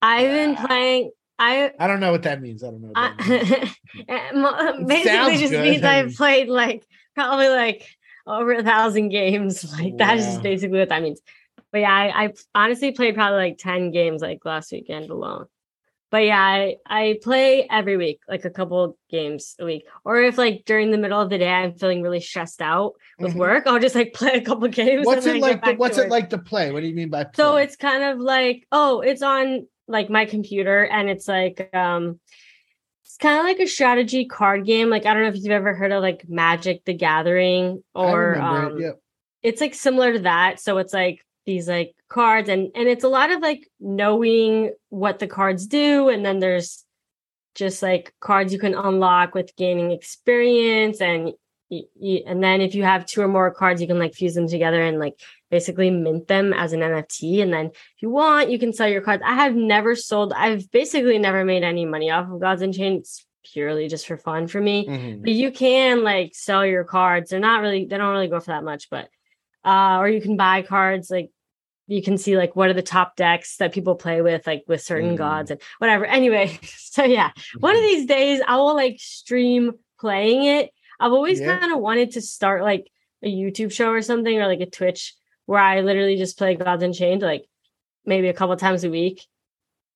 I've 0.00 0.30
been 0.30 0.54
playing 0.54 1.10
I 1.38 1.70
I 1.78 1.86
don't 1.86 2.00
know 2.00 2.10
what 2.12 2.22
that 2.24 2.40
means. 2.42 2.64
I 2.64 2.70
don't 2.70 2.82
know. 2.82 2.88
What 2.88 3.16
that 3.18 3.28
means. 3.94 4.08
I, 4.08 4.32
mo- 4.32 4.84
basically 4.86 5.36
just 5.38 5.52
good. 5.52 5.62
means 5.62 5.82
I've 5.84 6.14
played 6.16 6.48
like 6.48 6.84
probably 7.14 7.48
like 7.48 7.86
over 8.26 8.52
a 8.54 8.62
thousand 8.62 9.10
games. 9.10 9.70
Like 9.78 9.98
that 9.98 10.18
is 10.18 10.24
just 10.26 10.42
basically 10.42 10.78
what 10.80 10.88
that 10.88 11.02
means. 11.02 11.20
But 11.70 11.78
yeah, 11.82 11.92
I, 11.92 12.24
I 12.24 12.32
honestly 12.54 12.92
played 12.92 13.14
probably 13.14 13.38
like 13.38 13.58
10 13.58 13.90
games 13.90 14.22
like 14.22 14.44
last 14.44 14.72
weekend 14.72 15.10
alone. 15.10 15.46
But 16.10 16.24
yeah, 16.24 16.40
I, 16.40 16.76
I 16.86 17.18
play 17.22 17.66
every 17.70 17.98
week, 17.98 18.20
like 18.26 18.46
a 18.46 18.50
couple 18.50 18.96
games 19.10 19.54
a 19.60 19.66
week. 19.66 19.86
Or 20.06 20.22
if 20.22 20.38
like 20.38 20.62
during 20.64 20.90
the 20.90 20.96
middle 20.96 21.20
of 21.20 21.28
the 21.28 21.36
day 21.36 21.50
I'm 21.50 21.74
feeling 21.74 22.00
really 22.02 22.22
stressed 22.22 22.62
out 22.62 22.94
with 23.18 23.34
Mhm. 23.34 23.38
work, 23.38 23.66
I'll 23.66 23.78
just 23.78 23.94
like 23.94 24.14
play 24.14 24.32
a 24.32 24.40
couple 24.40 24.66
games. 24.68 25.04
What's 25.06 25.26
it 25.26 25.40
like? 25.40 25.62
To, 25.64 25.74
what's 25.74 25.98
it 25.98 26.08
like 26.08 26.30
to 26.30 26.38
play? 26.38 26.72
What 26.72 26.80
do 26.80 26.86
you 26.88 26.94
mean 26.94 27.10
by 27.10 27.24
play? 27.24 27.32
So 27.44 27.56
it's 27.56 27.76
kind 27.76 28.02
of 28.02 28.18
like, 28.18 28.66
oh, 28.72 29.00
it's 29.02 29.20
on 29.20 29.66
like 29.88 30.10
my 30.10 30.24
computer 30.24 30.84
and 30.84 31.08
it's 31.08 31.26
like 31.26 31.68
um 31.74 32.20
it's 33.04 33.16
kind 33.16 33.38
of 33.38 33.44
like 33.44 33.58
a 33.58 33.66
strategy 33.66 34.26
card 34.26 34.66
game. 34.66 34.90
Like 34.90 35.06
I 35.06 35.14
don't 35.14 35.22
know 35.22 35.30
if 35.30 35.36
you've 35.36 35.50
ever 35.50 35.74
heard 35.74 35.92
of 35.92 36.02
like 36.02 36.28
Magic 36.28 36.84
the 36.84 36.94
Gathering 36.94 37.82
or 37.94 38.38
um 38.38 38.78
it. 38.78 38.82
Yep. 38.82 39.00
it's 39.42 39.60
like 39.60 39.74
similar 39.74 40.12
to 40.12 40.18
that. 40.20 40.60
So 40.60 40.78
it's 40.78 40.92
like 40.92 41.24
these 41.46 41.66
like 41.66 41.94
cards 42.08 42.50
and 42.50 42.70
and 42.74 42.88
it's 42.88 43.04
a 43.04 43.08
lot 43.08 43.30
of 43.30 43.40
like 43.40 43.66
knowing 43.80 44.74
what 44.90 45.18
the 45.18 45.26
cards 45.26 45.66
do 45.66 46.10
and 46.10 46.24
then 46.24 46.40
there's 46.40 46.84
just 47.54 47.82
like 47.82 48.14
cards 48.20 48.52
you 48.52 48.58
can 48.58 48.74
unlock 48.74 49.34
with 49.34 49.56
gaining 49.56 49.90
experience 49.90 51.00
and 51.00 51.32
y- 51.70 51.82
y- 51.96 52.22
and 52.26 52.42
then 52.42 52.60
if 52.60 52.74
you 52.74 52.82
have 52.82 53.06
two 53.06 53.20
or 53.20 53.28
more 53.28 53.50
cards 53.50 53.80
you 53.80 53.86
can 53.86 53.98
like 53.98 54.14
fuse 54.14 54.34
them 54.34 54.48
together 54.48 54.82
and 54.82 54.98
like 54.98 55.20
basically 55.50 55.90
mint 55.90 56.28
them 56.28 56.52
as 56.52 56.72
an 56.72 56.80
NFT 56.80 57.40
and 57.42 57.52
then 57.52 57.66
if 57.66 58.02
you 58.02 58.10
want 58.10 58.50
you 58.50 58.58
can 58.58 58.72
sell 58.72 58.88
your 58.88 59.00
cards. 59.02 59.22
I 59.24 59.34
have 59.34 59.54
never 59.54 59.94
sold 59.94 60.32
I've 60.32 60.70
basically 60.70 61.18
never 61.18 61.44
made 61.44 61.62
any 61.62 61.84
money 61.86 62.10
off 62.10 62.30
of 62.30 62.40
Gods 62.40 62.62
Unchained. 62.62 63.04
Chains 63.04 63.24
purely 63.52 63.88
just 63.88 64.06
for 64.06 64.18
fun 64.18 64.46
for 64.46 64.60
me 64.60 64.86
Mhm. 64.86 65.22
but 65.22 65.30
you 65.32 65.50
can 65.50 66.04
like 66.04 66.34
sell 66.34 66.66
your 66.66 66.84
cards 66.84 67.30
they're 67.30 67.40
not 67.40 67.62
really 67.62 67.86
they 67.86 67.96
don't 67.96 68.12
really 68.12 68.28
go 68.28 68.40
for 68.40 68.50
that 68.50 68.62
much 68.62 68.90
but 68.90 69.08
uh 69.64 69.96
or 70.00 70.08
you 70.08 70.20
can 70.20 70.36
buy 70.36 70.60
cards 70.60 71.10
like 71.10 71.30
you 71.86 72.02
can 72.02 72.18
see 72.18 72.36
like 72.36 72.54
what 72.54 72.68
are 72.68 72.74
the 72.74 72.82
top 72.82 73.16
decks 73.16 73.56
that 73.56 73.72
people 73.72 73.94
play 73.94 74.20
with 74.20 74.46
like 74.46 74.64
with 74.68 74.82
certain 74.82 75.14
Mm. 75.14 75.16
gods 75.18 75.50
and 75.50 75.62
whatever 75.78 76.04
anyway 76.04 76.58
so 76.62 77.04
yeah 77.04 77.30
one 77.60 77.74
of 77.74 77.80
these 77.80 78.04
days 78.04 78.42
i 78.46 78.56
will 78.56 78.74
like 78.74 78.96
stream 79.00 79.72
playing 79.98 80.44
it 80.44 80.70
i've 81.00 81.12
always 81.12 81.40
Yeah. 81.40 81.58
kind 81.58 81.72
of 81.72 81.78
wanted 81.80 82.12
to 82.12 82.20
start 82.20 82.62
like 82.62 82.88
a 83.22 83.28
youtube 83.28 83.72
show 83.72 83.90
or 83.90 84.02
something 84.02 84.38
or 84.38 84.46
like 84.46 84.60
a 84.60 84.66
twitch 84.70 85.14
where 85.46 85.60
i 85.60 85.80
literally 85.80 86.16
just 86.16 86.38
play 86.38 86.54
gods 86.54 86.82
unchained 86.82 87.22
like 87.22 87.44
maybe 88.04 88.28
a 88.28 88.32
couple 88.34 88.56
times 88.56 88.84
a 88.84 88.90
week 88.90 89.24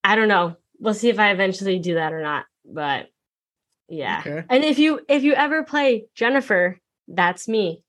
i 0.05 0.17
don't 0.17 0.29
know 0.29 0.57
we'll 0.79 0.95
see 0.95 1.09
if 1.09 1.19
i 1.19 1.31
eventually 1.31 1.79
do 1.79 1.95
that 1.95 2.13
or 2.13 2.23
not 2.23 2.45
but 2.65 3.09
yeah 3.89 4.23
Okay. 4.27 4.45
and 4.49 4.65
if 4.65 4.79
you 4.79 5.01
if 5.09 5.23
you 5.23 5.35
ever 5.35 5.63
play 5.65 6.07
jennifer 6.15 6.79
that's 7.09 7.49
me 7.49 7.83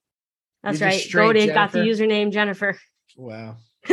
that's 0.63 0.79
You're 0.79 0.89
right 0.89 0.99
straight 0.99 1.53
got 1.53 1.71
the 1.71 1.79
username 1.79 2.31
jennifer 2.31 2.77
Wow. 3.15 3.57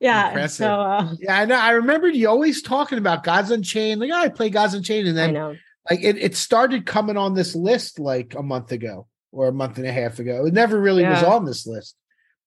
yeah 0.00 0.28
Impressive. 0.28 0.56
so 0.66 0.80
uh, 0.80 1.14
Yeah, 1.20 1.38
I 1.40 1.44
know. 1.46 1.56
I 1.56 1.70
remember 1.70 2.08
you 2.08 2.28
always 2.28 2.60
talking 2.62 2.98
about 2.98 3.22
Gods 3.24 3.50
Unchained. 3.50 4.00
Like, 4.00 4.10
oh, 4.12 4.16
I 4.16 4.28
play 4.28 4.50
Gods 4.50 4.74
Unchained, 4.74 5.08
and 5.08 5.18
i 5.18 5.22
then 5.26 5.34
know 5.34 5.56
like 5.90 6.00
it, 6.02 6.16
it 6.18 6.36
started 6.36 6.86
coming 6.86 7.16
on 7.16 7.34
this 7.34 7.54
list 7.54 7.98
like 7.98 8.34
a 8.34 8.42
month 8.42 8.72
ago. 8.72 9.06
or 9.32 9.48
a 9.48 9.52
month 9.52 9.78
and 9.78 9.86
a 9.86 9.92
half 9.92 10.18
ago. 10.20 10.46
It 10.46 10.54
never 10.54 10.80
really 10.80 11.02
was 11.04 11.22
on 11.22 11.44
this 11.44 11.66
list. 11.66 11.96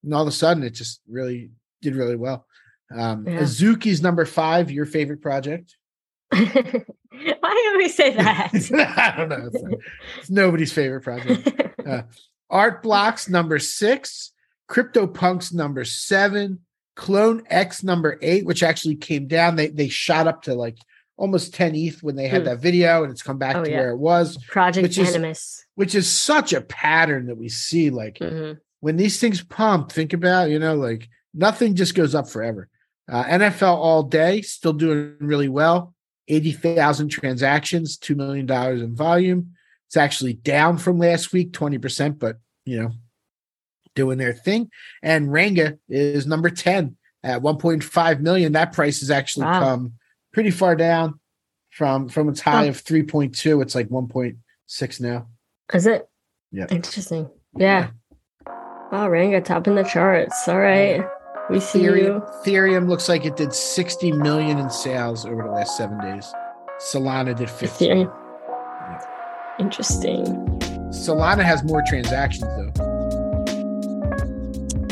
And 0.04 0.14
all 0.14 0.22
of 0.22 0.28
a 0.28 0.32
sudden 0.32 0.64
it 0.64 0.72
just 0.72 1.02
really 1.10 1.52
did 1.82 1.96
really 1.96 2.16
well. 2.16 2.46
Um 2.96 3.26
Yeah. 3.28 3.42
Azuki's 3.42 4.02
number 4.02 4.26
five, 4.26 4.72
your 4.72 4.86
favorite 4.86 5.22
project. 5.22 5.76
Why 6.30 7.72
do 7.74 7.78
we 7.78 7.90
say 7.90 8.14
that? 8.16 8.52
I 8.54 9.18
don't 9.18 9.30
know. 9.30 9.50
It's, 9.54 9.64
it's 10.20 10.30
nobody's 10.30 10.72
favorite 10.74 11.02
project. 11.02 11.50
Uh, 11.88 12.02
Art 12.50 12.84
Blocks 12.84 13.30
number 13.30 13.60
six, 13.60 14.34
CryptoPunks 14.70 15.54
number 15.54 15.86
seven, 15.86 16.60
Clone 16.98 17.44
X 17.50 17.82
number 17.82 18.20
eight, 18.22 18.46
which 18.46 18.62
actually 18.62 18.96
came 18.98 19.28
down. 19.28 19.56
They 19.56 19.68
they 19.70 19.88
shot 19.88 20.28
up 20.28 20.42
to 20.44 20.54
like 20.54 20.78
almost 21.18 21.54
10 21.54 21.76
ETH 21.76 22.02
when 22.04 22.16
they 22.16 22.28
had 22.28 22.42
Hmm. 22.42 22.46
that 22.46 22.60
video, 22.62 23.04
and 23.04 23.12
it's 23.12 23.24
come 23.24 23.38
back 23.38 23.56
Oh, 23.56 23.64
to 23.64 23.70
yeah. 23.70 23.78
where 23.80 23.90
it 23.90 23.98
was, 23.98 24.38
Project 24.46 24.84
Which 24.84 24.98
is- 24.98 25.66
which 25.76 25.96
is 25.96 26.10
such 26.10 26.54
a 26.54 26.62
pattern 26.62 27.26
that 27.28 27.38
we 27.38 27.50
see. 27.50 27.90
Like 27.90 28.20
Mhm. 28.20 28.60
when 28.80 28.98
these 28.98 29.20
things 29.20 29.44
pump, 29.44 29.92
think 29.92 30.14
about, 30.14 30.50
you 30.50 30.60
know, 30.60 30.76
like 30.76 31.10
nothing 31.34 31.76
just 31.76 31.96
goes 31.96 32.14
up 32.16 32.30
forever. 32.30 32.70
Uh, 33.10 33.24
NFL 33.28 33.76
all 33.76 34.04
day, 34.04 34.42
still 34.42 34.74
doing 34.74 35.16
really 35.20 35.50
well. 35.50 35.94
80,000 36.28 37.08
transactions, 37.10 37.98
$2 37.98 38.16
million 38.16 38.50
in 38.84 38.96
volume. 38.96 39.54
It's 39.88 39.98
actually 39.98 40.34
down 40.34 40.78
from 40.78 41.00
last 41.00 41.32
week, 41.32 41.54
20%, 41.54 42.20
but, 42.20 42.38
you 42.66 42.80
know, 42.82 42.92
doing 43.96 44.18
their 44.18 44.34
thing. 44.34 44.70
And 45.02 45.30
Renga 45.30 45.80
is 45.88 46.28
number 46.28 46.50
10 46.50 46.98
at 47.24 47.42
1.5 47.42 48.20
million. 48.20 48.52
That 48.52 48.74
price 48.74 49.00
has 49.00 49.10
actually 49.10 49.46
Wow. 49.46 49.60
come 49.62 49.94
pretty 50.38 50.52
far 50.52 50.76
down 50.76 51.20
from 51.72 52.08
from 52.08 52.30
its 52.30 52.40
high 52.40 52.66
Huh. 52.66 52.70
of 52.70 52.84
3.2. 52.84 53.60
It's 53.64 53.74
like 53.74 53.90
1.6 53.90 55.02
now. 55.02 55.26
Is 55.74 55.88
it? 55.88 56.08
Yeah. 56.52 56.68
Interesting. 56.70 57.28
Yeah. 57.56 57.88
Wow, 58.46 59.10
Renga 59.10 59.44
top 59.44 59.66
in 59.66 59.74
the 59.74 59.82
charts. 59.84 60.48
All 60.48 60.60
right. 60.60 61.04
We 61.50 61.60
see 61.60 61.80
Ethereum, 61.80 61.98
you. 61.98 62.24
Ethereum 62.46 62.88
looks 62.88 63.10
like 63.10 63.26
it 63.26 63.36
did 63.36 63.52
60 63.52 64.12
million 64.12 64.60
in 64.60 64.70
sales 64.70 65.26
over 65.26 65.42
the 65.42 65.50
last 65.50 65.76
seven 65.76 66.00
days. 66.02 66.32
Solana 66.80 67.36
did 67.36 67.50
50. 67.50 67.88
Ethereum. 67.88 68.14
Interesting. 69.58 70.24
Solana 70.92 71.42
has 71.44 71.64
more 71.64 71.82
transactions 71.88 72.44
though. 72.44 72.84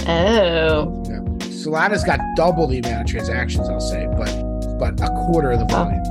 Oh. 0.07 1.03
Yeah. 1.07 1.19
Solana's 1.53 2.03
got 2.03 2.19
double 2.35 2.65
the 2.65 2.79
amount 2.79 3.01
of 3.01 3.07
transactions, 3.07 3.69
I'll 3.69 3.79
say, 3.79 4.07
but 4.17 4.29
but 4.77 4.99
a 5.01 5.07
quarter 5.25 5.51
of 5.51 5.59
the 5.59 5.65
volume. 5.65 6.03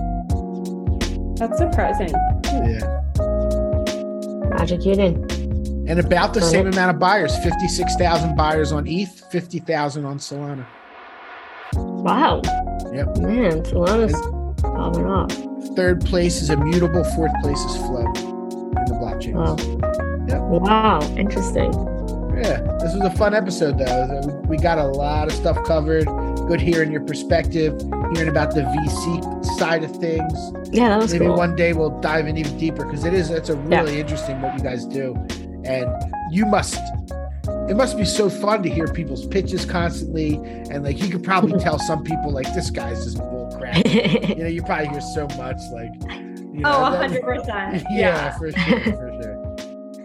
That's 1.37 1.59
surprising. 1.59 2.11
Yeah. 2.45 3.01
Magic 4.57 4.87
Eden. 4.87 5.25
And 5.87 6.01
about 6.01 6.33
the 6.33 6.41
Got 6.41 6.51
same 6.51 6.67
it. 6.67 6.75
amount 6.75 6.95
of 6.95 6.99
buyers, 6.99 7.37
56,000 7.39 8.37
buyers 8.37 8.73
on 8.73 8.87
ETH, 8.87 9.21
50,000 9.31 10.05
on 10.05 10.19
Solana. 10.19 10.65
Wow. 11.75 12.41
Yep. 12.93 13.19
Man, 13.19 13.62
Solana's 13.65 14.19
popping 14.62 15.07
off. 15.07 15.77
Third 15.77 16.05
place 16.05 16.41
is 16.41 16.51
immutable, 16.51 17.05
fourth 17.05 17.33
place 17.43 17.61
is 17.61 17.77
flow 17.79 18.07
in 18.07 18.85
the 18.87 18.95
blockchain. 19.01 19.35
Wow. 19.35 19.57
Yep. 20.29 20.41
Wow. 20.62 21.01
Interesting. 21.17 21.73
Yeah, 22.37 22.61
this 22.80 22.95
was 22.95 23.03
a 23.03 23.11
fun 23.16 23.35
episode, 23.35 23.78
though. 23.78 24.20
We- 24.26 24.35
We 24.55 24.57
got 24.59 24.78
a 24.78 24.85
lot 24.87 25.26
of 25.28 25.32
stuff 25.32 25.62
covered. 25.64 26.07
Good 26.47 26.61
hearing 26.61 26.93
your 26.93 27.01
perspective, 27.01 27.80
hearing 28.14 28.28
about 28.28 28.55
the 28.55 28.62
VC 28.62 29.45
side 29.59 29.82
of 29.82 29.91
things. 29.97 30.53
Yeah, 30.70 30.91
that 30.91 30.99
was 31.01 31.12
Maybe 31.12 31.26
cool. 31.26 31.37
one 31.37 31.57
day 31.57 31.72
we'll 31.72 31.99
dive 32.01 32.26
in 32.28 32.37
even 32.37 32.57
deeper 32.59 32.85
because 32.85 33.05
it 33.05 33.14
is 33.14 33.30
it's 33.30 33.49
a 33.49 33.55
Yeah. 33.68 33.80
really 33.80 33.99
interesting 34.01 34.41
what 34.43 34.55
you 34.57 34.61
guys 34.62 34.85
do, 34.85 35.14
and 35.64 35.87
you 36.30 36.45
must. 36.47 36.78
It 37.68 37.76
must 37.76 37.97
be 37.97 38.05
so 38.05 38.28
fun 38.28 38.62
to 38.62 38.68
hear 38.68 38.87
people's 38.87 39.26
pitches 39.26 39.64
constantly, 39.64 40.35
and 40.70 40.85
like 40.85 41.03
you 41.03 41.09
could 41.09 41.22
probably 41.24 41.59
tell 41.64 41.78
some 41.78 42.05
people 42.05 42.30
like 42.30 42.53
this 42.55 42.70
guy's 42.70 43.05
just 43.05 43.18
bull 43.18 43.51
crap. 43.59 43.76
you 43.87 44.35
know, 44.37 44.47
you 44.47 44.62
probably 44.62 44.89
hear 44.89 45.01
so 45.01 45.26
much 45.39 45.59
like, 45.72 45.91
you 46.53 46.61
know, 46.61 46.70
Oh, 46.72 46.91
that- 46.93 47.11
100%. 47.11 47.85
yeah, 47.91 48.30
for 48.39 48.53
sure, 48.53 48.80
for 48.80 48.85
sure. 48.91 49.14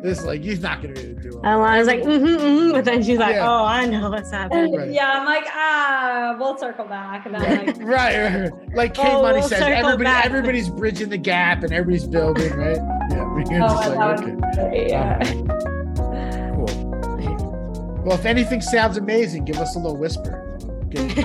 This 0.02 0.24
like 0.24 0.41
he's 0.41 0.62
not 0.62 0.82
gonna 0.82 0.93
be 0.93 1.02
able 1.02 1.16
to 1.16 1.30
do 1.30 1.38
it. 1.38 1.41
And 1.43 1.62
Lana's 1.62 1.88
like, 1.88 2.02
mm-hmm, 2.04 2.26
mm-hmm, 2.26 2.72
but 2.72 2.86
then 2.86 3.04
she's 3.04 3.18
like, 3.18 3.36
Yeah. 3.36 3.50
oh, 3.50 3.66
I 3.66 3.86
know 3.86 4.10
what's 4.10 4.32
happening. 4.32 4.76
Right. 4.76 4.91
Yeah, 4.91 5.12
I'm 5.12 5.26
like, 5.26 5.45
ah, 5.50 6.36
we'll 6.39 6.58
circle 6.58 6.86
back. 6.86 7.26
And 7.26 7.36
then 7.36 7.66
like, 7.68 7.76
right, 7.80 8.18
right, 8.18 8.41
right. 8.52 8.76
Like 8.76 8.93
Kate 8.93 9.08
Oh, 9.10 9.22
Money 9.24 9.39
we'll 9.39 9.50
says, 9.50 9.62
everybody, 9.62 10.04
back. 10.04 10.26
everybody's 10.26 10.70
bridging 10.70 11.10
the 11.10 11.18
gap 11.18 11.64
and 11.64 11.74
everybody's 11.74 12.08
building, 12.08 12.54
right? 12.54 12.78
Yeah, 13.12 13.24
we're 13.34 13.41
oh, 13.41 13.45
just 13.45 13.89
that 13.89 13.97
like, 13.97 14.20
okay, 14.20 14.32
be 14.32 14.41
great, 14.70 14.89
yeah. 14.89 15.20
cool. 16.54 16.66
Well, 18.06 18.18
if 18.18 18.26
anything 18.26 18.62
sounds 18.62 18.95
amazing, 18.97 19.45
give 19.45 19.58
us 19.58 19.76
a 19.76 19.80
little 19.80 19.97
whisper. 19.97 20.45
Give- 20.90 21.16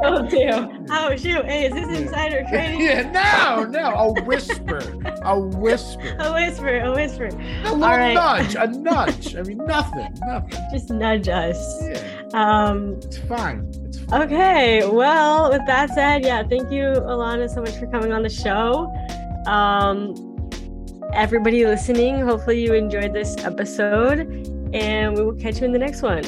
Will 0.00 0.22
do. 0.26 0.86
oh 0.90 1.16
shoot! 1.16 1.44
Hey, 1.44 1.66
is 1.66 1.74
this 1.74 1.98
insider 2.00 2.44
trading? 2.48 2.80
yeah, 2.80 3.10
no, 3.10 3.64
no, 3.64 3.90
a 3.94 4.22
whisper, 4.22 4.78
a 5.22 5.38
whisper, 5.38 6.16
A 6.18 6.32
whisper, 6.32 6.78
a 6.80 6.92
whisper. 6.92 7.26
a 7.26 7.32
little 7.32 7.84
All 7.84 7.96
right. 7.96 8.14
nudge, 8.14 8.54
a 8.54 8.66
nudge. 8.78 9.34
I 9.36 9.42
mean, 9.42 9.58
nothing, 9.58 10.08
nothing. 10.24 10.58
Just 10.72 10.90
nudge 10.90 11.28
us. 11.28 11.82
Yeah, 11.82 12.22
Um. 12.34 12.94
it's 13.02 13.18
fine. 13.18 13.68
It's 13.84 13.98
fine. 14.00 14.22
Okay. 14.22 14.86
Well, 14.88 15.50
with 15.50 15.66
that 15.66 15.90
said, 15.90 16.24
yeah, 16.24 16.42
thank 16.42 16.70
you, 16.70 16.84
Alana, 16.84 17.48
so 17.52 17.60
much 17.60 17.76
for 17.78 17.86
coming 17.88 18.12
on 18.12 18.22
the 18.22 18.30
show. 18.30 18.92
Um, 19.46 20.14
everybody 21.12 21.64
listening, 21.66 22.20
hopefully 22.20 22.62
you 22.62 22.74
enjoyed 22.74 23.12
this 23.12 23.36
episode, 23.44 24.20
and 24.72 25.16
we 25.16 25.24
will 25.24 25.34
catch 25.34 25.58
you 25.60 25.66
in 25.66 25.72
the 25.72 25.78
next 25.78 26.02
one. 26.02 26.22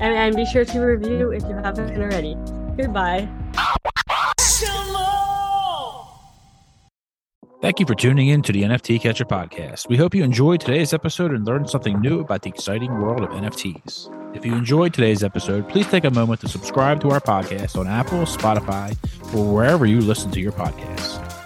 And, 0.00 0.14
and 0.14 0.36
be 0.36 0.44
sure 0.44 0.64
to 0.64 0.80
review 0.80 1.30
if 1.30 1.42
you 1.44 1.54
haven't 1.54 1.96
already. 2.00 2.36
Goodbye. 2.76 3.28
Thank 7.64 7.80
you 7.80 7.86
for 7.86 7.94
tuning 7.94 8.28
in 8.28 8.42
to 8.42 8.52
the 8.52 8.62
NFT 8.62 9.00
Catcher 9.00 9.24
podcast. 9.24 9.88
We 9.88 9.96
hope 9.96 10.14
you 10.14 10.22
enjoyed 10.22 10.60
today's 10.60 10.92
episode 10.92 11.30
and 11.30 11.46
learned 11.46 11.70
something 11.70 11.98
new 11.98 12.20
about 12.20 12.42
the 12.42 12.50
exciting 12.50 12.92
world 12.92 13.22
of 13.22 13.30
NFTs. 13.30 14.36
If 14.36 14.44
you 14.44 14.54
enjoyed 14.54 14.92
today's 14.92 15.24
episode, 15.24 15.66
please 15.70 15.86
take 15.86 16.04
a 16.04 16.10
moment 16.10 16.42
to 16.42 16.48
subscribe 16.48 17.00
to 17.00 17.10
our 17.10 17.20
podcast 17.20 17.78
on 17.78 17.86
Apple, 17.86 18.26
Spotify, 18.26 18.94
or 19.34 19.50
wherever 19.50 19.86
you 19.86 20.02
listen 20.02 20.30
to 20.32 20.40
your 20.40 20.52
podcasts. 20.52 21.23